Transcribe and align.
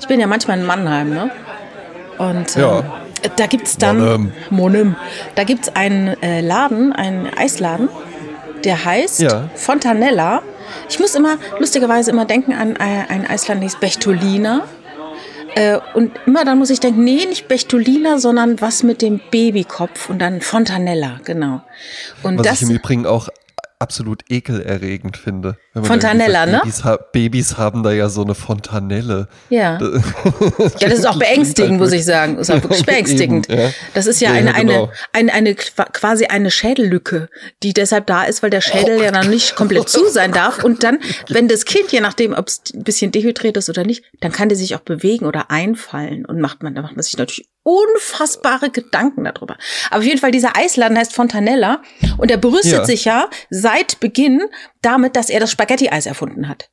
Ich 0.00 0.06
bin 0.08 0.20
ja 0.20 0.26
manchmal 0.26 0.58
in 0.58 0.64
Mannheim, 0.66 1.10
ne? 1.10 1.30
Und 2.18 2.56
ähm, 2.56 2.62
Ja. 2.62 2.82
da 3.36 3.46
gibt 3.46 3.66
es 3.66 3.76
dann 3.76 3.98
Monem. 3.98 4.32
Monem. 4.50 4.96
Da 5.34 5.44
gibt 5.44 5.64
es 5.68 5.76
einen 5.76 6.20
äh, 6.22 6.40
Laden, 6.40 6.92
einen 6.92 7.26
Eisladen, 7.36 7.88
der 8.64 8.84
heißt 8.84 9.20
Ja. 9.20 9.50
Fontanella. 9.54 10.42
Ich 10.88 10.98
muss 10.98 11.14
immer, 11.14 11.36
lustigerweise 11.58 12.10
immer 12.10 12.24
denken 12.24 12.52
an 12.54 12.76
äh, 12.76 13.04
einen 13.08 13.26
Eisladen, 13.26 13.60
der 13.60 13.68
hieß 13.68 13.80
Bechtolina. 13.80 14.62
Äh, 15.54 15.78
und 15.94 16.12
immer 16.26 16.44
dann 16.44 16.58
muss 16.58 16.70
ich 16.70 16.80
denken, 16.80 17.04
nee, 17.04 17.24
nicht 17.26 17.48
Bechtolina, 17.48 18.18
sondern 18.18 18.60
was 18.60 18.82
mit 18.82 19.02
dem 19.02 19.20
Babykopf 19.30 20.08
und 20.10 20.18
dann 20.20 20.40
Fontanella, 20.40 21.20
genau. 21.24 21.62
Und 22.22 22.38
Was 22.38 22.46
das, 22.46 22.62
ich 22.62 22.68
im 22.68 22.74
Übrigen 22.76 23.06
auch 23.06 23.28
absolut 23.78 24.22
ekelerregend 24.28 25.16
finde. 25.16 25.56
Fontanella, 25.84 26.44
irgendwie 26.46 26.70
sagt, 26.70 26.84
ne? 26.84 26.84
Babys, 26.84 26.84
ha 26.84 26.96
Babys 27.12 27.56
haben 27.58 27.82
da 27.82 27.92
ja 27.92 28.08
so 28.08 28.22
eine 28.22 28.34
Fontanelle. 28.34 29.28
ja. 29.50 29.78
Ja, 30.80 30.88
das 30.88 30.98
ist 31.00 31.06
auch 31.06 31.18
beängstigend, 31.18 31.78
muss 31.78 31.92
ich 31.92 32.04
sagen. 32.04 32.38
Ist 32.38 32.50
auch 32.50 32.62
wirklich 32.62 32.84
beängstigend. 32.86 33.48
Eben, 33.50 33.60
ja. 33.60 33.70
Das 33.94 34.06
ist 34.06 34.20
ja, 34.20 34.30
Ja, 34.32 34.36
eine, 34.36 34.52
genau. 34.52 34.90
eine, 35.12 35.32
eine, 35.32 35.32
eine, 35.32 35.54
qua- 35.54 35.84
quasi 35.92 36.26
eine 36.26 36.50
Schädellücke, 36.50 37.28
die 37.62 37.72
deshalb 37.72 38.06
da 38.06 38.24
ist, 38.24 38.42
weil 38.42 38.50
der 38.50 38.60
Schädel 38.60 39.00
ja 39.02 39.10
dann 39.10 39.30
nicht 39.30 39.56
komplett 39.56 39.88
zu 39.88 40.08
sein 40.08 40.32
darf. 40.32 40.62
Und 40.64 40.82
dann, 40.84 40.98
wenn 41.28 41.48
das 41.48 41.64
Kind, 41.64 41.92
je 41.92 42.00
nachdem, 42.00 42.32
ob 42.34 42.48
es 42.48 42.62
ein 42.74 42.84
bisschen 42.84 43.10
dehydriert 43.12 43.56
ist 43.56 43.68
oder 43.68 43.84
nicht, 43.84 44.04
dann 44.20 44.32
kann 44.32 44.48
der 44.48 44.56
sich 44.58 44.74
auch 44.74 44.80
bewegen 44.80 45.26
oder 45.26 45.50
einfallen. 45.50 46.24
Und 46.26 46.40
macht 46.40 46.62
man, 46.62 46.74
da 46.74 46.82
macht 46.82 46.96
man 46.96 47.02
sich 47.02 47.16
natürlich 47.16 47.48
unfassbare 47.62 48.70
Gedanken 48.70 49.24
darüber. 49.24 49.56
Aber 49.90 49.98
auf 50.00 50.04
jeden 50.04 50.18
Fall, 50.18 50.30
dieser 50.30 50.56
Eisladen 50.56 50.96
heißt 50.96 51.12
Fontanella 51.14 51.82
und 52.16 52.30
er 52.30 52.38
berüstet 52.38 52.86
sich 52.86 53.04
ja 53.04 53.28
seit 53.50 54.00
Beginn 54.00 54.40
damit, 54.80 55.16
dass 55.16 55.28
er 55.28 55.40
das 55.40 55.50
Spaghetti-Eis 55.68 56.06
erfunden 56.06 56.48
hat. 56.48 56.70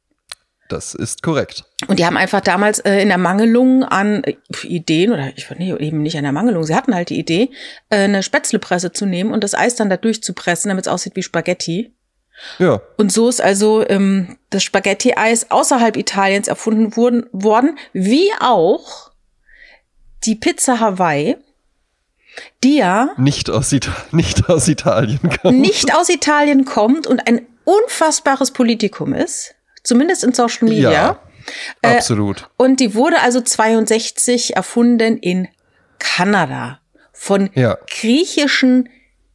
Das 0.68 0.96
ist 0.96 1.22
korrekt. 1.22 1.64
Und 1.88 2.00
die 2.00 2.06
haben 2.06 2.18
einfach 2.18 2.42
damals 2.42 2.80
äh, 2.80 3.00
in 3.00 3.10
der 3.10 3.20
Mangelung 3.20 3.84
an 3.84 4.24
äh, 4.24 4.36
Ideen, 4.64 5.12
oder 5.12 5.32
ich 5.36 5.48
nee, 5.52 5.72
eben 5.74 6.02
nicht 6.02 6.18
an 6.18 6.24
der 6.24 6.32
Mangelung, 6.32 6.64
sie 6.64 6.74
hatten 6.74 6.96
halt 6.96 7.10
die 7.10 7.20
Idee, 7.20 7.52
äh, 7.90 7.98
eine 7.98 8.24
Spätzlepresse 8.24 8.92
zu 8.92 9.06
nehmen 9.06 9.32
und 9.32 9.44
das 9.44 9.54
Eis 9.54 9.76
dann 9.76 9.90
da 9.92 9.98
durchzupressen, 9.98 10.70
damit 10.70 10.88
es 10.88 10.92
aussieht 10.92 11.16
wie 11.16 11.22
Spaghetti. 11.22 11.94
Ja. 12.58 12.82
Und 12.98 13.12
so 13.12 13.30
ist 13.30 13.42
also 13.42 13.88
ähm, 13.88 14.38
das 14.50 14.64
Spaghetti-Eis 14.64 15.52
außerhalb 15.52 15.98
Italiens 15.98 16.48
erfunden 16.48 16.96
wurden, 16.96 17.28
worden, 17.32 17.78
wie 17.94 18.32
auch 18.40 19.12
die 20.24 20.36
Pizza 20.36 20.80
Hawaii, 20.80 21.38
die 22.64 22.78
ja 22.78 23.12
Nicht 23.18 23.52
aus, 23.52 23.72
Ita 23.72 23.92
nicht 24.12 24.50
aus 24.50 24.68
Italien 24.68 25.20
kommt. 25.42 25.60
nicht 25.60 25.96
aus 25.96 26.10
Italien 26.10 26.66
kommt 26.66 27.06
und 27.06 27.28
ein 27.28 27.46
unfassbares 27.66 28.52
Politikum 28.52 29.14
ist, 29.14 29.56
zumindest 29.84 30.24
in 30.24 30.34
Social 30.34 30.68
Media. 30.70 30.92
Ja. 30.92 31.20
Äh, 31.82 31.98
Absolut. 31.98 32.50
Und 32.58 32.80
die 32.80 32.96
wurde 32.96 33.20
also 33.22 33.42
62 33.42 34.56
erfunden 34.56 35.18
in 35.18 35.48
Kanada 36.00 36.80
von 37.12 37.50
Ja. 37.54 37.78
griechischen 37.88 38.90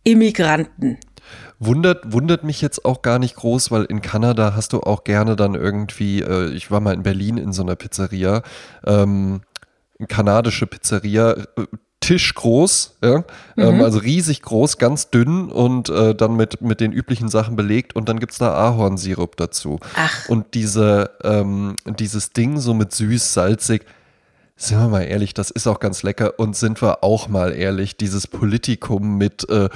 Immigranten. 0.05 0.99
Wundert, 1.63 2.13
wundert 2.13 2.43
mich 2.43 2.63
jetzt 2.63 2.85
auch 2.87 3.03
gar 3.03 3.19
nicht 3.19 3.37
groß, 3.37 3.71
weil 3.71 3.85
in 3.85 4.01
Kanada 4.01 4.55
hast 4.57 4.73
du 4.73 4.81
auch 4.81 5.05
gerne 5.05 5.37
dann 5.37 5.55
irgendwie, 5.55 6.23
äh, 6.23 6.49
ich 6.53 6.71
war 6.71 6.81
mal 6.81 6.95
in 6.95 7.03
Berlin 7.03 7.37
in 7.37 7.53
so 7.53 7.63
einer 7.63 7.77
Pizzeria, 7.77 8.43
ähm, 8.87 9.43
kanadische 10.09 10.67
Pizzeria, 10.67 11.37
äh, 12.11 12.15
tischgroß, 12.15 12.97
ja, 13.05 13.25
ähm, 13.57 13.83
also 13.83 13.99
riesig 13.99 14.43
groß, 14.43 14.79
ganz 14.79 15.11
dünn 15.11 15.51
und 15.51 15.89
äh, 15.89 16.15
dann 16.15 16.37
mit, 16.37 16.61
mit 16.61 16.81
den 16.81 16.93
üblichen 16.93 17.29
Sachen 17.29 17.57
belegt 17.57 17.95
und 17.95 18.09
dann 18.09 18.19
gibt's 18.19 18.39
da 18.39 18.53
Ahornsirup 18.55 19.37
dazu. 19.37 19.79
Ach. 19.95 20.29
Und 20.29 20.55
diese, 20.55 21.11
ähm, 21.23 21.77
dieses 21.87 22.33
Ding 22.33 22.59
so 22.59 22.75
mit 22.75 22.93
süß, 22.93 23.33
salzig, 23.33 23.85
sind 24.57 24.79
wir 24.79 24.89
mal 24.89 25.03
ehrlich, 25.03 25.33
das 25.35 25.51
ist 25.51 25.67
auch 25.67 25.81
ganz 25.81 26.03
lecker 26.03 26.39
und 26.39 26.55
sind 26.55 26.83
wir 26.83 27.03
auch 27.03 27.29
mal 27.29 27.53
ehrlich, 27.53 27.97
dieses 27.97 28.27
Politikum 28.27 29.17
mit 29.17 29.49
äh, 29.49 29.71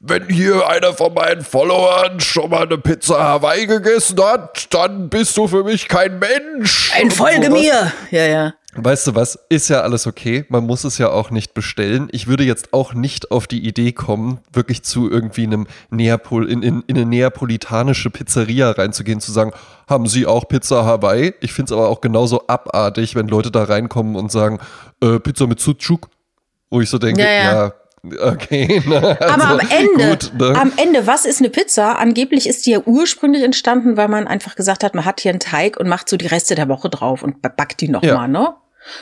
wenn 0.00 0.28
hier 0.28 0.68
einer 0.68 0.92
von 0.92 1.14
meinen 1.14 1.42
Followern 1.42 2.20
schon 2.20 2.50
mal 2.50 2.62
eine 2.66 2.78
Pizza 2.78 3.22
Hawaii 3.22 3.66
gegessen 3.66 4.22
hat, 4.22 4.72
dann 4.74 5.08
bist 5.08 5.36
du 5.36 5.46
für 5.48 5.64
mich 5.64 5.88
kein 5.88 6.18
Mensch. 6.18 6.92
Ein 6.96 7.04
Und 7.04 7.12
Folge 7.12 7.46
sowas. 7.46 7.60
mir! 7.60 7.92
Ja, 8.10 8.26
ja. 8.26 8.54
Weißt 8.76 9.08
du 9.08 9.16
was, 9.16 9.36
ist 9.48 9.68
ja 9.68 9.80
alles 9.80 10.06
okay, 10.06 10.44
man 10.48 10.64
muss 10.64 10.84
es 10.84 10.96
ja 10.96 11.10
auch 11.10 11.30
nicht 11.32 11.54
bestellen. 11.54 12.08
Ich 12.12 12.28
würde 12.28 12.44
jetzt 12.44 12.72
auch 12.72 12.94
nicht 12.94 13.32
auf 13.32 13.48
die 13.48 13.66
Idee 13.66 13.90
kommen, 13.90 14.38
wirklich 14.52 14.84
zu 14.84 15.10
irgendwie 15.10 15.42
einem 15.42 15.66
Neapol, 15.90 16.48
in, 16.48 16.62
in, 16.62 16.84
in 16.86 16.96
eine 16.96 17.04
neapolitanische 17.04 18.10
Pizzeria 18.10 18.70
reinzugehen, 18.70 19.20
zu 19.20 19.32
sagen, 19.32 19.50
haben 19.88 20.06
Sie 20.06 20.24
auch 20.24 20.46
Pizza 20.46 20.84
Hawaii? 20.84 21.34
Ich 21.40 21.52
finde 21.52 21.72
es 21.74 21.76
aber 21.76 21.88
auch 21.88 22.00
genauso 22.00 22.46
abartig, 22.46 23.16
wenn 23.16 23.26
Leute 23.26 23.50
da 23.50 23.64
reinkommen 23.64 24.14
und 24.14 24.30
sagen, 24.30 24.60
äh, 25.02 25.18
Pizza 25.18 25.48
mit 25.48 25.58
Sucuk, 25.58 26.08
wo 26.70 26.80
ich 26.80 26.88
so 26.88 26.98
denke, 26.98 27.22
Ja, 27.22 27.28
ja. 27.28 27.52
ja, 27.64 27.72
okay. 28.20 28.82
Ne, 28.86 29.18
Aber 29.20 29.44
also, 29.44 29.46
am 29.46 29.60
Ende, 29.70 30.08
gut, 30.08 30.32
ne? 30.38 30.54
am 30.58 30.72
Ende, 30.76 31.06
was 31.06 31.24
ist 31.24 31.40
eine 31.40 31.50
Pizza? 31.50 31.98
Angeblich 31.98 32.48
ist 32.48 32.66
die 32.66 32.72
ja 32.72 32.80
ursprünglich 32.84 33.42
entstanden, 33.42 33.96
weil 33.96 34.08
man 34.08 34.26
einfach 34.26 34.56
gesagt 34.56 34.82
hat, 34.84 34.94
man 34.94 35.04
hat 35.04 35.20
hier 35.20 35.30
einen 35.30 35.40
Teig 35.40 35.78
und 35.78 35.88
macht 35.88 36.08
so 36.08 36.16
die 36.16 36.26
Reste 36.26 36.54
der 36.54 36.68
Woche 36.68 36.88
drauf 36.88 37.22
und 37.22 37.42
backt 37.42 37.80
die 37.80 37.88
nochmal, 37.88 38.10
Ja. 38.10 38.16
mal, 38.16 38.28
ne? 38.28 38.54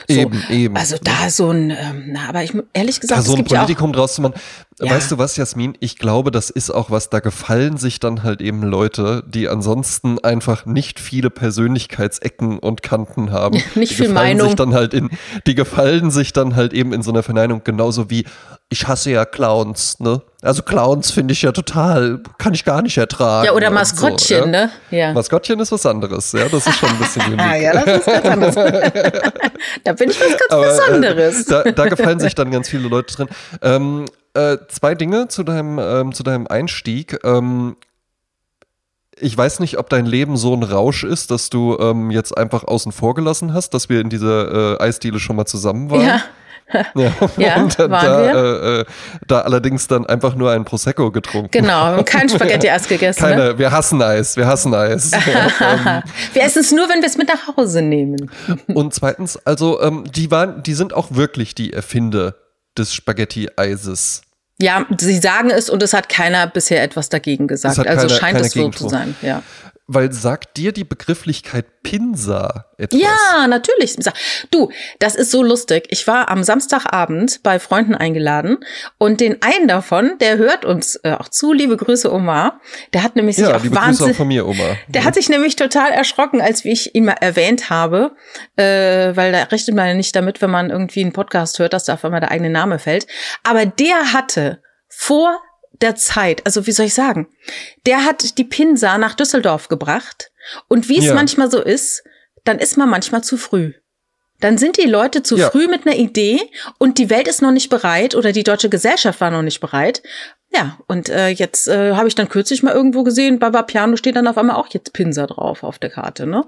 So. 0.09 0.15
Eben, 0.15 0.43
eben. 0.49 0.75
Also 0.77 0.97
da 1.01 1.29
so 1.29 1.51
ein, 1.51 1.69
ähm, 1.71 2.03
na, 2.07 2.27
aber 2.27 2.43
ich 2.43 2.53
ehrlich 2.73 2.99
gesagt, 2.99 3.19
da 3.19 3.23
so 3.23 3.31
ein 3.31 3.37
gibt 3.37 3.51
ja 3.51 3.59
Politikum 3.59 3.93
draus 3.93 4.15
zu 4.15 4.21
machen. 4.21 4.33
Ja. 4.79 4.91
Weißt 4.91 5.11
du 5.11 5.17
was, 5.17 5.37
Jasmin? 5.37 5.77
Ich 5.79 5.97
glaube, 5.97 6.31
das 6.31 6.49
ist 6.49 6.69
auch 6.69 6.91
was, 6.91 7.09
da 7.09 7.21
gefallen 7.21 7.77
sich 7.77 7.99
dann 7.99 8.23
halt 8.23 8.41
eben 8.41 8.61
Leute, 8.61 9.23
die 9.27 9.47
ansonsten 9.47 10.19
einfach 10.19 10.65
nicht 10.65 10.99
viele 10.99 11.29
Persönlichkeitsecken 11.29 12.59
und 12.59 12.83
Kanten 12.83 13.31
haben. 13.31 13.61
Nicht 13.75 13.91
die 13.91 13.95
viel 13.95 14.09
Meinung. 14.09 14.47
Sich 14.47 14.55
dann 14.55 14.73
halt 14.73 14.93
in, 14.93 15.09
die 15.47 15.55
gefallen 15.55 16.11
sich 16.11 16.33
dann 16.33 16.55
halt 16.55 16.73
eben 16.73 16.93
in 16.93 17.01
so 17.01 17.11
einer 17.11 17.23
Verneinung 17.23 17.61
genauso 17.63 18.09
wie, 18.09 18.25
ich 18.71 18.87
hasse 18.87 19.09
ja 19.11 19.25
Clowns, 19.25 19.99
ne? 19.99 20.21
Also 20.41 20.61
Clowns 20.61 21.11
finde 21.11 21.33
ich 21.33 21.41
ja 21.41 21.51
total, 21.51 22.21
kann 22.37 22.53
ich 22.53 22.63
gar 22.63 22.81
nicht 22.81 22.97
ertragen. 22.97 23.45
ja, 23.45 23.53
oder 23.53 23.71
Maskottchen, 23.71 24.39
so, 24.39 24.45
ja. 24.45 24.45
ne? 24.45 24.71
Ja. 24.91 25.13
Maskottchen 25.13 25.59
ist 25.59 25.71
was 25.71 25.85
anderes, 25.85 26.31
ja, 26.31 26.47
das 26.47 26.67
ist 26.67 26.77
schon 26.77 26.89
ein 26.89 26.97
bisschen 26.99 27.23
unique. 27.25 27.41
Ah, 27.41 27.55
ja, 27.55 27.73
das 27.73 27.97
ist 27.99 28.05
ganz 28.05 28.25
anderes. 28.25 28.55
da 29.83 29.93
bin 29.93 30.09
ich 30.11 30.19
was 30.19 30.29
ganz 30.29 30.51
Aber, 30.51 30.67
Besonderes. 30.67 31.47
Äh, 31.47 31.63
da, 31.63 31.71
da 31.71 31.85
gefallen 31.87 32.19
sich 32.19 32.35
dann 32.35 32.51
ganz 32.51 32.69
viele 32.69 32.87
Leute 32.87 33.15
drin. 33.15 33.27
Ähm, 33.63 34.05
äh, 34.35 34.57
zwei 34.67 34.93
Dinge 34.93 35.27
zu 35.29 35.43
deinem, 35.43 35.79
ähm, 35.79 36.13
zu 36.13 36.21
deinem 36.21 36.45
Einstieg. 36.45 37.19
Ähm, 37.23 37.75
ich 39.17 39.35
weiß 39.35 39.59
nicht, 39.59 39.79
ob 39.79 39.89
dein 39.89 40.05
Leben 40.05 40.37
so 40.37 40.53
ein 40.53 40.63
Rausch 40.63 41.03
ist, 41.03 41.31
dass 41.31 41.49
du 41.49 41.77
ähm, 41.79 42.11
jetzt 42.11 42.37
einfach 42.37 42.63
außen 42.63 42.91
vor 42.91 43.15
gelassen 43.15 43.53
hast, 43.53 43.73
dass 43.73 43.89
wir 43.89 43.99
in 43.99 44.09
dieser 44.09 44.77
äh, 44.79 44.83
Eisdiele 44.83 45.19
schon 45.19 45.35
mal 45.35 45.45
zusammen 45.45 45.89
waren. 45.89 46.05
ja. 46.05 46.21
Ja. 46.95 47.11
Ja, 47.37 47.55
Und 47.61 47.79
da, 47.79 47.89
wir. 47.89 48.35
Äh, 48.35 48.79
äh, 48.81 48.85
da 49.27 49.41
allerdings 49.41 49.87
dann 49.87 50.05
einfach 50.05 50.35
nur 50.35 50.51
ein 50.51 50.65
Prosecco 50.65 51.11
getrunken. 51.11 51.49
Genau, 51.51 51.73
haben 51.73 52.05
kein 52.05 52.29
Spaghetti-Eis 52.29 52.87
gegessen. 52.87 53.23
Ne? 53.23 53.29
Keine, 53.29 53.57
wir 53.59 53.71
hassen 53.71 54.01
Eis, 54.01 54.37
wir 54.37 54.47
hassen 54.47 54.73
Eis. 54.73 55.11
ja, 55.65 56.03
Wir 56.33 56.43
essen 56.43 56.59
es 56.61 56.71
nur, 56.71 56.87
wenn 56.89 57.01
wir 57.01 57.07
es 57.07 57.17
mit 57.17 57.27
nach 57.27 57.55
Hause 57.57 57.81
nehmen. 57.81 58.29
ähm, 58.47 58.75
und 58.75 58.93
zweitens, 58.93 59.37
also 59.45 59.81
ähm, 59.81 60.03
die 60.11 60.31
waren, 60.31 60.63
die 60.63 60.73
sind 60.73 60.93
auch 60.93 61.07
wirklich 61.11 61.55
die 61.55 61.73
Erfinder 61.73 62.35
des 62.77 62.93
Spaghetti-Eises. 62.93 64.21
Ja, 64.61 64.85
sie 64.97 65.17
sagen 65.19 65.49
es 65.51 65.69
und 65.69 65.81
es 65.83 65.93
hat 65.93 66.09
keiner 66.09 66.45
bisher 66.47 66.83
etwas 66.83 67.07
dagegen 67.09 67.47
gesagt. 67.47 67.79
Also 67.79 68.07
keiner- 68.07 68.09
scheint 68.09 68.33
keiner 68.33 68.45
es 68.45 68.51
so 68.53 68.69
zu 68.69 68.89
sein, 68.89 69.15
ja. 69.21 69.41
Weil 69.91 70.11
sagt 70.11 70.57
dir 70.57 70.71
die 70.71 70.83
Begrifflichkeit 70.83 71.81
Pinsa 71.81 72.65
etwas? 72.77 73.01
Ja, 73.01 73.47
natürlich. 73.47 73.95
Du, 74.51 74.69
das 74.99 75.15
ist 75.15 75.31
so 75.31 75.41
lustig. 75.41 75.87
Ich 75.89 76.05
war 76.05 76.29
am 76.29 76.43
Samstagabend 76.43 77.41
bei 77.41 77.57
Freunden 77.57 77.95
eingeladen 77.95 78.57
und 78.99 79.19
den 79.19 79.41
einen 79.41 79.67
davon, 79.67 80.19
der 80.19 80.37
hört 80.37 80.63
uns 80.63 80.97
äh, 80.97 81.13
auch 81.13 81.29
zu, 81.29 81.53
liebe 81.53 81.75
Grüße 81.75 82.13
Omar, 82.13 82.61
der 82.93 83.01
hat 83.01 83.15
nämlich 83.15 83.37
sich 83.37 83.47
Ja, 83.47 83.57
auch 83.57 83.63
liebe 83.63 83.75
Grüße 83.75 83.87
wahnsinnig, 83.87 84.13
auch 84.13 84.17
von 84.17 84.27
mir, 84.27 84.45
Oma. 84.45 84.77
Der 84.89 85.05
hat 85.05 85.15
sich 85.15 85.27
nämlich 85.27 85.55
total 85.55 85.89
erschrocken, 85.89 86.39
als 86.39 86.63
wie 86.63 86.71
ich 86.71 86.93
ihn 86.93 87.05
mal 87.05 87.13
erwähnt 87.13 87.71
habe, 87.71 88.15
äh, 88.57 89.15
weil 89.15 89.31
da 89.31 89.41
rechnet 89.45 89.75
man 89.75 89.87
ja 89.87 89.93
nicht 89.95 90.15
damit, 90.15 90.39
wenn 90.43 90.51
man 90.51 90.69
irgendwie 90.69 91.01
einen 91.01 91.13
Podcast 91.13 91.57
hört, 91.57 91.73
dass 91.73 91.85
da 91.85 91.95
auf 91.95 92.05
einmal 92.05 92.19
der 92.19 92.29
eigene 92.29 92.51
Name 92.51 92.77
fällt. 92.77 93.07
Aber 93.43 93.65
der 93.65 94.13
hatte 94.13 94.61
vor 94.87 95.39
der 95.81 95.95
Zeit, 95.95 96.45
also 96.45 96.67
wie 96.67 96.71
soll 96.71 96.87
ich 96.87 96.93
sagen, 96.93 97.27
der 97.85 98.03
hat 98.05 98.37
die 98.37 98.43
Pinsa 98.43 98.97
nach 98.97 99.13
Düsseldorf 99.15 99.67
gebracht 99.69 100.31
und 100.67 100.89
wie 100.89 100.99
es 100.99 101.05
Ja. 101.05 101.13
manchmal 101.13 101.49
so 101.49 101.61
ist, 101.61 102.03
dann 102.43 102.59
ist 102.59 102.77
man 102.77 102.89
manchmal 102.89 103.23
zu 103.23 103.37
früh. 103.37 103.73
Dann 104.41 104.57
sind 104.57 104.77
die 104.77 104.87
Leute 104.87 105.21
zu 105.23 105.37
Ja. 105.37 105.49
früh 105.49 105.67
mit 105.67 105.85
einer 105.85 105.97
Idee 105.97 106.39
und 106.77 106.97
die 106.97 107.09
Welt 107.09 107.27
ist 107.27 107.41
noch 107.41 107.51
nicht 107.51 107.69
bereit 107.69 108.15
oder 108.15 108.31
die 108.31 108.43
deutsche 108.43 108.69
Gesellschaft 108.69 109.19
war 109.21 109.31
noch 109.31 109.41
nicht 109.41 109.59
bereit. 109.59 110.01
Ja, 110.51 110.77
und 110.87 111.09
äh, 111.09 111.27
jetzt 111.29 111.67
äh, 111.67 111.93
habe 111.93 112.07
ich 112.07 112.15
dann 112.15 112.29
kürzlich 112.29 112.63
mal 112.63 112.73
irgendwo 112.73 113.03
gesehen, 113.03 113.37
bei 113.39 113.49
Piano 113.63 113.97
steht 113.97 114.15
dann 114.15 114.27
auf 114.27 114.37
einmal 114.37 114.55
auch 114.55 114.67
jetzt 114.71 114.93
Pinsa 114.93 115.27
drauf 115.27 115.63
auf 115.63 115.77
der 115.77 115.89
Karte, 115.91 116.25
ne? 116.25 116.45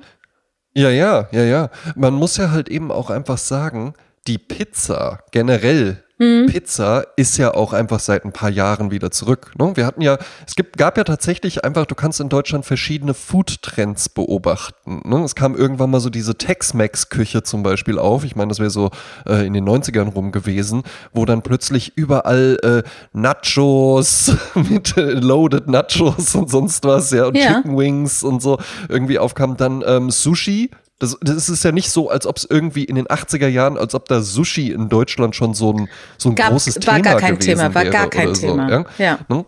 Ja, 0.74 0.90
ja, 0.90 1.28
ja, 1.32 1.44
ja. 1.44 1.70
Man 1.96 2.14
muss 2.14 2.38
ja 2.38 2.52
halt 2.52 2.70
eben 2.70 2.92
auch 2.92 3.10
einfach 3.10 3.38
sagen, 3.38 3.94
die 4.28 4.38
Pizza 4.38 5.20
generell 5.32 6.04
mhm. 6.22 6.46
Pizza 6.48 7.06
ist 7.16 7.38
ja 7.38 7.54
auch 7.54 7.74
einfach 7.74 8.00
seit 8.00 8.24
ein 8.26 8.32
paar 8.32 8.50
Jahren 8.50 8.92
wieder 8.92 9.12
zurück. 9.12 9.52
Ne? 9.58 9.72
Wir 9.76 9.86
hatten 9.86 10.02
ja, 10.02 10.18
es 10.48 10.56
gibt, 10.56 10.78
gab 10.78 10.98
ja 10.98 11.04
tatsächlich 11.04 11.66
einfach, 11.66 11.86
du 11.86 11.96
kannst 11.96 12.20
in 12.20 12.30
Deutschland 12.30 12.66
verschiedene 12.66 13.14
Food-Trends 13.14 14.10
beobachten. 14.10 15.02
Ne? 15.06 15.24
Es 15.24 15.36
kam 15.36 15.56
irgendwann 15.56 15.90
mal 15.90 16.00
so 16.00 16.10
diese 16.10 16.36
Tex-Mex-Küche 16.36 17.44
zum 17.44 17.64
Beispiel 17.64 18.00
auf. 18.00 18.24
Ich 18.24 18.36
meine, 18.36 18.50
das 18.50 18.60
wäre 18.60 18.70
so 18.70 18.92
äh, 19.28 19.46
in 19.46 19.54
den 19.54 19.68
90ern 19.68 20.14
rum 20.14 20.32
gewesen, 20.32 20.84
wo 21.14 21.26
dann 21.26 21.42
plötzlich 21.42 21.94
überall 21.96 22.58
äh, 22.64 22.90
Nachos 23.14 24.36
mit 24.56 24.96
äh, 24.98 25.12
Loaded 25.12 25.68
Nachos 25.68 26.36
und 26.36 26.50
sonst 26.50 26.84
was, 26.84 27.12
ja, 27.12 27.26
und 27.26 27.38
ja. 27.38 27.56
Chicken 27.56 27.78
Wings 27.78 28.24
und 28.24 28.42
so 28.42 28.60
irgendwie 28.88 29.20
aufkam. 29.20 29.58
Dann 29.58 29.84
ähm, 29.86 30.12
Sushi 30.12 30.72
das, 31.02 31.18
das 31.20 31.50
ist 31.50 31.64
ja 31.64 31.72
nicht 31.72 31.90
so, 31.90 32.12
als 32.12 32.28
ob 32.28 32.38
es 32.38 32.48
irgendwie 32.48 32.84
in 32.84 32.96
den 32.96 33.08
80er 33.08 33.48
Jahren, 33.48 33.76
als 33.76 33.96
ob 33.96 34.08
da 34.08 34.22
Sushi 34.22 34.72
in 34.72 34.88
Deutschland 34.88 35.36
schon 35.36 35.56
so 35.56 35.74
ein, 35.74 35.90
so 36.18 36.30
ein 36.30 36.36
Gab, 36.36 36.52
großes 36.52 36.76
war 36.76 36.98
Thema 36.98 37.00
gar 37.00 37.20
kein 37.20 37.40
gewesen 37.40 37.58
Thema, 37.58 37.74
war 37.74 37.84
wäre 37.84 37.92
gar 37.92 38.10
kein 38.10 38.34
Thema. 38.36 38.70
So, 38.70 38.74
ja? 38.74 38.86
ja. 39.00 39.20
Ne? 39.28 39.46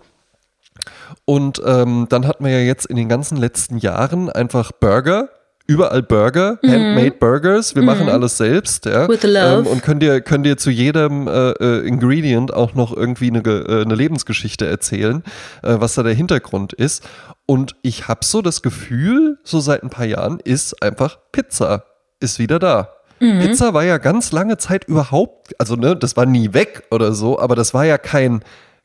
Und 1.25 1.61
ähm, 1.63 2.07
dann 2.09 2.25
hat 2.25 2.41
man 2.41 2.49
ja 2.49 2.57
jetzt 2.57 2.87
in 2.87 2.95
den 2.95 3.07
ganzen 3.07 3.37
letzten 3.37 3.77
Jahren 3.77 4.31
einfach 4.31 4.71
Burger 4.71 5.29
überall 5.65 6.03
Burger, 6.03 6.59
mhm. 6.61 6.69
handmade 6.69 7.11
Burgers. 7.11 7.75
Wir 7.75 7.81
mhm. 7.81 7.87
machen 7.87 8.09
alles 8.09 8.37
selbst, 8.37 8.85
ja. 8.85 9.07
With 9.07 9.23
love. 9.23 9.61
Ähm, 9.61 9.67
und 9.67 9.81
können 9.81 9.99
dir, 9.99 10.21
können 10.21 10.43
dir 10.43 10.57
zu 10.57 10.69
jedem 10.69 11.27
äh, 11.27 11.51
äh, 11.51 11.87
Ingredient 11.87 12.53
auch 12.53 12.73
noch 12.73 12.95
irgendwie 12.95 13.27
eine, 13.27 13.39
äh, 13.39 13.81
eine 13.81 13.95
Lebensgeschichte 13.95 14.67
erzählen, 14.67 15.23
äh, 15.61 15.75
was 15.79 15.95
da 15.95 16.03
der 16.03 16.13
Hintergrund 16.13 16.73
ist. 16.73 17.07
Und 17.45 17.75
ich 17.81 18.07
habe 18.07 18.23
so 18.23 18.41
das 18.41 18.61
Gefühl, 18.61 19.37
so 19.43 19.59
seit 19.59 19.83
ein 19.83 19.89
paar 19.89 20.05
Jahren 20.05 20.39
ist 20.39 20.81
einfach 20.81 21.17
Pizza 21.31 21.85
ist 22.19 22.39
wieder 22.39 22.57
da. 22.57 22.89
Mhm. 23.19 23.39
Pizza 23.39 23.73
war 23.73 23.83
ja 23.83 23.97
ganz 23.97 24.31
lange 24.31 24.57
Zeit 24.57 24.85
überhaupt, 24.85 25.59
also 25.59 25.75
ne, 25.75 25.95
das 25.95 26.17
war 26.17 26.25
nie 26.25 26.53
weg 26.53 26.83
oder 26.89 27.13
so, 27.13 27.39
aber 27.39 27.55
das 27.55 27.73
war 27.73 27.85
ja 27.85 27.97
kein 27.97 28.43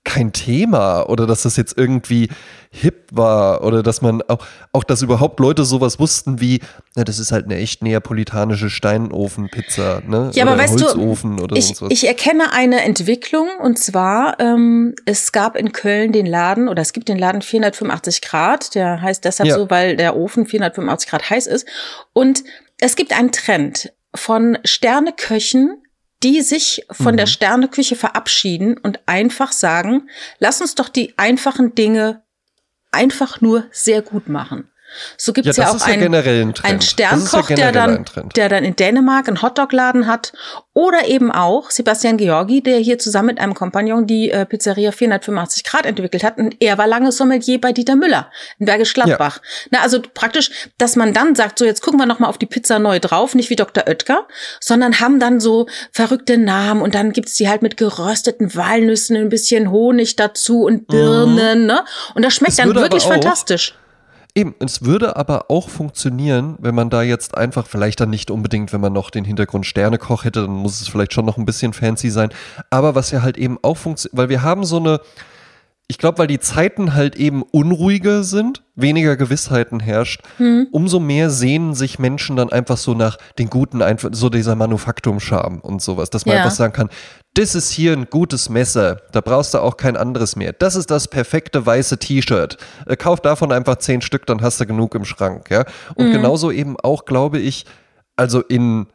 kein 0.08 0.32
Thema 0.32 1.02
oder 1.10 1.26
dass 1.26 1.42
das 1.42 1.56
jetzt 1.56 1.76
irgendwie 1.76 2.30
hip 2.70 3.08
war 3.12 3.62
oder 3.62 3.82
dass 3.82 4.00
man 4.00 4.22
auch, 4.22 4.44
auch 4.72 4.82
dass 4.84 5.02
überhaupt 5.02 5.38
Leute 5.38 5.64
sowas 5.64 5.98
wussten 5.98 6.40
wie, 6.40 6.60
na, 6.96 7.04
das 7.04 7.18
ist 7.18 7.30
halt 7.30 7.44
eine 7.44 7.56
echt 7.56 7.82
neapolitanische 7.82 8.70
Steinofenpizza, 8.70 10.02
ne? 10.06 10.30
Ja, 10.32 10.44
oder 10.44 10.52
aber 10.52 10.62
weißt 10.62 10.82
Holzofen 10.82 11.36
du, 11.36 11.44
oder 11.44 11.56
ich, 11.56 11.74
ich 11.90 12.06
erkenne 12.06 12.52
eine 12.52 12.82
Entwicklung 12.82 13.48
und 13.62 13.78
zwar, 13.78 14.40
ähm, 14.40 14.94
es 15.04 15.32
gab 15.32 15.56
in 15.56 15.72
Köln 15.72 16.12
den 16.12 16.26
Laden 16.26 16.68
oder 16.68 16.80
es 16.80 16.94
gibt 16.94 17.08
den 17.08 17.18
Laden 17.18 17.42
485 17.42 18.22
Grad, 18.22 18.74
der 18.74 19.02
heißt 19.02 19.24
deshalb 19.24 19.48
Ja. 19.50 19.56
so, 19.56 19.68
weil 19.68 19.96
der 19.96 20.16
Ofen 20.16 20.46
485 20.46 21.10
Grad 21.10 21.28
heiß 21.28 21.46
ist 21.46 21.66
und 22.14 22.44
es 22.80 22.96
gibt 22.96 23.12
einen 23.12 23.32
Trend 23.32 23.92
von 24.14 24.56
Sterneköchen, 24.64 25.82
die 26.22 26.42
sich 26.42 26.84
von 26.90 27.16
der 27.16 27.26
Sterneküche 27.26 27.94
verabschieden 27.94 28.76
und 28.76 29.00
einfach 29.06 29.52
sagen, 29.52 30.08
lass 30.38 30.60
uns 30.60 30.74
doch 30.74 30.88
die 30.88 31.16
einfachen 31.16 31.74
Dinge 31.74 32.22
einfach 32.90 33.40
nur 33.40 33.66
sehr 33.70 34.02
gut 34.02 34.28
machen. 34.28 34.70
So 35.16 35.32
gibt 35.32 35.46
ja, 35.46 35.50
es 35.50 35.56
das 35.56 35.64
ja, 35.66 35.76
auch 35.76 35.86
ja 35.86 35.92
einen, 35.92 36.02
generell 36.02 36.42
ein 36.42 36.54
einen 36.62 36.78
Das 36.78 36.90
Sternkoch, 36.90 37.50
ja 37.50 37.56
der, 37.56 37.72
dann, 37.72 38.04
der 38.36 38.48
dann 38.48 38.64
in 38.64 38.76
Dänemark 38.76 39.28
einen 39.28 39.42
Hotdog-Laden 39.42 40.06
hat. 40.06 40.32
Oder 40.74 41.08
eben 41.08 41.32
auch 41.32 41.70
Sebastian 41.70 42.18
Georgi, 42.18 42.62
der 42.62 42.78
hier 42.78 42.98
zusammen 43.00 43.26
mit 43.26 43.40
einem 43.40 43.54
Kompagnon 43.54 44.06
die 44.06 44.30
äh, 44.30 44.46
Pizzeria 44.46 44.92
485 44.92 45.64
Grad 45.64 45.86
entwickelt 45.86 46.22
hat. 46.22 46.38
Und 46.38 46.54
er 46.60 46.78
war 46.78 46.86
lange 46.86 47.10
Sommelier 47.10 47.60
bei 47.60 47.72
Dieter 47.72 47.96
Müller 47.96 48.30
in 48.60 48.66
Bergisch 48.66 48.94
Gladbach. 48.94 49.40
Na, 49.70 49.80
also 49.80 50.00
praktisch, 50.14 50.50
dass 50.78 50.94
man 50.94 51.12
dann 51.12 51.34
sagt, 51.34 51.58
so 51.58 51.64
jetzt 51.64 51.82
gucken 51.82 51.98
wir 51.98 52.06
noch 52.06 52.20
mal 52.20 52.28
auf 52.28 52.38
die 52.38 52.46
Pizza 52.46 52.78
neu 52.78 53.00
drauf, 53.00 53.34
nicht 53.34 53.50
wie 53.50 53.56
Dr. 53.56 53.88
Oetker, 53.88 54.28
sondern 54.60 55.00
haben 55.00 55.18
dann 55.18 55.40
so 55.40 55.66
verrückte 55.90 56.38
Namen 56.38 56.80
und 56.80 56.94
dann 56.94 57.12
gibt's 57.12 57.34
die 57.34 57.48
halt 57.48 57.62
mit 57.62 57.76
gerösteten 57.76 58.54
Walnüssen, 58.54 59.16
ein 59.16 59.28
bisschen 59.30 59.72
Honig 59.72 60.14
dazu 60.14 60.62
und 60.62 60.86
Birnen. 60.86 61.66
Ne? 61.66 61.84
Und 62.14 62.24
das 62.24 62.34
schmeckt 62.34 62.52
Es 62.52 62.56
dann 62.56 62.74
wirklich 62.74 63.04
auch- 63.04 63.10
fantastisch. 63.10 63.74
Eben, 64.38 64.54
es 64.60 64.82
würde 64.82 65.16
aber 65.16 65.50
auch 65.50 65.68
funktionieren, 65.68 66.58
wenn 66.60 66.72
man 66.72 66.90
da 66.90 67.02
jetzt 67.02 67.36
einfach, 67.36 67.66
vielleicht 67.66 67.98
dann 67.98 68.10
nicht 68.10 68.30
unbedingt, 68.30 68.72
wenn 68.72 68.80
man 68.80 68.92
noch 68.92 69.10
den 69.10 69.24
Hintergrund 69.24 69.66
Sternekoch 69.66 70.22
hätte, 70.22 70.42
dann 70.42 70.52
muss 70.52 70.80
es 70.80 70.86
vielleicht 70.86 71.12
schon 71.12 71.26
noch 71.26 71.38
ein 71.38 71.44
bisschen 71.44 71.72
fancy 71.72 72.08
sein. 72.08 72.30
Aber 72.70 72.94
was 72.94 73.10
ja 73.10 73.22
halt 73.22 73.36
eben 73.36 73.58
auch 73.62 73.76
funktioniert, 73.76 74.16
weil 74.16 74.28
wir 74.28 74.42
haben 74.42 74.62
so 74.64 74.76
eine, 74.76 75.00
ich 75.90 75.96
glaube, 75.96 76.18
weil 76.18 76.26
die 76.26 76.38
Zeiten 76.38 76.94
halt 76.94 77.16
eben 77.16 77.42
unruhiger 77.42 78.22
sind, 78.22 78.62
weniger 78.74 79.16
Gewissheiten 79.16 79.80
herrscht, 79.80 80.20
umso 80.70 81.00
mehr 81.00 81.30
sehnen 81.30 81.74
sich 81.74 81.98
Menschen 81.98 82.36
dann 82.36 82.52
einfach 82.52 82.76
so 82.76 82.92
nach 82.92 83.16
den 83.38 83.48
guten, 83.48 83.80
einfach 83.80 84.10
so 84.12 84.28
dieser 84.28 84.54
Manufaktum-Charme 84.54 85.60
und 85.60 85.80
sowas, 85.80 86.10
dass 86.10 86.26
man 86.26 86.36
Ja. 86.36 86.42
einfach 86.42 86.54
sagen 86.54 86.74
kann, 86.74 86.90
das 87.34 87.54
ist 87.54 87.70
hier 87.70 87.92
ein 87.94 88.06
gutes 88.10 88.50
Messer, 88.50 89.00
da 89.12 89.22
brauchst 89.22 89.54
du 89.54 89.58
auch 89.60 89.78
kein 89.78 89.96
anderes 89.96 90.36
mehr. 90.36 90.52
Das 90.52 90.76
ist 90.76 90.90
das 90.90 91.08
perfekte 91.08 91.64
weiße 91.64 91.98
T-Shirt. 91.98 92.58
Äh, 92.86 92.96
kauf 92.96 93.20
davon 93.20 93.50
einfach 93.50 93.76
zehn 93.76 94.02
Stück, 94.02 94.26
dann 94.26 94.42
hast 94.42 94.60
du 94.60 94.66
genug 94.66 94.94
im 94.94 95.06
Schrank, 95.06 95.50
ja. 95.50 95.64
Und 95.94 96.12
genauso 96.12 96.50
eben 96.50 96.76
auch, 96.78 97.06
glaube 97.06 97.38
ich, 97.38 97.64
also 98.16 98.40
in 98.42 98.88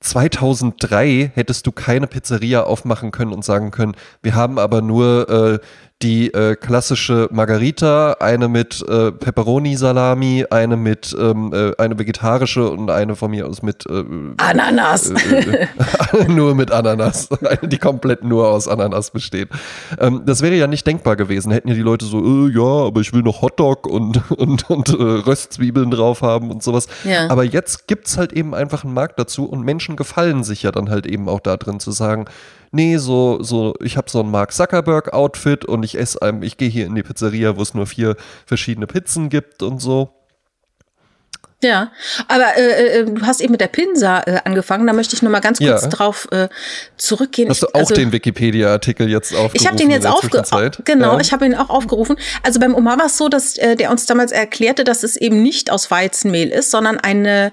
2003 0.00 1.32
hättest 1.34 1.66
du 1.66 1.72
keine 1.72 2.06
Pizzeria 2.06 2.62
aufmachen 2.64 3.10
können 3.10 3.32
und 3.32 3.44
sagen 3.44 3.70
können, 3.70 3.94
wir 4.22 4.34
haben 4.34 4.58
aber 4.58 4.82
nur 4.82 5.28
äh, 5.28 5.58
die 6.04 6.32
äh, 6.34 6.54
klassische 6.54 7.28
Margarita, 7.32 8.18
eine 8.20 8.46
mit 8.48 8.84
äh, 8.86 9.10
Pepperoni-Salami, 9.10 10.44
eine 10.50 10.76
mit 10.76 11.16
ähm, 11.18 11.50
äh, 11.54 11.72
eine 11.78 11.98
vegetarische 11.98 12.68
und 12.68 12.90
eine 12.90 13.16
von 13.16 13.30
mir 13.30 13.48
aus 13.48 13.62
mit 13.62 13.86
äh, 13.86 14.04
Ananas. 14.36 15.10
äh, 15.10 15.66
nur 16.28 16.54
mit 16.54 16.70
Ananas, 16.70 17.30
eine, 17.42 17.68
die 17.68 17.78
komplett 17.78 18.22
nur 18.22 18.48
aus 18.48 18.68
Ananas 18.68 19.12
besteht. 19.12 19.48
Ähm, 19.98 20.22
das 20.26 20.42
wäre 20.42 20.54
ja 20.54 20.66
nicht 20.66 20.86
denkbar 20.86 21.16
gewesen. 21.16 21.50
Hätten 21.50 21.68
ja 21.68 21.74
die 21.74 21.80
Leute 21.80 22.04
so, 22.04 22.18
äh, 22.18 22.52
ja, 22.52 22.86
aber 22.86 23.00
ich 23.00 23.14
will 23.14 23.22
noch 23.22 23.40
Hotdog 23.40 23.86
und, 23.86 24.30
und, 24.36 24.68
und 24.68 24.90
äh, 24.90 25.02
Röstzwiebeln 25.02 25.90
drauf 25.90 26.20
haben 26.20 26.50
und 26.50 26.62
sowas. 26.62 26.86
Ja. 27.04 27.30
Aber 27.30 27.44
jetzt 27.44 27.88
gibt's 27.88 28.18
halt 28.18 28.34
eben 28.34 28.54
einfach 28.54 28.84
einen 28.84 28.92
Markt 28.92 29.18
dazu 29.18 29.46
und 29.46 29.64
Menschen 29.64 29.96
gefallen 29.96 30.44
sich 30.44 30.64
ja 30.64 30.70
dann 30.70 30.90
halt 30.90 31.06
eben 31.06 31.30
auch 31.30 31.40
da 31.40 31.56
drin 31.56 31.80
zu 31.80 31.92
sagen, 31.92 32.26
nee, 32.74 32.96
so, 32.98 33.42
so, 33.42 33.74
ich 33.80 33.96
habe 33.96 34.10
so 34.10 34.20
ein 34.20 34.30
Mark 34.30 34.52
Zuckerberg-Outfit 34.52 35.64
und 35.64 35.84
ich 35.84 35.98
esse 35.98 36.20
einem, 36.20 36.42
ich 36.42 36.56
gehe 36.56 36.68
hier 36.68 36.86
in 36.86 36.94
die 36.94 37.02
Pizzeria, 37.02 37.56
wo 37.56 37.62
es 37.62 37.72
nur 37.72 37.86
vier 37.86 38.16
verschiedene 38.44 38.86
Pizzen 38.86 39.28
gibt 39.28 39.62
und 39.62 39.80
so. 39.80 40.10
Ja, 41.62 41.92
aber 42.28 42.58
äh, 42.58 42.98
äh, 43.00 43.04
du 43.06 43.24
hast 43.24 43.40
eben 43.40 43.52
mit 43.52 43.60
der 43.62 43.68
Pinsa 43.68 44.20
äh, 44.26 44.40
angefangen. 44.44 44.86
Da 44.86 44.92
möchte 44.92 45.16
ich 45.16 45.22
noch 45.22 45.30
mal 45.30 45.40
ganz 45.40 45.58
kurz 45.58 45.82
Ja. 45.82 45.88
drauf 45.88 46.28
äh, 46.30 46.48
zurückgehen. 46.98 47.48
Hast 47.48 47.62
du 47.62 47.68
auch 47.68 47.80
also, 47.80 47.94
den 47.94 48.12
Wikipedia-Artikel 48.12 49.08
jetzt 49.08 49.32
aufgerufen? 49.32 49.56
Ich 49.56 49.66
habe 49.66 49.76
den 49.76 49.90
jetzt 49.90 50.06
aufgerufen. 50.06 50.72
Genau, 50.84 51.14
Ja. 51.14 51.20
ich 51.20 51.32
habe 51.32 51.46
ihn 51.46 51.54
auch 51.54 51.70
aufgerufen. 51.70 52.16
Also 52.42 52.60
beim 52.60 52.74
Omar 52.74 52.98
war 52.98 53.06
es 53.06 53.16
so, 53.16 53.30
dass 53.30 53.56
äh, 53.56 53.76
der 53.76 53.90
uns 53.90 54.04
damals 54.04 54.30
erklärte, 54.30 54.84
dass 54.84 55.04
es 55.04 55.16
eben 55.16 55.42
nicht 55.42 55.70
aus 55.70 55.90
Weizenmehl 55.90 56.50
ist, 56.50 56.70
sondern 56.70 57.00
eine 57.00 57.50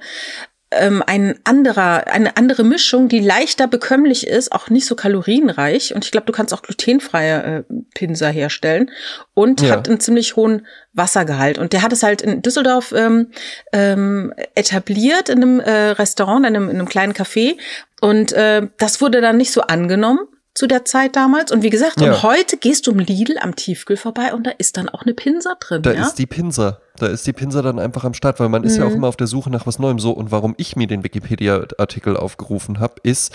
ähm, 0.71 1.03
ein 1.05 1.37
anderer, 1.43 2.07
eine 2.07 2.37
andere 2.37 2.63
Mischung, 2.63 3.09
die 3.09 3.19
leichter 3.19 3.67
bekömmlich 3.67 4.25
ist, 4.25 4.51
auch 4.51 4.69
nicht 4.69 4.85
so 4.85 4.95
kalorienreich. 4.95 5.93
Und 5.93 6.05
ich 6.05 6.11
glaube, 6.11 6.25
du 6.25 6.33
kannst 6.33 6.53
auch 6.53 6.61
glutenfreie 6.61 7.65
äh, 7.69 7.73
Pinsa 7.93 8.27
herstellen 8.29 8.89
und 9.33 9.61
Ja. 9.61 9.71
hat 9.71 9.89
einen 9.89 9.99
ziemlich 9.99 10.35
hohen 10.35 10.65
Wassergehalt. 10.93 11.57
Und 11.57 11.73
der 11.73 11.81
hat 11.81 11.93
es 11.93 12.03
halt 12.03 12.21
in 12.21 12.41
Düsseldorf 12.41 12.93
ähm, 12.95 13.31
ähm, 13.73 14.33
etabliert 14.55 15.29
in 15.29 15.41
einem 15.41 15.59
äh, 15.59 15.89
Restaurant, 15.91 16.45
in 16.45 16.55
einem, 16.55 16.69
in 16.69 16.77
einem 16.77 16.89
kleinen 16.89 17.13
Café. 17.13 17.57
Und 17.99 18.33
äh, 18.33 18.67
das 18.77 19.01
wurde 19.01 19.21
dann 19.21 19.37
nicht 19.37 19.51
so 19.51 19.61
angenommen 19.61 20.19
zu 20.53 20.67
der 20.67 20.83
Zeit 20.85 21.15
damals. 21.15 21.51
Und 21.51 21.63
wie 21.63 21.69
gesagt, 21.69 22.01
Ja. 22.01 22.11
und 22.13 22.23
heute 22.23 22.57
gehst 22.57 22.85
du 22.87 22.91
im 22.91 22.99
Lidl 22.99 23.37
am 23.39 23.55
Tiefkühl 23.55 23.97
vorbei 23.97 24.33
und 24.33 24.45
da 24.45 24.51
ist 24.57 24.75
dann 24.77 24.89
auch 24.89 25.03
eine 25.03 25.13
Pinsa 25.13 25.55
drin. 25.59 25.81
Da 25.81 25.93
ja? 25.93 26.01
ist 26.01 26.15
die 26.15 26.25
Pinsa. 26.25 26.79
Da 26.97 27.07
ist 27.07 27.25
die 27.25 27.33
Pinsa 27.33 27.61
dann 27.61 27.79
einfach 27.79 28.03
am 28.03 28.13
Start, 28.13 28.39
weil 28.39 28.49
man 28.49 28.63
ist 28.63 28.77
ja 28.77 28.83
Mhm. 28.85 28.91
auch 28.91 28.95
immer 28.95 29.07
auf 29.07 29.15
der 29.17 29.27
Suche 29.27 29.49
nach 29.49 29.65
was 29.65 29.79
Neuem. 29.79 29.99
So, 29.99 30.11
und 30.11 30.31
warum 30.31 30.53
ich 30.57 30.75
mir 30.75 30.87
den 30.87 31.03
Wikipedia-Artikel 31.03 32.17
aufgerufen 32.17 32.79
habe, 32.79 32.95
ist, 33.03 33.33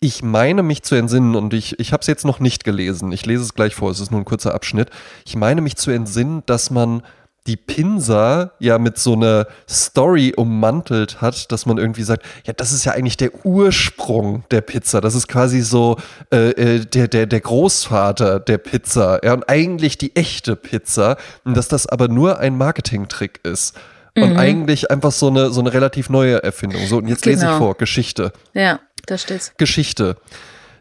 ich 0.00 0.22
meine 0.22 0.62
mich 0.62 0.82
zu 0.82 0.94
entsinnen, 0.94 1.34
und 1.34 1.54
ich, 1.54 1.80
ich 1.80 1.92
habe 1.92 2.02
es 2.02 2.06
jetzt 2.06 2.24
noch 2.24 2.38
nicht 2.40 2.62
gelesen, 2.62 3.10
ich 3.10 3.26
lese 3.26 3.42
es 3.42 3.54
gleich 3.54 3.74
vor, 3.74 3.90
es 3.90 3.98
ist 3.98 4.10
nur 4.12 4.20
ein 4.20 4.24
kurzer 4.24 4.54
Abschnitt. 4.54 4.90
Ich 5.26 5.34
meine 5.34 5.60
mich 5.60 5.76
zu 5.76 5.90
entsinnen, 5.90 6.42
dass 6.46 6.70
man 6.70 7.02
die 7.48 7.56
Pinsa 7.56 8.52
ja 8.60 8.78
mit 8.78 8.98
so 8.98 9.14
einer 9.14 9.46
Story 9.68 10.34
ummantelt 10.36 11.20
hat, 11.20 11.50
dass 11.50 11.66
man 11.66 11.78
irgendwie 11.78 12.02
sagt, 12.02 12.24
ja, 12.44 12.52
das 12.52 12.72
ist 12.72 12.84
ja 12.84 12.92
eigentlich 12.92 13.16
der 13.16 13.44
Ursprung 13.44 14.44
der 14.50 14.60
Pizza. 14.60 15.00
Das 15.00 15.14
ist 15.14 15.26
quasi 15.26 15.62
so 15.62 15.96
äh, 16.32 16.50
äh, 16.50 16.84
der, 16.84 17.08
der, 17.08 17.26
der 17.26 17.40
Großvater 17.40 18.38
der 18.38 18.58
Pizza. 18.58 19.18
Ja, 19.24 19.32
und 19.32 19.48
eigentlich 19.48 19.98
die 19.98 20.14
echte 20.14 20.54
Pizza. 20.54 21.16
Und 21.44 21.56
dass 21.56 21.68
das 21.68 21.86
aber 21.86 22.08
nur 22.08 22.38
ein 22.38 22.56
Marketingtrick 22.56 23.40
ist. 23.42 23.74
Und 24.14 24.36
eigentlich 24.36 24.90
einfach 24.90 25.12
so 25.12 25.28
eine, 25.28 25.50
so 25.50 25.60
eine 25.60 25.72
relativ 25.72 26.10
neue 26.10 26.42
Erfindung. 26.42 26.84
So, 26.86 26.96
und 26.98 27.06
jetzt 27.06 27.24
lese 27.24 27.44
ich 27.44 27.50
Genau. 27.50 27.58
vor, 27.58 27.74
Geschichte. 27.76 28.32
ja, 28.52 28.80
da 29.06 29.16
steht's. 29.16 29.52
Geschichte. 29.58 30.16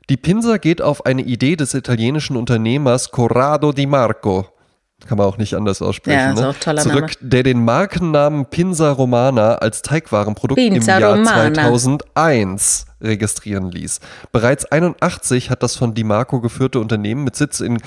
Die 0.10 0.18
Pinsa 0.18 0.58
geht 0.58 0.82
auf 0.82 1.06
eine 1.06 1.22
Idee 1.22 1.56
des 1.56 1.74
italienischen 1.76 2.36
Unternehmers 2.36 3.12
Corrado 3.12 3.72
Di 3.74 3.86
Marco. 3.86 4.48
Kann 5.06 5.20
man 5.20 5.28
auch 5.28 5.38
nicht 5.38 5.54
anders 5.54 5.82
aussprechen. 5.82 6.18
Ja, 6.18 6.32
ist 6.32 6.40
ne? 6.40 6.50
auch 6.50 6.56
toller 6.56 6.82
Zurück, 6.82 7.02
Name. 7.22 7.30
der 7.30 7.44
den 7.44 7.64
Markennamen 7.64 8.48
Pinsa 8.48 8.92
Romana 8.92 9.56
als 9.56 9.84
Teigwarenprodukt 9.84 10.58
Pinza 10.60 10.96
im 10.96 11.02
Jahr 11.02 11.16
Romana. 11.18 11.54
2001 11.54 12.86
registrieren 13.02 13.70
ließ. 13.72 14.00
Bereits 14.32 14.66
81 14.66 15.52
hat 15.52 15.62
das 15.62 15.76
von 15.76 15.94
Di 15.94 16.04
Marco 16.04 16.42
geführte 16.42 16.80
Unternehmen 16.80 17.24
mit 17.24 17.36
Sitz 17.36 17.60
in 17.60 17.78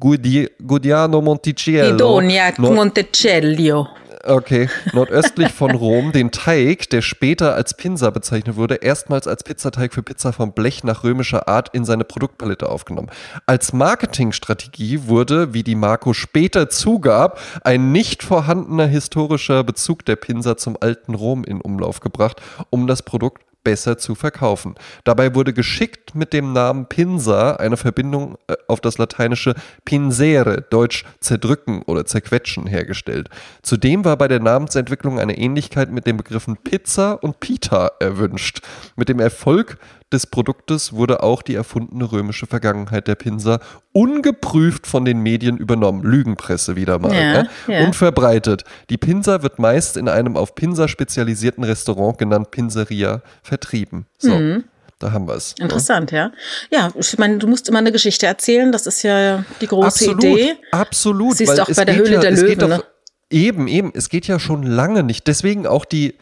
Gudi 0.00 0.48
Gudiano 0.66 1.20
Monticello 1.20 1.94
Idonia 1.94 2.50
Nord- 2.56 2.74
Monticello. 2.74 3.88
Okay, 4.28 4.68
nordöstlich 4.92 5.52
von 5.52 5.70
Rom 5.70 6.12
den 6.12 6.30
Teig, 6.30 6.90
der 6.90 7.00
später 7.00 7.54
als 7.54 7.72
Pinsa 7.72 8.10
bezeichnet 8.10 8.56
wurde, 8.56 8.74
erstmals 8.74 9.26
als 9.26 9.42
Pizzateig 9.42 9.94
für 9.94 10.02
Pizza 10.02 10.34
vom 10.34 10.52
Blech 10.52 10.84
nach 10.84 11.02
römischer 11.02 11.48
Art 11.48 11.70
in 11.74 11.86
seine 11.86 12.04
Produktpalette 12.04 12.68
aufgenommen. 12.68 13.08
Als 13.46 13.72
Marketingstrategie 13.72 15.06
wurde, 15.06 15.54
wie 15.54 15.62
die 15.62 15.76
Marco 15.76 16.12
später 16.12 16.68
zugab, 16.68 17.40
ein 17.64 17.90
nicht 17.90 18.22
vorhandener 18.22 18.86
historischer 18.86 19.64
Bezug 19.64 20.04
der 20.04 20.16
Pinsa 20.16 20.58
zum 20.58 20.76
alten 20.78 21.14
Rom 21.14 21.42
in 21.44 21.62
Umlauf 21.62 22.00
gebracht, 22.00 22.42
um 22.68 22.86
das 22.86 23.02
Produkt 23.02 23.42
besser 23.64 23.98
zu 23.98 24.14
verkaufen. 24.14 24.76
Dabei 25.04 25.34
wurde 25.34 25.52
geschickt 25.52 26.07
mit 26.14 26.32
dem 26.32 26.52
Namen 26.52 26.86
Pinsa 26.86 27.56
eine 27.56 27.76
Verbindung 27.76 28.36
äh, 28.46 28.54
auf 28.66 28.80
das 28.80 28.98
lateinische 28.98 29.54
pinsere, 29.84 30.62
deutsch 30.70 31.04
zerdrücken 31.20 31.82
oder 31.86 32.04
zerquetschen, 32.06 32.66
hergestellt. 32.66 33.28
Zudem 33.62 34.04
war 34.04 34.16
bei 34.16 34.28
der 34.28 34.40
Namensentwicklung 34.40 35.18
eine 35.18 35.36
Ähnlichkeit 35.36 35.90
mit 35.90 36.06
den 36.06 36.16
Begriffen 36.16 36.56
Pizza 36.56 37.22
und 37.22 37.40
Pita 37.40 37.92
erwünscht. 38.00 38.60
Mit 38.96 39.08
dem 39.08 39.20
Erfolg 39.20 39.78
des 40.12 40.26
Produktes 40.26 40.92
wurde 40.92 41.22
auch 41.22 41.42
die 41.42 41.54
erfundene 41.54 42.10
römische 42.10 42.46
Vergangenheit 42.46 43.08
der 43.08 43.14
Pinsa 43.14 43.60
ungeprüft 43.92 44.86
von 44.86 45.04
den 45.04 45.20
Medien 45.20 45.58
übernommen. 45.58 46.02
Lügenpresse 46.02 46.76
wieder 46.76 46.98
mal. 46.98 47.14
Ja, 47.14 47.42
ne? 47.42 47.48
ja. 47.66 47.84
Und 47.84 47.94
verbreitet. 47.94 48.64
Die 48.90 48.96
Pinsa 48.96 49.42
wird 49.42 49.58
meist 49.58 49.96
in 49.96 50.08
einem 50.08 50.36
auf 50.36 50.54
Pinsa 50.54 50.88
spezialisierten 50.88 51.64
Restaurant 51.64 52.18
genannt 52.18 52.50
Pinseria 52.50 53.22
vertrieben. 53.42 54.06
So, 54.18 54.30
Mhm. 54.30 54.64
Da 54.98 55.12
haben 55.12 55.28
wir 55.28 55.34
es. 55.34 55.54
Interessant, 55.58 56.10
ja. 56.10 56.32
Ja, 56.70 56.90
ich 56.96 57.18
meine, 57.18 57.38
du 57.38 57.46
musst 57.46 57.68
immer 57.68 57.78
eine 57.78 57.92
Geschichte 57.92 58.26
erzählen. 58.26 58.72
Das 58.72 58.86
ist 58.86 59.02
ja 59.02 59.44
die 59.60 59.66
große 59.66 59.86
Absolut, 59.86 60.24
Idee. 60.24 60.56
absolut. 60.72 61.36
Siehst 61.36 61.56
du 61.56 61.62
auch 61.62 61.74
bei 61.74 61.84
der 61.84 61.96
Höhle 61.96 62.14
ja, 62.14 62.20
der 62.20 62.30
Löwen, 62.32 62.58
doch, 62.58 62.68
ne? 62.68 62.84
Eben, 63.30 63.68
eben. 63.68 63.92
Es 63.94 64.08
geht 64.08 64.26
ja 64.26 64.40
schon 64.40 64.62
lange 64.64 65.02
nicht. 65.02 65.26
Deswegen 65.26 65.66
auch 65.66 65.84
die, 65.84 66.18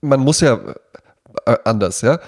man 0.00 0.20
muss 0.20 0.40
ja 0.40 0.58
äh, 1.44 1.56
anders, 1.64 2.00
ja. 2.00 2.20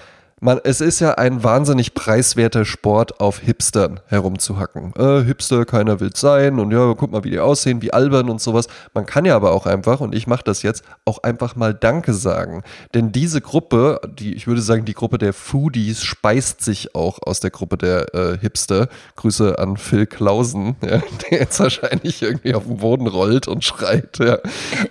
Man, 0.43 0.59
es 0.65 0.81
ist 0.81 0.99
ja 0.99 1.13
ein 1.13 1.41
wahnsinnig 1.41 1.93
preiswerter 1.93 2.65
Sport, 2.65 3.21
auf 3.21 3.39
Hipstern 3.39 4.01
herumzuhacken. 4.07 4.91
Äh, 4.97 5.23
Hipster, 5.23 5.63
keiner 5.63 6.01
will 6.01 6.11
sein 6.13 6.59
und 6.59 6.69
ja, 6.71 6.93
guck 6.95 7.13
mal, 7.13 7.23
wie 7.23 7.29
die 7.29 7.39
aussehen, 7.39 7.81
wie 7.81 7.93
albern 7.93 8.29
und 8.29 8.41
sowas. 8.41 8.67
Man 8.93 9.05
kann 9.05 9.23
ja 9.23 9.37
aber 9.37 9.53
auch 9.53 9.65
einfach, 9.65 10.01
und 10.01 10.13
ich 10.13 10.27
mache 10.27 10.43
das 10.43 10.61
jetzt, 10.61 10.83
auch 11.05 11.23
einfach 11.23 11.55
mal 11.55 11.73
Danke 11.73 12.13
sagen. 12.13 12.63
Denn 12.93 13.13
diese 13.13 13.39
Gruppe, 13.39 14.01
die, 14.19 14.33
ich 14.33 14.45
würde 14.45 14.61
sagen, 14.61 14.83
die 14.83 14.93
Gruppe 14.93 15.17
der 15.17 15.31
Foodies 15.31 16.03
speist 16.03 16.61
sich 16.61 16.93
auch 16.93 17.19
aus 17.25 17.39
der 17.39 17.51
Gruppe 17.51 17.77
der 17.77 18.13
äh, 18.13 18.37
Hipster. 18.37 18.89
Grüße 19.15 19.57
an 19.57 19.77
Phil 19.77 20.07
Klausen, 20.07 20.75
ja, 20.81 21.01
der 21.31 21.39
jetzt 21.39 21.61
wahrscheinlich 21.61 22.21
irgendwie 22.21 22.53
auf 22.53 22.65
den 22.65 22.79
Boden 22.79 23.07
rollt 23.07 23.47
und 23.47 23.63
schreit. 23.63 24.19
Ja. 24.19 24.39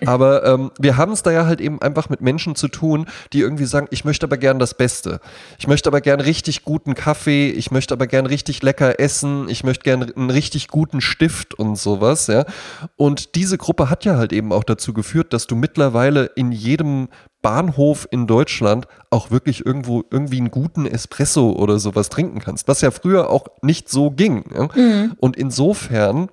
Aber 0.07 0.47
ähm, 0.47 0.71
wir 0.79 0.97
haben 0.97 1.13
es 1.13 1.23
da 1.23 1.31
ja 1.31 1.45
halt 1.45 1.61
eben 1.61 1.83
einfach 1.83 2.09
mit 2.09 2.23
Menschen 2.23 2.55
zu 2.55 2.69
tun, 2.69 3.05
die 3.35 3.41
irgendwie 3.41 3.67
sagen, 3.67 3.89
ich 3.91 4.07
möchte 4.07 4.25
aber 4.25 4.39
gern 4.39 4.59
das 4.59 4.73
Beste. 4.73 5.21
Ich 5.59 5.67
möchte 5.67 5.89
aber 5.89 6.01
gern 6.01 6.21
richtig 6.21 6.65
guten 6.65 6.95
Kaffee, 6.95 7.51
ich 7.51 7.71
möchte 7.71 7.95
aber 7.95 8.07
gern 8.07 8.27
richtig 8.27 8.63
lecker 8.63 8.99
essen, 9.01 9.49
ich 9.49 9.65
möchte 9.65 9.85
gern 9.85 10.03
einen 10.13 10.31
richtig 10.31 10.69
guten 10.69 11.01
Stift 11.01 11.55
und 11.55 11.77
sowas, 11.77 12.27
ja. 12.27 12.45
Und 12.97 13.35
diese 13.35 13.59
Gruppe 13.59 13.91
hat 13.91 14.05
ja 14.05 14.17
halt 14.17 14.33
eben 14.33 14.53
auch 14.53 14.65
dazu 14.65 14.93
geführt, 14.93 15.33
dass 15.33 15.47
du 15.47 15.57
mittlerweile 15.57 16.27
in 16.37 16.53
jedem 16.53 17.09
Bahnhof 17.43 18.07
in 18.11 18.27
Deutschland 18.27 18.87
auch 19.11 19.31
wirklich 19.31 19.67
irgendwo 19.67 20.05
irgendwie 20.11 20.39
einen 20.39 20.51
guten 20.51 20.87
Espresso 20.87 21.53
oder 21.53 21.79
sowas 21.79 22.09
trinken 22.09 22.39
kannst, 22.39 22.69
was 22.69 22.81
ja 22.81 22.91
früher 22.91 23.31
auch 23.31 23.47
nicht 23.63 23.89
so 23.89 24.11
ging. 24.11 24.45
Ja? 24.55 24.69
Und 25.19 25.37
insofern 25.37 26.29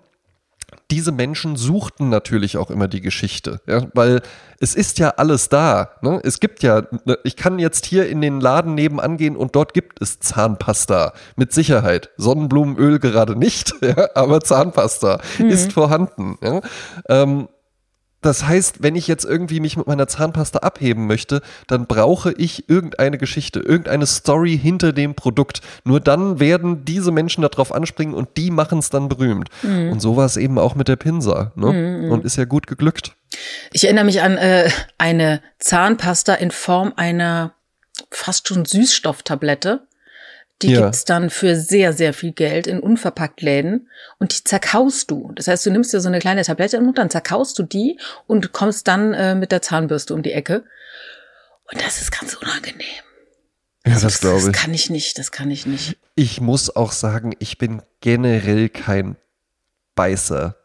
diese 0.91 1.11
Menschen 1.11 1.55
suchten 1.55 2.09
natürlich 2.09 2.57
auch 2.57 2.71
immer 2.71 2.87
die 2.87 3.01
Geschichte, 3.01 3.61
ja, 3.67 3.83
weil 3.93 4.21
es 4.59 4.75
ist 4.75 4.99
ja 4.99 5.09
alles 5.17 5.49
da. 5.49 5.91
Ne? 6.01 6.19
Es 6.23 6.39
gibt 6.39 6.63
ja, 6.63 6.83
ne, 7.05 7.17
ich 7.23 7.35
kann 7.35 7.59
jetzt 7.59 7.85
hier 7.85 8.09
in 8.09 8.21
den 8.21 8.41
Laden 8.41 8.73
nebenan 8.75 9.17
gehen 9.17 9.35
und 9.35 9.55
dort 9.55 9.73
gibt 9.73 10.01
es 10.01 10.19
Zahnpasta 10.19 11.13
mit 11.35 11.53
Sicherheit. 11.53 12.09
Sonnenblumenöl 12.17 12.99
gerade 12.99 13.35
nicht, 13.35 13.75
ja, 13.81 14.09
aber 14.15 14.41
Zahnpasta 14.41 15.21
ist 15.37 15.73
vorhanden. 15.73 16.37
Ja? 16.41 16.61
Ähm, 17.07 17.47
das 18.21 18.45
heißt, 18.45 18.83
wenn 18.83 18.95
ich 18.95 19.07
jetzt 19.07 19.23
irgendwie 19.23 19.59
mich 19.59 19.77
mit 19.77 19.87
meiner 19.87 20.07
Zahnpasta 20.07 20.59
abheben 20.59 21.07
möchte, 21.07 21.41
dann 21.67 21.87
brauche 21.87 22.33
ich 22.33 22.69
irgendeine 22.69 23.17
Geschichte, 23.17 23.59
irgendeine 23.59 24.05
Story 24.05 24.57
hinter 24.57 24.91
dem 24.91 25.15
Produkt. 25.15 25.61
Nur 25.85 25.99
dann 26.01 26.39
werden 26.39 26.83
diese 26.83 27.11
Menschen 27.11 27.41
darauf 27.41 27.73
anspringen 27.73 28.13
und 28.13 28.29
die 28.35 28.51
machen 28.51 28.79
es 28.79 28.89
dann 28.89 29.07
berühmt. 29.07 29.49
Und 29.63 29.99
so 30.01 30.17
war 30.17 30.25
es 30.25 30.37
eben 30.37 30.59
auch 30.59 30.75
mit 30.75 30.87
der 30.87 30.97
Pinsa. 30.97 31.53
Ne? 31.55 32.09
Und 32.09 32.25
ist 32.25 32.35
ja 32.35 32.45
gut 32.45 32.67
geglückt. 32.67 33.15
Ich 33.71 33.85
erinnere 33.85 34.05
mich 34.05 34.21
an 34.21 34.37
äh, 34.37 34.69
eine 34.97 35.41
Zahnpasta 35.59 36.33
in 36.33 36.51
Form 36.51 36.93
einer 36.95 37.53
fast 38.11 38.47
schon 38.47 38.65
Süßstofftablette. 38.65 39.87
Die 40.61 40.71
Ja. 40.71 40.81
gibt's 40.81 41.05
dann 41.05 41.29
für 41.29 41.55
sehr, 41.55 41.93
sehr 41.93 42.13
viel 42.13 42.33
Geld 42.33 42.67
in 42.67 42.79
Unverpacktläden 42.81 43.87
und 44.17 44.37
die 44.37 44.43
zerkaust 44.43 45.09
du. 45.09 45.31
Das 45.35 45.47
heißt, 45.47 45.65
du 45.65 45.71
nimmst 45.71 45.93
dir 45.93 46.01
so 46.01 46.09
eine 46.09 46.19
kleine 46.19 46.43
Tablette 46.43 46.81
Mund, 46.81 46.97
dann 46.97 47.09
zerkaust 47.09 47.57
du 47.57 47.63
die 47.63 47.97
und 48.27 48.51
kommst 48.51 48.87
dann 48.89 49.13
äh, 49.13 49.35
mit 49.35 49.51
der 49.53 49.61
Zahnbürste 49.61 50.13
um 50.13 50.21
die 50.21 50.33
Ecke. 50.33 50.65
Und 51.71 51.81
das 51.81 52.01
ist 52.01 52.11
ganz 52.11 52.33
unangenehm. 52.35 52.81
Ja, 53.85 53.93
Also 53.93 54.07
das 54.07 54.19
glaube 54.19 54.35
Das 54.37 54.47
ich. 54.47 54.53
kann 54.53 54.73
ich 54.73 54.89
nicht, 54.89 55.17
das 55.17 55.31
kann 55.31 55.49
ich 55.49 55.65
nicht. 55.65 55.97
Ich 56.15 56.41
muss 56.41 56.75
auch 56.75 56.91
sagen, 56.91 57.33
ich 57.39 57.57
bin 57.57 57.81
generell 58.01 58.67
kein 58.67 59.15
Beißer. 59.95 60.55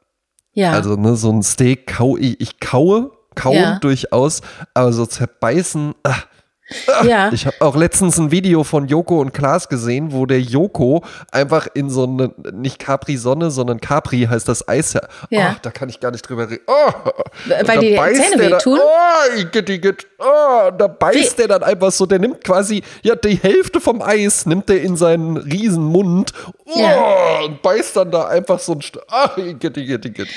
Ja, 0.53 0.73
Also 0.73 0.97
ne, 0.97 1.15
so 1.17 1.31
ein 1.33 1.43
Steak 1.43 1.87
kau 1.87 2.17
ich, 2.17 2.41
ich 2.41 2.59
kaue, 2.61 3.13
kauen 3.37 3.55
Ja. 3.57 3.79
durchaus, 3.79 4.41
aber 4.75 4.93
so 4.93 5.07
zerbeißen, 5.07 5.95
ah, 6.05 6.23
ja. 7.06 7.30
Ich 7.33 7.47
habe 7.47 7.56
auch 7.61 7.76
letztens 7.76 8.18
ein 8.18 8.30
Video 8.30 8.64
von 8.64 8.88
Joko 8.88 9.21
und 9.21 9.35
Klaas 9.35 9.68
gesehen, 9.68 10.12
wo 10.12 10.25
der 10.25 10.40
Joko 10.40 11.04
einfach 11.30 11.68
in 11.75 11.90
so 11.90 12.04
eine, 12.04 12.33
nicht 12.52 12.78
Capri-Sonne, 12.78 13.50
sondern 13.50 13.80
Capri 13.80 14.26
heißt 14.30 14.49
das 14.49 14.66
Eis 14.66 14.94
ja. 14.94 15.02
Oh, 15.52 15.56
da 15.61 15.71
kann 15.71 15.88
ich 15.90 16.00
gar 16.00 16.11
nicht 16.11 16.23
drüber 16.28 16.49
reden. 16.49 16.62
Oh, 16.66 16.90
Weil 17.66 17.78
die 17.80 17.94
Zähne 17.94 18.37
der 18.38 18.50
da- 18.50 18.56
wehtun? 18.56 18.78
Oh, 18.83 19.38
Igitt, 19.38 19.68
Igitt. 19.68 20.06
oh, 20.18 20.71
da 20.76 20.87
beißt 20.87 21.33
Wie- 21.33 21.37
der 21.42 21.49
dann 21.49 21.62
einfach 21.62 21.92
so, 21.92 22.06
der 22.06 22.18
nimmt 22.18 22.42
quasi, 22.42 22.83
ja, 23.02 23.14
die 23.14 23.37
Hälfte 23.37 23.80
vom 23.80 24.00
Eis 24.00 24.47
nimmt 24.47 24.68
der 24.68 24.80
in 24.83 24.97
seinen 24.97 25.37
riesen 25.37 25.85
Mund 25.85 26.33
oh, 26.64 26.78
Ja. 26.80 27.40
und 27.44 27.61
beißt 27.61 27.97
dann 27.97 28.11
da 28.11 28.28
einfach 28.28 28.59
so 28.59 28.73
ein 28.73 28.80
Stück. 28.83 29.02
Ah, 29.09 29.30
Igitt, 29.37 29.76
Igitt, 29.76 30.04
Igitt. 30.06 30.28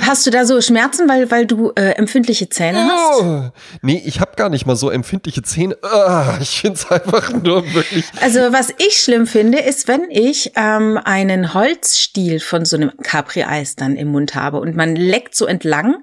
Hast 0.00 0.26
du 0.26 0.30
da 0.30 0.46
so 0.46 0.60
Schmerzen, 0.62 1.08
weil, 1.08 1.30
weil 1.30 1.46
du 1.46 1.72
äh, 1.76 1.90
empfindliche 1.92 2.48
Zähne 2.48 2.88
hast? 2.90 3.20
Oh. 3.22 3.50
Nee, 3.82 4.02
ich 4.06 4.20
habe 4.20 4.32
gar 4.36 4.48
nicht 4.48 4.64
mal 4.66 4.76
so 4.76 4.88
empfindliche 4.90 5.42
Zähne. 5.42 5.73
Ah, 5.82 6.38
ich 6.40 6.60
finde 6.60 6.76
es 6.78 6.90
einfach 6.90 7.32
nur 7.32 7.62
wirklich 7.74 8.04
Also 8.20 8.40
was 8.52 8.68
ich 8.78 9.02
schlimm 9.02 9.26
finde, 9.26 9.58
ist, 9.58 9.88
wenn 9.88 10.10
ich 10.10 10.52
ähm, 10.56 10.98
einen 11.04 11.54
Holzstiel 11.54 12.40
von 12.40 12.64
so 12.64 12.76
einem 12.76 12.92
Capri-Eis 13.02 13.76
dann 13.76 13.96
im 13.96 14.08
Mund 14.08 14.34
habe 14.34 14.58
und 14.60 14.74
man 14.76 14.96
leckt 14.96 15.34
so 15.34 15.46
entlang 15.46 15.96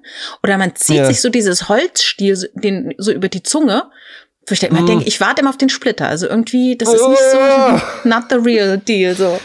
oder 0.43 0.57
man 0.57 0.75
zieht 0.75 0.97
Ja. 0.97 1.05
sich 1.05 1.21
so 1.21 1.29
dieses 1.29 1.69
Holzstiel 1.69 2.49
den, 2.55 2.93
so 2.97 3.11
über 3.11 3.29
die 3.29 3.43
Zunge. 3.43 3.83
Ich 4.49 4.59
dann 4.59 4.71
immer 4.71 4.85
denke, 4.85 5.05
ich 5.05 5.21
warte 5.21 5.41
immer 5.41 5.49
auf 5.51 5.57
den 5.57 5.69
Splitter. 5.69 6.07
Also 6.07 6.27
irgendwie, 6.27 6.75
das 6.77 6.89
ist 6.93 7.07
nicht 7.07 7.21
Ah. 7.35 7.81
so 8.03 8.09
not 8.09 8.23
the 8.29 8.35
real 8.35 8.77
deal. 8.77 9.15
So. 9.15 9.39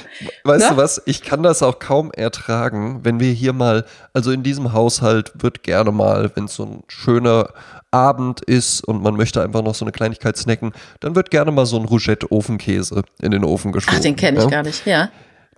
Weißt 0.45 0.65
Ne? 0.65 0.71
du 0.71 0.77
was? 0.79 1.01
Ich 1.07 1.23
kann 1.23 1.43
das 1.43 1.63
auch 1.63 1.79
kaum 1.79 2.11
ertragen, 2.13 3.01
wenn 3.05 3.21
wir 3.21 3.31
hier 3.33 3.53
mal, 3.53 3.85
also 4.15 4.33
in 4.33 4.43
diesem 4.43 4.73
Haushalt 4.73 5.33
wird 5.35 5.63
gerne 5.63 5.93
mal, 5.93 6.31
wenn 6.35 6.47
es 6.47 6.55
so 6.55 6.65
ein 6.65 6.83
schöner 6.89 7.51
Abend 7.93 8.41
ist 8.41 8.81
und 8.85 9.03
man 9.03 9.15
möchte 9.17 9.43
einfach 9.43 9.63
noch 9.63 9.75
so 9.75 9.85
eine 9.85 9.93
Kleinigkeit 9.93 10.37
snacken, 10.37 10.73
dann 11.01 11.15
wird 11.15 11.31
gerne 11.31 11.53
mal 11.53 11.67
so 11.67 11.77
ein 11.79 11.85
Rougette-Ofenkäse 11.85 13.03
in 13.23 13.31
den 13.31 13.45
Ofen 13.45 13.73
geschoben. 13.73 13.97
Ach, 13.99 14.03
den 14.03 14.17
kenne 14.17 14.39
ich 14.39 14.45
ja? 14.45 14.51
gar 14.51 14.63
nicht, 14.63 14.87
ja. 14.87 15.11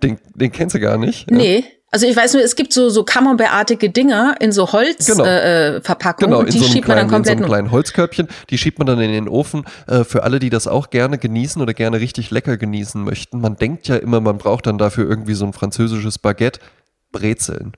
Den, 0.03 0.19
den 0.35 0.51
kennst 0.51 0.75
du 0.75 0.79
gar 0.79 0.97
nicht? 0.97 1.29
Ja? 1.31 1.61
Also 1.91 2.05
ich 2.05 2.15
weiß 2.15 2.33
nur, 2.33 2.43
es 2.43 2.55
gibt 2.55 2.71
so, 2.71 2.89
so 2.89 3.03
Camembert-artige 3.03 3.89
Dinger 3.89 4.35
in 4.39 4.51
so 4.51 4.65
Genau. 4.65 4.73
Holzverpackungen 4.73 5.77
äh, 5.77 5.81
Verpackungen 5.81 6.31
Genau, 6.31 6.43
die 6.43 6.59
so, 6.59 6.65
schiebt 6.65 6.87
man 6.87 6.97
kleinen, 6.97 6.97
dann 6.97 7.05
in 7.05 7.09
so 7.09 7.15
komplett 7.15 7.37
einem 7.37 7.45
kleinen 7.47 7.71
Holzkörbchen. 7.71 8.27
Die 8.49 8.57
schiebt 8.57 8.77
man 8.77 8.87
dann 8.87 8.99
in 8.99 9.11
den 9.11 9.27
Ofen. 9.27 9.63
Äh, 9.87 10.03
für 10.03 10.23
alle, 10.23 10.39
die 10.39 10.49
das 10.49 10.67
auch 10.67 10.89
gerne 10.91 11.17
genießen 11.17 11.61
oder 11.61 11.73
gerne 11.73 11.99
richtig 11.99 12.29
lecker 12.31 12.57
genießen 12.57 13.03
möchten. 13.03 13.41
Man 13.41 13.55
denkt 13.55 13.87
ja 13.87 13.95
immer, 13.95 14.21
man 14.21 14.37
braucht 14.37 14.67
dann 14.67 14.77
dafür 14.77 15.09
irgendwie 15.09 15.33
so 15.33 15.45
ein 15.45 15.53
französisches 15.53 16.19
Baguette. 16.19 16.59
Brezeln. 17.11 17.73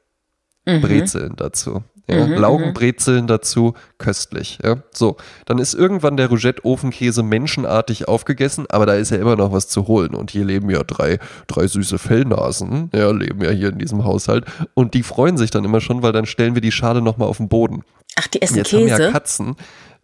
Mhm. 0.65 0.82
Brezeln 0.82 1.34
dazu. 1.38 1.84
Ja? 2.10 2.25
Laugenbrezeln 2.25 3.27
dazu, 3.27 3.74
köstlich. 3.98 4.60
Ja? 4.63 4.77
So, 4.91 5.18
dann 5.46 5.60
ist 5.60 5.74
irgendwann 5.74 6.18
der 6.18 6.27
Rougette-Ofenkäse 6.27 7.24
menschenartig 7.24 8.08
aufgegessen, 8.08 8.65
aber 8.70 8.86
da 8.86 8.94
ist 8.96 9.12
ja 9.12 9.18
immer 9.18 9.36
noch 9.36 9.51
was 9.51 9.68
zu 9.68 9.88
holen. 9.88 10.13
Und 10.13 10.32
hier 10.32 10.46
leben 10.46 10.70
ja 10.70 10.84
drei, 10.84 11.20
drei 11.48 11.68
süße 11.68 11.98
Fellnasen, 11.98 12.89
ja, 12.94 13.12
leben 13.12 13.41
ja 13.41 13.51
hier 13.51 13.70
in 13.70 13.80
diesem 13.80 14.03
Haushalt. 14.03 14.46
Und 14.74 14.94
die 14.94 15.03
freuen 15.03 15.38
sich 15.38 15.51
dann 15.51 15.63
immer 15.63 15.82
schon, 15.82 16.03
weil 16.03 16.12
dann 16.12 16.25
stellen 16.25 16.56
wir 16.56 16.62
die 16.62 16.72
Schale 16.72 17.01
nochmal 17.01 17.27
auf 17.27 17.38
den 17.38 17.50
Boden. 17.50 17.84
Ach, 18.18 18.27
die 18.27 18.41
essen 18.41 18.58
Jetzt 18.58 18.72
Käse. 18.72 18.94
haben 18.94 19.03
ja 19.03 19.12
Katzen. 19.12 19.56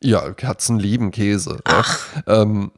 Ja, 0.01 0.31
Katzen 0.31 0.79
lieben 0.79 1.11
Käse. 1.11 1.59
Ach. 1.65 1.99
Ja. 2.25 2.41
Ähm, 2.43 2.71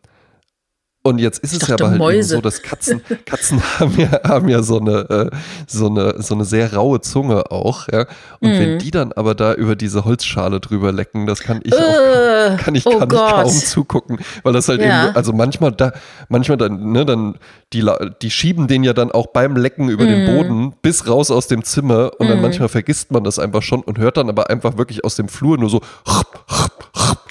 und 1.02 1.20
jetzt 1.20 1.40
ist 1.40 1.54
Ich 1.54 1.62
es 1.64 1.68
ja 1.70 1.76
aber 1.76 1.92
halt 1.92 2.02
eben 2.14 2.24
so, 2.24 2.42
dass 2.42 2.62
Katzen, 2.62 3.02
Katzen 3.26 3.62
haben 3.80 3.98
ja, 3.98 4.20
haben 4.24 4.50
ja 4.50 4.62
so 4.62 4.80
eine, 4.80 5.10
äh, 5.10 5.30
so 5.66 5.88
eine, 5.88 6.22
so 6.22 6.36
eine 6.36 6.46
sehr 6.46 6.74
raue 6.74 7.00
Zunge 7.02 7.52
auch, 7.52 7.88
ja. 7.92 8.06
Und 8.42 8.52
Mhm. 8.52 8.60
wenn 8.60 8.78
die 8.80 8.92
dann 8.92 9.12
aber 9.14 9.34
da 9.36 9.54
über 9.54 9.76
diese 9.76 10.04
Holzschale 10.06 10.60
drüber 10.60 10.92
lecken, 10.92 11.26
das 11.26 11.40
kann 11.42 11.62
ich 11.64 11.74
auch, 11.74 11.96
Äh, 11.96 12.58
kann 12.58 12.76
ich, 12.76 12.86
oh 12.86 12.98
kann 13.00 13.10
ich 13.12 13.18
kaum 13.18 13.52
zugucken, 13.52 14.20
weil 14.44 14.54
das 14.54 14.68
halt 14.68 14.82
Ja. 14.82 15.06
eben, 15.06 15.16
also 15.16 15.32
manchmal 15.34 15.72
da, 15.72 15.94
manchmal 16.28 16.58
dann, 16.58 16.92
ne, 16.92 17.06
dann, 17.06 17.36
die, 17.74 17.86
die 18.22 18.32
schieben 18.32 18.68
den 18.68 18.84
ja 18.84 18.94
dann 18.94 19.12
auch 19.12 19.28
beim 19.28 19.56
Lecken 19.56 19.90
über 19.90 20.06
den 20.06 20.22
Mhm. 20.22 20.26
Boden 20.26 20.74
bis 20.82 21.08
raus 21.08 21.32
aus 21.32 21.48
dem 21.48 21.64
Zimmer 21.64 22.12
und 22.20 22.28
dann 22.28 22.42
manchmal 22.42 22.68
vergisst 22.70 23.12
man 23.12 23.24
das 23.24 23.40
einfach 23.40 23.62
schon 23.62 23.82
und 23.82 23.98
hört 24.00 24.18
dann 24.18 24.30
aber 24.30 24.50
einfach 24.50 24.78
wirklich 24.78 25.04
aus 25.06 25.16
dem 25.16 25.30
Flur 25.30 25.58
nur 25.58 25.70
so, 25.70 25.82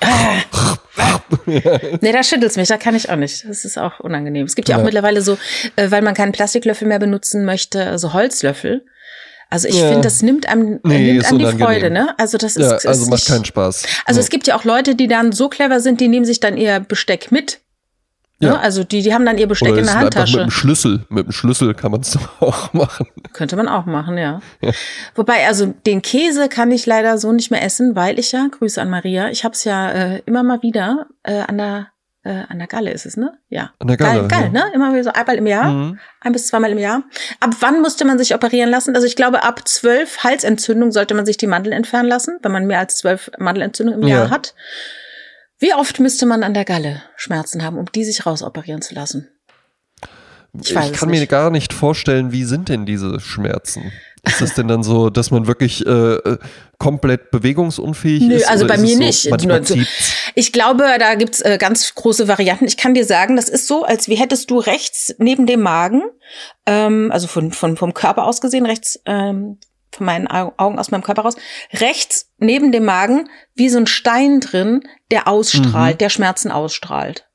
Nee, 1.46 2.12
da 2.12 2.22
schüttelt's 2.22 2.56
mich, 2.56 2.68
da 2.68 2.76
kann 2.76 2.94
ich 2.94 3.08
auch 3.10 3.16
nicht. 3.16 3.44
Das 3.48 3.64
ist 3.64 3.78
auch 3.78 4.00
unangenehm. 4.00 4.44
Es 4.46 4.54
gibt 4.54 4.68
ja 4.68 4.76
auch 4.76 4.80
Ja. 4.80 4.84
mittlerweile 4.84 5.22
so, 5.22 5.38
äh, 5.76 5.90
weil 5.90 6.02
man 6.02 6.14
keinen 6.14 6.32
Plastiklöffel 6.32 6.86
mehr 6.86 6.98
benutzen 6.98 7.44
möchte, 7.44 7.98
so 7.98 8.12
Holzlöffel. 8.12 8.84
Also 9.50 9.66
ich 9.68 9.76
Ja. 9.76 9.88
finde, 9.88 10.02
das 10.02 10.20
nimmt 10.22 10.46
einem, 10.48 10.74
äh, 10.74 10.78
Nee, 10.84 10.98
nimmt 11.12 11.20
ist 11.22 11.28
einem 11.28 11.38
die 11.38 11.44
unangenehm. 11.46 11.66
Freude, 11.66 11.90
ne? 11.90 12.14
Also 12.18 12.36
das 12.38 12.56
ist, 12.56 12.70
ja, 12.70 12.76
ist 12.76 12.86
also 12.86 13.02
macht 13.06 13.12
nicht, 13.20 13.28
keinen 13.28 13.44
Spaß. 13.46 13.84
Also 14.04 14.18
Ja. 14.20 14.24
es 14.24 14.30
gibt 14.30 14.46
ja 14.46 14.56
auch 14.56 14.64
Leute, 14.64 14.94
die 14.94 15.08
dann 15.08 15.32
so 15.32 15.48
clever 15.48 15.80
sind, 15.80 16.00
die 16.00 16.08
nehmen 16.08 16.26
sich 16.26 16.40
dann 16.40 16.56
ihr 16.58 16.80
Besteck 16.80 17.32
mit. 17.32 17.60
Ja. 18.40 18.50
Ne? 18.52 18.60
Also 18.60 18.84
die, 18.84 19.02
die 19.02 19.12
haben 19.12 19.26
dann 19.26 19.36
ihr 19.36 19.48
Besteck 19.48 19.70
Oder 19.72 19.80
in 19.80 19.86
der 19.86 19.94
einfach 19.96 20.04
mit 20.06 20.14
Handtasche. 20.16 20.38
dem 20.38 20.50
Schlüssel. 20.50 21.04
Mit 21.08 21.26
dem 21.26 21.32
Schlüssel 21.32 21.74
kann 21.74 21.90
man 21.90 22.02
es 22.02 22.12
doch 22.12 22.28
auch 22.40 22.72
machen. 22.72 23.06
Könnte 23.32 23.56
man 23.56 23.68
auch 23.68 23.84
machen, 23.86 24.16
ja. 24.16 24.40
Wobei, 25.14 25.46
also 25.46 25.66
den 25.86 26.02
Käse 26.02 26.48
kann 26.48 26.70
ich 26.70 26.86
leider 26.86 27.18
so 27.18 27.32
nicht 27.32 27.50
mehr 27.50 27.62
essen, 27.64 27.96
weil 27.96 28.18
ich 28.18 28.32
ja, 28.32 28.46
Grüße 28.48 28.80
an 28.80 28.90
Maria, 28.90 29.28
ich 29.30 29.44
habe 29.44 29.54
es 29.54 29.64
ja 29.64 29.90
äh, 29.90 30.22
immer 30.26 30.42
mal 30.42 30.62
wieder 30.62 31.06
äh, 31.24 31.40
an 31.40 31.58
der 31.58 31.88
äh, 32.24 32.42
an 32.48 32.58
der 32.58 32.66
Galle 32.66 32.90
ist 32.90 33.06
es, 33.06 33.16
ne? 33.16 33.32
Ja. 33.48 33.70
An 33.78 33.86
der 33.88 33.96
Galle, 33.96 34.20
Geil, 34.20 34.28
geil 34.28 34.50
ja. 34.52 34.64
ne? 34.64 34.72
Immer 34.74 34.92
wieder 34.92 35.04
so 35.04 35.12
einmal 35.12 35.36
im 35.36 35.46
Jahr. 35.46 35.70
Mhm. 35.70 35.98
Ein 36.20 36.32
bis 36.32 36.48
zweimal 36.48 36.72
im 36.72 36.78
Jahr. 36.78 37.04
Ab 37.40 37.50
wann 37.60 37.80
musste 37.80 38.04
man 38.04 38.18
sich 38.18 38.34
operieren 38.34 38.70
lassen? 38.70 38.94
Also 38.94 39.06
ich 39.06 39.14
glaube, 39.16 39.44
ab 39.44 39.66
zwölf 39.68 40.18
Halsentzündung 40.24 40.90
sollte 40.90 41.14
man 41.14 41.24
sich 41.26 41.36
die 41.36 41.46
Mandeln 41.46 41.72
entfernen 41.72 42.08
lassen, 42.08 42.38
wenn 42.42 42.50
man 42.52 42.66
mehr 42.66 42.80
als 42.80 42.96
zwölf 42.96 43.30
Mandelentzündungen 43.38 44.02
im 44.02 44.08
Ja. 44.08 44.16
Jahr 44.18 44.30
hat. 44.30 44.54
Wie 45.58 45.74
oft 45.74 45.98
müsste 46.00 46.26
man 46.26 46.42
an 46.42 46.54
der 46.54 46.64
Galle 46.64 47.02
Schmerzen 47.16 47.62
haben, 47.64 47.78
um 47.78 47.86
die 47.92 48.04
sich 48.04 48.26
rausoperieren 48.26 48.82
zu 48.82 48.94
lassen? 48.94 49.28
Ich 50.60 50.70
Ich, 50.70 50.74
weiß 50.74 50.90
es 50.92 50.98
kann 50.98 51.10
mir 51.10 51.20
nicht. 51.20 51.30
gar 51.30 51.50
nicht 51.50 51.72
vorstellen, 51.72 52.32
wie 52.32 52.44
sind 52.44 52.68
denn 52.68 52.86
diese 52.86 53.20
Schmerzen? 53.20 53.92
Ist 54.24 54.40
es 54.40 54.54
denn 54.54 54.66
dann 54.66 54.82
so, 54.82 55.10
dass 55.10 55.30
man 55.30 55.46
wirklich 55.46 55.86
äh, 55.86 55.90
äh, 55.90 56.38
komplett 56.78 57.30
bewegungsunfähig 57.30 58.22
Nö, 58.22 58.34
ist? 58.34 58.48
also 58.48 58.66
bei 58.66 58.74
ist 58.74 58.80
mir 58.80 58.96
so, 58.96 58.98
nicht. 58.98 59.28
Ich 60.34 60.52
glaube, 60.52 60.84
da 60.98 61.14
gibt's 61.14 61.40
äh, 61.40 61.56
ganz 61.58 61.94
große 61.94 62.28
Varianten. 62.28 62.66
Ich 62.66 62.76
kann 62.76 62.94
dir 62.94 63.04
sagen, 63.04 63.36
das 63.36 63.48
ist 63.48 63.66
so, 63.66 63.84
als 63.84 64.08
wie 64.08 64.16
hättest 64.16 64.50
du 64.50 64.58
rechts 64.58 65.14
neben 65.18 65.46
dem 65.46 65.60
Magen, 65.60 66.02
ähm, 66.66 67.10
also 67.12 67.26
von, 67.28 67.52
von, 67.52 67.76
vom 67.76 67.94
Körper 67.94 68.24
aus 68.24 68.40
gesehen, 68.40 68.66
rechts 68.66 69.00
ähm, 69.06 69.58
von 69.92 70.06
meinen 70.06 70.26
Au- 70.30 70.52
Augen 70.56 70.78
aus 70.78 70.90
meinem 70.90 71.02
Körper 71.02 71.22
raus, 71.22 71.36
rechts 71.74 72.30
neben 72.38 72.72
dem 72.72 72.84
Magen 72.84 73.28
wie 73.54 73.68
so 73.68 73.78
ein 73.78 73.86
Stein 73.86 74.40
drin, 74.40 74.82
der 75.10 75.28
ausstrahlt, 75.28 75.94
Mhm. 75.96 75.98
der 75.98 76.08
Schmerzen 76.10 76.50
ausstrahlt. 76.50 77.26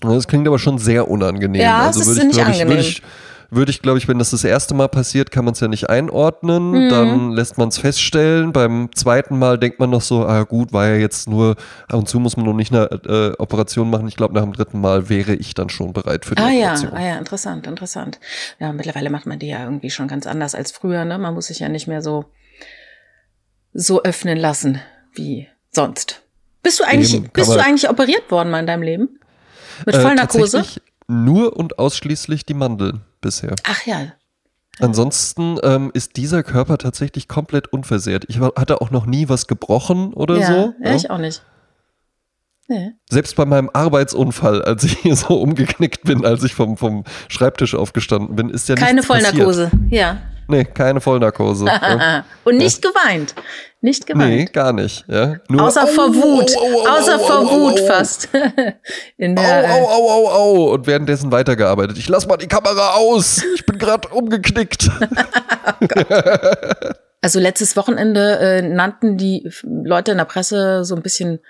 Das 0.00 0.28
klingt 0.28 0.46
aber 0.46 0.58
schon 0.58 0.78
sehr 0.78 1.08
unangenehm. 1.08 1.62
Ja, 1.62 1.86
also 1.86 2.00
würde 2.00 2.10
ist 2.12 2.18
ich, 2.18 2.24
nicht 2.24 2.44
angenehm. 2.44 2.78
ich, 2.78 3.02
würde 3.50 3.70
ich, 3.70 3.80
glaube 3.82 3.98
ich, 3.98 4.08
wenn 4.08 4.18
das 4.18 4.30
das 4.30 4.42
erste 4.44 4.74
Mal 4.74 4.88
passiert, 4.88 5.30
kann 5.30 5.44
man 5.44 5.52
es 5.54 5.60
ja 5.60 5.68
nicht 5.68 5.88
einordnen. 5.88 6.70
Mhm. 6.86 6.88
Dann 6.90 7.30
lässt 7.32 7.58
man 7.58 7.68
es 7.68 7.78
feststellen. 7.78 8.52
Beim 8.52 8.90
zweiten 8.94 9.38
Mal 9.38 9.58
denkt 9.58 9.78
man 9.78 9.90
noch 9.90 10.00
so, 10.00 10.26
ah 10.26 10.42
gut, 10.42 10.72
war 10.72 10.88
ja 10.88 10.96
jetzt 10.96 11.28
nur, 11.28 11.56
ab 11.88 11.94
und 11.98 12.08
zu 12.08 12.18
muss 12.18 12.36
man 12.36 12.44
noch 12.46 12.54
nicht 12.54 12.72
eine 12.72 12.84
äh, 13.06 13.32
Operation 13.38 13.88
machen. 13.90 14.08
Ich 14.08 14.16
glaube, 14.16 14.34
nach 14.34 14.42
dem 14.42 14.52
dritten 14.52 14.80
Mal 14.80 15.08
wäre 15.08 15.34
ich 15.34 15.54
dann 15.54 15.68
schon 15.68 15.92
bereit 15.92 16.24
für 16.24 16.34
die 16.34 16.42
Ah 16.42 16.50
ja, 16.50 16.66
Operation. 16.72 16.92
ah 16.94 17.02
ja, 17.06 17.18
interessant, 17.18 17.66
interessant. 17.66 18.18
Ja, 18.58 18.72
mittlerweile 18.72 19.10
macht 19.10 19.26
man 19.26 19.38
die 19.38 19.48
ja 19.48 19.62
irgendwie 19.64 19.90
schon 19.90 20.08
ganz 20.08 20.26
anders 20.26 20.54
als 20.54 20.72
früher, 20.72 21.04
ne? 21.04 21.18
Man 21.18 21.34
muss 21.34 21.46
sich 21.46 21.60
ja 21.60 21.68
nicht 21.68 21.86
mehr 21.86 22.02
so, 22.02 22.24
so 23.72 24.02
öffnen 24.02 24.38
lassen 24.38 24.80
wie 25.14 25.48
sonst. 25.70 26.22
Bist 26.62 26.80
du 26.80 26.84
eigentlich, 26.84 27.14
Eben, 27.14 27.30
bist 27.32 27.54
du 27.54 27.58
eigentlich 27.62 27.88
operiert 27.88 28.30
worden 28.30 28.50
mal 28.50 28.60
in 28.60 28.66
deinem 28.66 28.82
Leben? 28.82 29.20
Mit 29.84 29.94
Äh, 29.94 30.00
Vollnarkose? 30.00 30.58
tatsächlich 30.58 30.82
Nur 31.06 31.56
und 31.56 31.78
ausschließlich 31.78 32.44
die 32.44 32.54
Mandeln 32.54 33.02
bisher. 33.26 33.54
Ach 33.64 33.84
ja. 33.86 34.12
Ansonsten 34.78 35.58
ähm, 35.62 35.90
ist 35.94 36.16
dieser 36.16 36.42
Körper 36.42 36.78
tatsächlich 36.78 37.28
komplett 37.28 37.72
unversehrt. 37.72 38.24
Ich 38.28 38.40
hatte 38.40 38.80
auch 38.80 38.90
noch 38.90 39.06
nie 39.06 39.28
was 39.28 39.46
gebrochen 39.46 40.12
oder 40.12 40.38
ja, 40.38 40.46
so. 40.46 40.74
ja, 40.82 40.94
ich 40.94 41.10
auch 41.10 41.18
nicht. 41.18 41.42
Nee. 42.68 42.92
Selbst 43.08 43.36
bei 43.36 43.44
meinem 43.44 43.70
Arbeitsunfall, 43.72 44.62
als 44.62 44.84
ich 44.84 44.98
hier 44.98 45.16
so 45.16 45.40
umgeknickt 45.40 46.04
bin, 46.04 46.24
als 46.24 46.42
ich 46.44 46.54
vom, 46.54 46.76
vom 46.76 47.04
Schreibtisch 47.28 47.74
aufgestanden 47.74 48.36
bin, 48.36 48.50
ist 48.50 48.68
ja 48.68 48.74
Keine 48.74 48.96
nichts 48.96 49.08
passiert. 49.08 49.34
Vollnarkose, 49.34 49.70
ja. 49.90 50.18
Nee, 50.48 50.64
keine 50.64 51.00
Vollnarkose. 51.00 51.66
ja. 51.66 52.24
Und 52.44 52.58
nicht 52.58 52.82
geweint. 52.82 53.34
Nicht 53.86 54.04
geweint. 54.04 54.30
Nee, 54.34 54.44
gar 54.46 54.72
nicht. 54.72 55.04
Ja. 55.06 55.36
Nur 55.48 55.62
Außer 55.62 55.86
vor 55.86 56.06
Au, 56.06 56.14
Wut. 56.14 56.56
au, 56.56 56.60
au, 56.60 56.80
au, 56.80 56.88
Außer 56.88 57.14
au, 57.14 57.18
vor 57.20 57.50
Wut 57.52 57.78
fast. 57.86 58.28
In 59.16 59.38
Au, 59.38 59.42
der, 59.42 59.64
äh, 59.64 59.70
au, 59.70 59.84
au, 59.86 60.08
au, 60.10 60.28
au. 60.28 60.74
Und 60.74 60.88
währenddessen 60.88 61.30
weitergearbeitet. 61.30 61.96
Ich 61.96 62.08
lass 62.08 62.26
mal 62.26 62.36
die 62.36 62.48
Kamera 62.48 62.94
aus. 62.96 63.44
Ich 63.54 63.64
bin 63.64 63.78
gerade 63.78 64.08
umgeknickt. 64.08 64.90
Also 67.22 67.40
letztes 67.40 67.76
Wochenende 67.76 68.38
äh, 68.38 68.62
nannten 68.62 69.16
die 69.16 69.50
Leute 69.64 70.12
in 70.12 70.18
der 70.18 70.26
Presse 70.26 70.84
so 70.84 70.94
ein 70.94 71.02
bisschen 71.02 71.40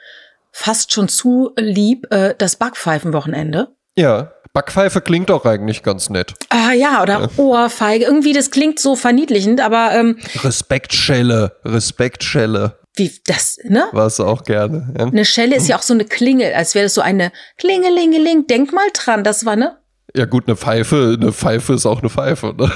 fast 0.51 0.92
schon 0.92 1.09
zu 1.09 1.53
lieb 1.57 2.07
äh, 2.11 2.35
das 2.38 2.57
Backpfeifenwochenende. 2.57 3.68
ja, 3.99 4.33
Backpfeife 4.57 5.03
klingt 5.03 5.29
doch 5.29 5.45
eigentlich 5.45 5.83
ganz 5.83 6.09
nett. 6.09 6.33
Ah 6.49 6.73
ja, 6.73 7.03
oder 7.03 7.29
Ohrfeige. 7.37 8.07
Irgendwie, 8.07 8.33
das 8.33 8.51
klingt 8.51 8.79
so 8.79 8.97
verniedlichend, 8.97 9.61
aber 9.61 9.90
ähm, 9.92 10.19
Respektschelle, 10.42 11.57
Respektschelle. 11.62 12.79
wie 12.95 13.12
das, 13.27 13.59
ne? 13.64 13.85
War's 13.92 14.19
auch 14.19 14.45
gerne. 14.45 14.95
Ja. 14.99 15.05
Eine 15.09 15.27
Schelle 15.27 15.57
ist 15.57 15.69
ja 15.69 15.77
auch 15.77 15.83
so 15.83 15.92
eine 15.92 16.07
Klingel, 16.07 16.55
als 16.55 16.75
wäre 16.75 16.87
das 16.87 16.95
so 16.95 17.03
eine 17.03 17.33
Klingelingeling. 17.59 18.47
Denk 18.47 18.73
mal 18.73 18.88
dran, 18.95 19.25
das 19.25 19.45
war 19.45 19.57
ne? 19.57 19.77
ja 20.16 20.25
gut, 20.25 20.45
eine 20.47 20.57
Pfeife, 20.57 21.19
eine 21.21 21.33
Pfeife 21.33 21.75
ist 21.75 21.85
auch 21.85 22.01
eine 22.01 22.09
Pfeife. 22.09 22.55
Ne? 22.57 22.73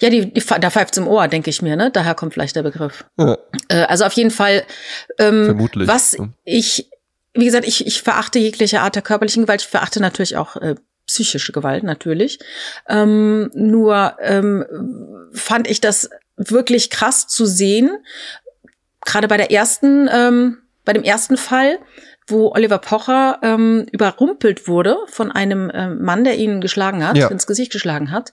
Ja, 0.00 0.10
die, 0.10 0.34
die 0.34 0.42
da 0.60 0.70
pfeift's 0.70 0.98
im 0.98 1.06
Ohr, 1.06 1.28
denke 1.28 1.48
ich 1.48 1.62
mir, 1.62 1.76
ne? 1.76 1.90
Daher 1.90 2.14
kommt 2.14 2.34
vielleicht 2.34 2.56
der 2.56 2.62
Begriff. 2.62 3.06
Ja. 3.16 3.38
Äh, 3.68 3.84
also 3.84 4.04
auf 4.04 4.12
jeden 4.12 4.32
Fall, 4.32 4.64
ähm, 5.18 5.46
Vermutlich. 5.46 5.88
was 5.88 6.18
ich, 6.44 6.90
wie 7.32 7.46
gesagt, 7.46 7.66
ich, 7.66 7.86
ich 7.86 8.02
verachte 8.02 8.38
jegliche 8.38 8.82
Art 8.82 8.96
der 8.96 9.02
körperlichen 9.02 9.44
Gewalt. 9.44 9.62
Ich 9.62 9.68
verachte 9.68 10.00
natürlich 10.00 10.36
auch 10.36 10.56
äh, 10.56 10.74
psychische 11.10 11.50
Gewalt, 11.52 11.82
natürlich. 11.82 12.38
Ähm, 12.88 13.50
nur 13.54 14.16
ähm, 14.20 14.64
fand 15.32 15.68
ich 15.68 15.80
das 15.80 16.08
wirklich 16.36 16.88
krass 16.90 17.26
zu 17.26 17.46
sehen, 17.46 17.90
gerade 19.04 19.26
bei 19.28 19.36
der 19.36 19.50
ersten, 19.50 20.08
ähm, 20.12 20.58
bei 20.84 20.92
dem 20.92 21.02
ersten 21.02 21.36
Fall, 21.36 21.78
wo 22.28 22.52
Oliver 22.52 22.78
Pocher 22.78 23.38
ähm, 23.42 23.86
überrumpelt 23.90 24.68
wurde 24.68 24.96
von 25.08 25.32
einem 25.32 25.68
ähm, 25.74 26.00
Mann, 26.00 26.22
der 26.22 26.36
ihn 26.36 26.60
geschlagen 26.60 27.04
hat, 27.06 27.16
Ja. 27.16 27.26
ins 27.26 27.48
Gesicht 27.48 27.72
geschlagen 27.72 28.12
hat, 28.12 28.30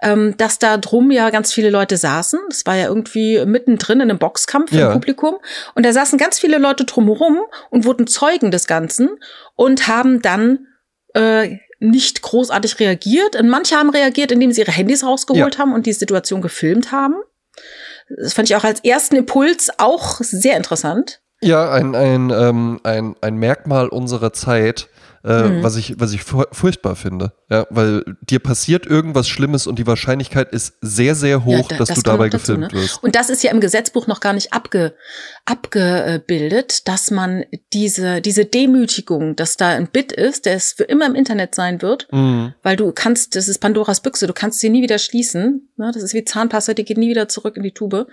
ähm, 0.00 0.36
dass 0.36 0.60
da 0.60 0.76
drum 0.76 1.10
ja 1.10 1.30
ganz 1.30 1.52
viele 1.52 1.70
Leute 1.70 1.96
saßen. 1.96 2.38
Das 2.48 2.64
war 2.64 2.76
ja 2.76 2.86
irgendwie 2.86 3.44
mittendrin 3.46 4.00
in 4.00 4.08
einem 4.10 4.18
Boxkampf 4.20 4.70
Ja. 4.72 4.86
im 4.86 4.92
Publikum. 4.92 5.38
Und 5.74 5.84
da 5.84 5.92
saßen 5.92 6.16
ganz 6.16 6.38
viele 6.38 6.58
Leute 6.58 6.84
drumherum 6.84 7.40
und 7.70 7.84
wurden 7.84 8.06
Zeugen 8.06 8.52
des 8.52 8.68
Ganzen 8.68 9.08
und 9.56 9.88
haben 9.88 10.22
dann 10.22 10.66
äh, 11.14 11.56
nicht 11.80 12.22
großartig 12.22 12.78
reagiert. 12.78 13.36
Und 13.36 13.48
manche 13.48 13.74
haben 13.74 13.90
reagiert, 13.90 14.30
indem 14.30 14.52
sie 14.52 14.60
ihre 14.60 14.72
Handys 14.72 15.02
rausgeholt 15.02 15.58
haben 15.58 15.74
und 15.74 15.86
die 15.86 15.92
Situation 15.92 16.42
gefilmt 16.42 16.92
haben. 16.92 17.16
Das 18.08 18.34
fand 18.34 18.48
ich 18.48 18.56
auch 18.56 18.64
als 18.64 18.80
ersten 18.84 19.16
Impuls 19.16 19.70
auch 19.78 20.18
sehr 20.20 20.56
interessant. 20.56 21.20
Ja, 21.42 21.70
ein, 21.72 21.94
ein, 21.94 22.30
ähm, 22.30 22.80
ein, 22.84 23.16
ein 23.20 23.36
Merkmal 23.36 23.88
unserer 23.88 24.32
Zeit. 24.32 24.88
Äh, 25.24 25.42
mhm. 25.42 25.62
was 25.62 25.76
ich, 25.76 25.98
was 25.98 26.12
ich 26.12 26.22
furchtbar 26.22 26.96
finde. 26.96 27.32
Ja, 27.50 27.66
weil 27.70 28.04
dir 28.22 28.38
passiert 28.38 28.86
irgendwas 28.86 29.28
Schlimmes 29.28 29.66
und 29.66 29.78
die 29.78 29.86
Wahrscheinlichkeit 29.86 30.52
ist 30.52 30.74
sehr, 30.80 31.14
sehr 31.14 31.44
hoch, 31.44 31.52
ja, 31.52 31.66
da, 31.68 31.76
dass 31.76 31.88
das 31.88 31.98
du 31.98 32.02
dabei 32.02 32.28
dazu, 32.28 32.38
gefilmt 32.38 32.72
ne? 32.72 32.80
wirst. 32.80 33.02
Und 33.02 33.14
das 33.16 33.28
ist 33.28 33.42
ja 33.42 33.50
im 33.50 33.60
Gesetzbuch 33.60 34.06
noch 34.06 34.20
gar 34.20 34.32
nicht 34.32 34.52
abge, 34.52 34.94
abgebildet, 35.44 36.88
dass 36.88 37.10
man 37.10 37.44
diese, 37.72 38.20
diese 38.20 38.44
Demütigung, 38.44 39.36
dass 39.36 39.56
da 39.56 39.70
ein 39.70 39.88
Bit 39.88 40.12
ist, 40.12 40.46
der 40.46 40.54
es 40.54 40.72
für 40.72 40.84
immer 40.84 41.06
im 41.06 41.14
Internet 41.14 41.54
sein 41.54 41.82
wird, 41.82 42.08
mhm. 42.12 42.54
weil 42.62 42.76
du 42.76 42.92
kannst, 42.92 43.36
das 43.36 43.48
ist 43.48 43.58
Pandoras 43.58 44.00
Büchse, 44.00 44.26
du 44.26 44.32
kannst 44.32 44.60
sie 44.60 44.70
nie 44.70 44.82
wieder 44.82 44.98
schließen. 44.98 45.68
Ne? 45.76 45.90
Das 45.92 46.02
ist 46.02 46.14
wie 46.14 46.24
Zahnpasta, 46.24 46.74
die 46.74 46.84
geht 46.84 46.98
nie 46.98 47.10
wieder 47.10 47.28
zurück 47.28 47.56
in 47.56 47.62
die 47.62 47.72
Tube. 47.72 48.06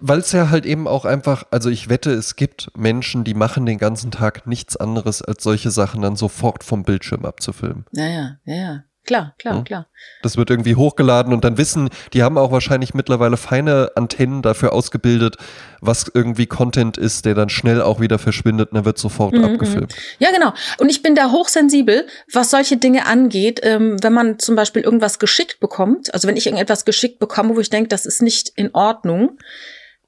Weil 0.00 0.18
es 0.18 0.32
ja 0.32 0.50
halt 0.50 0.66
eben 0.66 0.86
auch 0.86 1.04
einfach, 1.04 1.44
also 1.50 1.70
ich 1.70 1.88
wette, 1.88 2.12
es 2.12 2.36
gibt 2.36 2.70
Menschen, 2.76 3.24
die 3.24 3.34
machen 3.34 3.66
den 3.66 3.78
ganzen 3.78 4.10
Tag 4.10 4.46
nichts 4.46 4.76
anderes, 4.76 5.22
als 5.22 5.42
solche 5.42 5.70
Sachen 5.70 6.02
dann 6.02 6.16
sofort 6.36 6.64
vom 6.64 6.82
Bildschirm 6.84 7.24
abzufilmen. 7.24 7.86
Ja, 7.92 8.06
ja, 8.06 8.36
ja, 8.44 8.54
ja. 8.54 8.84
Klar, 9.04 9.34
klar, 9.38 9.54
ja. 9.58 9.62
klar. 9.62 9.86
Das 10.22 10.36
wird 10.36 10.50
irgendwie 10.50 10.74
hochgeladen 10.74 11.32
und 11.32 11.44
dann 11.44 11.58
wissen, 11.58 11.90
die 12.12 12.24
haben 12.24 12.36
auch 12.36 12.50
wahrscheinlich 12.50 12.92
mittlerweile 12.92 13.36
feine 13.36 13.92
Antennen 13.94 14.42
dafür 14.42 14.72
ausgebildet, 14.72 15.36
was 15.80 16.10
irgendwie 16.12 16.46
Content 16.46 16.98
ist, 16.98 17.24
der 17.24 17.34
dann 17.34 17.48
schnell 17.48 17.80
auch 17.80 18.00
wieder 18.00 18.18
verschwindet 18.18 18.72
und 18.72 18.74
dann 18.74 18.84
wird 18.84 18.98
sofort 18.98 19.32
mhm, 19.32 19.44
abgefilmt. 19.44 19.94
Mhm. 19.94 20.00
Ja, 20.18 20.32
genau. 20.32 20.52
Und 20.78 20.88
ich 20.88 21.02
bin 21.02 21.14
da 21.14 21.30
hochsensibel, 21.30 22.08
was 22.32 22.50
solche 22.50 22.78
Dinge 22.78 23.06
angeht, 23.06 23.60
ähm, 23.62 23.96
wenn 24.02 24.12
man 24.12 24.40
zum 24.40 24.56
Beispiel 24.56 24.82
irgendwas 24.82 25.20
geschickt 25.20 25.60
bekommt, 25.60 26.12
also 26.12 26.26
wenn 26.26 26.36
ich 26.36 26.46
irgendetwas 26.46 26.84
geschickt 26.84 27.20
bekomme, 27.20 27.54
wo 27.54 27.60
ich 27.60 27.70
denke, 27.70 27.88
das 27.88 28.06
ist 28.06 28.22
nicht 28.22 28.48
in 28.56 28.74
Ordnung, 28.74 29.38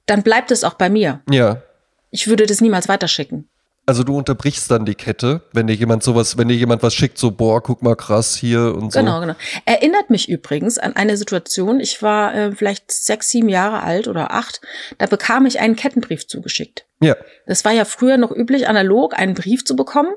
dann 0.07 0.25
bleibt 0.25 0.51
es 0.51 0.65
auch 0.65 0.75
bei 0.75 0.91
mir. 0.91 1.21
Ja. 1.31 1.63
Ich 2.11 2.27
würde 2.27 2.47
das 2.47 2.61
niemals 2.61 2.89
weiterschicken. 2.89 3.49
Also 3.89 4.05
du 4.05 4.19
unterbrichst 4.19 4.71
dann 4.71 4.85
die 4.85 4.95
Kette, 4.95 5.41
wenn 5.55 5.67
dir 5.67 5.73
jemand 5.73 6.03
sowas, 6.03 6.37
wenn 6.37 6.49
dir 6.49 6.57
jemand 6.57 6.83
was 6.83 6.93
schickt, 6.93 7.17
so 7.17 7.31
boah, 7.31 7.63
guck 7.63 7.83
mal 7.83 7.97
krass 7.97 8.37
hier 8.37 8.75
und 8.75 8.93
so. 8.93 8.99
Genau, 8.99 9.19
genau. 9.23 9.35
Erinnert 9.65 10.11
mich 10.11 10.29
übrigens 10.29 10.77
an 10.77 10.95
eine 10.95 11.17
Situation. 11.17 11.81
Ich 11.81 12.03
war 12.03 12.35
äh, 12.35 12.53
vielleicht 12.53 12.93
sechs, 12.93 13.31
sieben 13.31 13.49
Jahre 13.49 13.83
alt 13.83 14.07
oder 14.07 14.35
acht. 14.35 14.61
Da 14.99 15.07
bekam 15.07 15.47
ich 15.47 15.61
einen 15.61 15.75
Kettenbrief 15.75 16.27
zugeschickt. 16.27 16.85
Ja. 17.01 17.17
Das 17.47 17.65
war 17.65 17.73
ja 17.73 17.87
früher 17.87 18.19
noch 18.19 18.31
üblich, 18.31 18.69
analog 18.69 19.19
einen 19.19 19.33
Brief 19.33 19.65
zu 19.65 19.75
bekommen. 19.75 20.13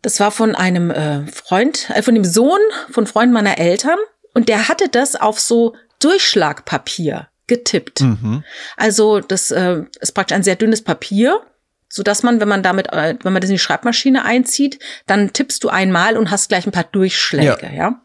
Das 0.00 0.18
war 0.18 0.32
von 0.32 0.56
einem 0.56 0.90
äh, 0.90 1.24
Freund, 1.28 1.90
äh, 1.90 2.02
von 2.02 2.16
dem 2.16 2.24
Sohn 2.24 2.58
von 2.90 3.06
Freunden 3.06 3.34
meiner 3.34 3.58
Eltern. 3.58 3.98
Und 4.34 4.48
der 4.48 4.68
hatte 4.68 4.88
das 4.88 5.14
auf 5.14 5.38
so 5.38 5.76
Durchschlagpapier 6.00 7.28
getippt. 7.46 8.00
Mhm. 8.00 8.42
Also 8.76 9.20
das 9.20 9.52
äh, 9.52 9.84
ist 10.00 10.10
praktisch 10.10 10.34
ein 10.34 10.42
sehr 10.42 10.56
dünnes 10.56 10.82
Papier 10.82 11.40
so 11.92 12.02
dass 12.02 12.22
man, 12.22 12.40
wenn 12.40 12.48
man 12.48 12.62
damit, 12.62 12.90
äh, 12.90 13.16
wenn 13.22 13.34
man 13.34 13.42
das 13.42 13.50
in 13.50 13.56
die 13.56 13.60
Schreibmaschine 13.60 14.24
einzieht, 14.24 14.78
dann 15.06 15.34
tippst 15.34 15.62
du 15.62 15.68
einmal 15.68 16.16
und 16.16 16.30
hast 16.30 16.48
gleich 16.48 16.66
ein 16.66 16.72
paar 16.72 16.88
Durchschläge, 16.90 17.66
ja. 17.66 17.72
ja? 17.72 18.02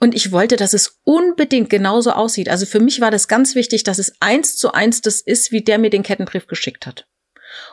Und 0.00 0.16
ich 0.16 0.32
wollte, 0.32 0.56
dass 0.56 0.72
es 0.72 0.98
unbedingt 1.04 1.70
genauso 1.70 2.10
aussieht. 2.10 2.48
Also 2.48 2.66
für 2.66 2.80
mich 2.80 3.00
war 3.00 3.12
das 3.12 3.28
ganz 3.28 3.54
wichtig, 3.54 3.84
dass 3.84 4.00
es 4.00 4.14
eins 4.18 4.56
zu 4.56 4.72
eins 4.72 5.00
das 5.00 5.20
ist, 5.20 5.52
wie 5.52 5.62
der 5.62 5.78
mir 5.78 5.90
den 5.90 6.02
Kettenbrief 6.02 6.48
geschickt 6.48 6.84
hat. 6.86 7.06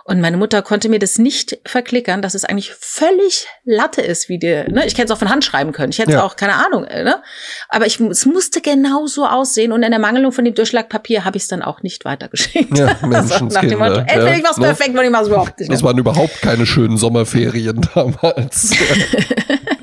Und 0.04 0.22
meine 0.22 0.38
Mutter 0.38 0.62
konnte 0.62 0.90
mir 0.90 1.00
das 1.00 1.18
nicht 1.18 1.60
verklickern, 1.66 2.22
dass 2.22 2.34
es 2.34 2.46
eigentlich 2.46 2.74
völlig 2.74 3.48
Latte 3.64 4.02
ist, 4.02 4.30
wie 4.30 4.40
der, 4.40 4.70
ne? 4.70 4.86
Ich 4.86 4.94
hätte 4.94 5.06
es 5.06 5.12
auch 5.12 5.20
von 5.20 5.30
Hand 5.30 5.46
schreiben 5.46 5.72
können. 5.72 5.92
Ich 5.92 6.00
hätte 6.00 6.10
es 6.12 6.16
ja. 6.16 6.24
auch, 6.24 6.36
keine 6.36 6.54
Ahnung, 6.54 6.84
äh, 6.86 7.04
ne? 7.04 7.22
Aber 7.70 7.86
ich, 7.86 8.00
es 8.00 8.26
musste 8.26 8.62
genau 8.62 9.08
so 9.08 9.26
aussehen. 9.26 9.72
Und 9.72 9.84
in 9.84 9.92
der 9.92 10.00
Mangelung 10.00 10.32
von 10.32 10.46
dem 10.46 10.56
Durchschlagpapier 10.56 11.26
habe 11.26 11.38
ich 11.38 11.44
es 11.44 11.50
dann 11.50 11.62
auch 11.62 11.84
nicht 11.84 12.06
weitergeschickt. 12.06 12.78
Ja, 12.78 12.98
also, 13.02 13.46
Motto, 13.46 14.00
entweder 14.00 14.32
ja, 14.32 14.38
ich 14.38 14.44
was 14.44 14.58
ne? 14.58 14.68
perfekt, 14.68 14.96
wenn 14.96 15.06
ich 15.06 15.12
mach's 15.12 15.28
überhaupt 15.28 15.60
nicht. 15.60 15.72
Das 15.72 15.84
waren 15.84 15.98
überhaupt 15.98 16.42
keine 16.42 16.66
schönen 16.66 16.98
Sommerferien 16.98 17.82
damals. 17.96 18.72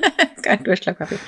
kein 0.47 0.63
Durchschlagkaffee. 0.63 1.19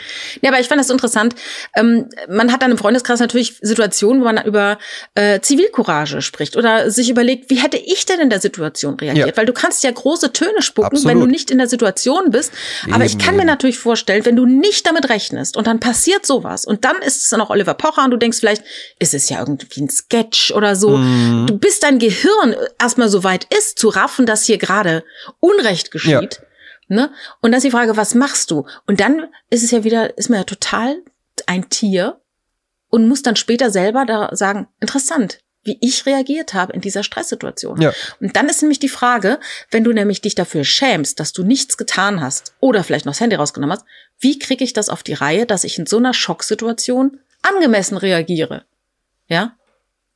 Ja, 0.42 0.50
aber 0.50 0.60
ich 0.60 0.68
fand 0.68 0.80
das 0.80 0.90
interessant. 0.90 1.36
Ähm, 1.76 2.10
man 2.28 2.52
hat 2.52 2.62
dann 2.62 2.72
im 2.72 2.78
Freundeskreis 2.78 3.20
natürlich 3.20 3.58
Situationen, 3.62 4.22
wo 4.22 4.26
man 4.26 4.44
über 4.46 4.78
äh, 5.16 5.40
Zivilcourage 5.42 6.22
spricht 6.22 6.56
oder 6.56 6.90
sich 6.90 7.10
überlegt, 7.10 7.50
wie 7.50 7.56
hätte 7.56 7.78
ich 7.78 8.06
denn 8.06 8.20
in 8.20 8.30
der 8.30 8.40
Situation 8.40 8.96
reagiert? 8.96 9.28
Ja. 9.28 9.38
Weil 9.38 9.46
du 9.46 9.54
kannst 9.54 9.84
ja 9.84 9.92
große 9.92 10.34
Töne 10.34 10.62
spucken, 10.62 10.98
Absolut. 10.98 11.08
wenn 11.08 11.20
du 11.20 11.26
nicht 11.28 11.52
in 11.52 11.58
der 11.58 11.68
Situation 11.68 12.32
bist. 12.32 12.54
Eben, 12.84 12.94
aber 12.94 13.06
ich 13.06 13.18
kann 13.18 13.36
mir 13.36 13.46
natürlich 13.46 13.78
vorstellen, 13.78 14.26
wenn 14.26 14.36
du 14.36 14.46
nicht 14.46 14.88
damit 14.88 15.10
rechnest 15.10 15.58
und 15.58 15.68
dann 15.68 15.80
passiert 15.80 16.26
sowas 16.26 16.66
und 16.66 16.86
dann 16.86 16.98
ist 17.02 17.24
es 17.24 17.30
dann 17.30 17.42
auch 17.42 17.50
Oliver 17.50 17.74
Pocher 17.74 18.06
und 18.06 18.12
du 18.12 18.18
denkst 18.18 18.40
vielleicht, 18.40 18.64
ist 19.00 19.14
es 19.14 19.30
ja 19.30 19.40
irgendwie 19.40 19.82
ein 19.82 19.90
Sketch 19.90 20.52
oder 20.52 20.76
so. 20.76 20.98
Mhm. 20.98 21.48
Du 21.48 21.58
bist 21.58 21.84
dein 21.84 22.00
Gehirn 22.00 22.56
erstmal 22.80 23.10
so 23.10 23.24
weit 23.24 23.48
ist, 23.58 23.80
zu 23.80 23.90
raffen, 23.90 24.26
dass 24.26 24.46
hier 24.46 24.58
gerade 24.58 25.04
Unrecht 25.40 25.92
geschieht. 25.92 26.40
Ja 26.42 26.49
Ne? 26.90 27.12
Und 27.42 27.52
dann 27.52 27.60
ist 27.60 27.64
die 27.64 27.72
Frage, 27.72 27.98
was 27.98 28.16
machst 28.16 28.50
du? 28.50 28.66
Und 28.88 29.00
dann 29.00 29.28
ist 29.50 29.64
es 29.64 29.72
ja 29.72 29.84
wieder, 29.84 30.18
ist 30.18 30.30
man 30.30 30.40
ja 30.40 30.44
total 30.44 30.98
ein 31.46 31.70
Tier 31.70 32.20
und 32.90 33.08
muss 33.08 33.22
dann 33.22 33.36
später 33.36 33.70
selber 33.70 34.06
da 34.06 34.36
sagen, 34.36 34.68
interessant, 34.80 35.40
wie 35.64 35.78
ich 35.82 36.08
reagiert 36.08 36.56
habe 36.56 36.74
in 36.74 36.82
dieser 36.82 37.04
Stresssituation. 37.04 37.80
Ja. 37.80 37.94
Und 38.20 38.36
dann 38.36 38.50
ist 38.50 38.62
nämlich 38.62 38.80
die 38.80 38.90
Frage, 38.90 39.40
wenn 39.70 39.84
du 39.84 39.92
nämlich 39.92 40.22
dich 40.22 40.34
dafür 40.34 40.64
schämst, 40.64 41.20
dass 41.20 41.32
du 41.32 41.44
nichts 41.44 41.78
getan 41.78 42.22
hast 42.22 42.54
oder 42.60 42.84
vielleicht 42.84 43.06
noch 43.06 43.14
das 43.14 43.20
Handy 43.20 43.36
rausgenommen 43.36 43.78
hast, 43.78 43.86
wie 44.20 44.40
kriege 44.40 44.64
ich 44.64 44.74
das 44.74 44.90
auf 44.90 45.04
die 45.04 45.14
Reihe, 45.14 45.46
dass 45.46 45.64
ich 45.64 45.78
in 45.78 45.86
so 45.86 45.98
einer 45.98 46.16
Schocksituation 46.16 47.20
angemessen 47.44 47.98
reagiere? 47.98 48.66
Ja? 49.28 49.56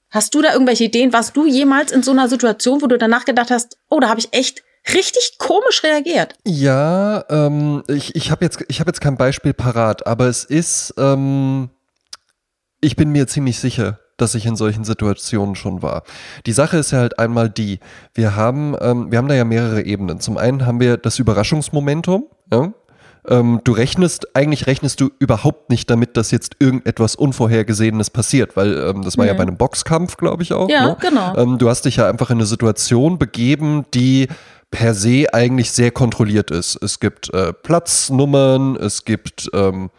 Hast 0.09 0.33
du 0.33 0.41
da 0.41 0.53
irgendwelche 0.53 0.85
Ideen? 0.85 1.13
Warst 1.13 1.35
du 1.35 1.45
jemals 1.45 1.91
in 1.91 2.01
so 2.01 2.11
einer 2.11 2.29
Situation, 2.29 2.81
wo 2.81 2.87
du 2.87 2.97
danach 2.97 3.25
gedacht 3.25 3.51
hast, 3.51 3.77
oh, 3.89 3.99
da 3.99 4.09
habe 4.09 4.19
ich 4.19 4.29
echt 4.31 4.63
richtig 4.93 5.37
komisch 5.37 5.83
reagiert. 5.83 6.35
Ja, 6.45 7.23
ähm, 7.29 7.83
ich, 7.87 8.15
ich 8.15 8.31
habe 8.31 8.43
jetzt, 8.43 8.63
ich 8.67 8.79
hab 8.79 8.87
jetzt 8.87 9.01
kein 9.01 9.17
Beispiel 9.17 9.53
parat, 9.53 10.05
aber 10.07 10.27
es 10.27 10.43
ist, 10.43 10.93
ähm, 10.97 11.69
ich 12.81 12.95
bin 12.95 13.11
mir 13.11 13.27
ziemlich 13.27 13.59
sicher, 13.59 13.99
dass 14.17 14.35
ich 14.35 14.45
in 14.45 14.55
solchen 14.55 14.83
Situationen 14.83 15.55
schon 15.55 15.81
war. 15.81 16.03
Die 16.45 16.51
Sache 16.51 16.77
ist 16.77 16.91
ja 16.91 16.99
halt 16.99 17.17
einmal 17.19 17.49
die, 17.49 17.79
wir 18.13 18.35
haben, 18.35 18.75
ähm, 18.81 19.11
wir 19.11 19.17
haben 19.17 19.27
da 19.27 19.35
ja 19.35 19.45
mehrere 19.45 19.83
Ebenen. 19.83 20.19
Zum 20.19 20.37
einen 20.37 20.65
haben 20.65 20.79
wir 20.79 20.97
das 20.97 21.19
Überraschungsmomentum, 21.19 22.25
ja? 22.51 22.73
Ähm, 23.25 23.61
du 23.63 23.71
rechnest, 23.71 24.35
eigentlich 24.35 24.67
rechnest 24.67 24.99
du 24.99 25.09
überhaupt 25.17 25.69
nicht 25.69 25.89
damit, 25.89 26.17
dass 26.17 26.31
jetzt 26.31 26.57
irgendetwas 26.59 27.15
Unvorhergesehenes 27.15 28.09
passiert, 28.09 28.57
weil 28.57 28.77
ähm, 28.77 29.01
das 29.01 29.17
war 29.17 29.23
mhm. 29.23 29.29
ja 29.29 29.33
bei 29.35 29.43
einem 29.43 29.55
Boxkampf, 29.55 30.17
glaube 30.17 30.43
ich 30.43 30.51
auch. 30.51 30.69
Ja, 30.69 30.87
ne? 30.87 30.97
genau. 30.99 31.33
Ähm, 31.37 31.57
du 31.57 31.69
hast 31.69 31.85
dich 31.85 31.95
ja 31.95 32.09
einfach 32.09 32.31
in 32.31 32.37
eine 32.37 32.45
Situation 32.45 33.17
begeben, 33.17 33.85
die 33.93 34.27
per 34.73 34.95
se 34.95 35.31
eigentlich 35.31 35.71
sehr 35.71 35.91
kontrolliert 35.91 36.49
ist. 36.49 36.81
Es 36.81 36.99
gibt 36.99 37.31
äh, 37.31 37.53
Platznummern, 37.53 38.75
es 38.75 39.05
gibt 39.05 39.47
ähm, 39.53 39.91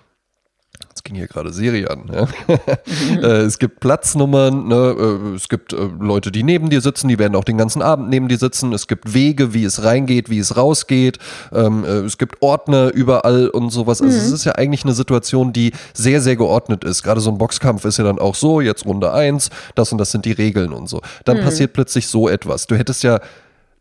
jetzt 0.88 1.04
ging 1.04 1.14
hier 1.14 1.28
gerade 1.28 1.52
Serie 1.52 1.88
an. 1.88 2.10
Ja? 2.12 2.26
Mhm. 2.26 3.18
äh, 3.22 3.42
es 3.42 3.60
gibt 3.60 3.78
Platznummern, 3.78 4.66
ne? 4.66 4.96
äh, 4.98 5.36
es 5.36 5.48
gibt 5.48 5.72
äh, 5.72 5.88
Leute, 6.00 6.32
die 6.32 6.42
neben 6.42 6.70
dir 6.70 6.80
sitzen, 6.80 7.06
die 7.06 7.20
werden 7.20 7.36
auch 7.36 7.44
den 7.44 7.56
ganzen 7.56 7.82
Abend 7.82 8.10
neben 8.10 8.26
dir 8.26 8.36
sitzen. 8.36 8.72
Es 8.72 8.88
gibt 8.88 9.14
Wege, 9.14 9.54
wie 9.54 9.62
es 9.62 9.84
reingeht, 9.84 10.28
wie 10.28 10.40
es 10.40 10.56
rausgeht. 10.56 11.20
Ähm, 11.52 11.84
äh, 11.84 12.00
es 12.00 12.18
gibt 12.18 12.42
Ordner 12.42 12.92
überall 12.92 13.50
und 13.50 13.70
sowas. 13.70 14.02
Also 14.02 14.18
mhm. 14.18 14.24
es 14.24 14.32
ist 14.32 14.44
ja 14.44 14.56
eigentlich 14.56 14.82
eine 14.82 14.94
Situation, 14.94 15.52
die 15.52 15.70
sehr, 15.92 16.20
sehr 16.20 16.34
geordnet 16.34 16.82
ist. 16.82 17.04
Gerade 17.04 17.20
so 17.20 17.30
ein 17.30 17.38
Boxkampf 17.38 17.84
ist 17.84 17.98
ja 17.98 18.04
dann 18.04 18.18
auch 18.18 18.34
so, 18.34 18.60
jetzt 18.60 18.86
Runde 18.86 19.12
eins, 19.12 19.50
das 19.76 19.92
und 19.92 19.98
das 19.98 20.10
sind 20.10 20.24
die 20.24 20.32
Regeln 20.32 20.72
und 20.72 20.88
so. 20.88 21.00
Dann 21.24 21.36
mhm. 21.36 21.42
passiert 21.44 21.74
plötzlich 21.74 22.08
so 22.08 22.28
etwas. 22.28 22.66
Du 22.66 22.74
hättest 22.74 23.04
ja 23.04 23.20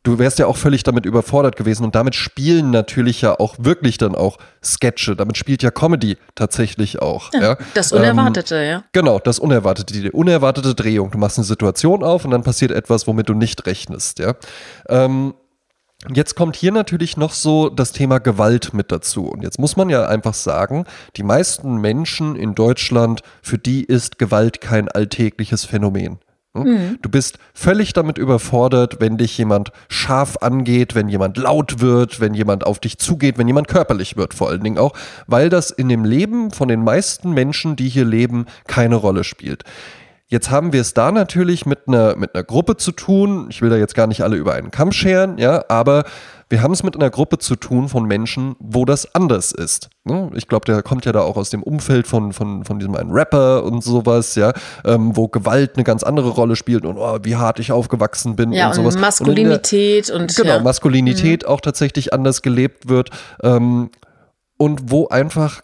du 0.04 0.20
wärst 0.20 0.40
ja 0.40 0.48
auch 0.48 0.58
völlig 0.58 0.84
damit 0.84 1.06
überfordert 1.06 1.56
gewesen 1.56 1.84
und 1.84 1.96
damit 1.96 2.16
spielen 2.16 2.70
natürlich 2.72 3.22
ja 3.22 3.40
auch 3.40 3.56
wirklich 3.58 3.98
dann 3.98 4.16
auch 4.16 4.38
Sketche. 4.64 5.16
Damit 5.16 5.38
spielt 5.38 5.64
ja 5.64 5.72
Comedy 5.72 6.18
tatsächlich 6.36 7.02
auch. 7.02 7.32
Ja, 7.34 7.42
ja. 7.42 7.58
Das 7.74 7.92
Unerwartete, 7.92 8.56
ähm, 8.56 8.70
ja. 8.70 8.84
Genau, 8.92 9.20
das 9.20 9.40
Unerwartete, 9.40 9.94
die 9.94 10.12
unerwartete 10.12 10.76
Drehung. 10.76 11.12
Du 11.12 11.18
machst 11.18 11.38
eine 11.38 11.46
Situation 11.46 12.04
auf 12.04 12.26
und 12.26 12.32
dann 12.32 12.44
passiert 12.44 12.72
etwas, 12.72 13.08
womit 13.08 13.30
du 13.30 13.34
nicht 13.34 13.66
rechnest, 13.66 14.20
ja. 14.20 14.36
Ähm, 14.90 15.34
Jetzt 16.14 16.36
kommt 16.36 16.58
hier 16.58 16.74
natürlich 16.74 17.16
noch 17.16 17.32
so 17.32 17.70
das 17.70 17.94
Thema 17.94 18.20
Gewalt 18.20 18.74
mit 18.74 18.92
dazu. 18.92 19.26
Und 19.26 19.42
jetzt 19.42 19.58
muss 19.58 19.78
man 19.78 19.90
ja 19.90 20.06
einfach 20.06 20.34
sagen, 20.34 20.84
die 21.16 21.24
meisten 21.24 21.78
Menschen 21.78 22.36
in 22.36 22.56
Deutschland, 22.56 23.22
für 23.42 23.58
die 23.58 23.86
ist 23.86 24.20
Gewalt 24.20 24.60
kein 24.60 24.90
alltägliches 24.90 25.64
Phänomen. 25.64 26.20
Hm? 26.56 26.64
Mhm. 26.64 27.00
Du 27.02 27.10
bist 27.10 27.40
völlig 27.54 27.94
damit 27.94 28.18
überfordert, 28.18 28.98
wenn 29.00 29.18
dich 29.18 29.38
jemand 29.38 29.72
scharf 29.90 30.38
angeht, 30.42 30.96
wenn 30.96 31.10
jemand 31.10 31.38
laut 31.38 31.82
wird, 31.82 32.20
wenn 32.20 32.34
jemand 32.34 32.66
auf 32.66 32.80
dich 32.80 32.98
zugeht, 32.98 33.38
wenn 33.38 33.48
jemand 33.48 33.68
körperlich 33.68 34.18
wird, 34.18 34.34
vor 34.34 34.50
allen 34.50 34.64
Dingen 34.64 34.78
auch, 34.78 34.94
weil 35.28 35.50
das 35.50 35.72
in 35.72 35.90
dem 35.90 36.06
Leben 36.06 36.52
von 36.52 36.68
den 36.68 36.84
meisten 36.84 37.32
Menschen, 37.32 37.76
die 37.76 37.90
hier 37.90 38.06
leben, 38.06 38.46
keine 38.68 38.96
Rolle 38.96 39.24
spielt. 39.24 39.64
Jetzt 40.28 40.50
haben 40.50 40.74
wir 40.74 40.82
es 40.82 40.94
da 40.94 41.12
natürlich 41.12 41.66
mit 41.66 41.88
einer, 41.88 42.16
mit 42.16 42.34
einer 42.34 42.44
Gruppe 42.44 42.78
zu 42.78 42.92
tun. 42.92 43.48
Ich 43.50 43.62
will 43.62 43.70
da 43.70 43.76
jetzt 43.76 43.94
gar 43.94 44.08
nicht 44.08 44.22
alle 44.22 44.36
über 44.36 44.54
einen 44.54 44.72
Kamm 44.72 44.92
scheren, 44.92 45.38
ja, 45.38 45.64
aber 45.70 46.06
wir 46.54 46.62
haben 46.62 46.72
es 46.72 46.84
mit 46.84 46.96
einer 46.96 47.10
Gruppe 47.10 47.40
zu 47.40 47.56
tun 47.56 47.90
von 47.90 48.06
Menschen, 48.06 48.56
wo 48.60 48.86
das 48.86 49.16
anders 49.16 49.52
ist. 49.52 49.90
Ne? 50.04 50.30
Ich 50.36 50.48
glaube, 50.48 50.66
der 50.66 50.84
kommt 50.84 51.04
ja 51.04 51.12
da 51.12 51.22
auch 51.22 51.36
aus 51.36 51.50
dem 51.50 51.64
Umfeld 51.64 52.06
von, 52.06 52.32
von, 52.32 52.64
von 52.64 52.78
diesem 52.78 52.96
einen 52.96 53.10
Rapper 53.10 53.64
und 53.64 53.84
sowas, 53.84 54.36
ja, 54.36 54.54
ähm, 54.86 55.18
wo 55.18 55.28
Gewalt 55.28 55.72
eine 55.74 55.84
ganz 55.84 56.04
andere 56.04 56.30
Rolle 56.30 56.56
spielt 56.56 56.86
und 56.86 57.00
oh, 57.00 57.18
wie 57.24 57.38
hart 57.38 57.58
ich 57.58 57.72
aufgewachsen 57.72 58.36
bin 58.36 58.52
ja, 58.52 58.68
und 58.68 58.76
sowas. 58.76 58.96
Maskulinität 58.96 60.12
und, 60.12 60.22
und 60.22 60.36
genau, 60.36 60.58
ja. 60.58 60.62
Maskulinität 60.62 61.42
mhm. 61.42 61.50
auch 61.50 61.60
tatsächlich 61.60 62.14
anders 62.14 62.44
gelebt 62.44 62.88
wird. 62.88 63.10
Ähm, 63.42 63.90
und 64.58 64.92
wo 64.92 65.08
einfach 65.08 65.64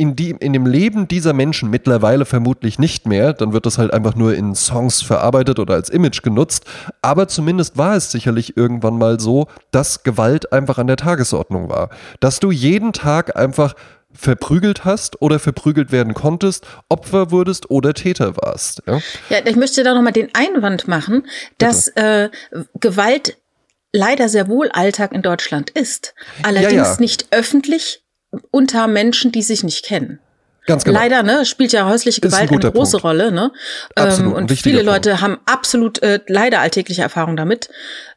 in, 0.00 0.16
die, 0.16 0.30
in 0.30 0.54
dem 0.54 0.64
Leben 0.64 1.08
dieser 1.08 1.34
Menschen 1.34 1.68
mittlerweile 1.68 2.24
vermutlich 2.24 2.78
nicht 2.78 3.06
mehr, 3.06 3.34
dann 3.34 3.52
wird 3.52 3.66
das 3.66 3.76
halt 3.76 3.92
einfach 3.92 4.14
nur 4.14 4.34
in 4.34 4.54
Songs 4.54 5.02
verarbeitet 5.02 5.58
oder 5.58 5.74
als 5.74 5.90
Image 5.90 6.22
genutzt, 6.22 6.64
aber 7.02 7.28
zumindest 7.28 7.76
war 7.76 7.96
es 7.96 8.10
sicherlich 8.10 8.56
irgendwann 8.56 8.96
mal 8.96 9.20
so, 9.20 9.46
dass 9.72 10.02
Gewalt 10.02 10.54
einfach 10.54 10.78
an 10.78 10.86
der 10.86 10.96
Tagesordnung 10.96 11.68
war. 11.68 11.90
Dass 12.18 12.40
du 12.40 12.50
jeden 12.50 12.94
Tag 12.94 13.36
einfach 13.36 13.74
verprügelt 14.10 14.86
hast 14.86 15.20
oder 15.20 15.38
verprügelt 15.38 15.92
werden 15.92 16.14
konntest, 16.14 16.66
Opfer 16.88 17.30
wurdest 17.30 17.70
oder 17.70 17.92
Täter 17.92 18.38
warst. 18.38 18.82
Ja, 18.86 19.00
ja 19.28 19.38
ich 19.44 19.56
möchte 19.56 19.84
da 19.84 19.92
nochmal 19.92 20.14
den 20.14 20.30
Einwand 20.32 20.88
machen, 20.88 21.26
dass 21.58 21.88
äh, 21.88 22.30
Gewalt 22.80 23.36
leider 23.92 24.30
sehr 24.30 24.48
wohl 24.48 24.70
Alltag 24.70 25.12
in 25.12 25.20
Deutschland 25.20 25.68
ist. 25.68 26.14
Allerdings 26.42 26.72
ja, 26.72 26.84
ja. 26.84 26.96
nicht 27.00 27.26
öffentlich 27.32 28.02
unter 28.50 28.86
Menschen, 28.86 29.32
die 29.32 29.42
sich 29.42 29.64
nicht 29.64 29.84
kennen. 29.84 30.18
Ganz 30.66 30.84
genau. 30.84 30.98
Leider, 30.98 31.22
ne, 31.22 31.44
spielt 31.46 31.72
ja 31.72 31.88
häusliche 31.88 32.20
Gewalt 32.20 32.50
ein 32.50 32.60
eine 32.60 32.70
große 32.70 32.92
Punkt. 32.92 33.04
Rolle, 33.04 33.32
ne? 33.32 33.50
Absolut, 33.94 34.32
ähm, 34.32 34.36
und 34.36 34.52
viele 34.52 34.84
Punkt. 34.84 34.92
Leute 34.92 35.20
haben 35.20 35.38
absolut 35.46 36.02
äh, 36.02 36.20
leider 36.28 36.60
alltägliche 36.60 37.02
Erfahrung 37.02 37.36
damit. 37.36 37.70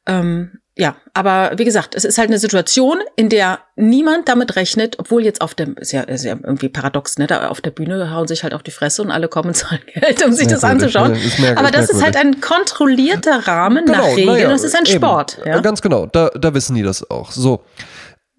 Ähm, 0.05 0.59
ja, 0.75 0.95
aber 1.13 1.51
wie 1.57 1.65
gesagt, 1.65 1.93
es 1.93 2.03
ist 2.03 2.17
halt 2.17 2.29
eine 2.29 2.39
Situation, 2.39 2.97
in 3.15 3.29
der 3.29 3.59
niemand 3.75 4.27
damit 4.27 4.55
rechnet, 4.55 4.97
obwohl 4.97 5.23
jetzt 5.23 5.41
auf 5.41 5.53
dem, 5.53 5.75
ist 5.75 5.91
ja, 5.91 6.01
ist 6.01 6.25
ja 6.25 6.31
irgendwie 6.31 6.67
paradox, 6.67 7.19
ne? 7.19 7.27
Da 7.27 7.49
auf 7.49 7.61
der 7.61 7.69
Bühne 7.69 8.11
hauen 8.11 8.27
sich 8.27 8.41
halt 8.41 8.55
auf 8.55 8.63
die 8.63 8.71
Fresse 8.71 9.03
und 9.03 9.11
alle 9.11 9.27
kommen 9.27 9.49
und 9.49 9.53
zahlen 9.53 9.81
Geld, 9.93 10.25
um 10.25 10.33
sich 10.33 10.47
das 10.47 10.63
anzuschauen. 10.63 11.15
Ja, 11.37 11.57
aber 11.57 11.69
das 11.69 11.91
ist 11.91 12.03
halt 12.03 12.17
ein 12.17 12.41
kontrollierter 12.41 13.47
Rahmen 13.47 13.85
genau, 13.85 13.99
nach 13.99 14.17
Regeln. 14.17 14.39
Ja, 14.39 14.49
das 14.49 14.63
ist 14.63 14.75
ein 14.75 14.85
eben. 14.85 14.95
Sport. 14.95 15.37
Ja? 15.45 15.59
Ganz 15.59 15.81
genau, 15.81 16.07
da, 16.07 16.29
da 16.29 16.53
wissen 16.55 16.75
die 16.75 16.83
das 16.83 17.07
auch. 17.07 17.31
So. 17.31 17.63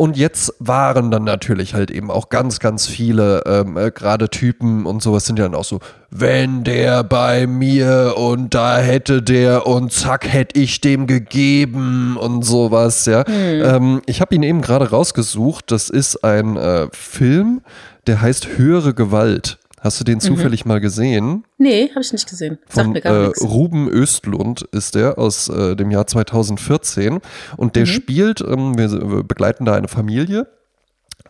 Und 0.04 0.18
jetzt 0.18 0.52
waren 0.58 1.10
dann 1.10 1.24
natürlich 1.24 1.72
halt 1.72 1.90
eben 1.90 2.10
auch 2.10 2.28
ganz, 2.28 2.58
ganz 2.58 2.86
viele, 2.86 3.42
ähm, 3.46 3.78
äh, 3.78 3.90
gerade 3.90 4.28
Typen 4.28 4.84
und 4.84 5.02
sowas 5.02 5.24
sind 5.24 5.38
ja 5.38 5.46
dann 5.46 5.54
auch 5.54 5.64
so, 5.64 5.80
wenn 6.10 6.62
der 6.62 7.02
bei 7.02 7.46
mir 7.46 8.12
und 8.18 8.52
da 8.52 8.76
hätte 8.76 9.22
der 9.22 9.66
und 9.66 9.94
zack, 9.94 10.30
hätte 10.30 10.60
ich 10.60 10.82
dem 10.82 11.06
gegeben 11.06 12.18
und 12.18 12.44
sowas, 12.44 13.06
ja. 13.06 13.26
Hm. 13.26 13.62
Ähm, 13.64 14.02
ich 14.04 14.20
habe 14.20 14.34
ihn 14.34 14.42
eben 14.42 14.60
gerade 14.60 14.90
rausgesucht. 14.90 15.70
Das 15.70 15.88
ist 15.88 16.22
ein 16.22 16.58
äh, 16.58 16.88
Film, 16.92 17.62
der 18.06 18.20
heißt 18.20 18.58
Höhere 18.58 18.92
Gewalt. 18.92 19.56
Hast 19.84 20.00
du 20.00 20.04
den 20.04 20.14
mhm. 20.14 20.20
zufällig 20.20 20.64
mhm. 20.64 20.70
mal 20.70 20.80
gesehen? 20.80 21.44
Nee, 21.58 21.90
habe 21.90 22.00
ich 22.00 22.12
nicht 22.12 22.28
gesehen. 22.28 22.58
Sagt 22.70 22.88
mir 22.88 23.02
gar 23.02 23.26
äh, 23.26 23.32
Ruben 23.42 23.88
Östlund 23.88 24.62
ist 24.72 24.94
der 24.94 25.18
aus 25.18 25.48
äh, 25.50 25.76
dem 25.76 25.90
Jahr 25.90 26.06
2014 26.06 27.20
und 27.58 27.76
der 27.76 27.82
mhm. 27.82 27.86
spielt, 27.86 28.40
ähm, 28.40 28.78
wir, 28.78 28.90
wir 28.90 29.22
begleiten 29.22 29.66
da 29.66 29.74
eine 29.74 29.88
Familie 29.88 30.48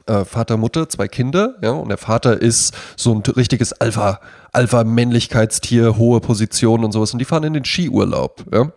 äh, 0.06 0.24
Vater, 0.24 0.56
Mutter, 0.56 0.88
zwei 0.88 1.08
Kinder, 1.08 1.56
ja, 1.62 1.70
und 1.70 1.88
der 1.88 1.98
Vater 1.98 2.40
ist 2.40 2.74
so 2.96 3.14
ein 3.14 3.22
richtiges 3.36 3.72
Alpha, 3.72 4.20
Alpha-Männlichkeitstier, 4.54 5.96
hohe 5.96 6.20
Position 6.20 6.84
und 6.84 6.92
sowas, 6.92 7.12
und 7.12 7.18
die 7.18 7.24
fahren 7.24 7.44
in 7.44 7.54
den 7.54 7.64
Skiurlaub, 7.64 8.44
ja, 8.52 8.72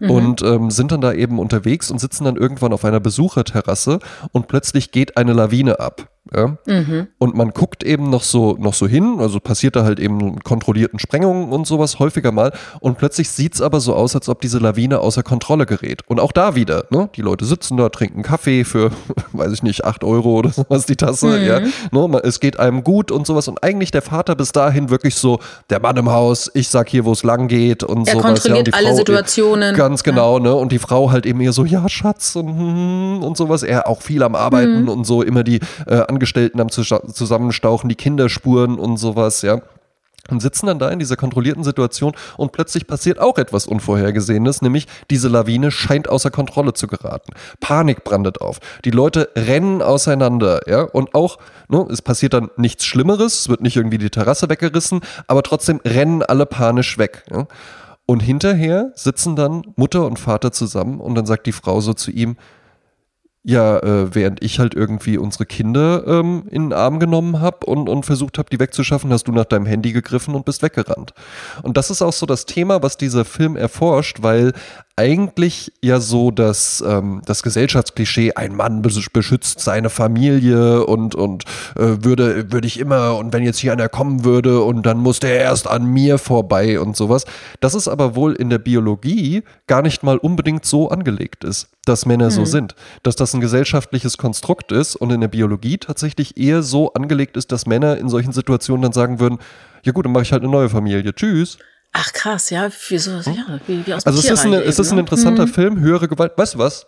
mhm. 0.00 0.10
und 0.10 0.42
ähm, 0.42 0.70
sind 0.70 0.92
dann 0.92 1.00
da 1.00 1.12
eben 1.12 1.38
unterwegs 1.38 1.90
und 1.90 1.98
sitzen 1.98 2.24
dann 2.24 2.36
irgendwann 2.36 2.72
auf 2.72 2.84
einer 2.84 3.00
Besucherterrasse 3.00 3.98
und 4.32 4.48
plötzlich 4.48 4.92
geht 4.92 5.16
eine 5.16 5.32
Lawine 5.32 5.80
ab. 5.80 6.08
Ja? 6.34 6.58
Mhm. 6.66 7.08
Und 7.18 7.34
man 7.34 7.50
guckt 7.50 7.82
eben 7.82 8.10
noch 8.10 8.22
so, 8.22 8.56
noch 8.58 8.74
so 8.74 8.86
hin, 8.86 9.16
also 9.18 9.40
passiert 9.40 9.76
da 9.76 9.84
halt 9.84 9.98
eben 9.98 10.38
kontrollierten 10.40 10.98
Sprengungen 10.98 11.50
und 11.50 11.66
sowas 11.66 11.98
häufiger 11.98 12.32
mal. 12.32 12.52
Und 12.80 12.98
plötzlich 12.98 13.30
sieht 13.30 13.54
es 13.54 13.62
aber 13.62 13.80
so 13.80 13.94
aus, 13.94 14.14
als 14.14 14.28
ob 14.28 14.40
diese 14.40 14.58
Lawine 14.58 15.00
außer 15.00 15.22
Kontrolle 15.22 15.66
gerät. 15.66 16.02
Und 16.06 16.20
auch 16.20 16.32
da 16.32 16.54
wieder, 16.54 16.84
ne? 16.90 17.08
Die 17.16 17.22
Leute 17.22 17.44
sitzen 17.44 17.76
da, 17.76 17.88
trinken 17.88 18.22
Kaffee 18.22 18.64
für, 18.64 18.90
weiß 19.32 19.52
ich 19.52 19.62
nicht, 19.62 19.84
acht 19.84 20.04
Euro 20.04 20.38
oder 20.38 20.50
sowas 20.50 20.86
die 20.86 20.96
Tasse. 20.96 21.38
Mhm. 21.38 21.46
Ja? 21.46 21.60
Ne? 21.60 22.20
Es 22.22 22.40
geht 22.40 22.58
einem 22.58 22.84
gut 22.84 23.10
und 23.10 23.26
sowas. 23.26 23.48
Und 23.48 23.62
eigentlich 23.62 23.90
der 23.90 24.02
Vater 24.02 24.34
bis 24.34 24.52
dahin 24.52 24.90
wirklich 24.90 25.14
so, 25.20 25.40
der 25.68 25.80
Mann 25.80 25.96
im 25.96 26.10
Haus, 26.10 26.50
ich 26.54 26.68
sag 26.68 26.88
hier, 26.88 27.04
wo 27.04 27.12
es 27.12 27.22
lang 27.22 27.48
geht 27.48 27.82
und 27.82 28.08
er 28.08 28.14
sowas. 28.14 28.42
kontrolliert 28.42 28.68
ja, 28.68 28.74
alle 28.74 28.88
Frau, 28.88 28.96
Situationen. 28.96 29.76
Ganz 29.76 30.02
genau, 30.02 30.38
ja. 30.38 30.44
ne? 30.44 30.54
Und 30.54 30.72
die 30.72 30.78
Frau 30.78 31.10
halt 31.10 31.26
eben 31.26 31.40
eher 31.40 31.52
so, 31.52 31.64
ja, 31.64 31.88
Schatz 31.88 32.36
und, 32.36 32.48
hm, 32.48 33.22
und 33.22 33.36
sowas. 33.36 33.62
Er 33.62 33.88
auch 33.88 34.02
viel 34.02 34.22
am 34.22 34.34
Arbeiten 34.34 34.82
mhm. 34.82 34.88
und 34.88 35.04
so, 35.04 35.22
immer 35.22 35.44
die 35.44 35.60
äh, 35.86 36.02
Angestellten 36.08 36.60
am 36.60 36.68
Zusammenstauchen, 36.70 37.88
die 37.88 37.96
Kinderspuren 37.96 38.78
und 38.78 38.96
sowas, 38.96 39.42
ja 39.42 39.60
und 40.28 40.40
sitzen 40.40 40.66
dann 40.66 40.78
da 40.78 40.90
in 40.90 40.98
dieser 40.98 41.16
kontrollierten 41.16 41.64
Situation 41.64 42.12
und 42.36 42.52
plötzlich 42.52 42.86
passiert 42.86 43.18
auch 43.18 43.38
etwas 43.38 43.66
Unvorhergesehenes, 43.66 44.62
nämlich 44.62 44.86
diese 45.10 45.28
Lawine 45.28 45.70
scheint 45.70 46.08
außer 46.08 46.30
Kontrolle 46.30 46.72
zu 46.74 46.86
geraten. 46.86 47.32
Panik 47.60 48.04
brandet 48.04 48.40
auf. 48.40 48.58
Die 48.84 48.90
Leute 48.90 49.30
rennen 49.36 49.82
auseinander, 49.82 50.60
ja, 50.66 50.82
und 50.82 51.14
auch, 51.14 51.38
ne, 51.68 51.86
es 51.90 52.02
passiert 52.02 52.34
dann 52.34 52.50
nichts 52.56 52.84
Schlimmeres, 52.84 53.40
es 53.40 53.48
wird 53.48 53.60
nicht 53.60 53.76
irgendwie 53.76 53.98
die 53.98 54.10
Terrasse 54.10 54.48
weggerissen, 54.48 55.00
aber 55.26 55.42
trotzdem 55.42 55.80
rennen 55.84 56.22
alle 56.22 56.46
panisch 56.46 56.98
weg. 56.98 57.24
Ja. 57.30 57.46
Und 58.06 58.20
hinterher 58.20 58.90
sitzen 58.96 59.36
dann 59.36 59.62
Mutter 59.76 60.04
und 60.04 60.18
Vater 60.18 60.50
zusammen 60.50 61.00
und 61.00 61.14
dann 61.14 61.26
sagt 61.26 61.46
die 61.46 61.52
Frau 61.52 61.80
so 61.80 61.94
zu 61.94 62.10
ihm, 62.10 62.36
ja, 63.42 63.78
äh, 63.78 64.14
während 64.14 64.42
ich 64.42 64.58
halt 64.58 64.74
irgendwie 64.74 65.16
unsere 65.16 65.46
Kinder 65.46 66.06
ähm, 66.06 66.44
in 66.50 66.64
den 66.64 66.72
Arm 66.74 66.98
genommen 66.98 67.40
habe 67.40 67.64
und, 67.66 67.88
und 67.88 68.04
versucht 68.04 68.36
habe, 68.36 68.50
die 68.50 68.60
wegzuschaffen, 68.60 69.10
hast 69.10 69.28
du 69.28 69.32
nach 69.32 69.46
deinem 69.46 69.64
Handy 69.64 69.92
gegriffen 69.92 70.34
und 70.34 70.44
bist 70.44 70.62
weggerannt. 70.62 71.14
Und 71.62 71.78
das 71.78 71.90
ist 71.90 72.02
auch 72.02 72.12
so 72.12 72.26
das 72.26 72.44
Thema, 72.44 72.82
was 72.82 72.98
dieser 72.98 73.24
Film 73.24 73.56
erforscht, 73.56 74.18
weil 74.20 74.52
eigentlich 75.00 75.72
ja 75.80 75.98
so 75.98 76.30
das, 76.30 76.84
ähm, 76.86 77.22
das 77.24 77.42
Gesellschaftsklischee, 77.42 78.34
ein 78.34 78.54
Mann 78.54 78.82
beschützt 78.82 79.60
seine 79.60 79.88
Familie 79.88 80.84
und, 80.84 81.14
und 81.14 81.44
äh, 81.76 82.04
würde, 82.04 82.52
würde 82.52 82.66
ich 82.66 82.78
immer, 82.78 83.16
und 83.16 83.32
wenn 83.32 83.42
jetzt 83.42 83.58
hier 83.60 83.72
einer 83.72 83.88
kommen 83.88 84.24
würde 84.24 84.60
und 84.60 84.84
dann 84.84 84.98
muss 84.98 85.18
der 85.18 85.38
erst 85.38 85.66
an 85.66 85.86
mir 85.86 86.18
vorbei 86.18 86.78
und 86.78 86.98
sowas. 86.98 87.24
Das 87.60 87.74
ist 87.74 87.88
aber 87.88 88.14
wohl 88.14 88.34
in 88.34 88.50
der 88.50 88.58
Biologie 88.58 89.42
gar 89.66 89.80
nicht 89.80 90.02
mal 90.02 90.18
unbedingt 90.18 90.66
so 90.66 90.90
angelegt 90.90 91.44
ist, 91.44 91.70
dass 91.86 92.04
Männer 92.04 92.26
mhm. 92.26 92.32
so 92.32 92.44
sind. 92.44 92.74
Dass 93.02 93.16
das 93.16 93.32
ein 93.32 93.40
gesellschaftliches 93.40 94.18
Konstrukt 94.18 94.70
ist 94.70 94.96
und 94.96 95.10
in 95.12 95.22
der 95.22 95.28
Biologie 95.28 95.78
tatsächlich 95.78 96.36
eher 96.36 96.62
so 96.62 96.92
angelegt 96.92 97.38
ist, 97.38 97.52
dass 97.52 97.66
Männer 97.66 97.96
in 97.96 98.10
solchen 98.10 98.32
Situationen 98.32 98.82
dann 98.82 98.92
sagen 98.92 99.18
würden, 99.18 99.38
ja 99.82 99.92
gut, 99.92 100.04
dann 100.04 100.12
mache 100.12 100.24
ich 100.24 100.32
halt 100.32 100.42
eine 100.42 100.52
neue 100.52 100.68
Familie. 100.68 101.14
Tschüss. 101.14 101.56
Ach 101.92 102.12
krass, 102.12 102.50
ja, 102.50 102.70
wie 102.88 102.98
so, 102.98 103.10
ja, 103.10 103.60
wie, 103.66 103.84
wie 103.86 103.94
aus 103.94 104.06
Also 104.06 104.20
es 104.20 104.30
ist, 104.30 104.44
eine, 104.44 104.62
es 104.62 104.78
ist 104.78 104.90
ein 104.90 104.96
ne? 104.96 105.00
interessanter 105.00 105.44
hm. 105.44 105.52
Film, 105.52 105.80
höhere 105.80 106.08
Gewalt. 106.08 106.32
Weißt 106.36 106.54
du 106.54 106.58
was? 106.58 106.86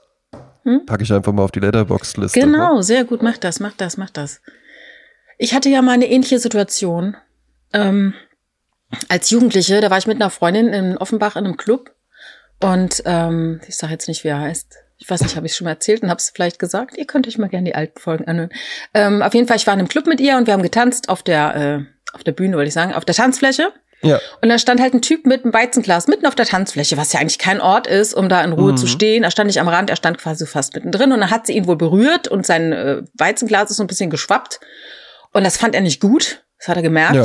Hm? 0.65 0.87
Packe 0.87 1.03
ich 1.03 1.13
einfach 1.13 1.33
mal 1.33 1.43
auf 1.43 1.51
die 1.51 1.61
Letterbox-Liste. 1.61 2.39
Genau, 2.39 2.77
ne? 2.77 2.83
sehr 2.83 3.05
gut, 3.05 3.23
mach 3.23 3.37
das, 3.37 3.59
mach 3.59 3.73
das, 3.73 3.97
mach 3.97 4.11
das. 4.11 4.41
Ich 5.39 5.55
hatte 5.55 5.69
ja 5.69 5.83
mal 5.83 5.93
eine 5.93 6.09
ähnliche 6.09 6.39
Situation. 6.39 7.17
Ähm, 7.73 8.15
als 9.09 9.31
Jugendliche, 9.31 9.81
da 9.81 9.91
war 9.91 9.99
ich 9.99 10.07
mit 10.07 10.21
einer 10.21 10.31
Freundin 10.31 10.69
in 10.69 10.99
Offenbach 10.99 11.35
in 11.35 11.47
einem 11.47 11.57
Club 11.57 11.95
und 12.61 13.03
ähm, 13.07 13.61
ich 13.67 13.77
sage 13.77 13.93
jetzt 13.93 14.07
nicht, 14.07 14.23
wie 14.23 14.29
er 14.29 14.39
heißt. 14.39 14.77
Ich 14.99 15.11
weiß 15.11 15.23
nicht, 15.23 15.35
habe 15.35 15.47
ich 15.47 15.57
schon 15.57 15.65
mal 15.65 15.73
erzählt 15.73 16.05
und 16.05 16.11
habe 16.11 16.19
es 16.19 16.31
vielleicht 16.31 16.61
gesagt. 16.61 16.97
Ihr 16.97 17.07
könnt 17.07 17.27
euch 17.27 17.39
mal 17.39 17.49
gerne 17.49 17.65
die 17.65 17.75
alten 17.75 17.99
Folgen 17.99 18.29
anhören. 18.29 18.51
Ähm, 18.95 19.21
auf 19.21 19.35
jeden 19.35 19.49
Fall, 19.49 19.57
ich 19.57 19.67
war 19.67 19.75
in 19.75 19.81
einem 19.81 19.89
Club 19.89 20.07
mit 20.07 20.21
ihr 20.21 20.37
und 20.37 20.47
wir 20.47 20.55
haben 20.55 20.63
getanzt 20.63 21.09
auf 21.09 21.25
der 21.25 21.57
äh, 21.57 21.85
auf 22.13 22.23
der 22.23 22.33
Bühne, 22.33 22.57
wollte 22.57 22.69
ich 22.69 22.75
sagen, 22.75 22.95
auf 22.95 23.05
der 23.05 23.15
Tanzfläche. 23.15 23.73
Ja. 24.03 24.21
Und 24.41 24.49
da 24.49 24.59
stand 24.59 24.81
halt 24.81 24.95
ein 24.95 25.03
Typ 25.03 25.27
mit 25.27 25.45
einem 25.45 25.55
Weizenglas 25.55 26.09
mitten 26.09 26.27
auf 26.27 26.35
der 26.35 26.47
Tanzfläche, 26.47 26.97
was 26.97 27.13
ja 27.13 27.21
eigentlich 27.21 27.39
kein 27.39 27.61
Ort 27.61 27.87
ist, 27.87 28.15
um 28.15 28.29
da 28.29 28.43
in 28.43 28.53
Ruhe 28.53 28.73
mhm. 28.73 28.77
zu 28.77 28.87
stehen. 28.87 29.25
Er 29.25 29.31
stand 29.31 29.47
nicht 29.47 29.61
am 29.61 29.69
Rand, 29.69 29.91
er 29.91 29.97
stand 29.97 30.19
quasi 30.19 30.47
fast 30.47 30.75
mittendrin 30.75 31.13
und 31.13 31.21
dann 31.21 31.31
hat 31.31 31.47
sie 31.47 31.53
ihn 31.53 31.67
wohl 31.67 31.77
berührt 31.77 32.29
und 32.29 32.45
sein 32.45 32.73
äh, 32.73 33.03
Weizenglas 33.15 33.71
ist 33.71 33.77
so 33.77 33.85
ein 33.85 33.87
bisschen 33.87 34.11
geschwappt. 34.11 34.61
Und 35.33 35.45
das 35.45 35.57
fand 35.57 35.75
er 35.75 35.81
nicht 35.81 36.01
gut. 36.01 36.45
Das 36.59 36.69
hat 36.69 36.77
er 36.77 36.83
gemerkt. 36.83 37.15
Ja 37.15 37.25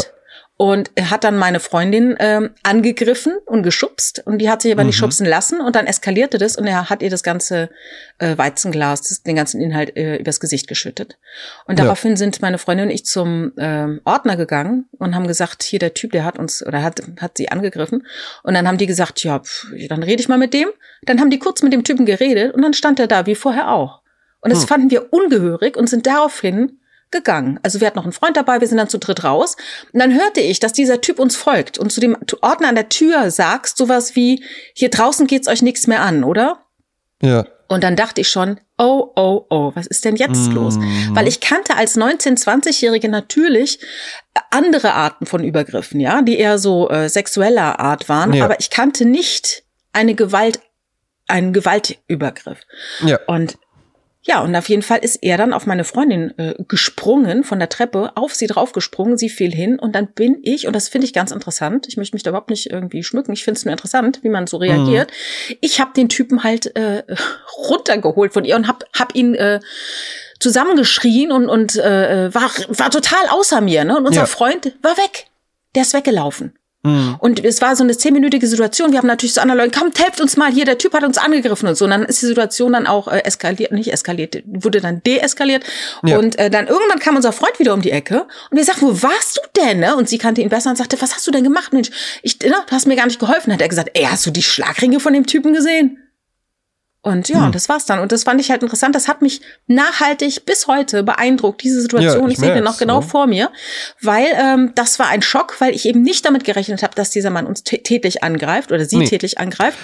und 0.60 0.90
er 0.96 1.12
hat 1.12 1.24
dann 1.24 1.38
meine 1.38 1.60
Freundin 1.60 2.16
ähm, 2.18 2.50
angegriffen 2.64 3.38
und 3.46 3.62
geschubst 3.62 4.24
und 4.26 4.40
die 4.40 4.50
hat 4.50 4.64
sich 4.64 4.72
aber 4.72 4.82
mhm. 4.82 4.88
nicht 4.88 4.98
schubsen 4.98 5.28
lassen 5.28 5.62
und 5.62 5.76
dann 5.76 5.86
eskalierte 5.86 6.40
das 6.40 6.56
und 6.56 6.66
er 6.66 6.90
hat 6.90 7.04
ihr 7.04 7.12
das 7.12 7.22
ganze 7.22 7.70
äh, 8.18 8.36
Weizenglas, 8.36 9.04
das, 9.04 9.22
den 9.22 9.36
ganzen 9.36 9.62
Inhalt 9.62 9.96
äh, 9.96 10.18
übers 10.18 10.40
Gesicht 10.40 10.68
geschüttet. 10.68 11.20
Und 11.68 11.78
daraufhin 11.78 12.12
ja. 12.12 12.18
sind 12.18 12.42
meine 12.42 12.58
Freundin 12.58 12.88
und 12.88 12.92
ich 12.92 13.06
zum 13.06 13.54
ähm, 13.60 14.02
Ordner 14.04 14.36
gegangen 14.36 14.90
und 14.98 15.14
haben 15.14 15.28
gesagt, 15.28 15.62
hier 15.62 15.78
der 15.78 15.94
Typ, 15.94 16.12
der 16.12 16.26
hat 16.26 16.40
uns 16.40 16.66
oder 16.66 16.82
hat 16.82 17.04
hat 17.22 17.38
sie 17.38 17.50
angegriffen 17.50 18.08
und 18.42 18.56
dann 18.56 18.68
haben 18.68 18.80
die 18.80 18.88
gesagt, 18.88 19.24
ja, 19.24 19.40
pf, 19.40 19.68
dann 19.90 20.02
rede 20.02 20.22
ich 20.22 20.28
mal 20.28 20.40
mit 20.40 20.56
dem. 20.56 20.70
Dann 21.04 21.20
haben 21.20 21.30
die 21.30 21.38
kurz 21.38 21.62
mit 21.62 21.72
dem 21.72 21.84
Typen 21.84 22.08
geredet 22.08 22.56
und 22.56 22.64
dann 22.64 22.74
stand 22.74 23.00
er 23.00 23.06
da 23.06 23.28
wie 23.28 23.36
vorher 23.36 23.72
auch. 23.72 24.02
Und 24.42 24.52
das 24.52 24.62
hm. 24.62 24.68
fanden 24.68 24.92
wir 24.92 25.14
ungehörig 25.14 25.78
und 25.78 25.88
sind 25.88 26.08
daraufhin 26.08 26.80
gegangen. 27.12 27.60
Also 27.64 27.80
wir 27.80 27.88
hatten 27.88 27.98
noch 27.98 28.04
einen 28.04 28.14
Freund 28.14 28.36
dabei, 28.38 28.60
wir 28.62 28.68
sind 28.68 28.78
dann 28.78 28.90
zu 28.90 28.98
dritt 29.00 29.24
raus. 29.24 29.56
Und 29.94 30.00
dann 30.00 30.14
hörte 30.14 30.42
ich, 30.42 30.60
dass 30.60 30.74
dieser 30.74 31.02
Typ 31.02 31.20
uns 31.20 31.36
folgt 31.36 31.78
und 31.78 31.92
zu 31.92 32.00
dem 32.02 32.18
Ordner 32.42 32.70
an 32.70 32.76
der 32.76 32.90
Tür 32.90 33.32
sagst 33.32 33.78
sowas 33.78 34.16
wie, 34.16 34.44
hier 34.74 34.90
draußen 34.90 35.28
geht's 35.28 35.48
euch 35.48 35.62
nichts 35.62 35.88
mehr 35.88 36.02
an, 36.02 36.24
oder? 36.24 36.66
Ja. 37.22 37.46
Und 37.70 37.84
dann 37.84 37.96
dachte 37.98 38.22
ich 38.22 38.30
schon, 38.30 38.60
oh, 38.78 39.12
oh, 39.16 39.46
oh, 39.50 39.72
was 39.76 39.88
ist 39.88 40.06
denn 40.06 40.16
jetzt 40.16 40.48
Mhm. 40.50 40.56
los? 40.56 40.78
Weil 41.12 41.28
ich 41.28 41.42
kannte 41.42 41.76
als 41.76 41.98
19-, 41.98 42.42
20-Jährige 42.42 43.10
natürlich 43.10 43.80
andere 44.52 44.94
Arten 44.94 45.26
von 45.26 45.44
Übergriffen, 45.44 46.00
ja, 46.00 46.22
die 46.22 46.38
eher 46.38 46.60
so 46.60 46.90
äh, 46.90 47.10
sexueller 47.10 47.80
Art 47.80 48.08
waren, 48.08 48.32
Ja. 48.34 48.46
aber 48.46 48.60
ich 48.60 48.70
kannte 48.70 49.04
nicht 49.06 49.64
eine 49.92 50.16
Gewalt, 50.16 50.62
einen 51.28 51.52
Gewaltübergriff. 51.52 52.60
Ja. 53.02 53.20
Und 53.28 53.58
ja, 54.28 54.42
und 54.42 54.54
auf 54.56 54.68
jeden 54.68 54.82
Fall 54.82 55.00
ist 55.00 55.20
er 55.22 55.38
dann 55.38 55.54
auf 55.54 55.66
meine 55.66 55.86
Freundin 55.86 56.38
äh, 56.38 56.54
gesprungen 56.68 57.46
von 57.46 57.60
der 57.60 57.70
Treppe, 57.70 58.12
auf 58.16 58.36
sie 58.36 58.48
draufgesprungen, 58.48 59.18
sie 59.18 59.30
fiel 59.30 59.54
hin 59.54 59.80
und 59.80 59.96
dann 59.96 60.08
bin 60.08 60.40
ich, 60.44 60.68
und 60.68 60.76
das 60.76 60.90
finde 60.90 61.06
ich 61.06 61.14
ganz 61.14 61.32
interessant, 61.32 61.88
ich 61.88 61.96
möchte 61.96 62.14
mich 62.14 62.24
da 62.24 62.32
überhaupt 62.32 62.50
nicht 62.50 62.70
irgendwie 62.70 63.04
schmücken, 63.04 63.32
ich 63.32 63.46
finde 63.46 63.58
es 63.58 63.64
nur 63.66 63.72
interessant, 63.72 64.20
wie 64.24 64.30
man 64.30 64.46
so 64.46 64.58
reagiert. 64.58 65.12
Ich 65.62 65.80
habe 65.80 65.92
den 65.96 66.10
Typen 66.10 66.44
halt 66.44 66.76
äh, 66.76 67.04
runtergeholt 67.70 68.34
von 68.34 68.44
ihr 68.44 68.58
und 68.58 68.68
hab, 68.68 68.84
hab 68.94 69.16
ihn 69.16 69.34
äh, 69.34 69.62
zusammengeschrien 70.40 71.32
und, 71.32 71.48
und 71.48 71.78
äh, 71.78 72.34
war, 72.34 72.52
war 72.68 72.90
total 72.92 73.28
außer 73.30 73.62
mir. 73.62 73.86
Ne? 73.86 73.98
Und 73.98 74.06
unser 74.06 74.22
Ja. 74.22 74.26
Freund 74.28 74.76
war 74.82 74.98
weg. 74.98 75.28
Der 75.76 75.84
ist 75.84 75.94
weggelaufen. 75.94 76.54
Mhm. 76.88 77.16
Und 77.20 77.44
es 77.44 77.62
war 77.62 77.76
so 77.76 77.84
eine 77.84 77.98
zehnminütige 77.98 78.48
Situation. 78.48 78.92
Wir 78.92 79.00
haben 79.00 79.08
natürlich 79.08 79.34
zu 79.34 79.42
anderen 79.42 79.60
Leuten, 79.60 79.78
kommt, 79.78 80.00
helft 80.00 80.22
uns 80.22 80.38
mal 80.38 80.52
hier, 80.52 80.66
der 80.66 80.78
Typ 80.78 80.94
hat 80.94 81.04
uns 81.04 81.18
angegriffen 81.18 81.68
und 81.68 81.76
so. 81.76 81.86
Und 81.86 81.92
dann 81.92 82.04
ist 82.04 82.22
die 82.22 82.26
Situation 82.26 82.74
dann 82.74 82.88
auch 82.88 83.08
äh, 83.08 83.20
eskaliert, 83.20 83.72
nicht 83.72 83.92
eskaliert, 83.92 84.44
wurde 84.46 84.82
dann 84.82 85.04
deeskaliert. 85.04 85.64
Ja. 86.04 86.18
Und 86.18 86.40
äh, 86.40 86.50
dann 86.50 86.68
irgendwann 86.68 87.00
kam 87.00 87.16
unser 87.16 87.32
Freund 87.32 87.60
wieder 87.60 87.74
um 87.74 87.82
die 87.82 87.92
Ecke 87.92 88.26
und 88.50 88.58
wir 88.58 88.64
sagten, 88.64 88.88
wo 88.88 89.04
warst 89.04 89.38
du 89.38 89.62
denn? 89.62 89.80
Ne? 89.80 89.96
Und 89.96 90.10
sie 90.10 90.18
kannte 90.18 90.42
ihn 90.42 90.50
besser 90.50 90.70
und 90.70 90.78
sagte, 90.78 91.02
was 91.02 91.16
hast 91.16 91.28
du 91.28 91.32
denn 91.32 91.44
gemacht? 91.44 91.74
Mensch, 91.74 91.90
ich, 92.22 92.40
ne, 92.40 92.50
du 92.50 92.72
hast 92.72 92.88
mir 92.88 92.96
gar 92.96 93.08
nicht 93.08 93.20
geholfen. 93.20 93.54
Hat 93.54 93.62
er 93.62 93.70
gesagt, 93.70 93.92
ey, 93.94 94.06
hast 94.06 94.26
du 94.26 94.32
die 94.32 94.44
Schlagringe 94.44 95.00
von 95.00 95.14
dem 95.14 95.26
Typen 95.26 95.54
gesehen? 95.54 96.07
Und 97.02 97.30
ja, 97.30 97.46
Hm. 97.46 97.52
das 97.54 97.70
war's 97.70 97.86
dann. 97.86 98.00
Und 98.00 98.12
das 98.12 98.24
fand 98.24 98.42
ich 98.42 98.50
halt 98.52 98.64
interessant. 98.64 98.94
Das 98.96 99.08
hat 99.08 99.22
mich 99.22 99.40
nachhaltig 99.68 100.46
bis 100.46 100.68
heute 100.68 101.04
beeindruckt, 101.04 101.64
diese 101.64 101.82
Situation. 101.82 102.24
Ja, 102.24 102.28
ich 102.28 102.34
ich 102.34 102.40
sehe 102.40 102.54
den 102.54 102.64
noch 102.64 102.78
genau 102.80 103.00
ne? 103.02 103.06
vor 103.08 103.28
mir, 103.28 103.50
weil 104.02 104.28
ähm, 104.36 104.72
das 104.76 105.00
war 105.00 105.08
ein 105.08 105.22
Schock, 105.22 105.62
weil 105.62 105.74
ich 105.74 105.86
eben 105.86 106.02
nicht 106.02 106.26
damit 106.26 106.44
gerechnet 106.44 106.84
habe, 106.84 106.96
dass 106.96 107.10
dieser 107.10 107.30
Mann 107.30 107.46
uns 107.46 107.64
tä- 107.64 107.82
tätlich 107.84 108.24
angreift 108.24 108.72
oder 108.72 108.84
sie 108.84 108.98
Nee. 108.98 109.06
tätlich 109.08 109.38
angreift. 109.40 109.78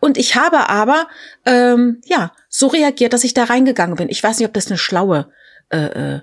Und 0.00 0.16
ich 0.16 0.34
habe 0.36 0.68
aber 0.70 1.08
ähm, 1.44 2.00
ja 2.06 2.32
so 2.48 2.68
reagiert, 2.68 3.12
dass 3.12 3.24
ich 3.24 3.34
da 3.34 3.44
reingegangen 3.44 3.96
bin. 3.96 4.08
Ich 4.08 4.22
weiß 4.22 4.38
nicht, 4.38 4.46
ob 4.48 4.54
das 4.54 4.68
eine 4.68 4.78
schlaue 4.78 5.30
äh, 5.70 6.14
äh, 6.14 6.20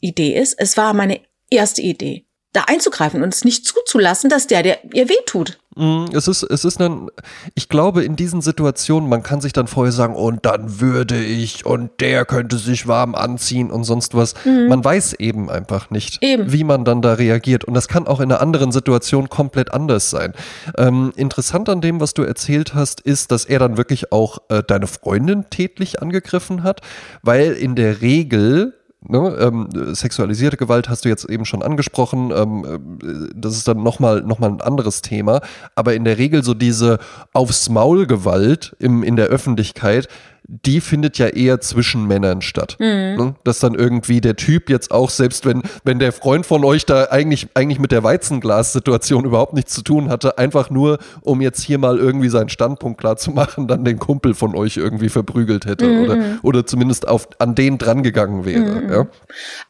Idee 0.00 0.36
ist. 0.38 0.54
Es 0.58 0.76
war 0.76 0.92
meine 0.92 1.20
erste 1.48 1.80
Idee, 1.80 2.25
da 2.56 2.64
einzugreifen 2.66 3.22
und 3.22 3.32
es 3.34 3.44
nicht 3.44 3.66
zuzulassen, 3.66 4.30
dass 4.30 4.46
der, 4.46 4.62
der 4.62 4.78
ihr 4.94 5.08
wehtut. 5.08 5.58
Mm, 5.78 6.06
Es 6.14 6.26
ist, 6.26 6.42
es 6.42 6.64
ist 6.64 6.80
dann, 6.80 7.10
ich 7.54 7.68
glaube, 7.68 8.02
in 8.02 8.16
diesen 8.16 8.40
Situationen, 8.40 9.10
man 9.10 9.22
kann 9.22 9.42
sich 9.42 9.52
dann 9.52 9.66
vorher 9.66 9.92
sagen, 9.92 10.14
und 10.16 10.46
dann 10.46 10.80
würde 10.80 11.22
ich 11.22 11.66
und 11.66 11.90
der 12.00 12.24
könnte 12.24 12.56
sich 12.56 12.86
warm 12.88 13.14
anziehen 13.14 13.70
und 13.70 13.84
sonst 13.84 14.14
was. 14.14 14.32
Man 14.46 14.82
weiß 14.82 15.14
eben 15.14 15.50
einfach 15.50 15.90
nicht, 15.90 16.22
Mhm. 16.22 16.28
Eben. 16.28 16.52
wie 16.52 16.64
man 16.64 16.86
dann 16.86 17.02
da 17.02 17.12
reagiert. 17.14 17.64
Und 17.66 17.74
das 17.74 17.88
kann 17.88 18.06
auch 18.06 18.20
in 18.20 18.32
einer 18.32 18.40
anderen 18.40 18.72
Situation 18.72 19.28
komplett 19.28 19.74
anders 19.74 20.08
sein. 20.08 20.32
Ähm, 20.78 21.12
interessant 21.16 21.68
an 21.68 21.82
dem, 21.82 22.00
was 22.00 22.14
du 22.14 22.22
erzählt 22.22 22.72
hast, 22.74 23.02
ist, 23.02 23.30
dass 23.30 23.44
er 23.44 23.58
dann 23.58 23.76
wirklich 23.76 24.12
auch 24.12 24.38
äh, 24.48 24.62
deine 24.66 24.86
Freundin 24.86 25.44
tätlich 25.50 26.00
angegriffen 26.00 26.62
hat, 26.62 26.80
weil 27.22 27.52
in 27.52 27.74
der 27.74 28.00
Regel 28.00 28.72
Ne, 29.08 29.36
ähm, 29.38 29.68
sexualisierte 29.94 30.56
Gewalt 30.56 30.88
hast 30.88 31.04
du 31.04 31.08
jetzt 31.08 31.30
eben 31.30 31.44
schon 31.44 31.62
angesprochen. 31.62 32.32
Ähm, 32.34 32.64
äh, 32.64 33.32
das 33.36 33.56
ist 33.56 33.68
dann 33.68 33.82
nochmal 33.82 34.22
noch 34.22 34.40
mal 34.40 34.50
ein 34.50 34.60
anderes 34.60 35.00
Thema. 35.00 35.42
Aber 35.76 35.94
in 35.94 36.04
der 36.04 36.18
Regel 36.18 36.42
so 36.42 36.54
diese 36.54 36.98
Aufs 37.32 37.68
Maul 37.68 38.06
Gewalt 38.06 38.74
im, 38.80 39.04
in 39.04 39.14
der 39.14 39.26
Öffentlichkeit, 39.26 40.08
die 40.48 40.80
findet 40.80 41.18
ja 41.18 41.26
eher 41.26 41.60
zwischen 41.60 42.06
Männern 42.06 42.40
statt. 42.40 42.76
Ne? 43.16 43.34
Dass 43.44 43.58
dann 43.58 43.74
irgendwie 43.74 44.20
der 44.20 44.36
Typ 44.36 44.70
jetzt 44.70 44.90
auch, 44.92 45.10
selbst 45.10 45.44
wenn, 45.44 45.62
wenn 45.84 45.98
der 45.98 46.12
Freund 46.12 46.46
von 46.46 46.64
euch 46.64 46.86
da 46.86 47.04
eigentlich, 47.10 47.48
eigentlich 47.54 47.80
mit 47.80 47.90
der 47.90 48.04
Weizenglas-Situation 48.04 49.24
überhaupt 49.24 49.54
nichts 49.54 49.74
zu 49.74 49.82
tun 49.82 50.08
hatte, 50.08 50.38
einfach 50.38 50.70
nur, 50.70 50.98
um 51.22 51.40
jetzt 51.40 51.62
hier 51.62 51.78
mal 51.78 51.98
irgendwie 51.98 52.28
seinen 52.28 52.48
Standpunkt 52.48 53.00
klar 53.00 53.16
zu 53.16 53.32
machen, 53.32 53.66
dann 53.66 53.84
den 53.84 53.98
Kumpel 53.98 54.34
von 54.34 54.54
euch 54.54 54.76
irgendwie 54.76 55.08
verprügelt 55.08 55.66
hätte 55.66 56.02
oder, 56.02 56.38
oder 56.42 56.66
zumindest 56.66 57.08
auf, 57.08 57.28
an 57.38 57.54
den 57.54 57.78
drangegangen 57.78 58.44
wäre. 58.44 58.82
Ja? 58.88 59.06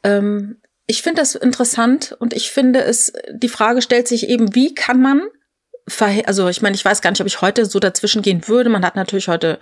Ähm, 0.02 0.56
ich 0.86 1.02
finde 1.02 1.20
das 1.22 1.34
interessant 1.34 2.14
und 2.18 2.32
ich 2.34 2.50
finde 2.50 2.82
es, 2.84 3.12
die 3.32 3.48
Frage 3.48 3.82
stellt 3.82 4.06
sich 4.06 4.28
eben, 4.28 4.54
wie 4.54 4.74
kann 4.74 5.00
man 5.00 5.22
also 6.26 6.48
ich 6.48 6.62
meine, 6.62 6.74
ich 6.74 6.84
weiß 6.84 7.00
gar 7.00 7.10
nicht, 7.10 7.20
ob 7.20 7.26
ich 7.26 7.40
heute 7.40 7.64
so 7.64 7.78
dazwischen 7.78 8.22
gehen 8.22 8.48
würde. 8.48 8.70
Man 8.70 8.84
hat 8.84 8.96
natürlich 8.96 9.28
heute 9.28 9.58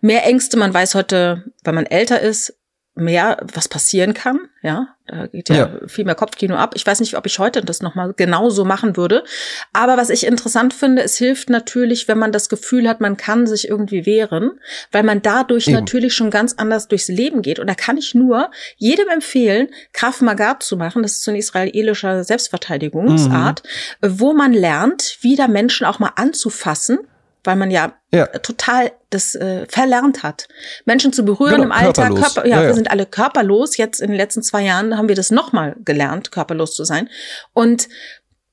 mehr 0.00 0.24
Ängste, 0.24 0.56
man 0.56 0.72
weiß 0.72 0.94
heute, 0.94 1.44
wenn 1.64 1.74
man 1.74 1.86
älter 1.86 2.20
ist, 2.20 2.56
mehr, 2.96 3.38
was 3.52 3.68
passieren 3.68 4.14
kann. 4.14 4.38
Ja, 4.62 4.88
da 5.06 5.26
geht 5.26 5.48
ja, 5.48 5.56
Ja. 5.56 5.88
viel 5.88 6.04
mehr 6.04 6.14
Kopfkino 6.14 6.54
ab. 6.54 6.74
Ich 6.76 6.86
weiß 6.86 7.00
nicht, 7.00 7.16
ob 7.16 7.26
ich 7.26 7.38
heute 7.38 7.60
das 7.60 7.82
nochmal 7.82 8.14
genau 8.16 8.50
so 8.50 8.64
machen 8.64 8.96
würde. 8.96 9.24
Aber 9.72 9.96
was 9.96 10.10
ich 10.10 10.24
interessant 10.24 10.72
finde, 10.72 11.02
es 11.02 11.18
hilft 11.18 11.50
natürlich, 11.50 12.06
wenn 12.08 12.18
man 12.18 12.30
das 12.32 12.48
Gefühl 12.48 12.88
hat, 12.88 13.00
man 13.00 13.16
kann 13.16 13.46
sich 13.46 13.68
irgendwie 13.68 14.06
wehren, 14.06 14.52
weil 14.92 15.02
man 15.02 15.22
dadurch 15.22 15.66
Eben. 15.66 15.76
natürlich 15.76 16.14
schon 16.14 16.30
ganz 16.30 16.54
anders 16.56 16.86
durchs 16.88 17.08
Leben 17.08 17.42
geht. 17.42 17.58
Und 17.58 17.66
da 17.66 17.74
kann 17.74 17.96
ich 17.96 18.14
nur 18.14 18.50
jedem 18.76 19.08
empfehlen, 19.08 19.68
Krav 19.92 20.20
Maga 20.20 20.60
zu 20.60 20.76
machen. 20.76 21.02
Das 21.02 21.12
ist 21.12 21.24
so 21.24 21.32
eine 21.32 21.38
israelische 21.38 22.22
Selbstverteidigungsart, 22.24 23.62
wo 24.02 24.32
man 24.32 24.52
lernt, 24.52 25.18
wieder 25.20 25.48
Menschen 25.48 25.84
auch 25.84 25.98
mal 25.98 26.12
anzufassen, 26.16 26.98
weil 27.44 27.56
man 27.56 27.70
ja, 27.70 27.92
Ja. 28.12 28.26
total 28.26 28.92
das 29.10 29.34
äh, 29.34 29.66
verlernt 29.68 30.22
hat. 30.22 30.48
Menschen 30.84 31.12
zu 31.12 31.24
berühren 31.24 31.52
Genau, 31.52 31.64
im 31.64 31.72
Alltag. 31.72 32.14
Körper, 32.14 32.46
ja, 32.46 32.56
Ja, 32.56 32.62
ja. 32.62 32.68
wir 32.68 32.74
sind 32.74 32.90
alle 32.90 33.06
körperlos. 33.06 33.76
Jetzt 33.76 34.00
in 34.00 34.08
den 34.08 34.16
letzten 34.16 34.42
zwei 34.42 34.62
Jahren 34.62 34.96
haben 34.96 35.08
wir 35.08 35.14
das 35.14 35.30
nochmal 35.30 35.76
gelernt, 35.84 36.32
körperlos 36.32 36.74
zu 36.74 36.84
sein. 36.84 37.08
Und 37.52 37.88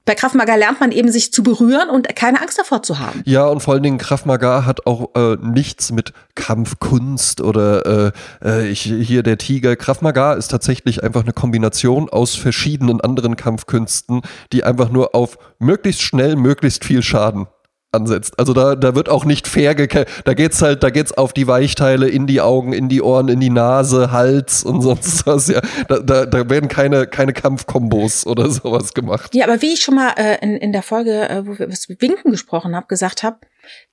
bei 0.03 0.15
Krav 0.15 0.33
Maga 0.33 0.55
lernt 0.55 0.79
man 0.79 0.91
eben, 0.91 1.11
sich 1.11 1.31
zu 1.31 1.43
berühren 1.43 1.89
und 1.89 2.15
keine 2.15 2.41
Angst 2.41 2.57
davor 2.57 2.81
zu 2.81 2.97
haben. 2.97 3.21
Ja, 3.25 3.45
und 3.45 3.59
vor 3.61 3.75
allen 3.75 3.83
Dingen 3.83 3.99
Krav 3.99 4.25
Maga 4.25 4.65
hat 4.65 4.87
auch 4.87 5.13
äh, 5.15 5.37
nichts 5.39 5.91
mit 5.91 6.11
Kampfkunst 6.33 7.39
oder 7.39 7.85
äh, 7.85 8.11
äh, 8.43 8.67
ich, 8.67 8.81
hier 8.81 9.21
der 9.23 9.37
Tiger. 9.37 9.75
Krav 9.75 10.01
Maga 10.01 10.33
ist 10.33 10.47
tatsächlich 10.49 11.03
einfach 11.03 11.21
eine 11.21 11.33
Kombination 11.33 12.09
aus 12.09 12.35
verschiedenen 12.35 12.99
anderen 12.99 13.35
Kampfkünsten, 13.35 14.21
die 14.51 14.63
einfach 14.63 14.89
nur 14.89 15.13
auf 15.13 15.37
möglichst 15.59 16.01
schnell, 16.01 16.35
möglichst 16.35 16.83
viel 16.83 17.03
Schaden 17.03 17.47
ansetzt. 17.91 18.39
Also 18.39 18.53
da, 18.53 18.75
da 18.75 18.95
wird 18.95 19.09
auch 19.09 19.25
nicht 19.25 19.47
fair 19.47 19.75
gekämpft. 19.75 20.21
Da 20.25 20.33
geht's 20.33 20.61
halt, 20.61 20.81
da 20.83 20.89
geht's 20.89 21.11
auf 21.11 21.33
die 21.33 21.47
Weichteile, 21.47 22.07
in 22.07 22.25
die 22.27 22.39
Augen, 22.41 22.71
in 22.73 22.87
die 22.89 23.01
Ohren, 23.01 23.27
in 23.27 23.39
die 23.39 23.49
Nase, 23.49 24.11
Hals 24.11 24.63
und 24.63 24.81
sonst 24.81 25.25
was. 25.27 25.47
Ja, 25.47 25.61
da, 25.89 25.99
da, 25.99 26.25
da 26.25 26.49
werden 26.49 26.69
keine, 26.69 27.05
keine 27.07 27.33
Kampfkombos 27.33 28.25
oder 28.25 28.49
sowas 28.49 28.93
gemacht. 28.93 29.35
Ja, 29.35 29.45
aber 29.45 29.61
wie 29.61 29.73
ich 29.73 29.81
schon 29.81 29.95
mal 29.95 30.13
äh, 30.15 30.37
in, 30.41 30.55
in 30.57 30.71
der 30.71 30.83
Folge, 30.83 31.29
äh, 31.29 31.41
wo 31.45 31.49
wir 31.57 31.65
über 31.65 31.67
das 31.67 31.89
Winken 31.89 32.31
gesprochen 32.31 32.75
haben, 32.75 32.87
gesagt 32.87 33.23
habe, 33.23 33.37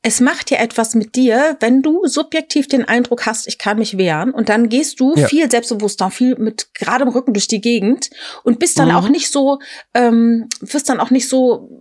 es 0.03 0.21
macht 0.21 0.51
ja 0.51 0.59
etwas 0.59 0.95
mit 0.95 1.15
dir, 1.15 1.57
wenn 1.61 1.83
du 1.83 2.07
subjektiv 2.07 2.69
den 2.69 2.87
Eindruck 2.87 3.27
hast, 3.27 3.47
ich 3.47 3.59
kann 3.59 3.79
mich 3.79 3.99
wehren 3.99 4.31
und 4.31 4.49
dann 4.49 4.71
gehst 4.71 4.99
du 4.99 5.15
Ja. 5.15 5.27
viel 5.29 5.51
selbstbewusster, 5.51 6.11
viel 6.11 6.37
mit 6.39 6.69
geradem 6.75 7.09
Rücken 7.09 7.35
durch 7.35 7.49
die 7.49 7.61
Gegend 7.61 8.09
und 8.45 8.59
bist 8.61 8.79
dann 8.79 8.89
Mhm. 8.89 8.95
auch 8.95 9.09
nicht 9.11 9.31
so, 9.31 9.59
ähm, 9.93 10.49
wirst 10.61 10.89
dann 10.89 11.01
auch 11.01 11.11
nicht 11.11 11.29
so, 11.29 11.78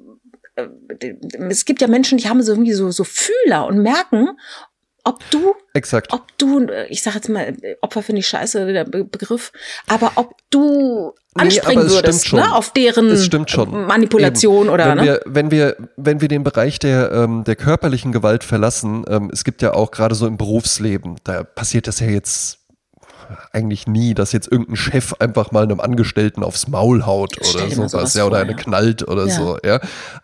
es 1.50 1.65
gibt 1.65 1.82
ja 1.82 1.88
Menschen, 1.88 2.17
die 2.17 2.30
haben 2.30 2.41
so 2.41 2.52
irgendwie 2.54 2.74
so, 2.74 2.91
so 2.91 3.04
Fühler 3.04 3.67
und 3.67 3.80
merken, 3.80 4.30
ob 5.04 5.20
du 5.30 5.56
Exakt. 5.74 6.12
ob 6.12 6.38
du, 6.38 6.67
ich 6.89 7.02
sag 7.02 7.15
jetzt 7.15 7.30
mal, 7.30 7.56
Opfer 7.82 8.04
finde 8.04 8.20
ich 8.20 8.28
scheiße, 8.28 8.65
der 8.74 8.84
Be 8.84 9.06
Begriff, 9.06 9.52
aber 9.88 10.13
ob 10.15 10.34
du 10.50 11.13
Nee, 11.38 11.43
anspringen 11.43 11.86
es 11.86 11.93
würdest, 11.93 12.34
ne, 12.34 12.54
auf 12.54 12.74
deren. 12.74 13.10
Manipulation 13.86 14.65
Eben. 14.65 14.74
oder, 14.74 14.89
wenn 14.89 14.98
ne? 14.98 15.04
Wir, 15.04 15.22
wenn, 15.26 15.52
wir, 15.52 15.78
wenn 15.96 16.20
wir 16.20 16.28
den 16.28 16.43
Bereich 16.43 16.80
der, 16.80 17.12
ähm, 17.12 17.43
der 17.43 17.56
körperlichen 17.56 18.12
Gewalt 18.12 18.43
verlassen, 18.43 19.06
ähm, 19.08 19.30
es 19.32 19.43
gibt 19.43 19.62
ja 19.62 19.74
auch 19.74 19.91
gerade 19.91 20.15
so 20.15 20.26
im 20.26 20.38
Berufsleben, 20.38 21.17
da 21.24 21.43
passiert 21.43 21.88
das 21.88 22.00
ja 22.00 22.08
jetzt 22.08 22.60
eigentlich 23.51 23.87
nie, 23.87 24.13
dass 24.13 24.31
jetzt 24.31 24.51
irgendein 24.51 24.75
Chef 24.75 25.13
einfach 25.19 25.51
mal 25.51 25.63
einem 25.63 25.79
Angestellten 25.79 26.43
aufs 26.43 26.67
Maul 26.67 27.05
haut 27.05 27.37
oder 27.37 27.69
sowas, 27.69 27.91
sowas 27.91 28.13
ja, 28.13 28.25
oder 28.25 28.37
vor, 28.37 28.43
eine 28.43 28.51
ja. 28.51 28.57
knallt 28.57 29.07
oder 29.07 29.27
Ja. 29.27 29.33
so, 29.33 29.57
ja. 29.63 29.79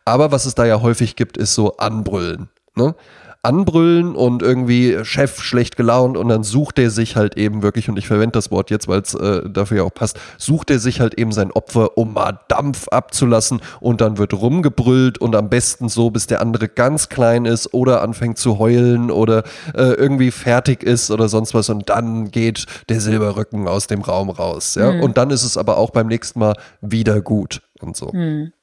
Aber 0.05 0.31
was 0.31 0.45
es 0.45 0.55
da 0.55 0.65
ja 0.65 0.81
häufig 0.81 1.15
gibt, 1.15 1.37
ist 1.37 1.53
so 1.53 1.77
Anbrüllen, 1.77 2.49
ne? 2.75 2.95
Anbrüllen 3.43 4.15
und 4.15 4.41
irgendwie 4.41 4.97
Chef 5.03 5.41
schlecht 5.41 5.75
gelaunt 5.75 6.15
und 6.17 6.29
dann 6.29 6.43
sucht 6.43 6.79
er 6.79 6.89
sich 6.89 7.17
halt 7.17 7.38
eben 7.38 7.62
wirklich, 7.62 7.89
und 7.89 7.99
ich 7.99 8.08
verwende 8.08 8.32
das 8.32 8.51
Wort 8.51 8.71
jetzt, 8.71 8.88
weil 8.88 9.01
es 9.01 9.13
äh, 9.13 9.41
dafür 9.49 9.77
ja 9.77 9.84
auch 9.84 9.93
passt, 9.93 10.17
sucht 10.38 10.71
er 10.71 10.79
sich 10.79 11.01
halt 11.01 11.15
eben 11.15 11.34
sein 11.34 11.51
Opfer, 11.51 11.97
um 11.97 12.13
mal 12.13 12.39
Dampf 12.47 12.88
abzulassen 12.88 13.62
und 13.82 13.99
dann 13.99 14.17
wird 14.17 14.34
rumgebrüllt 14.34 15.17
und 15.17 15.36
am 15.36 15.49
besten 15.49 15.89
so, 15.89 16.10
bis 16.10 16.25
der 16.25 16.39
andere 16.39 16.69
ganz 16.69 17.10
klein 17.10 17.43
ist 17.43 17.73
oder 17.73 18.01
anfängt 18.01 18.38
zu 18.38 18.60
heulen 18.60 19.12
oder 19.12 19.43
äh, 19.75 19.91
irgendwie 19.91 20.32
fertig 20.32 20.82
ist 20.82 21.12
oder 21.12 21.27
sonst 21.27 21.53
was 21.53 21.69
und 21.69 21.89
dann 21.89 22.32
geht 22.32 22.65
der 22.88 23.01
Silberrücken 23.01 23.67
aus 23.67 23.88
dem 23.88 24.01
Raum 24.01 24.29
raus. 24.29 24.75
Ja? 24.75 24.93
Mhm. 24.93 25.03
Und 25.03 25.17
dann 25.17 25.32
ist 25.32 25.43
es 25.43 25.58
aber 25.58 25.77
auch 25.77 25.89
beim 25.89 26.08
nächsten 26.08 26.39
Mal 26.39 26.56
wieder 26.79 27.19
gut 27.19 27.62
und 27.82 27.97
so. 27.97 28.10
Mhm. 28.13 28.53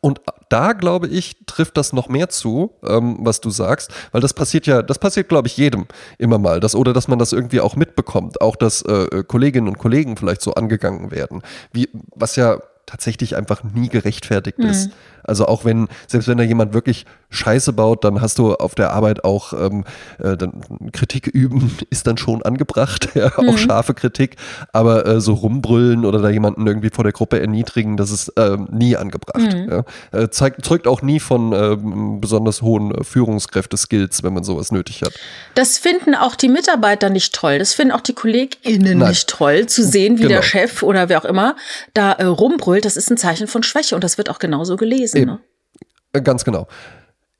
Und 0.00 0.20
da 0.48 0.72
glaube 0.72 1.08
ich, 1.08 1.36
trifft 1.46 1.76
das 1.76 1.92
noch 1.92 2.08
mehr 2.08 2.28
zu, 2.28 2.72
ähm, 2.86 3.18
was 3.20 3.40
du 3.40 3.50
sagst, 3.50 3.92
weil 4.12 4.20
das 4.20 4.34
passiert 4.34 4.66
ja, 4.66 4.82
das 4.82 4.98
passiert, 4.98 5.28
glaube 5.28 5.48
ich, 5.48 5.56
jedem 5.56 5.86
immer 6.18 6.38
mal, 6.38 6.60
das, 6.60 6.74
oder 6.74 6.92
dass 6.92 7.08
man 7.08 7.18
das 7.18 7.32
irgendwie 7.32 7.60
auch 7.60 7.76
mitbekommt, 7.76 8.40
auch 8.40 8.56
dass 8.56 8.82
äh, 8.82 9.24
Kolleginnen 9.26 9.68
und 9.68 9.78
Kollegen 9.78 10.16
vielleicht 10.16 10.42
so 10.42 10.54
angegangen 10.54 11.10
werden, 11.10 11.42
wie, 11.72 11.88
was 12.14 12.36
ja 12.36 12.58
tatsächlich 12.86 13.36
einfach 13.36 13.62
nie 13.62 13.88
gerechtfertigt 13.88 14.58
mhm. 14.58 14.66
ist. 14.66 14.90
Also 15.24 15.46
auch 15.46 15.64
wenn, 15.64 15.88
selbst 16.06 16.28
wenn 16.28 16.38
da 16.38 16.44
jemand 16.44 16.74
wirklich 16.74 17.06
Scheiße 17.30 17.72
baut, 17.72 18.04
dann 18.04 18.20
hast 18.20 18.38
du 18.38 18.54
auf 18.54 18.74
der 18.74 18.92
Arbeit 18.92 19.24
auch 19.24 19.52
ähm, 19.52 19.84
äh, 20.18 20.36
dann 20.36 20.62
Kritik 20.92 21.28
üben, 21.28 21.76
ist 21.90 22.06
dann 22.06 22.18
schon 22.18 22.42
angebracht, 22.42 23.10
ja, 23.14 23.32
mhm. 23.38 23.48
auch 23.48 23.58
scharfe 23.58 23.94
Kritik, 23.94 24.36
aber 24.72 25.06
äh, 25.06 25.20
so 25.20 25.34
rumbrüllen 25.34 26.04
oder 26.04 26.20
da 26.20 26.28
jemanden 26.28 26.66
irgendwie 26.66 26.90
vor 26.90 27.04
der 27.04 27.12
Gruppe 27.12 27.40
erniedrigen, 27.40 27.96
das 27.96 28.10
ist 28.10 28.32
ähm, 28.36 28.68
nie 28.70 28.96
angebracht. 28.96 29.54
Mhm. 29.54 29.70
Ja. 30.12 30.18
Äh, 30.18 30.30
zeigt, 30.30 30.64
zeugt 30.64 30.86
auch 30.86 31.02
nie 31.02 31.20
von 31.20 31.52
ähm, 31.52 32.20
besonders 32.20 32.62
hohen 32.62 32.92
äh, 32.92 33.04
Führungskräfte-Skills, 33.04 34.22
wenn 34.22 34.34
man 34.34 34.42
sowas 34.42 34.72
nötig 34.72 35.02
hat. 35.02 35.12
Das 35.54 35.78
finden 35.78 36.14
auch 36.14 36.34
die 36.34 36.48
Mitarbeiter 36.48 37.10
nicht 37.10 37.34
toll, 37.34 37.58
das 37.58 37.74
finden 37.74 37.92
auch 37.92 38.00
die 38.00 38.12
KollegInnen 38.12 38.98
Nein. 38.98 39.08
nicht 39.10 39.28
toll, 39.28 39.66
zu 39.66 39.84
sehen, 39.84 40.18
wie 40.18 40.22
genau. 40.22 40.36
der 40.36 40.42
Chef 40.42 40.82
oder 40.82 41.08
wer 41.08 41.20
auch 41.20 41.24
immer 41.24 41.54
da 41.94 42.12
äh, 42.12 42.24
rumbrüllt, 42.24 42.84
das 42.84 42.96
ist 42.96 43.10
ein 43.10 43.16
Zeichen 43.16 43.46
von 43.46 43.62
Schwäche 43.62 43.94
und 43.94 44.02
das 44.02 44.18
wird 44.18 44.30
auch 44.30 44.40
genauso 44.40 44.76
gelesen. 44.76 45.19
Eben. 45.22 45.32
Ne? 45.32 45.40
Äh, 46.12 46.22
ganz 46.22 46.44
genau. 46.44 46.66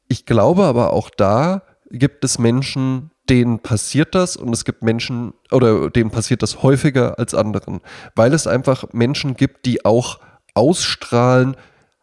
Ich 0.08 0.26
glaube 0.26 0.64
aber 0.64 0.92
auch 0.92 1.10
da 1.10 1.62
gibt 1.90 2.24
es 2.24 2.38
Menschen, 2.38 3.10
denen 3.28 3.60
passiert 3.60 4.14
das 4.14 4.36
und 4.36 4.52
es 4.52 4.64
gibt 4.64 4.82
Menschen 4.82 5.34
oder 5.52 5.90
denen 5.90 6.10
passiert 6.10 6.42
das 6.42 6.62
häufiger 6.62 7.18
als 7.18 7.34
anderen, 7.34 7.80
weil 8.16 8.34
es 8.34 8.46
einfach 8.46 8.84
Menschen 8.92 9.34
gibt, 9.34 9.66
die 9.66 9.84
auch 9.84 10.18
ausstrahlen, 10.54 11.56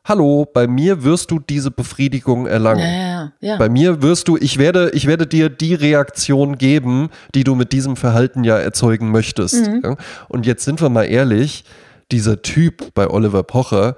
hallo, 0.05 0.45
bei 0.51 0.67
mir 0.67 1.03
wirst 1.03 1.31
du 1.31 1.39
diese 1.39 1.69
Befriedigung 1.69 2.47
erlangen. 2.47 2.79
Ja, 2.79 2.87
ja, 2.87 3.31
ja. 3.41 3.57
Bei 3.57 3.67
mir 3.69 4.01
wirst 4.01 4.27
du, 4.29 4.37
ich 4.37 4.57
werde, 4.57 4.91
ich 4.91 5.05
werde 5.05 5.27
dir 5.27 5.49
die 5.49 5.73
Reaktion 5.73 6.57
geben, 6.57 7.09
die 7.35 7.43
du 7.43 7.55
mit 7.55 7.73
diesem 7.73 7.97
Verhalten 7.97 8.43
ja 8.43 8.57
erzeugen 8.57 9.11
möchtest. 9.11 9.67
Mhm. 9.67 9.97
Und 10.29 10.45
jetzt 10.45 10.63
sind 10.63 10.81
wir 10.81 10.89
mal 10.89 11.03
ehrlich, 11.03 11.65
dieser 12.11 12.41
Typ 12.41 12.93
bei 12.93 13.09
Oliver 13.09 13.43
Pocher, 13.43 13.97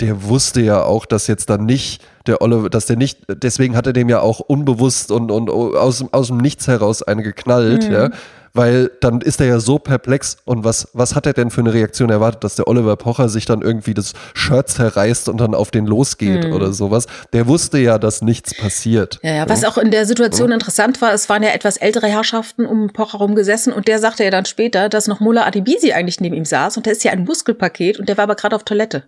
der 0.00 0.24
wusste 0.24 0.60
ja 0.60 0.82
auch, 0.82 1.06
dass 1.06 1.26
jetzt 1.26 1.50
dann 1.50 1.64
nicht 1.64 2.02
der 2.26 2.42
Oliver, 2.42 2.70
dass 2.70 2.86
der 2.86 2.96
nicht, 2.96 3.20
deswegen 3.28 3.76
hat 3.76 3.86
er 3.86 3.92
dem 3.92 4.08
ja 4.08 4.20
auch 4.20 4.40
unbewusst 4.40 5.10
und, 5.10 5.30
und 5.30 5.50
aus, 5.50 6.04
aus 6.12 6.28
dem 6.28 6.38
Nichts 6.38 6.68
heraus 6.68 7.02
eine 7.02 7.22
geknallt, 7.22 7.86
mhm. 7.86 7.92
ja 7.92 8.10
weil 8.54 8.90
dann 9.00 9.20
ist 9.20 9.40
er 9.40 9.46
ja 9.46 9.60
so 9.60 9.78
perplex 9.78 10.38
und 10.44 10.64
was, 10.64 10.88
was 10.92 11.14
hat 11.14 11.26
er 11.26 11.32
denn 11.32 11.50
für 11.50 11.60
eine 11.60 11.72
Reaktion 11.72 12.10
erwartet, 12.10 12.44
dass 12.44 12.56
der 12.56 12.68
Oliver 12.68 12.96
Pocher 12.96 13.28
sich 13.28 13.44
dann 13.44 13.62
irgendwie 13.62 13.94
das 13.94 14.12
Shirt 14.34 14.68
zerreißt 14.68 15.28
und 15.28 15.40
dann 15.40 15.54
auf 15.54 15.70
den 15.70 15.86
losgeht 15.86 16.44
hm. 16.44 16.52
oder 16.52 16.72
sowas. 16.72 17.06
Der 17.32 17.46
wusste 17.46 17.78
ja, 17.78 17.98
dass 17.98 18.22
nichts 18.22 18.54
passiert. 18.54 19.18
Ja, 19.22 19.34
ja, 19.34 19.48
was 19.48 19.64
auch 19.64 19.78
in 19.78 19.90
der 19.90 20.06
Situation 20.06 20.48
ja. 20.48 20.54
interessant 20.54 21.00
war, 21.00 21.12
es 21.12 21.28
waren 21.28 21.42
ja 21.42 21.50
etwas 21.50 21.76
ältere 21.76 22.06
Herrschaften 22.06 22.66
um 22.66 22.92
Pocher 22.92 23.18
rum 23.18 23.34
gesessen 23.34 23.72
und 23.72 23.88
der 23.88 23.98
sagte 23.98 24.24
ja 24.24 24.30
dann 24.30 24.44
später, 24.44 24.88
dass 24.88 25.06
noch 25.06 25.20
Mullah 25.20 25.46
Adibisi 25.46 25.92
eigentlich 25.92 26.20
neben 26.20 26.36
ihm 26.36 26.44
saß 26.44 26.76
und 26.76 26.86
der 26.86 26.92
ist 26.92 27.04
ja 27.04 27.12
ein 27.12 27.24
Muskelpaket 27.24 27.98
und 27.98 28.08
der 28.08 28.16
war 28.16 28.24
aber 28.24 28.34
gerade 28.34 28.56
auf 28.56 28.64
Toilette. 28.64 29.04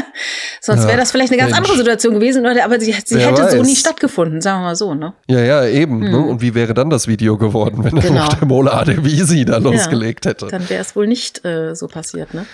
Sonst 0.60 0.86
wäre 0.86 0.96
das 0.96 1.10
vielleicht 1.10 1.32
eine 1.32 1.38
ganz 1.38 1.50
Mensch. 1.50 1.60
andere 1.60 1.76
Situation 1.76 2.14
gewesen, 2.14 2.46
aber 2.46 2.78
sie, 2.78 2.94
sie 3.04 3.18
hätte 3.18 3.42
weiß. 3.42 3.52
so 3.52 3.62
nie 3.62 3.74
stattgefunden, 3.74 4.40
sagen 4.40 4.60
wir 4.60 4.66
mal 4.66 4.76
so, 4.76 4.94
ne? 4.94 5.14
Ja, 5.26 5.40
ja, 5.40 5.66
eben. 5.66 6.02
Hm. 6.02 6.10
Ne? 6.10 6.18
Und 6.18 6.40
wie 6.40 6.54
wäre 6.54 6.74
dann 6.74 6.90
das 6.90 7.08
Video 7.08 7.36
geworden, 7.36 7.82
wenn 7.82 7.96
genau. 7.96 8.02
dann 8.02 8.14
noch 8.14 8.34
der 8.34 8.46
Mullah 8.46 8.81
gerade, 8.84 9.04
wie 9.04 9.22
sie 9.22 9.44
da 9.44 9.58
losgelegt 9.58 10.26
hätte. 10.26 10.48
Dann 10.48 10.68
wäre 10.68 10.82
es 10.82 10.94
wohl 10.96 11.06
nicht 11.06 11.44
äh, 11.44 11.74
so 11.74 11.88
passiert, 11.88 12.34
ne? 12.34 12.46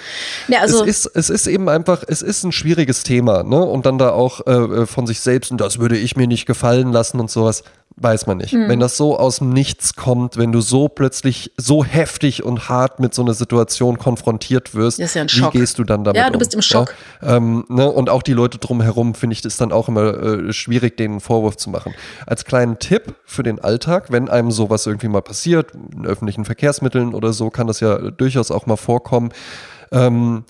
Ja, 0.48 0.60
also 0.60 0.84
es, 0.84 1.06
ist, 1.06 1.16
es 1.16 1.30
ist 1.30 1.46
eben 1.46 1.68
einfach, 1.68 2.04
es 2.06 2.22
ist 2.22 2.44
ein 2.44 2.52
schwieriges 2.52 3.02
Thema, 3.02 3.42
ne? 3.42 3.62
Und 3.62 3.86
dann 3.86 3.98
da 3.98 4.10
auch 4.10 4.46
äh, 4.46 4.86
von 4.86 5.06
sich 5.06 5.20
selbst, 5.20 5.50
und 5.50 5.60
das 5.60 5.78
würde 5.78 5.96
ich 5.96 6.16
mir 6.16 6.26
nicht 6.26 6.46
gefallen 6.46 6.92
lassen 6.92 7.20
und 7.20 7.30
sowas 7.30 7.64
weiß 8.00 8.26
man 8.26 8.38
nicht. 8.38 8.52
Mhm. 8.52 8.68
Wenn 8.68 8.80
das 8.80 8.96
so 8.96 9.18
aus 9.18 9.38
dem 9.38 9.50
Nichts 9.50 9.94
kommt, 9.94 10.36
wenn 10.36 10.52
du 10.52 10.60
so 10.60 10.88
plötzlich 10.88 11.52
so 11.56 11.84
heftig 11.84 12.42
und 12.44 12.68
hart 12.68 13.00
mit 13.00 13.14
so 13.14 13.22
einer 13.22 13.34
Situation 13.34 13.98
konfrontiert 13.98 14.74
wirst, 14.74 14.98
ja 14.98 15.24
wie 15.26 15.58
gehst 15.58 15.78
du 15.78 15.84
dann 15.84 16.04
damit 16.04 16.20
Ja, 16.20 16.30
du 16.30 16.38
bist 16.38 16.54
um? 16.54 16.58
im 16.58 16.62
Schock. 16.62 16.94
Ja? 17.22 17.36
Ähm, 17.36 17.64
ne? 17.68 17.90
Und 17.90 18.10
auch 18.10 18.22
die 18.22 18.32
Leute 18.32 18.58
drumherum, 18.58 19.14
finde 19.14 19.34
ich, 19.34 19.44
ist 19.44 19.60
dann 19.60 19.72
auch 19.72 19.88
immer 19.88 20.14
äh, 20.22 20.52
schwierig, 20.52 20.96
denen 20.96 21.14
einen 21.14 21.20
Vorwurf 21.20 21.56
zu 21.56 21.70
machen. 21.70 21.94
Als 22.26 22.44
kleinen 22.44 22.78
Tipp 22.78 23.14
für 23.24 23.42
den 23.42 23.58
Alltag, 23.58 24.10
wenn 24.10 24.28
einem 24.28 24.50
sowas 24.50 24.86
irgendwie 24.86 25.08
mal 25.08 25.22
passiert, 25.22 25.72
in 25.94 26.06
öffentlichen 26.06 26.44
Verkehrsmitteln 26.44 27.14
oder 27.14 27.32
so, 27.32 27.50
kann 27.50 27.66
das 27.66 27.80
ja 27.80 27.98
durchaus 28.10 28.50
auch 28.50 28.66
mal 28.66 28.76
vorkommen. 28.76 29.30
Ähm, 29.90 30.44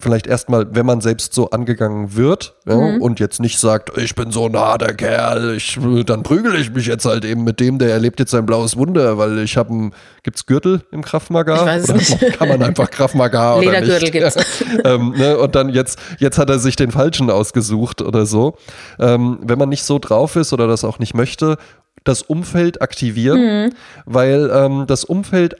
vielleicht 0.00 0.28
erstmal, 0.28 0.74
wenn 0.74 0.86
man 0.86 1.00
selbst 1.00 1.34
so 1.34 1.50
angegangen 1.50 2.14
wird 2.14 2.54
ja, 2.66 2.76
mhm. 2.76 3.02
und 3.02 3.18
jetzt 3.18 3.40
nicht 3.40 3.58
sagt, 3.58 3.98
ich 3.98 4.14
bin 4.14 4.30
so 4.30 4.46
ein 4.46 4.56
harter 4.56 4.94
Kerl, 4.94 5.56
ich, 5.56 5.76
dann 6.06 6.22
prügel 6.22 6.54
ich 6.54 6.70
mich 6.72 6.86
jetzt 6.86 7.04
halt 7.04 7.24
eben 7.24 7.42
mit 7.42 7.58
dem, 7.58 7.78
der 7.78 7.90
erlebt 7.90 8.20
jetzt 8.20 8.30
sein 8.30 8.46
blaues 8.46 8.76
Wunder, 8.76 9.18
weil 9.18 9.38
ich 9.40 9.56
habe 9.56 9.74
ein, 9.74 9.94
gibt's 10.22 10.46
Gürtel 10.46 10.82
im 10.92 11.02
Kraftmagar? 11.02 11.58
Ich 11.58 11.66
weiß 11.66 11.82
es 11.82 11.90
oder 11.90 11.98
nicht. 11.98 12.38
Kann 12.38 12.48
man 12.48 12.62
einfach 12.62 12.88
Kraftmagar 12.90 13.58
oder 13.58 13.80
nicht? 13.80 14.12
gibt's. 14.12 14.36
ähm, 14.84 15.14
ne, 15.16 15.36
und 15.36 15.56
dann 15.56 15.68
jetzt, 15.68 15.98
jetzt 16.18 16.38
hat 16.38 16.48
er 16.48 16.60
sich 16.60 16.76
den 16.76 16.92
falschen 16.92 17.28
ausgesucht 17.28 18.00
oder 18.00 18.24
so. 18.24 18.56
Ähm, 19.00 19.40
wenn 19.42 19.58
man 19.58 19.68
nicht 19.68 19.82
so 19.82 19.98
drauf 19.98 20.36
ist 20.36 20.52
oder 20.52 20.68
das 20.68 20.84
auch 20.84 21.00
nicht 21.00 21.14
möchte, 21.14 21.56
das 22.04 22.22
Umfeld 22.22 22.82
aktivieren, 22.82 23.64
mhm. 23.64 23.72
weil 24.06 24.48
ähm, 24.54 24.84
das 24.86 25.04
Umfeld 25.04 25.56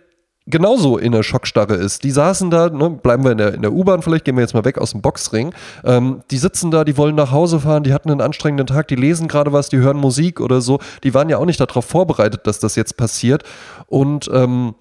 genauso 0.49 0.99
in 0.99 1.13
der 1.13 1.23
Schockstarre 1.23 1.75
ist. 1.75 2.05
Die 2.05 2.11
saßen 2.11 2.51
da, 2.51 2.69
ne, 2.69 2.91
bleiben 2.91 3.25
wir 3.25 3.33
in 3.33 3.39
der, 3.39 3.55
in 3.55 3.63
der 3.63 3.73
U-Bahn, 3.73 4.03
vielleicht 4.03 4.25
gehen 4.25 4.37
wir 4.37 4.43
jetzt 4.43 4.55
mal 4.55 4.65
weg 4.65 4.79
aus 4.79 4.93
dem 4.93 5.03
Boxring. 5.03 5.55
Ähm, 5.85 6.23
die 6.31 6.39
sitzen 6.39 6.71
da, 6.71 6.85
die 6.85 6.97
wollen 6.97 7.15
nach 7.15 7.31
Hause 7.31 7.61
fahren, 7.61 7.85
die 7.85 7.93
hatten 7.93 8.11
einen 8.11 8.21
anstrengenden 8.21 8.67
Tag, 8.67 8.89
die 8.89 8.97
lesen 8.97 9.29
gerade 9.29 9.53
was, 9.53 9.69
die 9.69 9.79
hören 9.79 9.99
Musik 9.99 10.41
oder 10.41 10.61
so. 10.61 10.79
Die 11.05 11.15
waren 11.15 11.29
ja 11.29 11.39
auch 11.39 11.47
nicht 11.47 11.61
darauf 11.61 11.85
vorbereitet, 11.85 12.47
dass 12.47 12.59
das 12.59 12.77
jetzt 12.77 12.97
passiert. 12.97 13.43
Und 13.87 14.31
ähm, 14.33 14.75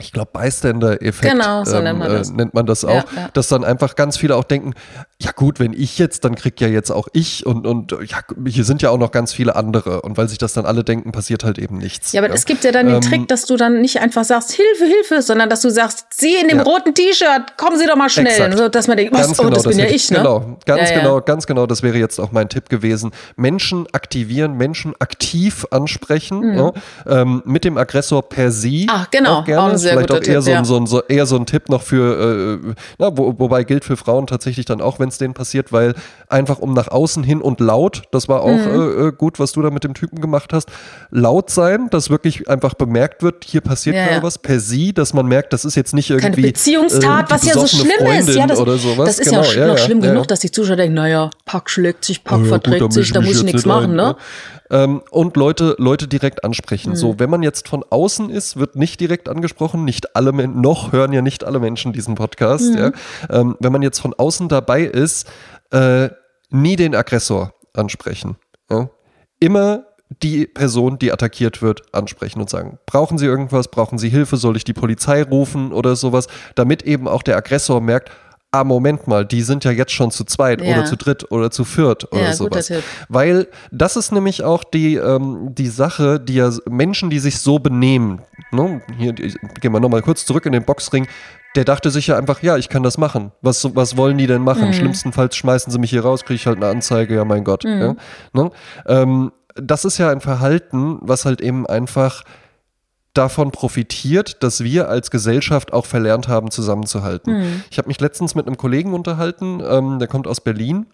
ich 0.00 0.12
glaube, 0.12 0.30
Bystander-Effekt 0.32 1.32
genau, 1.32 1.64
so 1.64 1.76
ähm, 1.76 1.84
nennt, 1.84 1.98
man 1.98 2.10
äh, 2.10 2.22
nennt, 2.32 2.54
man 2.54 2.66
das 2.66 2.84
auch, 2.84 2.90
ja, 2.90 3.04
ja. 3.16 3.28
dass 3.34 3.48
dann 3.48 3.64
einfach 3.64 3.94
ganz 3.94 4.16
viele 4.16 4.36
auch 4.36 4.44
denken, 4.44 4.74
ja 5.20 5.30
gut, 5.32 5.60
wenn 5.60 5.72
ich 5.72 5.98
jetzt, 5.98 6.24
dann 6.24 6.34
krieg 6.34 6.60
ja 6.60 6.68
jetzt 6.68 6.90
auch 6.90 7.08
ich 7.12 7.46
und, 7.46 7.66
und 7.66 7.92
ja, 7.92 8.18
hier 8.46 8.64
sind 8.64 8.82
ja 8.82 8.90
auch 8.90 8.98
noch 8.98 9.12
ganz 9.12 9.32
viele 9.32 9.54
andere 9.54 10.02
und 10.02 10.16
weil 10.16 10.28
sich 10.28 10.38
das 10.38 10.54
dann 10.54 10.66
alle 10.66 10.82
denken, 10.82 11.12
passiert 11.12 11.44
halt 11.44 11.58
eben 11.58 11.78
nichts. 11.78 12.12
Ja, 12.12 12.20
aber 12.20 12.28
ja. 12.28 12.34
es 12.34 12.46
gibt 12.46 12.64
ja 12.64 12.72
dann 12.72 12.86
den 12.86 12.96
ähm, 12.96 13.00
Trick, 13.02 13.28
dass 13.28 13.44
du 13.44 13.56
dann 13.56 13.80
nicht 13.80 14.00
einfach 14.00 14.24
sagst, 14.24 14.52
Hilfe, 14.52 14.84
Hilfe, 14.84 15.22
sondern 15.22 15.48
dass 15.48 15.60
du 15.60 15.70
sagst, 15.70 16.06
Sie 16.10 16.34
in 16.34 16.48
dem 16.48 16.60
roten 16.60 16.94
T-Shirt, 16.94 17.56
kommen 17.56 17.78
Sie 17.78 17.86
doch 17.86 17.96
mal 17.96 18.08
schnell, 18.08 18.56
so, 18.56 18.68
dass 18.68 18.88
man 18.88 18.96
denkt, 18.96 19.14
was, 19.14 19.38
oh, 19.38 19.42
genau, 19.44 19.54
das 19.54 19.64
bin 19.64 19.78
ja 19.78 19.86
ich, 19.86 20.10
ne? 20.10 20.18
Genau, 20.18 20.58
ganz 20.66 20.90
genau, 20.90 21.20
ganz 21.20 21.46
genau, 21.46 21.66
das 21.66 21.82
wäre 21.82 21.98
jetzt 21.98 22.18
auch 22.18 22.32
mein 22.32 22.48
Tipp 22.48 22.68
gewesen. 22.68 23.12
Menschen 23.36 23.86
aktivieren, 23.92 24.56
Menschen 24.56 24.94
aktiv 24.98 25.66
ansprechen, 25.70 26.40
mhm. 26.40 26.72
ähm, 27.06 27.42
mit 27.44 27.64
dem 27.64 27.76
Aggressor 27.76 28.28
per 28.28 28.50
se. 28.50 28.86
Ach, 28.88 29.10
genau, 29.10 29.38
auch 29.38 29.44
gerne. 29.44 29.74
Auch 29.74 29.81
vielleicht 29.90 30.10
auch 30.10 30.16
eher, 30.16 30.40
Tipp, 30.40 30.42
so, 30.42 30.50
ja. 30.50 30.64
so, 30.64 30.86
so, 30.86 31.02
eher 31.02 31.26
so 31.26 31.36
ein 31.36 31.46
Tipp 31.46 31.68
noch 31.68 31.82
für, 31.82 32.60
äh, 32.64 32.74
na, 32.98 33.16
wo, 33.16 33.34
wobei 33.38 33.64
gilt 33.64 33.84
für 33.84 33.96
Frauen 33.96 34.26
tatsächlich 34.26 34.66
dann 34.66 34.80
auch, 34.80 34.98
wenn 34.98 35.08
es 35.08 35.18
denen 35.18 35.34
passiert, 35.34 35.72
weil 35.72 35.94
einfach 36.28 36.58
um 36.58 36.74
nach 36.74 36.88
außen 36.88 37.22
hin 37.22 37.40
und 37.40 37.60
laut, 37.60 38.02
das 38.10 38.28
war 38.28 38.42
auch 38.42 38.50
mhm. 38.50 38.98
äh, 39.00 39.08
äh 39.08 39.12
gut, 39.12 39.38
was 39.38 39.52
du 39.52 39.62
da 39.62 39.70
mit 39.70 39.84
dem 39.84 39.94
Typen 39.94 40.20
gemacht 40.20 40.52
hast, 40.52 40.70
laut 41.10 41.50
sein, 41.50 41.88
dass 41.90 42.10
wirklich 42.10 42.48
einfach 42.48 42.74
bemerkt 42.74 43.22
wird, 43.22 43.44
hier 43.44 43.60
passiert 43.60 43.96
ja, 43.96 44.10
ja. 44.10 44.22
was, 44.22 44.38
per 44.38 44.60
sie, 44.60 44.92
dass 44.92 45.14
man 45.14 45.26
merkt, 45.26 45.52
das 45.52 45.64
ist 45.64 45.76
jetzt 45.76 45.94
nicht 45.94 46.10
irgendwie. 46.10 46.42
Keine 46.42 46.52
Beziehungstat, 46.52 47.30
äh, 47.30 47.34
was 47.34 47.44
ja 47.44 47.54
so 47.54 47.66
schlimm 47.66 47.92
Freundin 47.98 48.28
ist. 48.28 48.36
Ja, 48.36 48.46
das, 48.46 48.58
oder 48.58 48.76
sowas. 48.76 49.06
das 49.06 49.18
ist 49.18 49.30
genau, 49.30 49.42
ja, 49.42 49.66
noch 49.66 49.78
schlimm 49.78 50.00
genug, 50.00 50.28
dass 50.28 50.40
die 50.40 50.50
Zuschauer 50.50 50.76
denken, 50.76 50.94
naja, 50.94 51.30
Pack 51.44 51.70
schlägt 51.70 52.04
sich, 52.04 52.24
Pack 52.24 52.46
verträgt 52.46 52.80
gut, 52.80 52.92
sich, 52.92 53.12
da 53.12 53.20
muss 53.20 53.36
ich 53.36 53.44
nichts 53.44 53.66
machen, 53.66 53.94
ne? 53.94 54.16
Ähm, 54.72 55.02
und 55.10 55.36
Leute, 55.36 55.76
Leute 55.78 56.08
direkt 56.08 56.44
ansprechen. 56.44 56.90
Mhm. 56.90 56.96
So, 56.96 57.18
wenn 57.18 57.30
man 57.30 57.42
jetzt 57.42 57.68
von 57.68 57.84
außen 57.88 58.30
ist, 58.30 58.56
wird 58.56 58.74
nicht 58.74 58.98
direkt 59.00 59.28
angesprochen. 59.28 59.84
Nicht 59.84 60.16
alle, 60.16 60.32
noch 60.32 60.92
hören 60.92 61.12
ja 61.12 61.20
nicht 61.20 61.44
alle 61.44 61.60
Menschen 61.60 61.92
diesen 61.92 62.14
Podcast. 62.14 62.72
Mhm. 62.72 62.78
Ja. 62.78 62.92
Ähm, 63.30 63.56
wenn 63.60 63.70
man 63.70 63.82
jetzt 63.82 64.00
von 64.00 64.14
außen 64.14 64.48
dabei 64.48 64.82
ist, 64.82 65.30
äh, 65.70 66.08
nie 66.50 66.76
den 66.76 66.94
Aggressor 66.94 67.52
ansprechen. 67.74 68.36
Ja. 68.70 68.88
Immer 69.38 69.84
die 70.22 70.46
Person, 70.46 70.98
die 70.98 71.12
attackiert 71.12 71.62
wird, 71.62 71.82
ansprechen 71.94 72.40
und 72.40 72.50
sagen, 72.50 72.78
brauchen 72.86 73.18
Sie 73.18 73.26
irgendwas, 73.26 73.68
brauchen 73.68 73.98
Sie 73.98 74.08
Hilfe, 74.08 74.36
soll 74.36 74.56
ich 74.56 74.64
die 74.64 74.72
Polizei 74.72 75.22
rufen 75.22 75.72
oder 75.72 75.96
sowas, 75.96 76.28
damit 76.54 76.82
eben 76.82 77.08
auch 77.08 77.22
der 77.22 77.36
Aggressor 77.36 77.80
merkt, 77.80 78.10
ah, 78.52 78.64
Moment 78.64 79.08
mal, 79.08 79.24
die 79.24 79.42
sind 79.42 79.64
ja 79.64 79.70
jetzt 79.70 79.92
schon 79.92 80.10
zu 80.10 80.24
zweit 80.24 80.60
Ja. 80.62 80.74
oder 80.74 80.84
zu 80.84 80.96
dritt 80.96 81.30
oder 81.30 81.50
zu 81.50 81.64
viert 81.64 82.12
oder 82.12 82.22
Ja, 82.22 82.32
sowas. 82.34 82.70
Weil 83.08 83.48
das 83.70 83.96
ist 83.96 84.12
nämlich 84.12 84.44
auch 84.44 84.62
die, 84.62 84.96
ähm, 84.96 85.54
die 85.54 85.68
Sache, 85.68 86.20
die 86.20 86.34
ja 86.34 86.50
Menschen, 86.68 87.08
die 87.10 87.18
sich 87.18 87.38
so 87.40 87.58
benehmen, 87.58 88.20
ne? 88.52 88.82
hier 88.98 89.12
die, 89.14 89.34
gehen 89.60 89.72
wir 89.72 89.80
nochmal 89.80 90.02
kurz 90.02 90.26
zurück 90.26 90.44
in 90.46 90.52
den 90.52 90.64
Boxring, 90.64 91.06
der 91.56 91.64
dachte 91.64 91.90
sich 91.90 92.06
ja 92.06 92.16
einfach, 92.16 92.42
ja, 92.42 92.56
ich 92.56 92.68
kann 92.68 92.82
das 92.82 92.98
machen. 92.98 93.32
Was, 93.42 93.74
was 93.74 93.96
wollen 93.96 94.16
die 94.18 94.26
denn 94.26 94.42
machen? 94.42 94.72
Schlimmstenfalls 94.72 95.36
schmeißen 95.36 95.70
sie 95.72 95.78
mich 95.78 95.90
hier 95.90 96.02
raus, 96.02 96.24
kriege 96.24 96.36
ich 96.36 96.46
halt 96.46 96.56
eine 96.58 96.66
Anzeige, 96.68 97.14
ja 97.14 97.24
mein 97.24 97.44
Gott. 97.44 97.64
Ja? 97.64 97.94
Ne? 98.32 98.50
Ähm, 98.86 99.32
das 99.54 99.84
ist 99.84 99.98
ja 99.98 100.10
ein 100.10 100.20
Verhalten, 100.20 100.98
was 101.02 101.24
halt 101.26 101.40
eben 101.40 101.66
einfach 101.66 102.22
davon 103.14 103.50
profitiert, 103.50 104.42
dass 104.42 104.64
wir 104.64 104.88
als 104.88 105.10
Gesellschaft 105.10 105.72
auch 105.72 105.86
verlernt 105.86 106.28
haben, 106.28 106.50
zusammenzuhalten. 106.50 107.62
Ich 107.70 107.78
habe 107.78 107.88
mich 107.88 108.00
letztens 108.00 108.34
mit 108.34 108.46
einem 108.46 108.56
Kollegen 108.56 108.94
unterhalten, 108.94 109.62
ähm, 109.66 109.98
der 109.98 110.08
kommt 110.08 110.26
aus 110.26 110.40
Berlin. 110.40 110.86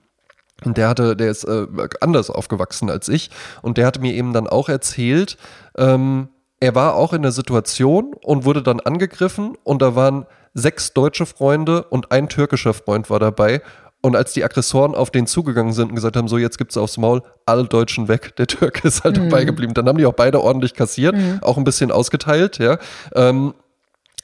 Und 0.65 0.77
der 0.77 0.89
hatte, 0.89 1.15
der 1.15 1.31
ist 1.31 1.45
äh, 1.45 1.67
anders 2.01 2.31
aufgewachsen 2.31 2.91
als 2.91 3.09
ich. 3.09 3.31
Und 3.63 3.79
der 3.79 3.87
hatte 3.87 4.01
mir 4.01 4.13
eben 4.15 4.33
dann 4.33 4.49
auch 4.49 4.69
erzählt, 4.69 5.37
ähm, 5.77 6.29
er 6.61 6.75
war 6.75 6.97
auch 6.97 7.13
in 7.13 7.23
der 7.23 7.31
Situation 7.31 8.15
und 8.23 8.45
wurde 8.45 8.63
dann 8.63 8.81
angegriffen 8.81 9.57
und 9.63 9.81
da 9.81 9.95
waren 9.95 10.27
sechs 10.55 10.93
deutsche 10.93 11.27
Freunde 11.27 11.85
und 11.85 12.11
ein 12.11 12.29
türkischer 12.29 12.75
Freund 12.75 13.11
war 13.11 13.21
dabei. 13.21 13.63
Und 14.01 14.15
als 14.15 14.33
die 14.33 14.45
Aggressoren 14.45 14.95
auf 14.95 15.11
den 15.11 15.27
zugegangen 15.27 15.73
sind 15.73 15.89
und 15.89 15.95
gesagt 15.97 16.17
haben, 16.17 16.29
so 16.29 16.39
jetzt 16.39 16.57
gibt's 16.57 16.77
aufs 16.77 16.99
Maul, 16.99 17.23
alle 17.47 17.65
Deutschen 17.65 18.07
weg, 18.07 18.37
der 18.37 18.47
Türke 18.47 18.87
ist 18.87 19.03
halt 19.05 19.17
dabei 19.17 19.45
geblieben. 19.45 19.75
Dann 19.75 19.89
haben 19.89 19.99
die 19.99 20.07
auch 20.07 20.13
beide 20.15 20.41
ordentlich 20.41 20.75
kassiert, 20.75 21.17
auch 21.43 21.57
ein 21.59 21.65
bisschen 21.65 21.91
ausgeteilt, 21.91 22.59
ja. 22.59 22.79
Ähm, 23.15 23.55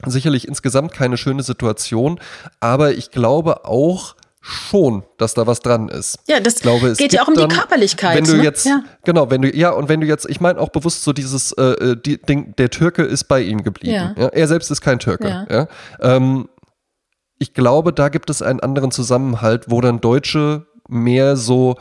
sicherlich 0.07 0.47
insgesamt 0.47 0.93
keine 0.93 1.17
schöne 1.17 1.43
Situation, 1.43 2.21
aber 2.61 2.93
ich 2.93 3.11
glaube 3.11 3.65
auch 3.65 4.17
schon, 4.47 5.05
dass 5.17 5.33
da 5.33 5.47
was 5.47 5.61
dran 5.61 5.89
ist. 5.89 6.19
Ja, 6.29 6.39
das 6.39 6.57
ich 6.57 6.61
glaube, 6.61 6.89
es 6.89 6.99
geht 6.99 7.15
ja 7.15 7.23
auch 7.23 7.29
um 7.29 7.35
die 7.35 7.41
dann, 7.41 7.49
Körperlichkeit, 7.49 8.15
Wenn 8.15 8.25
du 8.25 8.37
ne? 8.37 8.43
jetzt, 8.43 8.67
Ja. 8.67 8.85
genau, 9.03 9.31
wenn 9.31 9.41
du, 9.41 9.49
ja, 9.49 9.71
und 9.71 9.89
wenn 9.89 10.03
du 10.03 10.07
jetzt, 10.07 10.29
ich 10.29 10.39
meine 10.39 10.61
auch 10.61 10.69
bewusst 10.69 11.03
so 11.03 11.15
dieses 11.15 11.53
äh, 11.53 11.63
äh, 11.63 11.97
die, 11.97 12.21
Ding, 12.21 12.55
der 12.57 12.69
Türke 12.69 13.05
ist 13.05 13.25
bei 13.25 13.41
ihm 13.41 13.65
geblieben. 13.65 13.95
Ja. 13.95 14.15
Ja. 14.17 14.29
Er 14.29 14.47
selbst 14.47 14.71
ist 14.71 14.83
kein 14.83 14.99
Türke. 14.99 15.29
Ja. 15.29 15.47
Ja. 15.51 15.69
Ähm, 16.01 16.49
ich 17.39 17.55
glaube, 17.55 17.93
da 17.93 18.09
gibt 18.09 18.31
es 18.31 18.43
einen 18.43 18.61
anderen 18.61 18.91
Zusammenhalt, 18.91 19.71
wo 19.71 19.81
dann 19.81 20.01
Deutsche 20.01 20.67
mehr 20.89 21.37
so, 21.37 21.77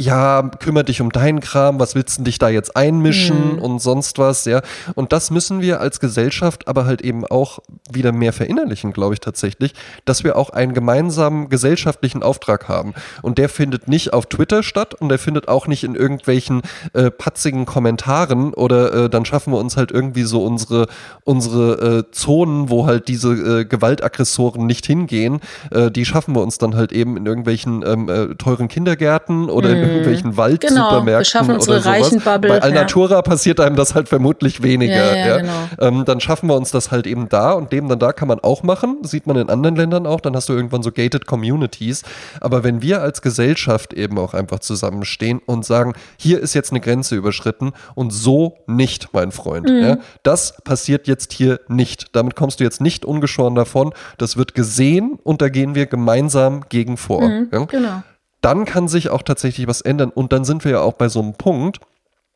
ja, 0.00 0.50
kümmere 0.60 0.84
dich 0.84 1.02
um 1.02 1.10
deinen 1.10 1.40
Kram, 1.40 1.78
was 1.78 1.94
willst 1.94 2.18
du 2.18 2.22
dich 2.22 2.38
da 2.38 2.48
jetzt 2.48 2.74
einmischen 2.74 3.58
und 3.58 3.80
sonst 3.80 4.18
was, 4.18 4.46
ja. 4.46 4.62
Und 4.94 5.12
das 5.12 5.30
müssen 5.30 5.60
wir 5.60 5.82
als 5.82 6.00
Gesellschaft 6.00 6.68
aber 6.68 6.86
halt 6.86 7.02
eben 7.02 7.26
auch 7.26 7.58
wieder 7.92 8.10
mehr 8.10 8.32
verinnerlichen, 8.32 8.94
glaube 8.94 9.12
ich 9.12 9.20
tatsächlich, 9.20 9.74
dass 10.06 10.24
wir 10.24 10.36
auch 10.36 10.50
einen 10.50 10.72
gemeinsamen 10.72 11.50
gesellschaftlichen 11.50 12.22
Auftrag 12.22 12.66
haben. 12.66 12.94
Und 13.20 13.36
der 13.36 13.50
findet 13.50 13.88
nicht 13.88 14.14
auf 14.14 14.24
Twitter 14.24 14.62
statt 14.62 14.94
und 14.94 15.10
der 15.10 15.18
findet 15.18 15.48
auch 15.48 15.66
nicht 15.66 15.84
in 15.84 15.94
irgendwelchen 15.94 16.62
äh, 16.94 17.10
patzigen 17.10 17.66
Kommentaren 17.66 18.54
oder 18.54 18.94
äh, 18.94 19.10
dann 19.10 19.26
schaffen 19.26 19.52
wir 19.52 19.58
uns 19.58 19.76
halt 19.76 19.90
irgendwie 19.90 20.22
so 20.22 20.42
unsere, 20.42 20.86
unsere 21.24 22.06
äh, 22.06 22.10
Zonen, 22.10 22.70
wo 22.70 22.86
halt 22.86 23.06
diese 23.08 23.32
äh, 23.32 23.64
Gewaltaggressoren 23.66 24.64
nicht 24.64 24.86
hingehen, 24.86 25.40
äh, 25.70 25.90
die 25.90 26.06
schaffen 26.06 26.34
wir 26.34 26.40
uns 26.40 26.56
dann 26.56 26.74
halt 26.74 26.90
eben 26.90 27.18
in 27.18 27.26
irgendwelchen 27.26 27.84
ähm, 27.86 28.08
äh, 28.08 28.34
teuren 28.36 28.68
Kindergärten 28.68 29.50
oder 29.50 29.68
in 29.68 29.89
irgendwelchen 29.90 30.36
Waldsupermärkten 30.36 31.04
Genau, 31.04 31.18
wir 31.18 31.24
schaffen 31.24 31.54
unsere 31.54 31.76
oder 31.76 31.82
sowas. 31.82 31.96
Reichenbubble, 31.96 32.48
Bei 32.48 32.56
ja. 32.56 32.62
Alnatura 32.62 33.22
passiert 33.22 33.60
einem 33.60 33.76
das 33.76 33.94
halt 33.94 34.08
vermutlich 34.08 34.62
weniger. 34.62 34.94
Ja, 34.94 35.14
ja, 35.14 35.26
Ja, 35.26 35.36
genau. 35.38 35.52
ähm, 35.78 36.04
dann 36.04 36.20
schaffen 36.20 36.48
wir 36.48 36.56
uns 36.56 36.70
das 36.70 36.90
halt 36.90 37.06
eben 37.06 37.28
da 37.28 37.52
und 37.52 37.72
dem 37.72 37.88
dann 37.88 37.98
da 37.98 38.12
kann 38.12 38.28
man 38.28 38.40
auch 38.40 38.62
machen. 38.62 38.98
Sieht 39.02 39.26
man 39.26 39.36
in 39.36 39.48
anderen 39.50 39.76
Ländern 39.76 40.06
auch. 40.06 40.20
Dann 40.20 40.34
hast 40.36 40.48
du 40.48 40.52
irgendwann 40.52 40.82
so 40.82 40.92
gated 40.92 41.26
Communities. 41.26 42.02
Aber 42.40 42.64
wenn 42.64 42.82
wir 42.82 43.02
als 43.02 43.22
Gesellschaft 43.22 43.92
eben 43.92 44.18
auch 44.18 44.34
einfach 44.34 44.60
zusammenstehen 44.60 45.40
und 45.46 45.64
sagen, 45.64 45.94
hier 46.16 46.40
ist 46.40 46.54
jetzt 46.54 46.70
eine 46.70 46.80
Grenze 46.80 47.16
überschritten 47.16 47.72
und 47.94 48.12
so 48.12 48.58
nicht, 48.66 49.12
mein 49.12 49.32
Freund. 49.32 49.68
Mhm. 49.68 49.82
Ja, 49.82 49.98
das 50.22 50.54
passiert 50.64 51.06
jetzt 51.06 51.32
hier 51.32 51.60
nicht. 51.68 52.14
Damit 52.16 52.36
kommst 52.36 52.60
du 52.60 52.64
jetzt 52.64 52.80
nicht 52.80 53.04
ungeschoren 53.04 53.54
davon. 53.54 53.92
Das 54.18 54.36
wird 54.36 54.54
gesehen 54.54 55.18
und 55.22 55.42
da 55.42 55.48
gehen 55.48 55.74
wir 55.74 55.86
gemeinsam 55.86 56.64
gegen 56.68 56.96
vor. 56.96 57.22
Ja? 57.22 57.64
Genau. 57.64 58.02
Dann 58.40 58.64
kann 58.64 58.88
sich 58.88 59.10
auch 59.10 59.22
tatsächlich 59.22 59.66
was 59.66 59.80
ändern. 59.80 60.10
Und 60.10 60.32
dann 60.32 60.44
sind 60.44 60.64
wir 60.64 60.72
ja 60.72 60.80
auch 60.80 60.94
bei 60.94 61.08
so 61.08 61.20
einem 61.20 61.34
Punkt, 61.34 61.80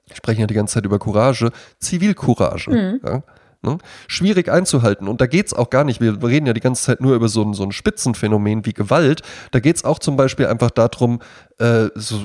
wir 0.07 0.17
sprechen 0.17 0.41
ja 0.43 0.47
die 0.47 0.55
ganze 0.55 0.75
Zeit 0.75 0.85
über 0.85 0.99
Courage, 0.99 1.51
Zivilcourage. 1.79 3.01
Ja, 3.05 3.23
ne? 3.65 3.79
Schwierig 4.07 4.51
einzuhalten. 4.51 5.09
Und 5.09 5.21
da 5.21 5.27
geht 5.27 5.47
es 5.47 5.55
auch 5.55 5.71
gar 5.71 5.85
nicht, 5.85 6.01
wir 6.01 6.23
reden 6.23 6.47
ja 6.47 6.53
die 6.53 6.61
ganze 6.61 6.85
Zeit 6.85 7.01
nur 7.01 7.15
über 7.15 7.29
so 7.29 7.43
ein, 7.43 7.55
so 7.55 7.63
ein 7.63 7.73
Spitzenphänomen 7.73 8.67
wie 8.67 8.75
Gewalt. 8.75 9.23
Da 9.51 9.61
geht 9.61 9.77
es 9.77 9.85
auch 9.85 9.99
zum 9.99 10.17
Beispiel 10.17 10.47
einfach 10.47 10.71
darum, 10.71 11.21
äh, 11.59 11.89
so 11.95 12.25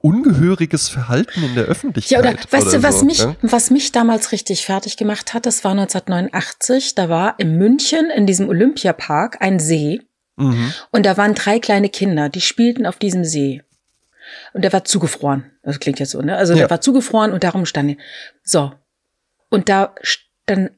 ungehöriges 0.00 0.88
Verhalten 0.88 1.42
in 1.42 1.54
der 1.54 1.64
Ja, 1.64 1.70
Öffentlichkeit. 1.70 2.20
oder 2.20 2.36
weißt 2.50 2.74
du, 2.74 2.82
was 2.82 3.00
so, 3.00 3.04
mich, 3.06 3.18
ja? 3.18 3.34
was 3.42 3.70
mich 3.70 3.92
damals 3.92 4.32
richtig 4.32 4.64
fertig 4.64 4.96
gemacht 4.96 5.34
hat, 5.34 5.46
das 5.46 5.64
war 5.64 5.72
1989, 5.72 6.94
da 6.94 7.08
war 7.08 7.34
in 7.38 7.58
München 7.58 8.10
in 8.14 8.26
diesem 8.26 8.48
Olympiapark 8.48 9.38
ein 9.40 9.58
See 9.58 10.00
Mhm. 10.38 10.72
und 10.90 11.04
da 11.06 11.16
waren 11.16 11.34
drei 11.34 11.58
kleine 11.58 11.88
Kinder, 11.88 12.28
die 12.28 12.40
spielten 12.40 12.86
auf 12.86 12.96
diesem 12.98 13.24
See. 13.24 13.62
Und 14.52 14.62
der 14.62 14.72
war 14.72 14.84
zugefroren. 14.84 15.50
Das 15.62 15.80
klingt 15.80 16.00
jetzt 16.00 16.10
so, 16.10 16.20
ne? 16.20 16.36
Also 16.36 16.52
Ja. 16.52 16.60
der 16.60 16.70
war 16.70 16.80
zugefroren 16.80 17.32
und 17.32 17.44
darum 17.44 17.64
stand 17.66 17.90
die. 17.90 17.98
So. 18.42 18.72
Und 19.48 19.68
da 19.68 19.94
dann 20.46 20.70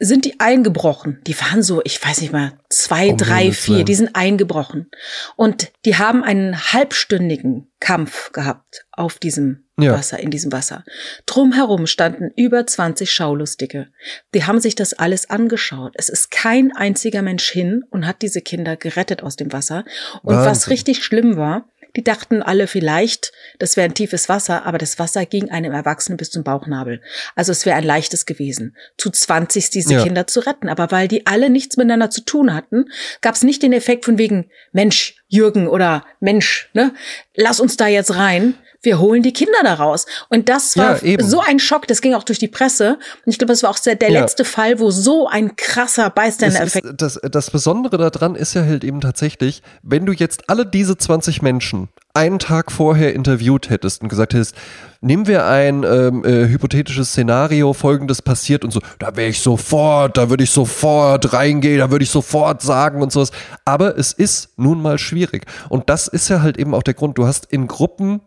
sind 0.00 0.24
die 0.24 0.38
eingebrochen. 0.40 1.20
Die 1.26 1.38
waren 1.40 1.62
so, 1.62 1.80
ich 1.84 2.04
weiß 2.04 2.20
nicht 2.20 2.32
mal, 2.32 2.52
zwei, 2.68 3.10
Um 3.10 3.16
drei, 3.16 3.52
vier, 3.52 3.84
die 3.84 3.94
sind 3.94 4.14
eingebrochen. 4.14 4.90
Und 5.36 5.72
die 5.84 5.96
haben 5.96 6.22
einen 6.22 6.56
halbstündigen 6.72 7.70
Kampf 7.80 8.32
gehabt 8.32 8.86
auf 8.92 9.18
diesem 9.18 9.64
Ja. 9.78 9.92
Wasser, 9.92 10.18
in 10.18 10.30
diesem 10.30 10.52
Wasser. 10.52 10.84
Drumherum 11.26 11.86
standen 11.86 12.30
über 12.36 12.66
20 12.66 13.10
Schaulustige. 13.10 13.88
Die 14.34 14.44
haben 14.44 14.60
sich 14.60 14.74
das 14.74 14.94
alles 14.94 15.30
angeschaut. 15.30 15.94
Es 15.96 16.08
ist 16.08 16.30
kein 16.30 16.72
einziger 16.74 17.22
Mensch 17.22 17.48
hin 17.48 17.84
und 17.90 18.06
hat 18.06 18.22
diese 18.22 18.40
Kinder 18.40 18.76
gerettet 18.76 19.22
aus 19.22 19.36
dem 19.36 19.52
Wasser. 19.52 19.84
Und 20.22 20.34
was 20.36 20.46
Wahnsinn. 20.46 20.70
richtig 20.72 21.04
schlimm 21.04 21.36
war, 21.36 21.68
die 21.96 22.04
dachten 22.04 22.42
alle 22.42 22.66
vielleicht, 22.66 23.32
das 23.58 23.76
wäre 23.76 23.86
ein 23.88 23.94
tiefes 23.94 24.28
Wasser, 24.28 24.66
aber 24.66 24.78
das 24.78 24.98
Wasser 24.98 25.26
ging 25.26 25.50
einem 25.50 25.72
Erwachsenen 25.72 26.16
bis 26.16 26.30
zum 26.30 26.44
Bauchnabel. 26.44 27.00
Also 27.34 27.52
es 27.52 27.66
wäre 27.66 27.76
ein 27.76 27.84
leichtes 27.84 28.26
gewesen, 28.26 28.76
zu 28.96 29.10
20 29.10 29.70
diese 29.70 29.94
Ja. 29.94 30.02
Kinder 30.02 30.26
zu 30.26 30.40
retten. 30.40 30.68
Aber 30.68 30.90
weil 30.90 31.08
die 31.08 31.26
alle 31.26 31.50
nichts 31.50 31.76
miteinander 31.76 32.10
zu 32.10 32.20
tun 32.22 32.54
hatten, 32.54 32.86
gab 33.20 33.34
es 33.34 33.42
nicht 33.42 33.62
den 33.62 33.72
Effekt 33.72 34.04
von 34.04 34.18
wegen, 34.18 34.50
Mensch, 34.72 35.16
Jürgen 35.28 35.68
oder 35.68 36.04
Mensch, 36.20 36.70
ne, 36.72 36.92
lass 37.34 37.60
uns 37.60 37.76
da 37.76 37.86
jetzt 37.86 38.14
rein. 38.14 38.54
Wir 38.82 39.00
holen 39.00 39.22
die 39.22 39.32
Kinder 39.32 39.58
da 39.64 39.74
raus. 39.74 40.06
Und 40.28 40.48
das 40.48 40.76
war 40.76 41.04
Ja, 41.04 41.20
so 41.24 41.40
ein 41.40 41.58
Schock, 41.58 41.86
das 41.88 42.00
ging 42.00 42.14
auch 42.14 42.22
durch 42.22 42.38
die 42.38 42.46
Presse. 42.48 42.98
Und 43.26 43.32
ich 43.32 43.38
glaube, 43.38 43.52
das 43.52 43.62
war 43.64 43.70
auch 43.70 43.78
der, 43.78 43.96
der 43.96 44.10
Ja. 44.10 44.20
letzte 44.20 44.44
Fall, 44.44 44.78
wo 44.78 44.90
so 44.90 45.26
ein 45.26 45.56
krasser 45.56 46.06
Es 46.06 46.14
Bystander-Effekt 46.14 46.86
ist, 46.86 46.94
das, 47.02 47.20
das 47.30 47.50
Besondere 47.50 47.98
daran 48.10 48.34
ist 48.36 48.54
ja 48.54 48.62
halt 48.64 48.84
eben 48.84 49.00
tatsächlich, 49.00 49.62
wenn 49.82 50.06
du 50.06 50.12
jetzt 50.12 50.48
alle 50.48 50.64
diese 50.64 50.96
20 50.96 51.42
Menschen 51.42 51.88
einen 52.14 52.38
Tag 52.38 52.70
vorher 52.72 53.14
interviewt 53.14 53.68
hättest 53.70 54.02
und 54.02 54.08
gesagt 54.08 54.34
hättest, 54.34 54.54
nehmen 55.00 55.26
wir 55.26 55.46
ein 55.46 55.84
ähm, 55.84 56.24
äh, 56.24 56.48
hypothetisches 56.48 57.10
Szenario, 57.10 57.72
folgendes 57.72 58.22
passiert 58.22 58.64
und 58.64 58.72
so, 58.72 58.80
da 58.98 59.14
wäre 59.16 59.28
ich 59.28 59.40
sofort, 59.40 60.16
da 60.16 60.30
würde 60.30 60.42
ich 60.44 60.50
sofort 60.50 61.32
reingehen, 61.32 61.78
da 61.78 61.90
würde 61.90 62.02
ich 62.04 62.10
sofort 62.10 62.62
sagen 62.62 63.02
und 63.02 63.12
sowas. 63.12 63.30
Aber 63.64 63.96
es 63.98 64.12
ist 64.12 64.50
nun 64.56 64.82
mal 64.82 64.98
schwierig. 64.98 65.46
Und 65.68 65.90
das 65.90 66.08
ist 66.08 66.28
ja 66.28 66.42
halt 66.42 66.56
eben 66.58 66.74
auch 66.74 66.82
der 66.82 66.94
Grund. 66.94 67.18
Du 67.18 67.26
hast 67.26 67.46
in 67.52 67.66
Gruppen 67.68 68.20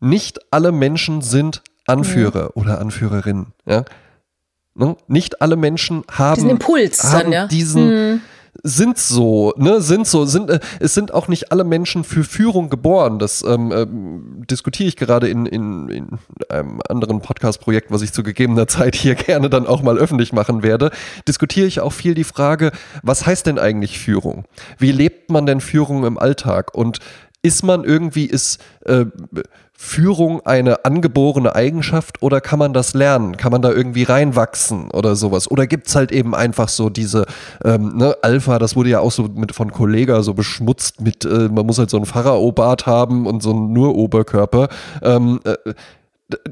nicht 0.00 0.40
alle 0.50 0.72
Menschen 0.72 1.22
sind 1.22 1.62
Anführer 1.86 2.56
oder 2.56 2.80
Anführerinnen. 2.80 3.52
Ja? 3.66 3.84
Ne? 4.74 4.96
Nicht 5.08 5.40
alle 5.40 5.56
Menschen 5.56 6.04
haben 6.10 6.34
Diesen 6.36 6.50
Impuls 6.50 6.98
dann, 6.98 7.12
haben 7.12 7.32
ja. 7.32 7.42
Hm. 7.42 7.48
diesen 7.48 8.22
sind 8.62 8.98
so, 8.98 9.52
ne, 9.56 9.80
sind 9.80 10.06
so, 10.06 10.24
sind, 10.24 10.50
äh, 10.50 10.60
es 10.80 10.94
sind 10.94 11.12
auch 11.12 11.28
nicht 11.28 11.52
alle 11.52 11.64
Menschen 11.64 12.04
für 12.04 12.24
Führung 12.24 12.70
geboren. 12.70 13.18
Das 13.18 13.42
ähm, 13.42 13.72
ähm, 13.72 14.44
diskutiere 14.50 14.88
ich 14.88 14.96
gerade 14.96 15.28
in, 15.28 15.46
in, 15.46 15.88
in 15.88 16.08
einem 16.48 16.80
anderen 16.88 17.20
Podcast-Projekt, 17.20 17.90
was 17.90 18.02
ich 18.02 18.12
zu 18.12 18.22
gegebener 18.22 18.66
Zeit 18.66 18.96
hier 18.96 19.14
gerne 19.14 19.50
dann 19.50 19.66
auch 19.66 19.82
mal 19.82 19.98
öffentlich 19.98 20.32
machen 20.32 20.62
werde. 20.62 20.90
Diskutiere 21.28 21.66
ich 21.66 21.80
auch 21.80 21.92
viel 21.92 22.14
die 22.14 22.24
Frage, 22.24 22.72
was 23.02 23.26
heißt 23.26 23.46
denn 23.46 23.58
eigentlich 23.58 23.98
Führung? 23.98 24.44
Wie 24.78 24.92
lebt 24.92 25.30
man 25.30 25.46
denn 25.46 25.60
Führung 25.60 26.04
im 26.04 26.18
Alltag? 26.18 26.74
Und 26.74 27.00
ist 27.42 27.62
man 27.62 27.84
irgendwie, 27.84 28.26
ist 28.26 28.60
äh, 28.84 29.04
Führung 29.78 30.44
eine 30.44 30.84
angeborene 30.84 31.54
Eigenschaft 31.54 32.22
oder 32.22 32.40
kann 32.40 32.58
man 32.58 32.72
das 32.72 32.94
lernen? 32.94 33.36
Kann 33.36 33.52
man 33.52 33.62
da 33.62 33.70
irgendwie 33.70 34.04
reinwachsen 34.04 34.90
oder 34.90 35.16
sowas? 35.16 35.50
Oder 35.50 35.66
gibt's 35.66 35.94
halt 35.94 36.12
eben 36.12 36.34
einfach 36.34 36.68
so 36.68 36.88
diese, 36.88 37.26
ähm, 37.64 37.96
ne, 37.96 38.16
Alpha, 38.22 38.58
das 38.58 38.74
wurde 38.74 38.90
ja 38.90 39.00
auch 39.00 39.12
so 39.12 39.24
mit 39.34 39.54
von 39.54 39.70
Kollega 39.70 40.22
so 40.22 40.34
beschmutzt 40.34 41.00
mit, 41.00 41.24
äh, 41.24 41.48
man 41.50 41.66
muss 41.66 41.78
halt 41.78 41.90
so 41.90 41.98
einen 41.98 42.06
Pharao-Bart 42.06 42.86
haben 42.86 43.26
und 43.26 43.42
so 43.42 43.50
einen 43.50 43.72
nur 43.72 43.94
Oberkörper. 43.94 44.68
Ähm, 45.02 45.40
äh, 45.44 45.74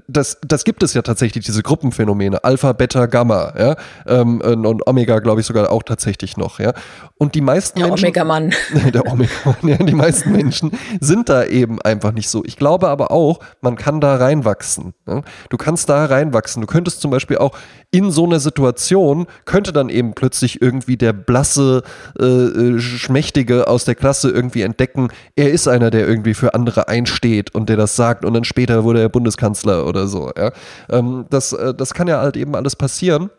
das, 0.07 0.39
das 0.47 0.65
gibt 0.65 0.83
es 0.85 0.95
ja 0.95 1.03
tatsächlich, 1.03 1.45
diese 1.45 1.63
Gruppenphänomene, 1.63 2.45
Alpha, 2.45 2.73
Beta, 2.73 3.07
Gamma, 3.07 3.53
ja, 3.59 3.77
ähm, 4.07 4.41
und 4.41 4.87
Omega, 4.87 5.19
glaube 5.19 5.41
ich, 5.41 5.47
sogar 5.47 5.71
auch 5.73 5.83
tatsächlich 5.83 6.37
noch, 6.37 6.61
ja. 6.61 6.73
Und 7.19 7.35
die 7.35 7.41
meisten 7.41 7.81
der 7.81 7.89
Menschen. 7.89 8.07
Omega-Mann. 8.07 8.55
der 8.93 9.07
Omega-Mann, 9.07 9.57
ja, 9.63 9.77
die 9.77 9.95
meisten 9.95 10.31
Menschen 10.33 10.73
sind 11.01 11.29
da 11.29 11.45
eben 11.45 11.81
einfach 11.83 12.13
nicht 12.13 12.29
so. 12.29 12.45
Ich 12.45 12.57
glaube 12.57 12.89
aber 12.89 13.11
auch, 13.11 13.41
man 13.61 13.77
kann 13.77 14.01
da 14.01 14.17
reinwachsen. 14.17 14.95
Ja? 15.07 15.23
Du 15.49 15.57
kannst 15.57 15.89
da 15.89 16.05
reinwachsen. 16.05 16.61
Du 16.61 16.67
könntest 16.67 17.01
zum 17.01 17.11
Beispiel 17.11 17.39
auch 17.39 17.57
in 17.91 18.11
so 18.11 18.25
einer 18.25 18.41
Situation, 18.41 19.27
könnte 19.45 19.73
dann 19.73 19.89
eben 19.89 20.15
plötzlich 20.15 20.61
irgendwie 20.61 20.97
der 20.97 21.13
blasse, 21.13 21.83
äh, 22.19 22.25
äh 22.25 22.81
Schmächtige 22.81 23.69
aus 23.69 23.85
der 23.85 23.95
Klasse 23.95 24.31
irgendwie 24.31 24.63
entdecken, 24.63 25.09
er 25.37 25.51
ist 25.51 25.69
einer, 25.69 25.91
der 25.91 26.07
irgendwie 26.07 26.35
für 26.35 26.55
andere 26.55 26.89
einsteht 26.89 27.55
und 27.55 27.69
der 27.69 27.77
das 27.77 27.97
sagt 27.97 28.25
und 28.25 28.35
dann 28.35 28.45
später 28.45 28.85
wurde 28.85 29.01
er 29.01 29.09
Bundeskanzler 29.09 29.64
Kanzler 29.65 29.87
oder 29.87 30.07
so. 30.07 30.31
Ja? 30.37 30.53
Ähm, 30.91 31.27
das, 31.31 31.53
äh, 31.53 31.75
das 31.75 31.95
kann 31.95 32.09
ja 32.09 32.21
halt 32.21 32.37
eben 32.37 32.55
alles 32.55 32.77
passieren 32.77 33.31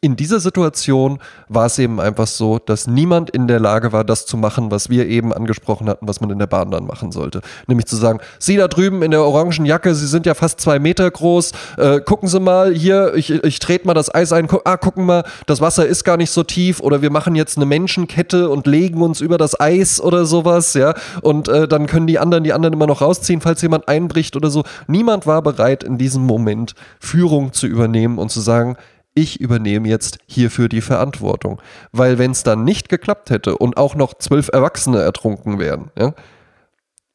in 0.00 0.14
dieser 0.14 0.38
Situation 0.38 1.18
war 1.48 1.66
es 1.66 1.78
eben 1.78 2.00
einfach 2.00 2.28
so, 2.28 2.58
dass 2.58 2.86
niemand 2.86 3.30
in 3.30 3.48
der 3.48 3.58
Lage 3.58 3.92
war, 3.92 4.04
das 4.04 4.26
zu 4.26 4.36
machen, 4.36 4.70
was 4.70 4.90
wir 4.90 5.06
eben 5.06 5.32
angesprochen 5.32 5.88
hatten, 5.88 6.06
was 6.06 6.20
man 6.20 6.30
in 6.30 6.38
der 6.38 6.46
Bahn 6.46 6.70
dann 6.70 6.86
machen 6.86 7.10
sollte. 7.10 7.40
Nämlich 7.66 7.86
zu 7.86 7.96
sagen, 7.96 8.20
Sie 8.38 8.56
da 8.56 8.68
drüben 8.68 9.02
in 9.02 9.10
der 9.10 9.22
orangen 9.22 9.66
Jacke, 9.66 9.94
Sie 9.96 10.06
sind 10.06 10.24
ja 10.24 10.34
fast 10.34 10.60
zwei 10.60 10.78
Meter 10.78 11.10
groß, 11.10 11.52
äh, 11.78 12.00
gucken 12.00 12.28
Sie 12.28 12.38
mal 12.38 12.72
hier, 12.72 13.14
ich, 13.14 13.30
ich 13.30 13.58
trete 13.58 13.86
mal 13.86 13.94
das 13.94 14.14
Eis 14.14 14.32
ein, 14.32 14.46
gu 14.46 14.58
ah, 14.64 14.76
gucken 14.76 15.04
mal, 15.04 15.24
das 15.46 15.60
Wasser 15.60 15.84
ist 15.84 16.04
gar 16.04 16.16
nicht 16.16 16.30
so 16.30 16.44
tief 16.44 16.78
oder 16.78 17.02
wir 17.02 17.10
machen 17.10 17.34
jetzt 17.34 17.56
eine 17.56 17.66
Menschenkette 17.66 18.50
und 18.50 18.68
legen 18.68 19.02
uns 19.02 19.20
über 19.20 19.36
das 19.36 19.58
Eis 19.58 20.00
oder 20.00 20.26
sowas, 20.26 20.74
ja, 20.74 20.94
und 21.22 21.48
äh, 21.48 21.66
dann 21.66 21.86
können 21.86 22.06
die 22.06 22.20
anderen 22.20 22.44
die 22.44 22.52
anderen 22.52 22.74
immer 22.74 22.86
noch 22.86 23.00
rausziehen, 23.00 23.40
falls 23.40 23.62
jemand 23.62 23.88
einbricht 23.88 24.36
oder 24.36 24.48
so. 24.48 24.62
Niemand 24.86 25.26
war 25.26 25.42
bereit, 25.42 25.82
in 25.82 25.98
diesem 25.98 26.24
Moment 26.24 26.74
Führung 27.00 27.52
zu 27.52 27.66
übernehmen 27.66 28.18
und 28.18 28.30
zu 28.30 28.40
sagen, 28.40 28.76
ich 29.14 29.40
übernehme 29.40 29.88
jetzt 29.88 30.18
hierfür 30.26 30.68
die 30.68 30.80
Verantwortung. 30.80 31.60
Weil 31.92 32.18
wenn 32.18 32.30
es 32.30 32.42
dann 32.42 32.64
nicht 32.64 32.88
geklappt 32.88 33.30
hätte 33.30 33.58
und 33.58 33.76
auch 33.76 33.94
noch 33.94 34.14
zwölf 34.14 34.48
Erwachsene 34.52 35.00
ertrunken 35.00 35.58
wären, 35.58 35.90
ja, 35.98 36.14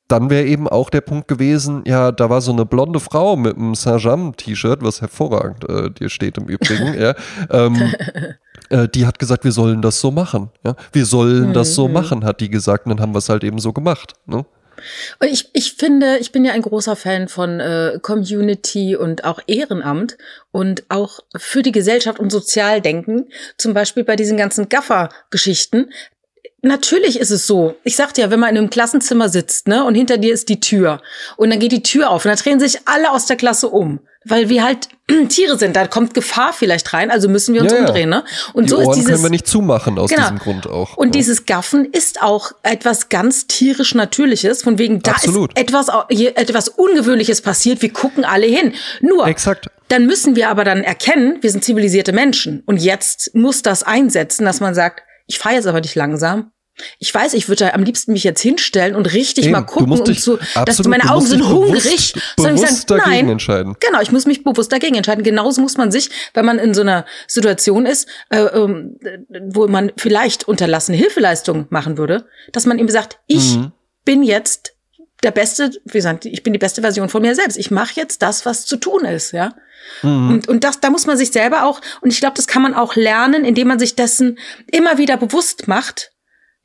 dann 0.07 0.29
wäre 0.29 0.45
eben 0.45 0.69
auch 0.69 0.89
der 0.89 1.01
Punkt 1.01 1.27
gewesen, 1.27 1.83
ja, 1.85 2.11
da 2.11 2.29
war 2.29 2.39
so 2.39 2.53
eine 2.53 2.65
blonde 2.65 2.99
Frau 2.99 3.35
mit 3.35 3.57
einem 3.57 3.75
Saint-Jean-T-Shirt, 3.75 4.81
was 4.81 5.01
hervorragend 5.01 5.69
äh, 5.69 5.91
dir 5.91 6.09
steht 6.09 6.37
im 6.37 6.45
Übrigen, 6.45 6.93
ja, 6.99 7.13
ähm, 7.51 7.93
äh, 8.69 8.87
die 8.87 9.05
hat 9.05 9.19
gesagt, 9.19 9.43
wir 9.43 9.51
sollen 9.51 9.81
das 9.81 9.99
so 9.99 10.11
machen. 10.11 10.49
Ja? 10.63 10.75
Wir 10.93 11.05
sollen 11.05 11.53
das 11.53 11.75
so 11.75 11.87
mhm. 11.87 11.93
machen, 11.93 12.25
hat 12.25 12.39
die 12.39 12.49
gesagt, 12.49 12.85
und 12.85 12.91
dann 12.91 13.01
haben 13.01 13.13
wir 13.13 13.19
es 13.19 13.29
halt 13.29 13.43
eben 13.43 13.59
so 13.59 13.73
gemacht. 13.73 14.13
Ne? 14.25 14.45
Und 15.19 15.27
ich, 15.27 15.49
ich 15.53 15.73
finde, 15.73 16.17
ich 16.17 16.31
bin 16.31 16.45
ja 16.45 16.53
ein 16.53 16.61
großer 16.61 16.95
Fan 16.95 17.27
von 17.27 17.59
äh, 17.59 17.99
Community 18.01 18.95
und 18.95 19.23
auch 19.23 19.39
Ehrenamt 19.47 20.17
und 20.51 20.83
auch 20.89 21.19
für 21.35 21.61
die 21.61 21.71
Gesellschaft 21.71 22.19
und 22.19 22.31
Sozialdenken. 22.31 23.29
Zum 23.57 23.73
Beispiel 23.73 24.03
bei 24.03 24.15
diesen 24.15 24.37
ganzen 24.37 24.69
Gaffer-Geschichten. 24.69 25.91
Natürlich 26.61 27.19
ist 27.19 27.31
es 27.31 27.45
so. 27.47 27.75
Ich 27.83 27.95
sagte 27.95 28.21
ja, 28.21 28.31
wenn 28.31 28.39
man 28.39 28.49
in 28.49 28.57
einem 28.57 28.69
Klassenzimmer 28.69 29.29
sitzt, 29.29 29.67
ne, 29.67 29.83
und 29.83 29.95
hinter 29.95 30.17
dir 30.17 30.33
ist 30.33 30.49
die 30.49 30.59
Tür 30.59 31.01
und 31.37 31.49
dann 31.49 31.59
geht 31.59 31.71
die 31.71 31.83
Tür 31.83 32.09
auf 32.09 32.25
und 32.25 32.29
dann 32.29 32.37
drehen 32.37 32.59
sich 32.59 32.79
alle 32.85 33.11
aus 33.11 33.27
der 33.27 33.37
Klasse 33.37 33.69
um 33.69 33.99
weil 34.27 34.49
wir 34.49 34.63
halt 34.63 34.89
Tiere 35.29 35.57
sind, 35.57 35.75
da 35.75 35.87
kommt 35.87 36.13
Gefahr 36.13 36.53
vielleicht 36.53 36.93
rein, 36.93 37.11
also 37.11 37.29
müssen 37.29 37.53
wir 37.53 37.61
uns 37.61 37.71
ja, 37.71 37.79
umdrehen, 37.79 38.09
ne? 38.09 38.23
Und 38.53 38.65
die 38.65 38.69
so 38.69 38.77
Ohren 38.77 38.89
ist 38.89 38.95
dieses 38.95 39.11
können 39.11 39.23
wir 39.23 39.29
nicht 39.29 39.47
zumachen 39.47 39.97
aus 39.97 40.09
genau. 40.09 40.23
diesem 40.23 40.39
Grund 40.39 40.67
auch. 40.67 40.97
Und 40.97 41.07
ja. 41.07 41.11
dieses 41.19 41.45
Gaffen 41.45 41.85
ist 41.85 42.21
auch 42.21 42.51
etwas 42.63 43.09
ganz 43.09 43.47
tierisch 43.47 43.95
natürliches, 43.95 44.63
von 44.63 44.77
wegen 44.77 45.01
da 45.01 45.11
Absolut. 45.11 45.51
ist 45.53 45.61
etwas 45.61 45.87
etwas 46.09 46.69
ungewöhnliches 46.69 47.41
passiert, 47.41 47.81
wir 47.81 47.93
gucken 47.93 48.25
alle 48.25 48.47
hin. 48.47 48.73
Nur 49.01 49.27
Exakt. 49.27 49.67
Dann 49.89 50.05
müssen 50.05 50.35
wir 50.35 50.49
aber 50.49 50.65
dann 50.65 50.83
erkennen, 50.83 51.37
wir 51.41 51.49
sind 51.49 51.63
zivilisierte 51.63 52.11
Menschen 52.11 52.61
und 52.65 52.77
jetzt 52.77 53.33
muss 53.33 53.61
das 53.61 53.83
einsetzen, 53.83 54.43
dass 54.43 54.59
man 54.59 54.75
sagt, 54.75 55.03
ich 55.27 55.39
fahre 55.39 55.55
jetzt 55.55 55.67
aber 55.67 55.79
nicht 55.79 55.95
langsam, 55.95 56.51
ich 56.99 57.13
weiß, 57.13 57.33
ich 57.33 57.49
würde 57.49 57.73
am 57.73 57.83
liebsten 57.83 58.13
mich 58.13 58.23
jetzt 58.23 58.41
hinstellen 58.41 58.95
und 58.95 59.13
richtig 59.13 59.45
Eben, 59.45 59.53
mal 59.53 59.61
gucken, 59.61 59.91
um 59.91 60.15
zu, 60.15 60.37
dass 60.65 60.83
meine 60.85 61.11
Augen 61.11 61.25
sind 61.25 61.47
hungrig, 61.47 62.13
sondern 62.35 62.55
ich 62.55 62.61
sage, 62.61 63.01
nein, 63.05 63.29
entscheiden. 63.29 63.75
genau, 63.79 64.01
ich 64.01 64.11
muss 64.11 64.25
mich 64.25 64.43
bewusst 64.43 64.71
dagegen 64.71 64.95
entscheiden. 64.95 65.23
Genauso 65.23 65.61
muss 65.61 65.77
man 65.77 65.91
sich, 65.91 66.09
wenn 66.33 66.45
man 66.45 66.59
in 66.59 66.73
so 66.73 66.81
einer 66.81 67.05
Situation 67.27 67.85
ist, 67.85 68.07
äh, 68.29 68.39
ähm, 68.39 68.97
wo 69.49 69.67
man 69.67 69.91
vielleicht 69.97 70.47
unterlassene 70.47 70.97
Hilfeleistung 70.97 71.67
machen 71.69 71.97
würde, 71.97 72.25
dass 72.51 72.65
man 72.65 72.79
ihm 72.79 72.89
sagt, 72.89 73.19
ich 73.27 73.57
mhm. 73.57 73.71
bin 74.05 74.23
jetzt 74.23 74.73
der 75.23 75.31
beste, 75.31 75.71
wie 75.85 75.97
gesagt, 75.97 76.25
ich 76.25 76.43
bin 76.43 76.53
die 76.53 76.59
beste 76.59 76.81
Version 76.81 77.09
von 77.09 77.21
mir 77.21 77.33
selbst. 77.33 77.57
Ich 77.57 77.71
mache 77.71 77.93
jetzt 77.95 78.21
das, 78.21 78.45
was 78.45 78.65
zu 78.65 78.77
tun 78.77 79.03
ist, 79.05 79.31
ja. 79.31 79.55
Mhm. 80.03 80.29
Und, 80.29 80.47
und 80.47 80.63
das, 80.63 80.79
da 80.79 80.89
muss 80.89 81.05
man 81.07 81.17
sich 81.17 81.31
selber 81.31 81.63
auch, 81.63 81.81
und 82.01 82.11
ich 82.11 82.19
glaube, 82.19 82.35
das 82.35 82.47
kann 82.47 82.61
man 82.61 82.73
auch 82.73 82.95
lernen, 82.95 83.45
indem 83.45 83.67
man 83.67 83.79
sich 83.79 83.95
dessen 83.95 84.37
immer 84.71 84.97
wieder 84.97 85.17
bewusst 85.17 85.67
macht, 85.67 86.11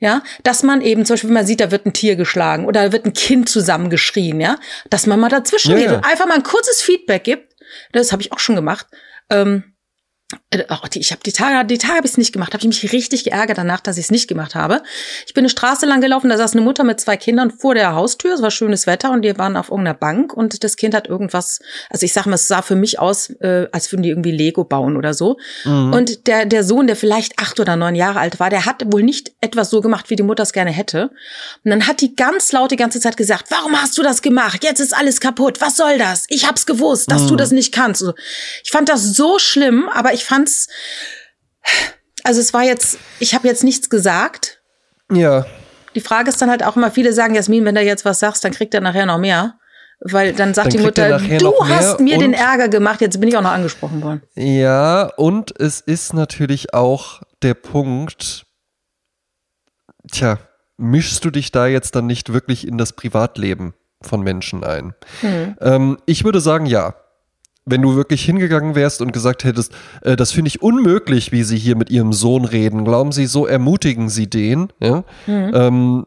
ja, 0.03 0.20
dass 0.42 0.64
man 0.64 0.80
eben 0.80 1.07
zum 1.07 1.14
Beispiel, 1.14 1.28
wenn 1.28 1.34
man 1.34 1.46
sieht, 1.46 1.61
da 1.61 1.70
wird 1.70 1.86
ein 1.86 1.92
Tier 1.92 2.16
geschlagen 2.16 2.66
oder 2.66 2.82
da 2.82 2.92
wird 2.92 3.07
ein 3.07 3.12
Kind 3.12 3.48
zusammengeschrien, 3.48 4.40
ja, 4.40 4.59
dass 4.90 5.07
man 5.07 5.20
mal 5.20 5.28
dazwischen 5.28 5.70
ja, 5.70 5.76
geht 5.76 5.86
ja. 5.86 5.96
und 5.96 6.05
einfach 6.05 6.26
mal 6.26 6.34
ein 6.34 6.42
kurzes 6.42 6.82
Feedback 6.82 7.22
gibt. 7.22 7.55
Das 7.92 8.11
habe 8.11 8.20
ich 8.20 8.32
auch 8.32 8.40
schon 8.40 8.57
gemacht. 8.57 8.88
Ähm, 9.30 9.71
äh, 10.51 10.64
Ach, 10.68 10.89
die, 10.89 11.01
ich 11.01 11.12
habe 11.12 11.22
die 11.24 11.33
Tage, 11.33 11.66
die 11.66 11.78
Tage 11.78 11.97
habe 11.97 12.07
ich 12.07 12.12
es 12.12 12.18
nicht 12.18 12.33
gemacht. 12.33 12.53
Habe 12.55 12.62
ich 12.66 12.83
mich 12.83 12.93
richtig 12.93 13.24
geärgert 13.24 13.59
danach, 13.59 13.80
dass 13.80 13.99
ich 13.99 14.07
es 14.07 14.11
nicht 14.11 14.28
gemacht 14.28 14.55
habe. 14.55 14.83
Ich 15.26 15.35
bin 15.35 15.43
eine 15.43 15.49
Straße 15.49 15.87
lang 15.87 16.01
gelaufen, 16.01 16.30
da 16.30 16.37
saß 16.37 16.53
eine 16.53 16.62
Mutter 16.62 16.85
mit 16.85 17.01
zwei 17.01 17.16
Kindern 17.16 17.51
vor 17.51 17.74
der 17.74 17.95
Haustür. 17.95 18.35
Es 18.35 18.43
war 18.43 18.51
schönes 18.51 18.87
Wetter 18.87 19.11
und 19.11 19.22
die 19.22 19.37
waren 19.39 19.57
auf 19.57 19.70
irgendeiner 19.70 19.97
Bank 19.97 20.33
und 20.33 20.64
das 20.64 20.76
Kind 20.76 20.95
hat 20.95 21.09
irgendwas. 21.09 21.61
Also 21.91 22.05
ich 22.05 22.12
sag 22.12 22.26
mal, 22.26 22.35
es 22.35 22.49
sah 22.49 22.62
für 22.62 22.76
mich 22.76 22.99
aus, 22.99 23.30
äh, 23.41 23.66
als 23.72 23.91
würden 23.93 24.03
die 24.03 24.11
irgendwie 24.11 24.30
Lego 24.33 24.64
bauen 24.64 24.97
oder 24.97 25.14
so. 25.14 25.39
Mhm. 25.64 25.93
Und 25.93 26.26
der 26.26 26.47
der 26.47 26.64
Sohn, 26.64 26.87
der 26.87 26.97
vielleicht 26.97 27.39
acht 27.39 27.61
oder 27.61 27.76
neun 27.76 27.95
Jahre 27.95 28.20
alt 28.20 28.41
war, 28.41 28.51
der 28.51 28.66
hat 28.66 28.85
wohl 28.87 29.03
nicht 29.03 29.33
etwas 29.41 29.70
so 29.70 29.80
gemacht, 29.80 30.11
wie 30.11 30.16
die 30.16 30.22
Mutter 30.22 30.43
es 30.43 30.53
gerne 30.53 30.70
hätte. 30.70 31.11
Und 31.64 31.70
dann 31.70 31.87
hat 31.87 32.01
die 32.01 32.14
ganz 32.16 32.53
laut 32.53 32.70
die 32.70 32.76
ganze 32.76 33.01
Zeit 33.01 33.16
gesagt: 33.16 33.51
Warum 33.51 33.80
hast 33.80 33.97
du 33.99 34.03
das 34.03 34.22
gemacht? 34.22 34.64
Jetzt 34.64 34.80
ist 34.80 34.95
alles 34.97 35.20
kaputt. 35.20 35.61
Was 35.61 35.76
soll 35.76 35.99
das? 35.99 36.24
Ich 36.28 36.47
hab's 36.47 36.66
gewusst, 36.66 37.11
dass 37.11 37.22
mhm. 37.22 37.28
du 37.28 37.37
das 37.37 37.51
nicht 37.51 37.72
kannst. 37.72 38.05
Ich 38.64 38.70
fand 38.70 38.89
das 38.89 39.14
so 39.14 39.39
schlimm, 39.39 39.89
aber 39.93 40.12
ich 40.12 40.21
fand's 40.24 40.68
also 42.24 42.40
es 42.40 42.54
war 42.54 42.62
jetzt, 42.62 42.98
ich 43.18 43.34
habe 43.34 43.48
jetzt 43.48 43.64
nichts 43.64 43.90
gesagt. 43.90 44.62
Ja. 45.10 45.46
Die 45.94 46.00
Frage 46.00 46.30
ist 46.30 46.40
dann 46.40 46.50
halt 46.50 46.64
auch 46.64 46.76
immer, 46.76 46.90
viele 46.90 47.12
sagen, 47.12 47.34
Jasmin, 47.34 47.64
wenn 47.64 47.74
du 47.74 47.82
jetzt 47.82 48.04
was 48.04 48.20
sagst, 48.20 48.44
dann 48.44 48.52
kriegt 48.52 48.74
er 48.74 48.80
nachher 48.80 49.06
noch 49.06 49.18
mehr. 49.18 49.58
Weil 50.04 50.32
dann 50.32 50.52
sagt 50.52 50.72
dann 50.72 50.78
die 50.78 50.84
Mutter, 50.84 51.18
du 51.18 51.68
hast 51.68 52.00
mir 52.00 52.18
den 52.18 52.32
Ärger 52.32 52.68
gemacht, 52.68 53.00
jetzt 53.00 53.20
bin 53.20 53.28
ich 53.28 53.36
auch 53.36 53.42
noch 53.42 53.52
angesprochen 53.52 54.02
worden. 54.02 54.22
Ja, 54.34 55.12
und 55.16 55.54
es 55.60 55.80
ist 55.80 56.12
natürlich 56.12 56.74
auch 56.74 57.22
der 57.42 57.54
Punkt, 57.54 58.44
tja, 60.10 60.38
mischst 60.76 61.24
du 61.24 61.30
dich 61.30 61.52
da 61.52 61.68
jetzt 61.68 61.94
dann 61.94 62.06
nicht 62.06 62.32
wirklich 62.32 62.66
in 62.66 62.78
das 62.78 62.94
Privatleben 62.94 63.74
von 64.00 64.22
Menschen 64.22 64.64
ein? 64.64 64.94
Hm. 65.20 65.56
Ähm, 65.60 65.98
ich 66.06 66.24
würde 66.24 66.40
sagen, 66.40 66.66
ja 66.66 66.96
wenn 67.64 67.82
du 67.82 67.94
wirklich 67.94 68.24
hingegangen 68.24 68.74
wärst 68.74 69.00
und 69.00 69.12
gesagt 69.12 69.44
hättest, 69.44 69.72
äh, 70.02 70.16
das 70.16 70.32
finde 70.32 70.48
ich 70.48 70.62
unmöglich, 70.62 71.32
wie 71.32 71.42
sie 71.42 71.58
hier 71.58 71.76
mit 71.76 71.90
ihrem 71.90 72.12
Sohn 72.12 72.44
reden, 72.44 72.84
glauben 72.84 73.12
Sie, 73.12 73.26
so 73.26 73.46
ermutigen 73.46 74.08
Sie 74.08 74.28
den, 74.28 74.68
ja? 74.80 75.04
Mhm. 75.26 75.50
Ähm, 75.54 76.06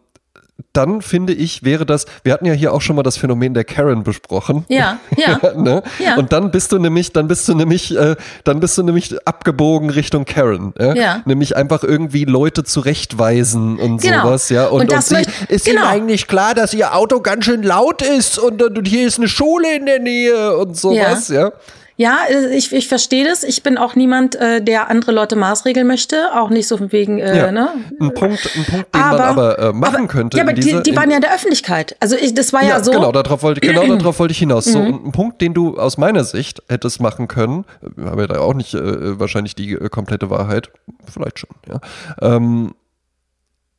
dann 0.72 1.02
finde 1.02 1.34
ich, 1.34 1.64
wäre 1.64 1.86
das, 1.86 2.06
wir 2.24 2.32
hatten 2.32 2.46
ja 2.46 2.54
hier 2.54 2.74
auch 2.74 2.82
schon 2.82 2.96
mal 2.96 3.04
das 3.04 3.18
Phänomen 3.18 3.54
der 3.54 3.64
Karen 3.64 4.04
besprochen. 4.04 4.66
Ja, 4.76 5.00
ja. 5.16 5.40
ne? 5.56 5.84
ja. 6.00 6.18
Und 6.18 6.34
dann 6.34 6.52
bist 6.52 6.74
du 6.74 6.80
nämlich, 6.80 7.14
dann 7.14 7.30
bist 7.30 7.48
du 7.48 7.56
nämlich, 7.56 7.96
äh, 7.96 8.16
dann 8.44 8.60
bist 8.60 8.78
du 8.78 8.84
nämlich 8.84 9.16
abgebogen 9.26 9.90
Richtung 9.90 10.26
Karen. 10.26 10.74
Ja? 10.78 10.94
ja. 10.94 11.22
Nämlich 11.26 11.56
einfach 11.56 11.84
irgendwie 11.84 12.26
Leute 12.26 12.66
zurechtweisen 12.66 13.78
und 13.78 14.02
genau. 14.02 14.24
sowas, 14.24 14.50
ja. 14.50 14.68
Und, 14.68 14.82
und, 14.82 14.94
und 14.94 15.04
sie, 15.04 15.24
ist 15.48 15.66
genau. 15.66 15.82
Ihnen 15.82 15.90
eigentlich 15.90 16.28
klar, 16.28 16.56
dass 16.56 16.74
Ihr 16.74 16.94
Auto 16.94 17.22
ganz 17.22 17.46
schön 17.46 17.64
laut 17.64 18.02
ist 18.02 18.38
und, 18.38 18.62
und 18.62 18.86
hier 18.86 19.08
ist 19.08 19.18
eine 19.18 19.30
Schule 19.30 19.76
in 19.76 19.86
der 19.86 20.00
Nähe 20.00 20.58
und 20.58 20.76
sowas, 20.76 21.30
ja. 21.30 21.44
ja? 21.44 21.52
Ja, 21.98 22.20
äh, 22.30 22.56
ich, 22.56 22.74
ich 22.74 22.88
verstehe 22.88 23.26
das. 23.26 23.44
Ich 23.44 23.64
bin 23.64 23.78
auch 23.78 23.96
niemand, 23.96 24.36
äh, 24.36 24.62
der 24.62 24.90
andere 24.90 25.12
Leute 25.12 25.36
maßregeln 25.36 25.88
möchte. 25.88 26.34
Auch 26.34 26.50
nicht 26.50 26.68
so 26.68 26.92
wegen, 26.92 27.20
äh, 27.20 27.38
ja. 27.38 27.52
ne? 27.52 27.70
Ein 28.00 28.14
Punkt, 28.14 28.50
ein 28.56 28.66
Punkt 28.66 28.94
den 28.94 29.02
aber, 29.02 29.18
man 29.18 29.28
aber 29.28 29.60
äh, 29.60 29.74
machen 29.74 29.96
aber, 29.96 30.08
könnte. 30.08 30.38
Ja, 30.38 30.44
aber 30.44 30.54
die, 30.54 30.84
die 30.84 30.96
waren 30.96 31.10
ja 31.10 31.16
in 31.16 31.22
der 31.22 31.34
Öffentlichkeit. 31.34 31.96
Also 32.00 32.16
ich, 32.16 32.34
das 32.34 32.52
war 32.52 32.64
ja, 32.64 32.70
ja 32.70 32.84
so. 32.84 32.92
Genau, 32.92 33.12
darauf 33.12 33.44
wollte, 33.44 33.62
genau 33.62 33.86
darauf 33.98 34.20
wollte 34.20 34.34
ich 34.34 34.40
hinaus. 34.40 34.66
So, 34.66 34.80
mhm. 34.80 35.08
ein 35.08 35.12
Punkt, 35.12 35.42
den 35.42 35.54
du 35.54 35.78
aus 35.78 35.98
meiner 35.98 36.24
Sicht 36.26 36.62
hättest 36.68 37.00
machen 37.00 37.28
können, 37.28 37.66
habe 38.04 38.24
ja 38.24 38.28
da 38.28 38.40
auch 38.40 38.54
nicht 38.54 38.74
äh, 38.74 39.20
wahrscheinlich 39.20 39.56
die 39.56 39.74
äh, 39.74 39.90
komplette 39.90 40.30
Wahrheit, 40.30 40.72
vielleicht 41.12 41.40
schon, 41.40 41.50
ja. 41.68 41.80
Ähm, 42.22 42.74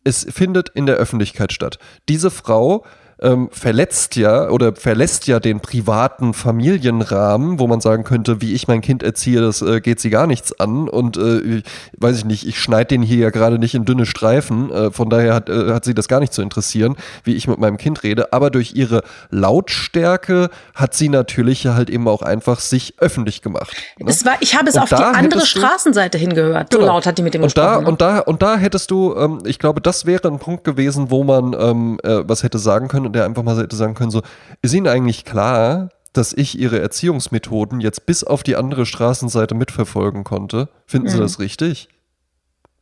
es 0.04 0.24
findet 0.30 0.68
in 0.68 0.86
der 0.86 0.96
Öffentlichkeit 0.96 1.52
statt. 1.52 1.78
Diese 2.08 2.30
Frau 2.30 2.84
ähm, 3.22 3.48
verletzt 3.50 4.16
ja 4.16 4.50
oder 4.50 4.74
verlässt 4.74 5.26
ja 5.26 5.40
den 5.40 5.60
privaten 5.60 6.34
Familienrahmen, 6.34 7.58
wo 7.58 7.66
man 7.66 7.80
sagen 7.80 8.04
könnte, 8.04 8.42
wie 8.42 8.52
ich 8.52 8.68
mein 8.68 8.82
Kind 8.82 9.02
erziehe, 9.02 9.40
das 9.40 9.62
äh, 9.62 9.80
geht 9.80 10.00
sie 10.00 10.10
gar 10.10 10.26
nichts 10.26 10.58
an 10.60 10.88
und 10.88 11.16
äh, 11.16 11.62
weiß 11.96 12.18
ich 12.18 12.24
nicht, 12.26 12.46
ich 12.46 12.60
schneide 12.60 12.88
den 12.88 13.02
hier 13.02 13.18
ja 13.18 13.30
gerade 13.30 13.58
nicht 13.58 13.74
in 13.74 13.86
dünne 13.86 14.04
Streifen, 14.04 14.70
äh, 14.70 14.90
von 14.90 15.08
daher 15.08 15.34
hat, 15.34 15.48
äh, 15.48 15.72
hat 15.72 15.84
sie 15.84 15.94
das 15.94 16.08
gar 16.08 16.20
nicht 16.20 16.34
zu 16.34 16.42
interessieren, 16.42 16.96
wie 17.24 17.34
ich 17.34 17.48
mit 17.48 17.58
meinem 17.58 17.78
Kind 17.78 18.02
rede, 18.02 18.34
aber 18.34 18.50
durch 18.50 18.74
ihre 18.74 19.02
Lautstärke 19.30 20.50
hat 20.74 20.94
sie 20.94 21.08
natürlich 21.08 21.66
halt 21.66 21.88
eben 21.88 22.08
auch 22.08 22.20
einfach 22.20 22.60
sich 22.60 22.94
öffentlich 22.98 23.40
gemacht. 23.40 23.74
Ne? 23.98 24.10
Es 24.10 24.26
war, 24.26 24.34
ich 24.40 24.54
habe 24.54 24.68
es 24.68 24.74
und 24.74 24.82
auf 24.82 24.88
die 24.90 24.96
andere 24.96 25.46
Straßenseite 25.46 26.18
hingehört, 26.18 26.70
so 26.70 26.78
genau. 26.78 26.92
laut 26.92 27.06
hat 27.06 27.16
die 27.16 27.22
mit 27.22 27.32
dem 27.32 27.42
und 27.42 27.46
gesprochen. 27.46 27.66
Da, 27.66 27.80
ne? 27.80 27.86
und, 27.86 28.00
da, 28.02 28.18
und 28.18 28.42
da 28.42 28.56
hättest 28.58 28.90
du, 28.90 29.14
ähm, 29.16 29.38
ich 29.46 29.58
glaube, 29.58 29.80
das 29.80 30.04
wäre 30.04 30.28
ein 30.28 30.38
Punkt 30.38 30.64
gewesen, 30.64 31.10
wo 31.10 31.24
man 31.24 31.54
ähm, 31.58 31.98
äh, 32.02 32.22
was 32.26 32.42
hätte 32.42 32.58
sagen 32.58 32.88
können 32.88 33.05
und 33.06 33.14
der 33.14 33.24
einfach 33.24 33.42
mal 33.42 33.56
hätte 33.56 33.76
sagen 33.76 33.94
können, 33.94 34.10
so, 34.10 34.22
ist 34.62 34.74
Ihnen 34.74 34.88
eigentlich 34.88 35.24
klar, 35.24 35.90
dass 36.12 36.32
ich 36.32 36.58
Ihre 36.58 36.80
Erziehungsmethoden 36.80 37.80
jetzt 37.80 38.06
bis 38.06 38.24
auf 38.24 38.42
die 38.42 38.56
andere 38.56 38.86
Straßenseite 38.86 39.54
mitverfolgen 39.54 40.24
konnte? 40.24 40.68
Finden 40.86 41.08
mhm. 41.08 41.12
Sie 41.12 41.18
das 41.18 41.38
richtig? 41.38 41.88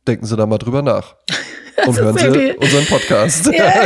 Denken 0.07 0.25
Sie 0.25 0.35
da 0.35 0.45
mal 0.45 0.57
drüber 0.57 0.81
nach. 0.81 1.15
Und 1.85 1.99
hören 1.99 2.17
Sie 2.17 2.53
unseren 2.53 2.85
Podcast. 2.85 3.47
Ja, 3.47 3.83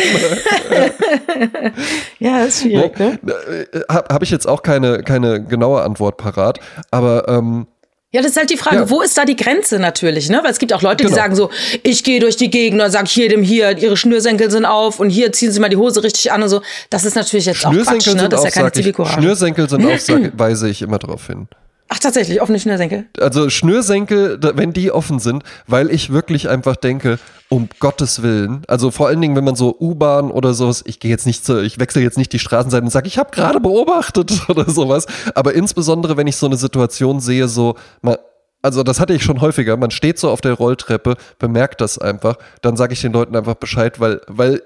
ja 2.20 2.44
ist 2.44 2.62
schwierig, 2.62 2.98
ne? 3.00 3.20
Äh, 3.24 3.80
Habe 3.90 4.14
hab 4.14 4.24
ich 4.24 4.30
jetzt 4.30 4.48
auch 4.48 4.62
keine, 4.62 5.02
keine 5.02 5.44
genaue 5.44 5.82
Antwort 5.82 6.18
parat, 6.18 6.60
aber 6.92 7.28
ähm, 7.28 7.66
ja, 8.12 8.24
das 8.24 8.32
ist 8.32 8.38
halt 8.38 8.50
die 8.50 8.58
Frage, 8.58 8.78
ja. 8.78 8.90
wo 8.90 9.02
ist 9.02 9.16
da 9.20 9.24
die 9.24 9.36
Grenze 9.36 9.78
natürlich, 9.78 10.30
ne? 10.30 10.40
Weil 10.42 10.50
es 10.50 10.58
gibt 10.58 10.74
auch 10.74 10.82
Leute, 10.82 11.04
genau. 11.04 11.10
die 11.10 11.16
sagen 11.16 11.36
so, 11.36 11.52
ich 11.84 12.04
gehe 12.04 12.20
durch 12.20 12.38
die 12.38 12.50
Gegend 12.50 12.82
und 12.82 12.90
sag 12.90 13.08
jedem 13.16 13.44
hier, 13.44 13.78
ihre 13.78 13.98
Schnürsenkel 13.98 14.50
sind 14.50 14.66
auf 14.66 15.00
und 15.00 15.12
hier 15.12 15.32
ziehen 15.32 15.52
sie 15.52 15.60
mal 15.60 15.70
die 15.70 15.78
Hose 15.78 16.04
richtig 16.04 16.32
an 16.32 16.42
und 16.42 16.50
so. 16.50 16.64
Das 16.90 17.06
ist 17.06 17.16
natürlich 17.16 17.46
jetzt 17.46 17.64
auch 17.64 17.72
Quatsch, 17.72 18.08
ne? 18.08 18.28
Das 18.28 18.44
ist 18.44 18.46
ja 18.46 18.62
keine 18.62 18.72
Zivilcourage. 18.72 19.22
Schnürsenkel 19.22 19.70
sind 19.70 19.86
auf, 19.86 20.00
sag, 20.02 20.32
weise 20.40 20.70
ich 20.70 20.82
immer 20.82 20.98
drauf 20.98 21.28
hin. 21.28 21.48
Ach, 21.92 21.98
tatsächlich, 21.98 22.40
offene 22.40 22.60
Schnürsenkel. 22.60 23.08
Also 23.20 23.50
Schnürsenkel, 23.50 24.40
wenn 24.54 24.74
die 24.74 24.92
offen 24.92 25.18
sind, 25.18 25.44
weil 25.66 25.90
ich 25.90 26.14
wirklich 26.14 26.48
einfach 26.48 26.76
denke, 26.76 27.18
um 27.50 27.68
Gottes 27.80 28.22
Willen, 28.22 28.62
also 28.68 28.92
vor 28.92 29.08
allen 29.08 29.20
Dingen, 29.20 29.36
wenn 29.36 29.44
man 29.44 29.56
so 29.56 29.76
U-Bahn 29.80 30.30
oder 30.30 30.54
sowas, 30.54 30.84
ich 30.86 31.00
gehe 31.00 31.10
jetzt 31.10 31.26
nicht 31.26 31.44
zu, 31.44 31.64
ich 31.64 31.80
wechsle 31.80 32.04
jetzt 32.04 32.20
nicht 32.20 32.32
die 32.32 32.38
Straßenseite 32.38 32.84
und 32.84 32.92
sage, 32.92 33.08
ich 33.08 33.18
habe 33.18 33.32
gerade 33.32 33.60
beobachtet 33.60 34.32
oder 34.50 34.70
sowas, 34.70 35.08
aber 35.34 35.56
insbesondere, 35.56 36.16
wenn 36.16 36.28
ich 36.28 36.36
so 36.36 36.46
eine 36.46 36.58
Situation 36.58 37.20
sehe, 37.20 37.48
so, 37.48 37.76
mal, 38.04 38.20
also 38.62 38.84
das 38.84 39.00
hatte 39.00 39.16
ich 39.16 39.24
schon 39.24 39.42
häufiger, 39.42 39.76
man 39.76 39.90
steht 39.90 40.20
so 40.20 40.30
auf 40.30 40.42
der 40.42 40.54
Rolltreppe, 40.54 41.16
bemerkt 41.40 41.82
das 41.82 41.98
einfach, 41.98 42.38
dann 42.62 42.78
sage 42.78 42.94
ich 42.94 43.02
den 43.02 43.14
Leuten 43.14 43.36
einfach 43.36 43.56
Bescheid, 43.56 44.00
weil, 44.00 44.22
weil, 44.28 44.62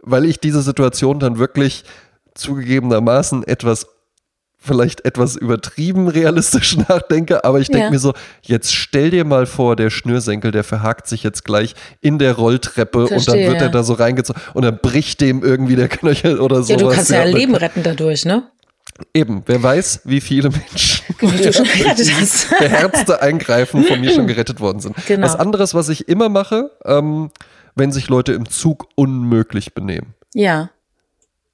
weil 0.00 0.26
ich 0.26 0.38
diese 0.38 0.62
Situation 0.62 1.18
dann 1.18 1.38
wirklich 1.38 1.82
zugegebenermaßen 2.34 3.42
etwas 3.48 3.88
vielleicht 4.58 5.04
etwas 5.04 5.36
übertrieben 5.36 6.08
realistisch 6.08 6.76
nachdenke, 6.88 7.44
aber 7.44 7.60
ich 7.60 7.68
denke 7.68 7.84
ja. 7.84 7.90
mir 7.90 7.98
so, 7.98 8.12
jetzt 8.42 8.74
stell 8.74 9.10
dir 9.10 9.24
mal 9.24 9.46
vor, 9.46 9.76
der 9.76 9.90
Schnürsenkel, 9.90 10.50
der 10.50 10.64
verhakt 10.64 11.06
sich 11.06 11.22
jetzt 11.22 11.44
gleich 11.44 11.74
in 12.00 12.18
der 12.18 12.34
Rolltreppe 12.34 13.06
Verstehe, 13.06 13.18
und 13.18 13.28
dann 13.28 13.38
wird 13.52 13.60
ja. 13.60 13.68
er 13.68 13.72
da 13.72 13.82
so 13.82 13.94
reingezogen 13.94 14.42
und 14.54 14.64
dann 14.64 14.78
bricht 14.78 15.20
dem 15.20 15.42
irgendwie 15.44 15.76
der 15.76 15.88
Knöchel 15.88 16.40
oder 16.40 16.62
so. 16.62 16.72
Ja, 16.72 16.78
du 16.78 16.88
kannst 16.88 17.10
ja, 17.10 17.24
ja 17.24 17.24
Leben 17.24 17.54
retten 17.54 17.82
dadurch, 17.82 18.24
ne? 18.24 18.44
Eben, 19.14 19.42
wer 19.46 19.62
weiß, 19.62 20.00
wie 20.04 20.20
viele 20.20 20.50
Menschen 20.50 21.04
beherzte 22.58 23.22
Eingreifen 23.22 23.84
von 23.84 24.00
mir 24.00 24.10
schon 24.10 24.26
gerettet 24.26 24.58
worden 24.60 24.80
sind. 24.80 24.96
Genau. 25.06 25.24
Was 25.24 25.36
anderes, 25.36 25.72
was 25.72 25.88
ich 25.88 26.08
immer 26.08 26.28
mache, 26.28 26.72
ähm, 26.84 27.30
wenn 27.76 27.92
sich 27.92 28.08
Leute 28.08 28.32
im 28.32 28.48
Zug 28.48 28.88
unmöglich 28.96 29.72
benehmen. 29.72 30.14
Ja. 30.34 30.70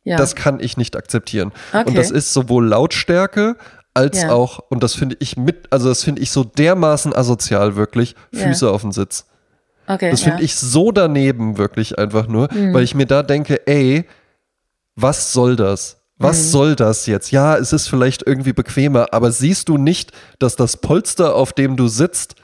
Ja. 0.05 0.17
Das 0.17 0.35
kann 0.35 0.61
ich 0.61 0.77
nicht 0.77 0.97
akzeptieren. 0.97 1.53
Okay. 1.73 1.89
Und 1.89 1.97
das 1.97 2.11
ist 2.11 2.33
sowohl 2.33 2.67
Lautstärke 2.67 3.57
als 3.95 4.23
ja. 4.23 4.33
auch, 4.33 4.59
und 4.69 4.83
das 4.83 4.95
finde 4.95 5.17
ich 5.21 5.37
mit, 5.37 5.73
also 5.73 5.89
das 5.89 6.03
finde 6.03 6.21
ich 6.21 6.31
so 6.31 6.45
dermaßen 6.45 7.15
asozial 7.15 7.77
wirklich, 7.77 8.15
Füße 8.33 8.67
ja. 8.67 8.73
auf 8.73 8.83
den 8.83 8.93
Sitz. 8.93 9.27
Okay, 9.87 10.11
das 10.11 10.23
finde 10.23 10.43
ich 10.43 10.57
so 10.57 10.93
daneben 10.93 11.59
wirklich 11.59 11.99
einfach 11.99 12.27
nur, 12.27 12.53
mhm. 12.53 12.75
weil 12.75 12.83
ich 12.83 12.95
mir 12.95 13.07
da 13.07 13.23
denke, 13.23 13.67
ey, 13.67 14.05
was 14.97 15.33
soll 15.33 15.57
das? 15.57 16.01
Was 16.17 16.39
mhm. 16.39 16.51
soll 16.51 16.77
das 16.77 17.07
jetzt? 17.07 17.31
Ja, 17.33 17.57
es 17.57 17.73
ist 17.73 17.89
vielleicht 17.89 18.27
irgendwie 18.27 18.53
bequemer, 18.53 19.09
aber 19.13 19.31
siehst 19.31 19.69
du 19.69 19.77
nicht, 19.77 20.13
dass 20.39 20.57
das 20.57 20.77
Polster, 20.79 21.35
auf 21.35 21.53
dem 21.53 21.77
du 21.77 21.89
sitzt, 21.89 22.35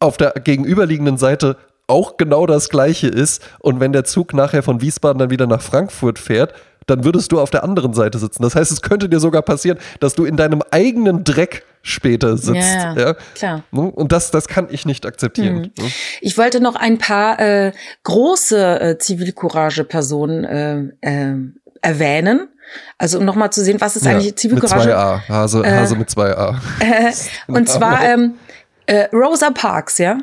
auf 0.00 0.16
der 0.16 0.32
gegenüberliegenden 0.32 1.16
Seite 1.16 1.56
auch 1.86 2.16
genau 2.16 2.46
das 2.46 2.68
gleiche 2.68 3.06
ist 3.06 3.42
und 3.60 3.80
wenn 3.80 3.92
der 3.92 4.04
Zug 4.04 4.34
nachher 4.34 4.62
von 4.62 4.80
Wiesbaden 4.80 5.18
dann 5.18 5.30
wieder 5.30 5.46
nach 5.46 5.62
Frankfurt 5.62 6.18
fährt, 6.18 6.52
dann 6.86 7.04
würdest 7.04 7.32
du 7.32 7.40
auf 7.40 7.50
der 7.50 7.64
anderen 7.64 7.92
Seite 7.94 8.18
sitzen. 8.18 8.42
Das 8.42 8.54
heißt, 8.54 8.70
es 8.70 8.82
könnte 8.82 9.08
dir 9.08 9.20
sogar 9.20 9.42
passieren, 9.42 9.78
dass 10.00 10.14
du 10.14 10.24
in 10.24 10.36
deinem 10.36 10.62
eigenen 10.70 11.24
Dreck 11.24 11.64
später 11.82 12.36
sitzt. 12.36 12.74
Ja, 12.74 12.94
ja. 12.96 13.14
klar. 13.34 13.62
Ne? 13.70 13.82
Und 13.82 14.12
das, 14.12 14.30
das 14.30 14.48
kann 14.48 14.68
ich 14.70 14.86
nicht 14.86 15.06
akzeptieren. 15.06 15.72
Hm. 15.78 15.92
Ich 16.20 16.36
wollte 16.36 16.60
noch 16.60 16.74
ein 16.74 16.98
paar 16.98 17.38
äh, 17.38 17.72
große 18.04 18.80
äh, 18.80 18.98
Zivilcourage-Personen 18.98 20.44
äh, 20.44 21.28
äh, 21.28 21.34
erwähnen. 21.82 22.48
Also 22.98 23.18
um 23.18 23.24
nochmal 23.24 23.50
zu 23.50 23.62
sehen, 23.62 23.80
was 23.80 23.94
ist 23.94 24.04
ja, 24.04 24.12
eigentlich 24.12 24.34
Zivilcourage? 24.36 24.88
Mit 24.88 24.96
2a, 24.96 25.28
Hase, 25.28 25.64
Hase 25.64 25.96
mit 25.96 26.08
2a. 26.08 26.56
Äh, 26.80 27.12
und 27.46 27.68
zwar 27.68 28.02
ähm, 28.04 28.34
äh, 28.86 29.08
Rosa 29.12 29.50
Parks, 29.50 29.98
ja. 29.98 30.18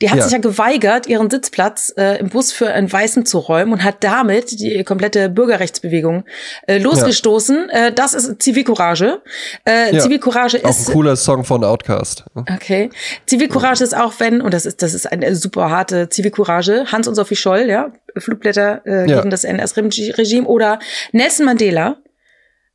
Die 0.00 0.10
hat 0.10 0.18
ja. 0.18 0.22
sich 0.22 0.32
ja 0.32 0.38
geweigert, 0.38 1.08
ihren 1.08 1.28
Sitzplatz 1.28 1.92
äh, 1.96 2.20
im 2.20 2.28
Bus 2.28 2.52
für 2.52 2.68
einen 2.68 2.90
Weißen 2.90 3.26
zu 3.26 3.38
räumen 3.38 3.72
und 3.72 3.82
hat 3.82 4.04
damit 4.04 4.60
die 4.60 4.84
komplette 4.84 5.28
Bürgerrechtsbewegung 5.28 6.24
äh, 6.68 6.78
losgestoßen. 6.78 7.68
Ja. 7.72 7.86
Äh, 7.86 7.92
das 7.92 8.14
ist 8.14 8.40
Zivilcourage. 8.40 9.22
Äh, 9.66 9.96
ja. 9.96 10.00
Zivilcourage 10.00 10.58
ist 10.58 10.64
auch 10.64 10.88
ein 10.88 10.92
cooler 10.92 11.16
Song 11.16 11.44
von 11.44 11.64
Outcast. 11.64 12.24
Okay. 12.34 12.90
Zivilcourage 13.26 13.82
ist 13.82 13.96
auch 13.96 14.12
wenn 14.18 14.40
und 14.40 14.54
das 14.54 14.66
ist 14.66 14.82
das 14.82 14.94
ist 14.94 15.10
eine 15.10 15.34
super 15.34 15.70
harte 15.70 16.08
Zivilcourage. 16.08 16.86
Hans 16.92 17.08
und 17.08 17.16
Sophie 17.16 17.36
Scholl, 17.36 17.68
ja, 17.68 17.92
Flugblätter 18.16 18.82
äh, 18.86 19.06
gegen 19.06 19.30
das 19.30 19.42
NS-Regime 19.42 20.46
oder 20.46 20.78
Nelson 21.10 21.44
Mandela, 21.44 21.96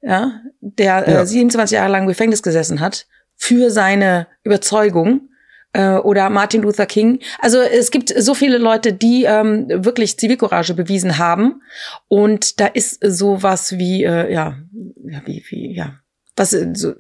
ja, 0.02 0.42
der 0.60 1.08
äh, 1.08 1.26
27 1.26 1.76
Jahre 1.76 1.90
lang 1.90 2.02
im 2.02 2.08
Gefängnis 2.10 2.44
gesessen 2.44 2.82
hat 2.82 3.06
für 3.38 3.72
seine 3.72 4.28
Überzeugung 4.44 5.30
äh, 5.74 5.96
oder 5.96 6.30
Martin 6.30 6.62
Luther 6.62 6.86
King. 6.86 7.20
Also 7.40 7.60
es 7.60 7.92
gibt 7.92 8.14
so 8.16 8.34
viele 8.34 8.58
Leute, 8.58 8.94
die 8.94 9.26
ähm, 9.26 9.68
wirklich 9.70 10.18
Zivilcourage 10.18 10.74
bewiesen 10.74 11.18
haben. 11.18 11.62
Und 12.08 12.60
da 12.60 12.68
ist 12.68 13.00
sowas 13.04 13.78
wie, 13.78 14.04
äh, 14.04 14.32
ja, 14.32 14.58
wie, 15.26 15.44
wie, 15.50 15.76
ja, 15.76 16.00
was 16.36 16.54
äh, 16.54 16.74
so, 16.74 16.94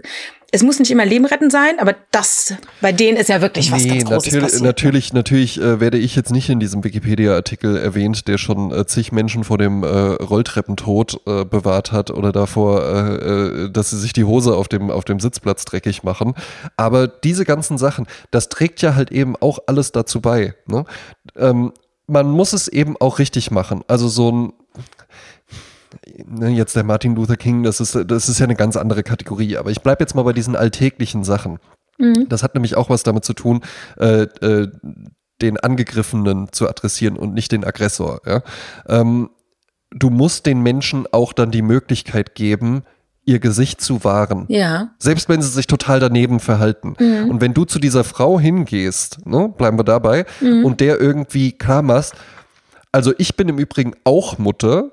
es 0.55 0.61
muss 0.61 0.77
nicht 0.77 0.91
immer 0.91 1.03
Leben 1.03 1.25
retten 1.25 1.49
sein, 1.49 1.79
aber 1.79 1.95
das 2.11 2.53
bei 2.79 2.91
denen 2.91 3.17
ist 3.17 3.27
ja 3.27 3.41
wirklich 3.41 3.71
was 3.71 3.83
nee, 3.83 3.89
ganz 3.89 4.03
Großes 4.03 4.33
natürlich, 4.33 4.43
passiert. 4.43 4.63
Natürlich, 4.63 5.13
natürlich 5.13 5.61
äh, 5.61 5.79
werde 5.79 5.97
ich 5.97 6.15
jetzt 6.15 6.31
nicht 6.31 6.47
in 6.47 6.59
diesem 6.59 6.83
Wikipedia-Artikel 6.83 7.75
erwähnt, 7.75 8.27
der 8.27 8.37
schon 8.37 8.71
äh, 8.71 8.85
zig 8.85 9.11
Menschen 9.11 9.43
vor 9.43 9.57
dem 9.57 9.83
äh, 9.83 9.87
Rolltreppentod 9.87 11.21
äh, 11.25 11.43
bewahrt 11.43 11.91
hat 11.91 12.11
oder 12.11 12.31
davor, 12.31 12.83
äh, 12.83 13.15
äh, 13.15 13.71
dass 13.71 13.89
sie 13.89 13.97
sich 13.97 14.13
die 14.13 14.25
Hose 14.25 14.55
auf 14.55 14.67
dem, 14.67 14.91
auf 14.91 15.05
dem 15.05 15.19
Sitzplatz 15.19 15.65
dreckig 15.65 16.03
machen. 16.03 16.35
Aber 16.77 17.07
diese 17.07 17.45
ganzen 17.45 17.79
Sachen, 17.79 18.05
das 18.29 18.47
trägt 18.47 18.83
ja 18.83 18.93
halt 18.93 19.11
eben 19.11 19.35
auch 19.35 19.57
alles 19.65 19.91
dazu 19.91 20.21
bei. 20.21 20.53
Ne? 20.67 20.85
Ähm, 21.35 21.73
man 22.05 22.29
muss 22.29 22.53
es 22.53 22.67
eben 22.67 22.95
auch 22.97 23.17
richtig 23.17 23.49
machen. 23.49 23.83
Also 23.87 24.07
so 24.07 24.31
ein 24.31 24.43
ne, 24.43 24.53
jetzt 26.47 26.75
der 26.75 26.83
Martin 26.83 27.15
Luther 27.15 27.37
King, 27.37 27.63
das 27.63 27.79
ist, 27.79 27.97
das 28.07 28.29
ist 28.29 28.39
ja 28.39 28.45
eine 28.45 28.55
ganz 28.55 28.75
andere 28.75 29.03
Kategorie, 29.03 29.57
aber 29.57 29.71
ich 29.71 29.81
bleibe 29.81 30.03
jetzt 30.03 30.15
mal 30.15 30.23
bei 30.23 30.33
diesen 30.33 30.55
alltäglichen 30.55 31.23
Sachen. 31.23 31.59
Mhm. 31.97 32.27
Das 32.29 32.43
hat 32.43 32.53
nämlich 32.53 32.75
auch 32.75 32.89
was 32.89 33.03
damit 33.03 33.25
zu 33.25 33.33
tun, 33.33 33.61
äh, 33.97 34.23
äh, 34.23 34.69
den 35.41 35.59
Angegriffenen 35.59 36.51
zu 36.51 36.69
adressieren 36.69 37.17
und 37.17 37.33
nicht 37.33 37.51
den 37.51 37.63
Aggressor. 37.63 38.21
Ja? 38.25 38.41
Ähm, 38.87 39.29
du 39.91 40.09
musst 40.09 40.45
den 40.45 40.61
Menschen 40.61 41.05
auch 41.11 41.33
dann 41.33 41.51
die 41.51 41.61
Möglichkeit 41.61 42.35
geben, 42.35 42.83
ihr 43.25 43.39
Gesicht 43.39 43.81
zu 43.81 44.03
wahren. 44.03 44.45
Ja. 44.49 44.89
Selbst 44.99 45.29
wenn 45.29 45.41
sie 45.41 45.49
sich 45.49 45.67
total 45.67 45.99
daneben 45.99 46.39
verhalten. 46.39 46.95
Mhm. 46.99 47.29
Und 47.29 47.41
wenn 47.41 47.53
du 47.53 47.65
zu 47.65 47.79
dieser 47.79 48.03
Frau 48.03 48.39
hingehst, 48.39 49.25
ne, 49.25 49.53
bleiben 49.55 49.79
wir 49.79 49.85
dabei, 49.85 50.25
mhm. 50.41 50.65
und 50.65 50.81
der 50.81 50.99
irgendwie 50.99 51.53
klar 51.53 51.81
machst, 51.81 52.15
also 52.91 53.13
ich 53.17 53.35
bin 53.35 53.49
im 53.49 53.57
Übrigen 53.57 53.93
auch 54.03 54.37
Mutter 54.37 54.91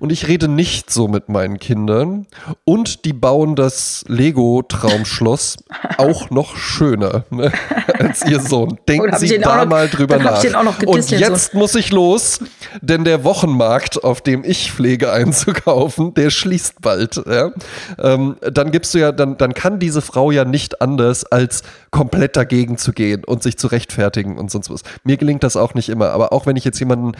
und 0.00 0.10
ich 0.12 0.28
rede 0.28 0.48
nicht 0.48 0.90
so 0.90 1.08
mit 1.08 1.28
meinen 1.28 1.58
Kindern. 1.58 2.26
Und 2.64 3.04
die 3.04 3.12
bauen 3.12 3.56
das 3.56 4.04
Lego-Traumschloss 4.08 5.58
auch 5.98 6.30
noch 6.30 6.56
schöner 6.56 7.24
ne, 7.30 7.52
als 7.98 8.24
ihr 8.26 8.40
Sohn. 8.40 8.78
Denken 8.88 9.16
Sie 9.18 9.38
da 9.38 9.64
noch, 9.64 9.70
mal 9.70 9.88
drüber 9.88 10.18
nach. 10.18 10.42
Und 10.86 11.10
jetzt 11.10 11.54
muss 11.54 11.74
ich 11.74 11.90
los, 11.90 12.40
denn 12.80 13.04
der 13.04 13.24
Wochenmarkt, 13.24 14.02
auf 14.04 14.20
dem 14.20 14.44
ich 14.44 14.72
pflege 14.72 15.12
einzukaufen, 15.12 16.14
der 16.14 16.30
schließt 16.30 16.80
bald. 16.80 17.22
Ja? 17.26 17.50
Ähm, 17.98 18.36
dann 18.40 18.70
gibst 18.70 18.94
du 18.94 18.98
ja, 18.98 19.12
dann, 19.12 19.36
dann 19.36 19.54
kann 19.54 19.78
diese 19.78 20.02
Frau 20.02 20.30
ja 20.30 20.44
nicht 20.44 20.80
anders, 20.82 21.24
als 21.24 21.62
komplett 21.90 22.36
dagegen 22.36 22.78
zu 22.78 22.92
gehen 22.92 23.24
und 23.24 23.42
sich 23.42 23.58
zu 23.58 23.68
rechtfertigen 23.68 24.38
und 24.38 24.50
sonst 24.50 24.70
was. 24.70 24.82
Mir 25.04 25.16
gelingt 25.16 25.42
das 25.42 25.56
auch 25.56 25.74
nicht 25.74 25.88
immer. 25.88 26.10
Aber 26.10 26.32
auch 26.32 26.46
wenn 26.46 26.56
ich 26.56 26.64
jetzt 26.64 26.78
jemanden 26.78 27.12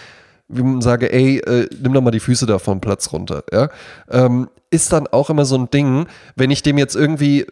wie 0.51 0.63
man 0.63 0.81
sage, 0.81 1.13
ey, 1.13 1.39
äh, 1.39 1.69
nimm 1.81 1.93
doch 1.93 2.01
mal 2.03 2.11
die 2.11 2.21
Füße 2.21 2.47
da 2.47 2.59
vom 2.59 2.81
Platz 2.81 3.13
runter, 3.13 3.45
ja, 3.53 3.69
ähm, 4.11 4.49
ist 4.73 4.93
dann 4.93 5.09
auch 5.09 5.31
immer 5.31 5.45
so 5.45 5.57
ein 5.57 5.69
Ding, 5.71 6.07
wenn 6.37 6.51
ich 6.53 6.63
dem 6.63 6.79
jetzt 6.79 6.95
irgendwie, 6.95 7.45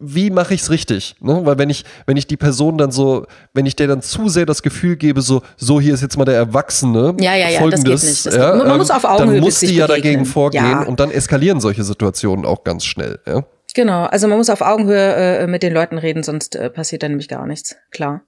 wie 0.00 0.30
mache 0.30 0.52
ich 0.54 0.62
es 0.62 0.70
richtig? 0.70 1.14
Ne? 1.20 1.42
Weil 1.44 1.58
wenn 1.58 1.70
ich, 1.70 1.84
wenn 2.06 2.16
ich 2.16 2.26
die 2.26 2.36
Person 2.36 2.76
dann 2.76 2.90
so, 2.90 3.26
wenn 3.54 3.66
ich 3.66 3.76
der 3.76 3.86
dann 3.86 4.02
zu 4.02 4.28
sehr 4.28 4.46
das 4.46 4.62
Gefühl 4.62 4.96
gebe, 4.96 5.22
so, 5.22 5.42
so 5.56 5.80
hier 5.80 5.94
ist 5.94 6.02
jetzt 6.02 6.16
mal 6.18 6.24
der 6.24 6.34
Erwachsene, 6.34 7.14
Ja, 7.20 7.36
ja, 7.36 7.48
ja, 7.48 7.50
das 7.50 7.58
folgendes, 7.60 8.00
geht 8.00 8.10
nicht. 8.10 8.26
Das 8.26 8.34
ja, 8.34 8.56
man 8.56 8.68
ähm, 8.68 8.78
muss 8.78 8.90
auf 8.90 9.04
Augenhöhe 9.04 9.34
dann 9.36 9.44
muss 9.44 9.60
die 9.60 9.76
ja 9.76 9.86
begegnen. 9.86 10.02
dagegen 10.12 10.24
vorgehen 10.26 10.64
Ja. 10.64 10.82
und 10.82 10.98
dann 10.98 11.12
eskalieren 11.12 11.60
solche 11.60 11.84
Situationen 11.84 12.44
auch 12.44 12.64
ganz 12.64 12.84
schnell, 12.84 13.20
ja. 13.26 13.44
Genau, 13.74 14.04
also 14.04 14.26
man 14.26 14.38
muss 14.38 14.48
auf 14.50 14.62
Augenhöhe 14.62 15.14
äh, 15.42 15.46
mit 15.46 15.62
den 15.62 15.72
Leuten 15.72 15.98
reden, 15.98 16.22
sonst 16.22 16.56
äh, 16.56 16.70
passiert 16.70 17.02
da 17.02 17.08
nämlich 17.08 17.28
gar 17.28 17.46
nichts. 17.46 17.76
Klar. 17.90 18.22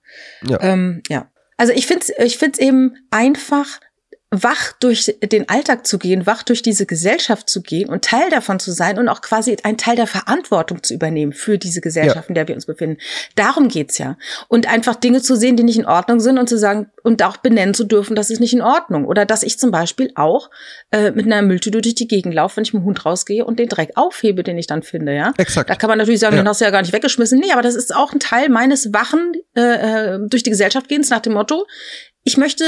Ja. 0.47 0.59
Ähm, 0.61 1.03
ja. 1.09 1.27
Also 1.57 1.73
ich 1.73 1.87
find's, 1.87 2.12
ich 2.19 2.39
find's 2.39 2.59
eben 2.59 2.95
einfach 3.11 3.66
wach 4.31 4.72
durch 4.81 5.16
den 5.22 5.49
Alltag 5.49 5.87
zu 5.87 5.99
gehen, 5.99 6.26
wach 6.26 6.43
durch 6.43 6.61
diese 6.61 6.85
Gesellschaft 6.85 7.49
zu 7.49 7.62
gehen 7.62 7.89
und 7.89 8.05
Teil 8.05 8.29
davon 8.29 8.61
zu 8.61 8.72
sein 8.72 8.99
und 8.99 9.09
auch 9.09 9.22
quasi 9.22 9.57
ein 9.62 9.79
Teil 9.79 9.97
der 9.97 10.07
Verantwortung 10.07 10.83
zu 10.83 10.93
übernehmen 10.93 11.33
für 11.33 11.57
diese 11.57 11.81
Gesellschaft, 11.81 12.29
in 12.29 12.35
der 12.35 12.47
wir 12.47 12.55
uns 12.55 12.66
befinden. 12.66 13.01
Darum 13.37 13.68
geht's 13.68 13.97
ja. 13.97 14.18
Und 14.49 14.68
einfach 14.70 14.97
Dinge 14.97 15.22
zu 15.22 15.35
sehen, 15.35 15.57
die 15.57 15.62
nicht 15.62 15.79
in 15.79 15.87
Ordnung 15.87 16.20
sind 16.20 16.37
und 16.39 16.47
zu 16.47 16.59
sagen 16.59 16.91
und 17.03 17.22
auch 17.22 17.39
benennen 17.39 17.72
zu 17.72 17.85
dürfen, 17.85 18.14
das 18.14 18.29
ist 18.29 18.41
nicht 18.41 18.53
in 18.53 18.61
Ordnung. 18.61 19.07
Oder 19.07 19.24
dass 19.24 19.43
ich 19.43 19.59
zum 19.59 19.70
Beispiel 19.70 20.12
auch 20.14 20.51
äh, 20.91 21.11
mit 21.11 21.24
einer 21.24 21.41
Mülltüte 21.41 21.81
durch 21.81 21.95
die 21.95 22.07
Gegend 22.09 22.35
laufe, 22.35 22.59
wenn 22.59 22.64
ich 22.64 22.74
mit 22.74 22.83
dem 22.83 22.87
Hund 22.87 23.07
rausgehe 23.07 23.47
und 23.47 23.59
den 23.59 23.70
Dreck 23.70 23.93
aufhebe, 23.95 24.43
den 24.43 24.59
ich 24.59 24.66
dann 24.66 24.83
finde, 24.83 25.14
ja. 25.14 25.33
Exakt. 25.39 25.70
Da 25.70 25.74
kann 25.74 25.89
man 25.89 25.97
natürlich 25.97 26.20
sagen, 26.20 26.37
Ja. 26.37 26.43
den 26.43 26.49
hast 26.49 26.61
du 26.61 26.66
ja 26.66 26.70
gar 26.70 26.83
nicht 26.83 26.93
weggeschmissen. 26.93 27.39
Nee, 27.39 27.53
aber 27.53 27.62
das 27.62 27.74
ist 27.76 27.97
auch 27.97 28.12
ein 28.12 28.20
Teil 28.20 28.51
meines 28.51 28.93
Wachen 28.93 29.33
äh, 29.57 29.61
äh, 30.16 30.18
durch 30.29 30.43
die 30.43 30.51
Gesellschaft 30.51 30.89
gehens 30.89 31.09
nach 31.09 31.20
dem 31.20 31.33
Motto, 31.33 31.66
ich 32.24 32.37
möchte 32.37 32.64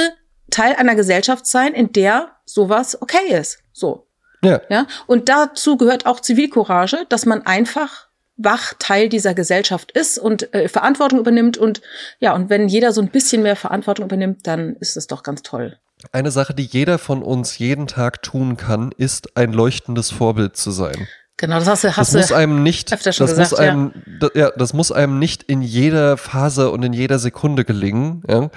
Teil 0.51 0.75
einer 0.77 0.95
Gesellschaft 0.95 1.47
sein, 1.47 1.75
in 1.75 1.93
der 1.93 2.29
sowas 2.45 3.01
okay 3.01 3.33
ist. 3.39 3.59
So. 3.73 4.07
Ja. 4.43 4.61
Ja. 4.69 4.87
Und 5.07 5.29
dazu 5.29 5.77
gehört 5.77 6.07
auch 6.07 6.21
Zivilcourage, 6.21 7.07
dass 7.09 7.27
man 7.27 7.45
einfach 7.47 8.09
wach 8.37 8.73
Teil 8.79 9.11
dieser 9.11 9.35
Gesellschaft 9.35 9.93
ist 9.93 10.19
und 10.19 10.55
äh, 10.55 10.67
Verantwortung 10.69 11.19
übernimmt 11.19 11.59
und 11.59 11.83
ja, 12.21 12.35
und 12.35 12.49
wenn 12.49 12.69
jeder 12.69 12.93
so 12.93 13.03
ein 13.03 13.09
bisschen 13.11 13.43
mehr 13.43 13.55
Verantwortung 13.57 14.07
übernimmt, 14.07 14.47
dann 14.47 14.77
ist 14.77 14.97
es 14.97 15.07
doch 15.07 15.23
ganz 15.23 15.43
toll. 15.43 15.77
Eine 16.13 16.31
Sache, 16.31 16.55
die 16.55 16.65
jeder 16.65 16.97
von 16.99 17.23
uns 17.23 17.59
jeden 17.59 17.87
Tag 17.87 18.23
tun 18.23 18.57
kann, 18.57 18.93
ist 18.97 19.37
ein 19.37 19.53
leuchtendes 19.53 20.11
Vorbild 20.11 20.57
zu 20.57 20.71
sein. 20.71 21.07
Genau, 21.37 21.59
das 21.59 21.69
hast 21.69 21.85
du, 21.85 21.89
Das 21.89 21.97
hast 21.99 22.15
muss 22.15 22.29
du. 22.29 22.35
einem 22.35 22.63
nicht, 22.63 22.91
öfter 22.95 23.13
schon 23.13 23.27
das 23.27 23.37
gesagt, 23.37 23.51
muss 23.51 23.61
einem, 23.61 23.93
da- 24.21 24.31
ja, 24.35 24.51
das 24.57 24.73
muss 24.73 24.91
einem 24.91 25.19
nicht 25.19 25.43
in 25.43 25.61
jeder 25.61 26.17
Phase 26.17 26.71
und 26.71 26.83
in 26.83 26.95
jeder 26.95 27.19
Sekunde 27.19 27.67
gelingen, 27.67 28.23
ja. 28.27 28.49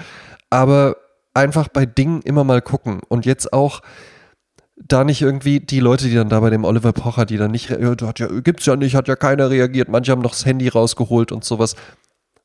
Aber 0.48 0.96
einfach 1.34 1.68
bei 1.68 1.84
Dingen 1.84 2.22
immer 2.22 2.44
mal 2.44 2.62
gucken 2.62 3.00
und 3.08 3.26
jetzt 3.26 3.52
auch 3.52 3.80
da 4.76 5.04
nicht 5.04 5.22
irgendwie 5.22 5.60
die 5.60 5.80
Leute, 5.80 6.06
die 6.06 6.14
dann 6.14 6.28
da 6.28 6.40
bei 6.40 6.50
dem 6.50 6.64
Oliver 6.64 6.92
Pocher, 6.92 7.26
die 7.26 7.36
dann 7.36 7.50
nicht, 7.50 7.70
hat 7.70 8.18
ja, 8.18 8.26
gibt's 8.26 8.66
ja 8.66 8.76
nicht, 8.76 8.94
hat 8.94 9.08
ja 9.08 9.16
keiner 9.16 9.50
reagiert, 9.50 9.88
manche 9.88 10.12
haben 10.12 10.22
noch 10.22 10.32
das 10.32 10.46
Handy 10.46 10.68
rausgeholt 10.68 11.32
und 11.32 11.44
sowas. 11.44 11.76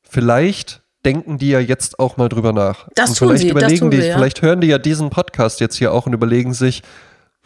Vielleicht 0.02 0.82
denken 1.04 1.38
die 1.38 1.48
ja 1.48 1.60
jetzt 1.60 1.98
auch 1.98 2.16
mal 2.16 2.28
drüber 2.28 2.52
nach. 2.52 2.88
Das 2.94 3.10
und 3.10 3.18
tun 3.18 3.28
vielleicht 3.28 3.42
sie, 3.42 3.48
das 3.48 3.62
überlegen 3.62 3.80
tun 3.80 3.90
die, 3.90 4.00
sie, 4.00 4.08
ja. 4.08 4.16
vielleicht 4.16 4.42
hören 4.42 4.60
die 4.60 4.68
ja 4.68 4.78
diesen 4.78 5.10
Podcast 5.10 5.60
jetzt 5.60 5.76
hier 5.76 5.92
auch 5.92 6.06
und 6.06 6.12
überlegen 6.12 6.52
sich, 6.52 6.82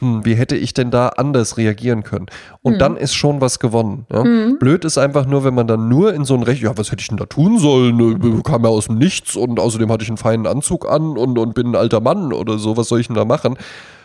hm, 0.05 0.25
wie 0.25 0.35
hätte 0.35 0.57
ich 0.57 0.75
denn 0.75 0.91
da 0.91 1.09
anders 1.09 1.57
reagieren 1.57 2.03
können? 2.05 2.27
Und 2.63 2.75
Hm. 2.75 2.79
dann 2.79 2.97
ist 2.97 3.15
schon 3.15 3.41
was 3.41 3.59
gewonnen. 3.59 4.07
Ja? 4.13 4.23
Blöd 4.59 4.85
ist 4.85 4.99
einfach 4.99 5.27
nur, 5.27 5.45
wenn 5.45 5.55
man 5.55 5.67
dann 5.67 5.89
nur 5.89 6.13
in 6.15 6.25
so 6.25 6.35
ein 6.35 6.43
Recht, 6.43 6.63
ja, 6.63 6.77
was 6.77 6.91
hätte 6.93 7.01
ich 7.03 7.09
denn 7.09 7.17
da 7.19 7.27
tun 7.27 7.59
sollen? 7.59 7.99
Äh, 8.39 8.43
Kam 8.43 8.63
ja 8.65 8.69
aus 8.71 8.87
dem 8.87 8.99
Nichts 8.99 9.37
und 9.37 9.59
außerdem 9.59 9.91
hatte 9.91 10.03
ich 10.05 10.09
einen 10.11 10.19
feinen 10.19 10.47
Anzug 10.47 10.89
an 10.89 11.17
und, 11.17 11.39
und 11.39 11.55
bin 11.55 11.69
ein 11.69 11.77
alter 11.77 12.01
Mann 12.01 12.33
oder 12.33 12.59
so, 12.59 12.77
was 12.77 12.89
soll 12.89 13.01
ich 13.01 13.07
denn 13.07 13.17
da 13.17 13.25
machen? 13.25 13.57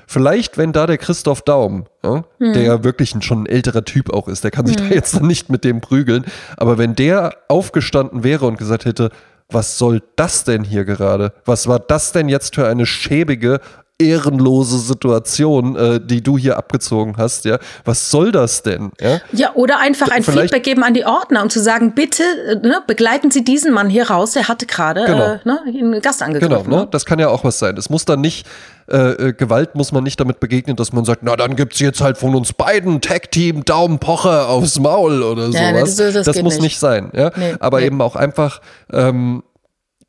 Vielleicht, 0.08 0.58
wenn 0.58 0.72
da 0.72 0.88
der 0.88 0.98
Christoph 0.98 1.44
Daum, 1.44 1.86
ja, 2.04 2.24
Hm. 2.40 2.54
der 2.54 2.64
ja 2.64 2.84
wirklich 2.84 3.14
ein, 3.14 3.22
schon 3.22 3.44
ein 3.44 3.46
älterer 3.46 3.86
Typ 3.86 4.12
auch 4.12 4.28
ist, 4.28 4.44
der 4.44 4.50
kann 4.52 4.66
sich 4.66 4.76
da 4.78 4.86
jetzt 4.86 5.16
dann 5.16 5.28
nicht 5.28 5.50
mit 5.50 5.64
dem 5.64 5.82
prügeln, 5.82 6.26
aber 6.58 6.78
wenn 6.80 6.96
der 6.96 7.36
aufgestanden 7.48 8.24
wäre 8.24 8.48
und 8.48 8.58
gesagt 8.58 8.86
hätte, 8.86 9.12
was 9.52 9.78
soll 9.80 10.02
das 10.16 10.44
denn 10.44 10.64
hier 10.64 10.86
gerade? 10.86 11.34
Was 11.46 11.68
war 11.68 11.80
das 11.80 12.12
denn 12.12 12.30
jetzt 12.30 12.54
für 12.56 12.68
eine 12.68 12.86
schäbige, 12.86 13.60
ehrenlose 14.00 14.80
Situation, 14.80 15.76
äh, 15.76 16.00
die 16.02 16.22
du 16.24 16.38
hier 16.38 16.58
abgezogen 16.58 17.16
hast? 17.18 17.46
Ja, 17.46 17.60
was 17.86 18.10
soll 18.10 18.32
das 18.32 18.64
denn? 18.64 18.92
Ja, 19.00 19.20
Ja, 19.34 19.52
oder 19.56 19.80
einfach 19.80 20.10
ein 20.10 20.24
Vielleicht- 20.24 20.44
Feedback 20.54 20.64
geben 20.64 20.84
an 20.84 20.94
die 20.94 21.06
Ordner 21.06 21.44
und 21.44 21.52
zu 21.52 21.60
sagen, 21.62 21.94
bitte 21.94 22.24
äh, 22.24 22.56
ne, 22.66 22.82
begleiten 22.88 23.30
Sie 23.30 23.44
diesen 23.44 23.74
Mann 23.74 23.90
hier 23.90 24.10
raus, 24.10 24.32
der 24.32 24.48
hatte 24.48 24.66
gerade 24.66 25.04
Genau. 25.06 25.24
äh, 25.34 25.40
ne, 25.44 25.60
einen 25.68 26.02
Gast 26.02 26.24
angegriffen. 26.24 26.64
genau. 26.64 26.82
Ne? 26.82 26.88
Das 26.90 27.06
kann 27.06 27.20
ja 27.20 27.28
auch 27.30 27.44
was 27.44 27.60
sein. 27.60 27.76
Es 27.78 27.90
muss 27.90 28.06
dann 28.06 28.22
nicht 28.22 28.48
äh, 28.92 29.28
äh, 29.28 29.34
Gewalt 29.34 29.76
muss 29.76 29.92
man 29.92 30.04
nicht 30.04 30.20
damit 30.20 30.40
begegnen, 30.40 30.76
dass 30.76 30.94
man 30.94 31.06
sagt, 31.06 31.22
na 31.22 31.36
dann 31.36 31.56
gibt's 31.56 31.78
jetzt 31.80 32.02
halt 32.02 32.18
von 32.18 32.34
uns 32.34 32.54
beiden 32.54 33.02
Tag-Team 33.02 33.64
Daumen 33.64 34.00
Pocher 34.00 34.50
aufs 34.50 34.80
Maul 34.80 35.22
oder 35.22 35.50
Ja, 35.50 35.76
sowas. 35.76 35.96
das- 35.96 36.14
das 36.14 36.26
das 36.26 36.36
geht 36.38 36.44
muss 36.44 36.56
nicht. 36.56 36.64
nicht 36.64 36.80
sein. 36.80 37.12
Ja? 37.14 37.30
Nee, 37.36 37.54
Aber 37.60 37.82
nee. 37.82 37.86
eben 37.86 38.02
auch 38.02 38.16
einfach 38.16 38.62
ähm, 38.92 39.44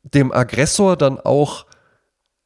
dem 0.03 0.31
Aggressor 0.31 0.97
dann 0.97 1.19
auch, 1.19 1.65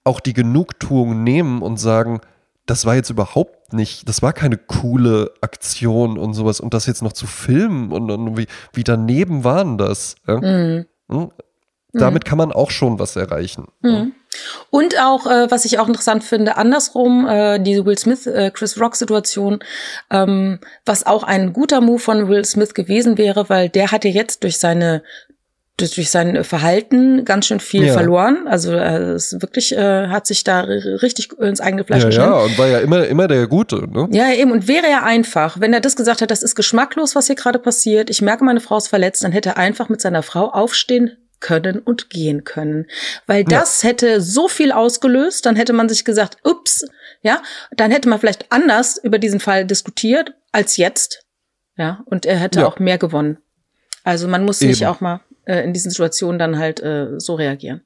auch 0.06 0.22
die 0.22 0.34
Genugtuung 0.34 1.24
nehmen 1.24 1.62
und 1.62 1.78
sagen, 1.78 2.22
das 2.66 2.86
war 2.86 2.96
jetzt 2.96 3.10
überhaupt 3.10 3.74
nicht, 3.74 4.08
das 4.08 4.22
war 4.22 4.34
keine 4.34 4.58
coole 4.58 5.32
Aktion 5.42 6.18
und 6.18 6.34
sowas 6.34 6.60
und 6.60 6.74
das 6.74 6.86
jetzt 6.86 7.04
noch 7.04 7.14
zu 7.14 7.28
filmen 7.28 7.92
und, 7.92 8.10
und 8.10 8.38
wie, 8.38 8.48
wie 8.74 8.84
daneben 8.84 9.44
waren 9.44 9.78
das. 9.78 10.16
Ja? 10.28 10.38
Mhm. 10.38 10.86
Hm? 11.10 11.32
Damit 11.94 12.26
kann 12.26 12.38
man 12.38 12.52
auch 12.52 12.72
schon 12.72 13.00
was 13.00 13.16
erreichen. 13.16 13.68
Mhm. 13.82 14.14
Und 14.70 15.00
auch, 15.00 15.28
äh, 15.28 15.50
was 15.50 15.64
ich 15.64 15.80
auch 15.80 15.88
interessant 15.88 16.26
finde, 16.26 16.58
andersrum, 16.58 17.26
äh, 17.26 17.58
diese 17.60 17.86
Will 17.86 17.98
Smith, 17.98 18.28
äh, 18.28 18.52
Chris 18.52 18.80
Rock 18.80 18.98
Situation, 18.98 19.60
ähm, 20.12 20.60
was 20.86 21.06
auch 21.06 21.24
ein 21.24 21.54
guter 21.54 21.80
Move 21.80 22.00
von 22.00 22.28
Will 22.28 22.44
Smith 22.44 22.74
gewesen 22.74 23.18
wäre, 23.18 23.48
weil 23.48 23.70
der 23.70 23.94
hat 23.94 24.04
ja 24.04 24.12
jetzt 24.12 24.44
durch 24.44 24.58
seine 24.58 25.04
durch 25.78 26.10
sein 26.10 26.44
Verhalten 26.46 27.26
ganz 27.26 27.48
schön 27.48 27.60
viel 27.60 27.86
Ja. 27.88 27.94
verloren. 27.94 28.48
Also 28.48 28.72
er 28.72 29.16
ist 29.16 29.42
wirklich 29.42 29.76
äh, 29.76 30.08
hat 30.08 30.26
sich 30.26 30.44
da 30.46 30.62
richtig 30.62 31.34
ins 31.40 31.60
eigene 31.60 31.84
Fleisch 31.84 32.04
Ja, 32.04 32.08
geschnitten. 32.10 32.32
ja, 32.32 32.38
und 32.40 32.58
war 32.58 32.68
ja 32.68 32.80
immer, 32.80 33.06
immer 33.08 33.28
der 33.28 33.48
Gute, 33.48 33.86
ne? 33.90 34.08
Ja, 34.12 34.32
eben. 34.32 34.52
Und 34.52 34.68
wäre 34.70 34.88
er 34.88 35.04
einfach, 35.04 35.60
wenn 35.60 35.74
er 35.74 35.82
das 35.82 35.96
gesagt 35.98 36.22
hat, 36.22 36.32
das 36.32 36.44
ist 36.44 36.56
geschmacklos, 36.56 37.16
was 37.16 37.28
hier 37.28 37.36
gerade 37.36 37.60
passiert, 37.60 38.10
ich 38.10 38.22
merke, 38.22 38.46
meine 38.46 38.62
Frau 38.62 38.78
ist 38.78 38.88
verletzt, 38.88 39.24
dann 39.24 39.34
hätte 39.34 39.50
er 39.50 39.58
einfach 39.58 39.90
mit 39.90 40.00
seiner 40.00 40.24
Frau 40.24 40.50
aufstehen 40.50 41.18
können 41.42 41.80
und 41.80 42.10
gehen 42.10 42.46
können. 42.46 42.86
Weil 43.28 43.44
das 43.44 43.84
hätte 43.84 44.22
so 44.22 44.48
viel 44.48 44.72
ausgelöst, 44.72 45.46
dann 45.46 45.58
hätte 45.58 45.74
man 45.74 45.90
sich 45.90 46.06
gesagt, 46.06 46.38
ups, 46.46 46.86
ja, 47.22 47.42
dann 47.76 47.92
hätte 47.92 48.08
man 48.08 48.20
vielleicht 48.20 48.52
anders 48.52 48.98
über 48.98 49.20
diesen 49.20 49.42
Fall 49.42 49.66
diskutiert 49.66 50.34
als 50.54 50.78
jetzt. 50.78 51.26
Ja, 51.78 52.02
und 52.06 52.26
er 52.26 52.38
hätte 52.38 52.62
Ja. 52.62 52.68
auch 52.68 52.80
mehr 52.80 52.98
gewonnen. 52.98 53.40
Also 54.06 54.28
man 54.30 54.46
muss 54.46 54.62
Eben. 54.62 54.86
auch 54.86 55.02
mal 55.02 55.20
äh, 55.46 55.62
in 55.64 55.74
diesen 55.74 55.92
Situationen 55.92 56.38
dann 56.40 56.58
halt 56.58 56.80
äh, 56.82 57.20
so 57.20 57.36
reagieren. 57.36 57.82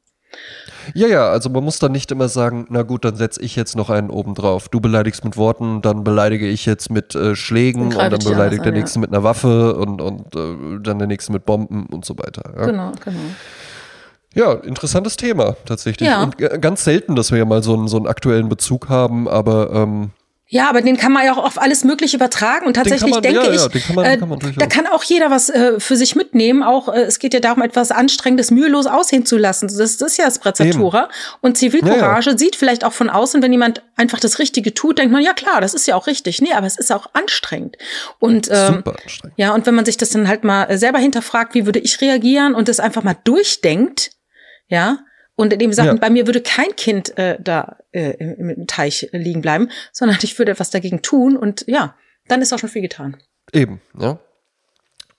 Ja, 0.93 1.07
ja, 1.07 1.29
also 1.29 1.49
man 1.49 1.63
muss 1.63 1.79
dann 1.79 1.91
nicht 1.91 2.11
immer 2.11 2.29
sagen, 2.29 2.67
na 2.69 2.83
gut, 2.83 3.03
dann 3.03 3.15
setze 3.15 3.41
ich 3.41 3.55
jetzt 3.55 3.75
noch 3.75 3.89
einen 3.89 4.09
oben 4.11 4.35
drauf. 4.35 4.69
Du 4.69 4.79
beleidigst 4.79 5.23
mit 5.25 5.37
Worten, 5.37 5.81
dann 5.81 6.03
beleidige 6.03 6.47
ich 6.47 6.65
jetzt 6.67 6.89
mit 6.91 7.15
äh, 7.15 7.35
Schlägen 7.35 7.81
und 7.81 7.89
greife 7.89 8.17
dann 8.17 8.31
beleidigt 8.31 8.63
der 8.63 8.71
an, 8.71 8.75
ja. 8.75 8.81
nächste 8.81 8.99
mit 8.99 9.09
einer 9.11 9.23
Waffe 9.23 9.75
und, 9.75 10.01
und 10.01 10.35
äh, 10.35 10.79
dann 10.83 10.99
der 10.99 11.07
nächste 11.07 11.31
mit 11.31 11.45
Bomben 11.45 11.87
und 11.87 12.05
so 12.05 12.17
weiter. 12.17 12.53
Ja, 12.57 12.65
Genau, 12.67 12.91
genau. 13.03 13.19
ja 14.35 14.53
interessantes 14.53 15.15
Thema 15.17 15.55
tatsächlich. 15.65 16.07
Ja. 16.07 16.23
Und 16.23 16.37
g- 16.37 16.47
ganz 16.59 16.83
selten, 16.83 17.15
dass 17.15 17.31
wir 17.31 17.39
ja 17.39 17.45
mal 17.45 17.63
so 17.63 17.73
einen, 17.73 17.87
so 17.87 17.97
einen 17.97 18.07
aktuellen 18.07 18.49
Bezug 18.49 18.87
haben, 18.89 19.27
aber 19.27 19.71
ähm, 19.71 20.11
Ja, 20.51 20.67
aber 20.67 20.81
den 20.81 20.97
kann 20.97 21.11
man 21.11 21.23
ja 21.23 21.33
auch 21.33 21.43
auf 21.45 21.61
alles 21.61 21.83
Mögliche 21.83 22.17
übertragen 22.17 22.65
und 22.65 22.73
tatsächlich 22.73 23.11
man- 23.11 23.21
denke 23.21 23.45
ja, 23.45 23.51
ich, 23.51 23.61
ja, 23.61 23.69
kann 23.85 23.95
man- 23.95 24.05
äh, 24.05 24.17
kann 24.17 24.29
man 24.29 24.39
da 24.57 24.65
kann 24.65 24.87
auch 24.87 25.03
jeder 25.03 25.29
was 25.29 25.51
äh, 25.51 25.79
für 25.79 25.95
sich 25.95 26.15
mitnehmen. 26.15 26.63
Auch 26.63 26.87
äh, 26.91 27.01
es 27.03 27.19
geht 27.19 27.35
ja 27.35 27.39
darum, 27.39 27.61
etwas 27.61 27.91
Anstrengendes 27.91 28.49
mühelos 28.49 28.87
aussehen 28.87 29.27
zu 29.27 29.37
lassen. 29.37 29.67
Das, 29.67 29.77
das 29.97 30.01
ist 30.01 30.17
ja 30.17 30.25
das 30.25 30.39
Prezzatura. 30.39 31.09
Und 31.41 31.59
Zivilcourage 31.59 32.35
sieht 32.35 32.55
vielleicht 32.55 32.83
auch 32.83 32.93
von 32.93 33.11
außen, 33.11 33.43
wenn 33.43 33.51
jemand 33.51 33.83
einfach 33.95 34.19
das 34.19 34.39
Richtige 34.39 34.73
tut, 34.73 34.97
denkt 34.97 35.11
man, 35.11 35.21
ja 35.21 35.33
klar, 35.33 35.61
das 35.61 35.75
ist 35.75 35.85
ja 35.85 35.93
auch 35.95 36.07
richtig. 36.07 36.41
Nee, 36.41 36.53
aber 36.53 36.65
es 36.65 36.79
ist 36.79 36.91
auch 36.91 37.05
anstrengend. 37.13 37.77
Und 38.17 38.47
ähm, 38.51 38.77
super 38.77 38.95
anstrengend. 39.03 39.37
ja, 39.37 39.53
und 39.53 39.67
wenn 39.67 39.75
man 39.75 39.85
sich 39.85 39.97
das 39.97 40.09
dann 40.09 40.27
halt 40.27 40.43
mal 40.43 40.63
äh, 40.63 40.79
selber 40.79 40.97
hinterfragt, 40.97 41.53
wie 41.53 41.67
würde 41.67 41.77
ich 41.77 42.01
reagieren 42.01 42.55
und 42.55 42.67
das 42.69 42.79
einfach 42.79 43.03
mal 43.03 43.15
durchdenkt, 43.23 44.11
ja, 44.67 44.97
und 45.39 45.53
in 45.53 45.59
dem 45.59 45.71
sagt, 45.73 45.87
Ja. 45.87 45.93
bei 45.95 46.09
mir 46.09 46.25
würde 46.27 46.41
kein 46.41 46.75
Kind 46.75 47.17
äh, 47.17 47.37
da 47.41 47.77
äh, 47.91 48.11
im, 48.19 48.49
im 48.49 48.67
Teich 48.67 49.07
liegen 49.13 49.39
bleiben, 49.41 49.69
sondern 49.93 50.17
ich 50.21 50.37
würde 50.37 50.51
etwas 50.51 50.69
dagegen 50.69 51.01
tun 51.01 51.37
und 51.37 51.63
ja, 51.67 51.95
dann 52.27 52.41
ist 52.41 52.51
auch 52.53 52.59
schon 52.59 52.69
viel 52.69 52.81
getan. 52.81 53.15
Eben, 53.53 53.79
ja. 53.97 54.19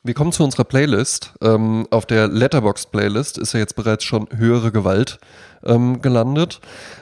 Wir 0.02 0.14
kommen 0.14 0.32
zu 0.32 0.44
unserer 0.44 0.64
Playlist. 0.64 1.34
Ähm, 1.42 1.86
auf 1.90 2.06
der 2.06 2.26
Letterboxd-Playlist 2.28 3.36
ist 3.36 3.52
ja 3.52 3.60
jetzt 3.60 3.76
bereits 3.76 4.02
schon 4.04 4.28
höhere 4.34 4.72
Gewalt 4.72 5.18
ähm, 5.62 6.00
gelandet. 6.00 6.60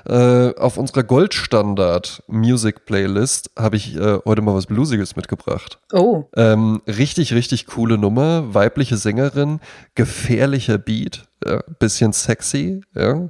Äh, 0.09 0.53
auf 0.57 0.79
unserer 0.79 1.05
Goldstandard-Music-Playlist 1.05 3.53
habe 3.57 3.77
ich 3.77 3.95
äh, 3.97 4.19
heute 4.25 4.43
mal 4.43 4.53
was 4.55 4.67
Bluesiges 4.67 5.15
mitgebracht. 5.15 5.79
Oh, 5.93 6.25
Ähm, 6.37 6.83
richtig, 6.89 7.33
richtig 7.35 7.67
coole 7.67 7.99
Nummer. 7.99 8.53
Weibliche 8.55 8.97
Sängerin, 8.97 9.61
gefährlicher 9.95 10.79
Beat, 10.79 11.28
ja, 11.45 11.63
bisschen 11.79 12.13
sexy, 12.13 12.81
ja. 12.95 13.29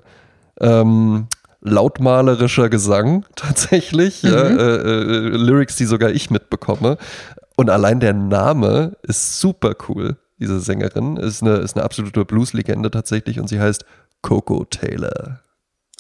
Ähm, 0.60 1.28
lautmalerischer 1.60 2.68
Gesang 2.68 3.24
tatsächlich. 3.36 4.22
Mhm. 4.22 4.30
Ja, 4.30 4.42
äh, 4.42 4.76
äh, 4.76 5.36
Lyrics, 5.36 5.76
die 5.76 5.84
sogar 5.84 6.10
ich 6.10 6.30
mitbekomme. 6.30 6.98
Und 7.56 7.70
allein 7.70 8.00
der 8.00 8.12
Name 8.12 8.96
ist 9.02 9.40
super 9.40 9.74
cool. 9.88 10.16
Diese 10.38 10.60
Sängerin 10.60 11.16
ist 11.16 11.42
eine, 11.42 11.56
ist 11.56 11.76
eine 11.76 11.84
absolute 11.84 12.24
Blues-Legende 12.24 12.90
tatsächlich 12.90 13.40
und 13.40 13.48
sie 13.48 13.60
heißt 13.60 13.84
Coco 14.22 14.64
Taylor. 14.64 15.40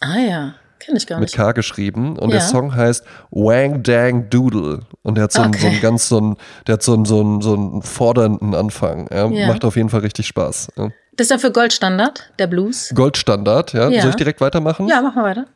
Ah 0.00 0.18
ja. 0.18 0.54
Kenn 0.78 0.94
ich 0.94 1.08
gar 1.08 1.18
nicht. 1.18 1.32
Mit 1.32 1.36
K 1.36 1.52
geschrieben. 1.52 2.16
Und 2.16 2.30
ja. 2.30 2.36
der 2.36 2.46
Song 2.46 2.74
heißt 2.74 3.04
Wang 3.30 3.82
Dang 3.82 4.30
Doodle. 4.30 4.82
Und 5.02 5.16
der 5.16 5.24
hat 5.24 5.32
so, 5.32 5.40
okay. 5.40 5.50
einen, 5.50 5.60
so 5.60 5.66
einen 5.66 5.80
ganz 5.80 6.08
so 6.08 6.18
einen, 6.18 6.36
der 6.66 6.74
hat 6.74 6.82
so 6.82 6.94
einen, 6.94 7.04
so 7.04 7.20
einen, 7.20 7.40
so 7.40 7.54
einen 7.54 7.82
fordernden 7.82 8.54
Anfang. 8.54 9.08
Ja? 9.10 9.26
ja. 9.26 9.48
Macht 9.48 9.64
auf 9.64 9.74
jeden 9.74 9.88
Fall 9.88 10.00
richtig 10.00 10.28
Spaß. 10.28 10.68
Ja. 10.76 10.90
Das 11.18 11.24
ist 11.24 11.30
ja 11.30 11.38
für 11.38 11.50
Goldstandard, 11.50 12.30
der 12.38 12.46
Blues. 12.46 12.92
Goldstandard, 12.94 13.72
ja. 13.72 13.90
Soll 14.00 14.10
ich 14.10 14.16
direkt 14.16 14.40
weitermachen? 14.40 14.86
Ja, 14.86 15.02
mach 15.02 15.16
mal 15.16 15.24
weiter. 15.24 15.46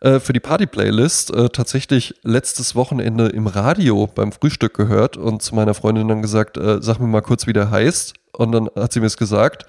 Äh, 0.00 0.18
für 0.18 0.32
die 0.32 0.40
Party-Playlist 0.40 1.34
äh, 1.34 1.50
tatsächlich 1.50 2.14
letztes 2.22 2.74
Wochenende 2.74 3.26
im 3.28 3.48
Radio 3.48 4.06
beim 4.06 4.32
Frühstück 4.32 4.72
gehört 4.72 5.18
und 5.18 5.42
zu 5.42 5.54
meiner 5.54 5.74
Freundin 5.74 6.08
dann 6.08 6.22
gesagt, 6.22 6.56
äh, 6.56 6.80
sag 6.80 7.00
mir 7.00 7.06
mal 7.06 7.20
kurz, 7.20 7.46
wie 7.46 7.52
der 7.52 7.70
heißt. 7.70 8.14
Und 8.32 8.52
dann 8.52 8.70
hat 8.74 8.94
sie 8.94 9.00
mir 9.00 9.06
es 9.06 9.18
gesagt. 9.18 9.66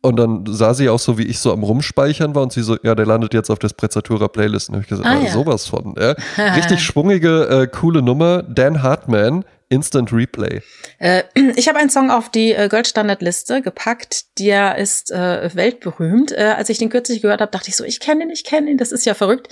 Und 0.00 0.16
dann 0.16 0.44
sah 0.46 0.72
sie 0.72 0.88
auch 0.88 0.98
so, 0.98 1.18
wie 1.18 1.24
ich 1.24 1.38
so 1.38 1.52
am 1.52 1.62
Rumspeichern 1.62 2.34
war 2.34 2.42
und 2.42 2.52
sie 2.52 2.62
so, 2.62 2.78
ja, 2.82 2.94
der 2.94 3.04
landet 3.04 3.34
jetzt 3.34 3.50
auf 3.50 3.58
der 3.58 3.68
Sprezzatura 3.68 4.28
Playlist. 4.28 4.70
Und 4.70 4.76
habe 4.76 4.82
ich 4.84 4.88
gesagt, 4.88 5.06
ah, 5.06 5.20
ja. 5.22 5.30
sowas 5.30 5.66
von. 5.66 5.94
Ja. 5.98 6.14
Richtig 6.54 6.80
schwungige, 6.80 7.48
äh, 7.48 7.66
coole 7.66 8.00
Nummer. 8.00 8.44
Dan 8.44 8.82
Hartman, 8.82 9.44
Instant 9.68 10.12
Replay. 10.12 10.62
Äh, 10.98 11.24
ich 11.56 11.68
habe 11.68 11.78
einen 11.78 11.90
Song 11.90 12.10
auf 12.10 12.30
die 12.30 12.52
äh, 12.52 12.68
Goldstandardliste 12.68 13.62
gepackt, 13.62 14.38
der 14.38 14.76
ist 14.76 15.10
äh, 15.10 15.54
weltberühmt. 15.54 16.32
Äh, 16.32 16.54
als 16.56 16.68
ich 16.68 16.78
den 16.78 16.90
kürzlich 16.90 17.22
gehört 17.22 17.40
habe, 17.40 17.50
dachte 17.50 17.68
ich 17.68 17.76
so, 17.76 17.84
ich 17.84 18.00
kenne 18.00 18.24
ihn, 18.24 18.30
ich 18.30 18.44
kenne 18.44 18.70
ihn, 18.70 18.78
das 18.78 18.92
ist 18.92 19.06
ja 19.06 19.14
verrückt. 19.14 19.48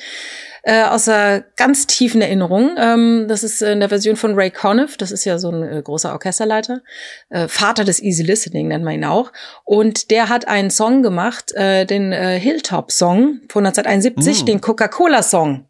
Äh, 0.63 0.85
aus 0.85 1.09
einer 1.09 1.45
ganz 1.57 1.87
tiefen 1.87 2.23
Erinnerung. 2.23 2.77
Ähm, 2.79 3.27
das 3.29 3.45
ist 3.45 3.61
in 3.61 3.81
der 3.81 3.91
Version 3.91 4.17
von 4.17 4.35
Ray 4.35 4.51
Conniff, 4.51 4.97
das 4.97 5.13
ist 5.13 5.27
ja 5.27 5.39
so 5.39 5.51
ein 5.51 5.63
äh, 5.63 5.83
großer 5.83 6.13
Orchesterleiter, 6.13 6.81
äh, 7.29 7.49
Vater 7.49 7.85
des 7.85 8.01
Easy 8.01 8.23
Listening 8.23 8.69
nennt 8.69 8.85
man 8.85 8.95
ihn 8.95 9.05
auch. 9.05 9.31
Und 9.65 10.11
der 10.11 10.31
hat 10.31 10.49
einen 10.49 10.71
Song 10.71 11.03
gemacht, 11.03 11.53
äh, 11.53 11.85
den 11.85 12.13
äh, 12.13 12.39
Hilltop-Song 12.41 13.41
von 13.51 13.67
1971, 13.67 14.43
mm. 14.43 14.47
den 14.47 14.61
Coca-Cola-Song. 14.63 15.69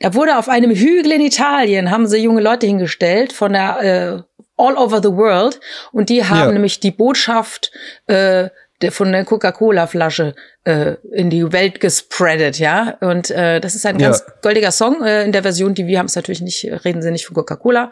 Da 0.00 0.14
wurde 0.14 0.38
auf 0.38 0.48
einem 0.48 0.70
Hügel 0.70 1.12
in 1.12 1.20
Italien, 1.20 1.90
haben 1.90 2.06
sie 2.06 2.18
junge 2.18 2.40
Leute 2.40 2.66
hingestellt 2.66 3.32
von 3.32 3.52
der 3.52 3.82
äh, 3.82 4.22
All 4.56 4.76
Over 4.76 5.02
the 5.02 5.12
World 5.12 5.60
und 5.92 6.08
die 6.08 6.24
haben 6.24 6.48
ja. 6.48 6.52
nämlich 6.52 6.80
die 6.80 6.92
Botschaft 6.92 7.72
äh, 8.06 8.48
der, 8.82 8.92
von 8.92 9.12
der 9.12 9.24
Coca-Cola-Flasche 9.24 10.34
äh, 10.64 10.94
in 11.12 11.30
die 11.30 11.52
Welt 11.52 11.80
gespreadet, 11.80 12.58
ja. 12.58 12.96
Und 13.00 13.30
äh, 13.30 13.60
das 13.60 13.74
ist 13.74 13.86
ein 13.86 13.98
ja. 13.98 14.08
ganz 14.08 14.24
goldiger 14.42 14.70
Song 14.70 15.02
äh, 15.02 15.24
in 15.24 15.32
der 15.32 15.42
Version, 15.42 15.74
die 15.74 15.86
wir 15.86 15.98
haben 15.98 16.06
es 16.06 16.16
natürlich 16.16 16.40
nicht, 16.40 16.64
reden 16.84 17.02
sie 17.02 17.10
nicht 17.10 17.26
von 17.26 17.34
Coca-Cola, 17.34 17.90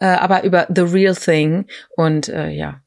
äh, 0.00 0.06
aber 0.06 0.44
über 0.44 0.66
The 0.74 0.82
Real 0.82 1.14
Thing. 1.14 1.66
Und 1.96 2.28
äh, 2.28 2.50
ja, 2.50 2.80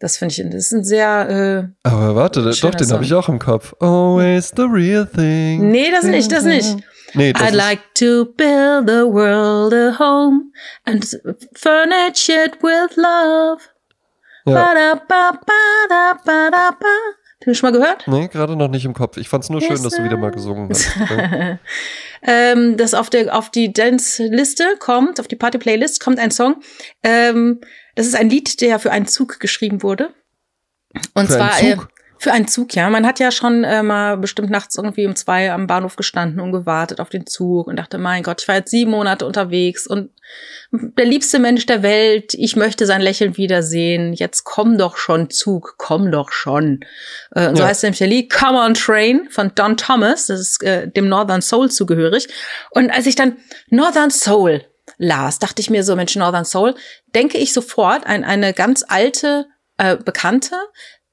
das 0.00 0.16
finde 0.16 0.34
ich, 0.34 0.50
das 0.50 0.54
ist 0.54 0.72
ein 0.72 0.84
sehr. 0.84 1.72
Äh, 1.84 1.88
aber 1.88 2.16
warte, 2.16 2.42
doch, 2.42 2.74
den 2.74 2.90
habe 2.90 3.04
ich 3.04 3.12
auch 3.12 3.28
im 3.28 3.38
Kopf. 3.38 3.74
Always 3.80 4.52
the 4.56 4.62
real 4.62 5.06
thing. 5.06 5.70
Nee, 5.70 5.90
das 5.90 6.04
nicht, 6.04 6.32
das 6.32 6.44
nicht. 6.44 6.76
Nee, 7.14 7.32
das 7.32 7.42
I'd 7.42 7.54
like 7.54 7.82
to 7.94 8.26
build 8.36 8.88
the 8.88 9.04
world 9.06 9.72
a 9.72 9.98
home 9.98 10.52
and 10.84 11.04
furnish 11.54 12.28
it 12.28 12.62
with 12.62 12.96
love. 12.96 13.62
Ja. 14.46 14.74
Hast 17.40 17.46
du 17.46 17.54
schon 17.54 17.72
mal 17.72 17.78
gehört? 17.78 18.06
Nee, 18.06 18.28
gerade 18.28 18.54
noch 18.56 18.68
nicht 18.68 18.84
im 18.84 18.94
Kopf. 18.94 19.16
Ich 19.16 19.28
fand 19.28 19.44
es 19.44 19.50
nur 19.50 19.60
schön, 19.60 19.82
dass 19.82 19.94
du 19.94 20.04
wieder 20.04 20.16
mal 20.16 20.30
gesungen 20.30 20.68
hast. 20.68 20.90
ähm, 22.22 22.76
das 22.76 22.92
auf, 22.94 23.08
der, 23.08 23.34
auf 23.34 23.50
die 23.50 23.72
Dance-Liste 23.72 24.76
kommt, 24.78 25.20
auf 25.20 25.28
die 25.28 25.36
Party-Playlist 25.36 26.00
kommt 26.00 26.18
ein 26.18 26.30
Song. 26.30 26.56
Ähm, 27.02 27.60
das 27.94 28.06
ist 28.06 28.14
ein 28.14 28.28
Lied, 28.28 28.60
der 28.60 28.78
für 28.78 28.92
einen 28.92 29.06
Zug 29.06 29.40
geschrieben 29.40 29.82
wurde. 29.82 30.12
Und 31.14 31.28
für 31.28 31.34
zwar, 31.34 31.54
einen 31.54 31.78
Zug? 31.78 31.88
Für 32.22 32.32
einen 32.32 32.48
Zug, 32.48 32.74
ja. 32.74 32.90
Man 32.90 33.06
hat 33.06 33.18
ja 33.18 33.30
schon 33.30 33.64
äh, 33.64 33.82
mal 33.82 34.18
bestimmt 34.18 34.50
nachts 34.50 34.76
irgendwie 34.76 35.06
um 35.06 35.16
zwei 35.16 35.50
am 35.50 35.66
Bahnhof 35.66 35.96
gestanden 35.96 36.40
und 36.40 36.52
gewartet 36.52 37.00
auf 37.00 37.08
den 37.08 37.26
Zug 37.26 37.66
und 37.66 37.76
dachte, 37.76 37.96
mein 37.96 38.22
Gott, 38.22 38.42
ich 38.42 38.48
war 38.48 38.56
jetzt 38.56 38.70
sieben 38.70 38.90
Monate 38.90 39.24
unterwegs 39.24 39.86
und 39.86 40.10
der 40.70 41.06
liebste 41.06 41.38
Mensch 41.38 41.64
der 41.64 41.82
Welt, 41.82 42.34
ich 42.34 42.56
möchte 42.56 42.84
sein 42.84 43.00
Lächeln 43.00 43.38
wiedersehen. 43.38 44.12
Jetzt 44.12 44.44
komm 44.44 44.76
doch 44.76 44.98
schon, 44.98 45.30
Zug, 45.30 45.76
komm 45.78 46.12
doch 46.12 46.30
schon. 46.30 46.80
Äh, 47.34 47.48
und 47.48 47.56
so 47.56 47.64
heißt 47.64 47.84
nämlich 47.84 48.00
der 48.00 48.08
Lied 48.08 48.30
Come 48.30 48.58
on 48.58 48.74
Train 48.74 49.26
von 49.30 49.52
Don 49.54 49.78
Thomas, 49.78 50.26
das 50.26 50.40
ist 50.40 50.62
äh, 50.62 50.88
dem 50.88 51.08
Northern 51.08 51.40
Soul 51.40 51.70
zugehörig. 51.70 52.28
Und 52.70 52.90
als 52.90 53.06
ich 53.06 53.14
dann 53.14 53.38
Northern 53.70 54.10
Soul 54.10 54.66
las, 54.98 55.38
dachte 55.38 55.62
ich 55.62 55.70
mir 55.70 55.84
so, 55.84 55.96
Mensch, 55.96 56.14
Northern 56.16 56.44
Soul, 56.44 56.74
denke 57.14 57.38
ich 57.38 57.54
sofort 57.54 58.06
an 58.06 58.24
eine 58.24 58.52
ganz 58.52 58.84
alte 58.86 59.46
äh, 59.78 59.96
Bekannte, 59.96 60.54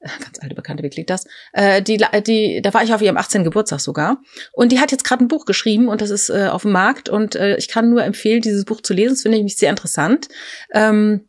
ganz 0.00 0.38
alte 0.40 0.54
Bekannte, 0.54 0.82
wie 0.82 0.90
klingt 0.90 1.10
das? 1.10 1.26
Äh, 1.52 1.82
die, 1.82 1.98
die, 2.26 2.62
da 2.62 2.72
war 2.74 2.82
ich 2.82 2.94
auf 2.94 3.02
ihrem 3.02 3.16
18. 3.16 3.44
Geburtstag 3.44 3.80
sogar. 3.80 4.18
Und 4.52 4.72
die 4.72 4.80
hat 4.80 4.92
jetzt 4.92 5.04
gerade 5.04 5.24
ein 5.24 5.28
Buch 5.28 5.44
geschrieben 5.44 5.88
und 5.88 6.00
das 6.00 6.10
ist 6.10 6.30
äh, 6.30 6.48
auf 6.48 6.62
dem 6.62 6.72
Markt 6.72 7.08
und 7.08 7.34
äh, 7.34 7.56
ich 7.56 7.68
kann 7.68 7.90
nur 7.90 8.04
empfehlen, 8.04 8.40
dieses 8.40 8.64
Buch 8.64 8.80
zu 8.80 8.94
lesen. 8.94 9.14
Das 9.14 9.22
finde 9.22 9.38
ich 9.38 9.44
mich 9.44 9.56
sehr 9.56 9.70
interessant. 9.70 10.28
Ähm, 10.72 11.28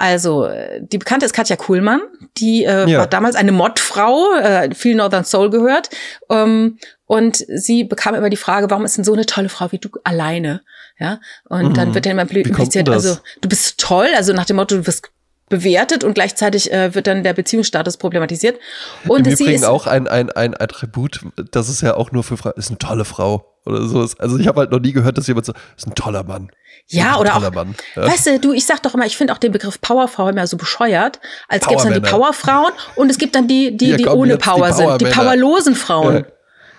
also, 0.00 0.48
die 0.78 0.98
Bekannte 0.98 1.26
ist 1.26 1.32
Katja 1.32 1.56
Kuhlmann, 1.56 2.00
die 2.36 2.62
äh, 2.62 2.88
ja. 2.88 3.00
war 3.00 3.06
damals 3.08 3.34
eine 3.34 3.50
Modfrau, 3.50 4.32
äh, 4.40 4.72
viel 4.72 4.94
Northern 4.94 5.24
Soul 5.24 5.50
gehört. 5.50 5.90
Ähm, 6.30 6.78
und 7.06 7.44
sie 7.48 7.82
bekam 7.82 8.14
immer 8.14 8.30
die 8.30 8.36
Frage, 8.36 8.70
warum 8.70 8.84
ist 8.84 8.96
denn 8.96 9.02
so 9.02 9.12
eine 9.12 9.26
tolle 9.26 9.48
Frau 9.48 9.72
wie 9.72 9.78
du 9.78 9.88
alleine? 10.04 10.62
Ja, 11.00 11.18
und 11.48 11.70
mhm. 11.70 11.74
dann 11.74 11.94
wird 11.94 12.06
ja 12.06 12.12
immer 12.12 12.30
impliziert, 12.30 12.88
also 12.88 13.18
du 13.40 13.48
bist 13.48 13.80
toll, 13.80 14.06
also 14.14 14.32
nach 14.32 14.44
dem 14.44 14.56
Motto, 14.56 14.76
du 14.76 14.86
wirst 14.86 15.10
bewertet 15.48 16.04
und 16.04 16.14
gleichzeitig 16.14 16.72
äh, 16.72 16.94
wird 16.94 17.06
dann 17.06 17.22
der 17.22 17.32
Beziehungsstatus 17.32 17.96
problematisiert. 17.96 18.58
Und 19.06 19.26
Im 19.26 19.32
Übrigen 19.32 19.64
auch 19.64 19.86
ein, 19.86 20.08
ein, 20.08 20.30
ein 20.30 20.60
Attribut, 20.60 21.20
das 21.50 21.68
ist 21.68 21.82
ja 21.82 21.94
auch 21.94 22.12
nur 22.12 22.24
für 22.24 22.36
Frauen, 22.36 22.54
ist 22.56 22.68
eine 22.68 22.78
tolle 22.78 23.04
Frau 23.04 23.46
oder 23.66 23.86
so. 23.86 24.06
Also 24.18 24.38
ich 24.38 24.46
habe 24.46 24.60
halt 24.60 24.70
noch 24.70 24.80
nie 24.80 24.92
gehört, 24.92 25.18
dass 25.18 25.26
jemand 25.26 25.46
so, 25.46 25.52
ist 25.76 25.86
ein 25.86 25.94
toller 25.94 26.24
Mann. 26.24 26.50
Ja, 26.88 27.18
oder 27.18 27.36
auch, 27.36 27.52
Mann. 27.52 27.74
Ja. 27.96 28.06
weißt 28.06 28.26
du, 28.26 28.40
du, 28.40 28.52
ich 28.52 28.64
sag 28.64 28.82
doch 28.82 28.94
immer, 28.94 29.04
ich 29.04 29.16
finde 29.16 29.32
auch 29.32 29.38
den 29.38 29.52
Begriff 29.52 29.80
Powerfrau 29.80 30.28
immer 30.28 30.46
so 30.46 30.56
bescheuert, 30.56 31.20
als 31.48 31.66
gäbe 31.66 31.78
es 31.78 31.84
dann 31.84 31.94
die 31.94 32.00
Powerfrauen 32.00 32.72
und 32.94 33.10
es 33.10 33.18
gibt 33.18 33.34
dann 33.34 33.46
die, 33.46 33.76
die, 33.76 33.96
die 33.96 34.06
ohne 34.06 34.38
Power 34.38 34.68
die 34.68 34.74
sind, 34.74 35.00
die 35.00 35.06
powerlosen 35.06 35.74
Frauen. 35.74 36.14
Ja. 36.14 36.24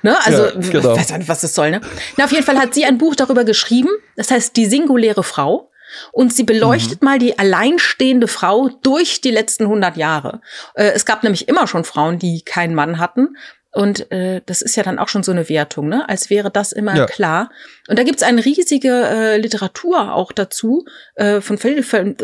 Ne? 0.02 0.16
Also, 0.26 0.46
ja, 0.46 0.52
genau. 0.72 0.96
weiß 0.96 1.12
nicht, 1.12 1.28
was 1.28 1.42
das 1.42 1.54
soll, 1.54 1.72
ne? 1.72 1.82
Na, 2.18 2.24
auf 2.24 2.32
jeden 2.32 2.46
Fall 2.46 2.58
hat 2.58 2.74
sie 2.74 2.86
ein 2.86 2.98
Buch 2.98 3.16
darüber 3.16 3.44
geschrieben, 3.44 3.90
das 4.16 4.32
heißt 4.32 4.56
Die 4.56 4.66
singuläre 4.66 5.24
Frau. 5.24 5.69
Und 6.12 6.34
sie 6.34 6.44
beleuchtet 6.44 7.02
mhm. 7.02 7.06
mal 7.06 7.20
die 7.20 7.38
alleinstehende 7.38 8.28
Frau 8.28 8.70
durch 8.82 9.22
die 9.22 9.32
letzten 9.32 9.64
100 9.64 9.98
Jahre. 9.98 10.42
Äh, 10.76 10.92
es 10.94 11.06
gab 11.06 11.24
nämlich 11.24 11.48
immer 11.48 11.68
schon 11.68 11.84
Frauen, 11.84 12.20
die 12.20 12.42
keinen 12.42 12.76
Mann 12.76 13.00
hatten. 13.00 13.36
Und 13.72 14.12
äh, 14.12 14.42
das 14.48 14.64
ist 14.64 14.76
ja 14.76 14.84
dann 14.84 14.98
auch 14.98 15.10
schon 15.10 15.22
so 15.22 15.32
eine 15.32 15.48
Wertung, 15.48 15.90
ne? 15.90 16.10
Als 16.10 16.32
wäre 16.32 16.50
das 16.50 16.72
immer 16.72 16.96
ja. 16.96 17.06
klar. 17.06 17.52
Und 17.88 18.00
da 18.00 18.04
gibt's 18.04 18.24
eine 18.24 18.44
riesige 18.44 18.90
äh, 18.90 19.38
Literatur 19.38 20.16
auch 20.16 20.32
dazu 20.32 20.86
äh, 21.16 21.40
von, 21.40 21.60
viel, 21.60 21.84
von, 21.84 22.16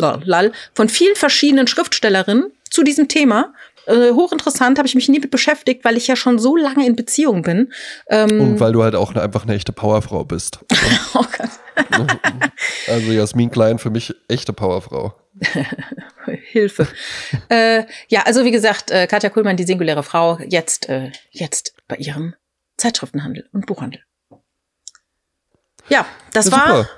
von 0.73 0.89
vielen 0.89 1.15
verschiedenen 1.15 1.67
Schriftstellerinnen 1.67 2.51
zu 2.71 2.81
diesem 2.81 3.07
Thema. 3.07 3.53
Äh, 3.85 4.11
hochinteressant, 4.11 4.77
habe 4.77 4.87
ich 4.87 4.95
mich 4.95 5.09
nie 5.09 5.19
mit 5.19 5.31
beschäftigt, 5.31 5.85
weil 5.85 5.97
ich 5.97 6.07
ja 6.07 6.15
schon 6.15 6.39
so 6.39 6.55
lange 6.55 6.85
in 6.85 6.95
Beziehung 6.95 7.41
bin. 7.41 7.71
Ähm, 8.09 8.41
Und 8.41 8.59
weil 8.59 8.73
du 8.73 8.83
halt 8.83 8.95
auch 8.95 9.15
einfach 9.15 9.43
eine 9.43 9.55
echte 9.55 9.71
Powerfrau 9.71 10.23
bist. 10.23 10.59
oh 11.13 11.25
Gott. 11.37 11.49
also 12.87 13.11
Jasmin 13.11 13.51
Klein 13.51 13.79
für 13.79 13.89
mich 13.89 14.13
echte 14.27 14.53
Powerfrau. 14.53 15.13
Hilfe. 16.25 16.87
äh, 17.49 17.83
ja, 18.07 18.23
also 18.23 18.45
wie 18.45 18.51
gesagt, 18.51 18.89
äh, 18.89 19.07
Katja 19.07 19.29
Kuhlmann, 19.29 19.57
die 19.57 19.65
singuläre 19.65 20.03
Frau, 20.03 20.39
jetzt, 20.47 20.89
äh, 20.89 21.11
jetzt 21.31 21.75
bei 21.87 21.97
ihrem 21.97 22.35
Zeitschriftenhandel 22.77 23.47
und 23.51 23.65
Buchhandel. 23.65 24.01
Ja, 25.89 26.05
das 26.33 26.45
ja, 26.45 26.51
war 26.53 26.77
super 26.77 26.89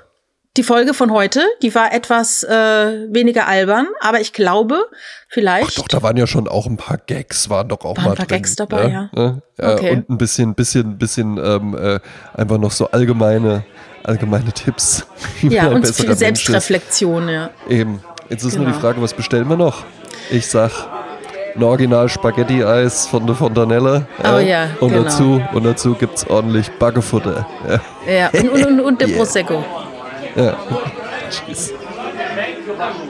die 0.58 0.64
Folge 0.64 0.92
von 0.92 1.12
heute, 1.12 1.40
die 1.62 1.72
war 1.76 1.92
etwas 1.94 2.42
äh, 2.42 2.50
weniger 2.50 3.46
albern, 3.46 3.86
aber 4.00 4.20
ich 4.20 4.32
glaube, 4.32 4.86
vielleicht. 5.28 5.68
Ach 5.68 5.74
doch, 5.82 5.88
da 5.88 6.02
waren 6.02 6.16
ja 6.16 6.26
schon 6.26 6.48
auch 6.48 6.66
ein 6.66 6.76
paar 6.76 6.98
Gags, 6.98 7.48
waren 7.48 7.68
doch 7.68 7.84
auch 7.84 7.96
waren 7.96 8.04
mal 8.04 8.10
ein 8.10 8.16
paar 8.16 8.26
drin, 8.26 8.38
Gags 8.38 8.56
dabei, 8.56 8.88
ja. 8.88 9.10
ja. 9.14 9.38
ja 9.56 9.74
okay. 9.74 9.92
Und 9.92 10.10
ein 10.10 10.18
bisschen, 10.18 10.54
bisschen, 10.54 10.98
bisschen 10.98 11.38
ähm, 11.38 11.78
äh, 11.78 12.00
einfach 12.34 12.58
noch 12.58 12.72
so 12.72 12.90
allgemeine, 12.90 13.64
allgemeine 14.02 14.52
Tipps. 14.52 15.06
Ja, 15.42 15.68
und 15.68 15.86
viele 15.86 16.16
Selbstreflexion, 16.16 17.28
ja. 17.28 17.50
Eben. 17.68 18.02
Jetzt 18.28 18.42
ist 18.42 18.54
genau. 18.54 18.64
nur 18.64 18.72
die 18.72 18.72
genau. 18.72 18.80
Frage, 18.80 19.00
was 19.00 19.14
bestellen 19.14 19.48
wir 19.48 19.56
noch? 19.56 19.84
Ich 20.30 20.48
sag 20.48 20.72
ein 21.54 21.62
Original 21.62 22.08
Spaghetti-Eis 22.08 23.06
von 23.06 23.26
der 23.26 23.36
Fontanella. 23.36 24.06
Ja. 24.22 24.36
Oh 24.36 24.38
ja, 24.40 24.70
und 24.80 24.90
genau. 24.90 25.04
Dazu, 25.04 25.40
und 25.52 25.64
dazu 25.64 25.94
gibt 25.94 26.16
es 26.16 26.28
ordentlich 26.28 26.68
Baggefutter. 26.72 27.46
Ja, 27.68 28.12
ja 28.12 28.30
und, 28.32 28.50
und, 28.50 28.64
und, 28.64 28.80
und 28.80 29.00
der 29.00 29.08
yeah. 29.08 29.16
Prosecco. 29.18 29.64
Ja. 30.38 30.56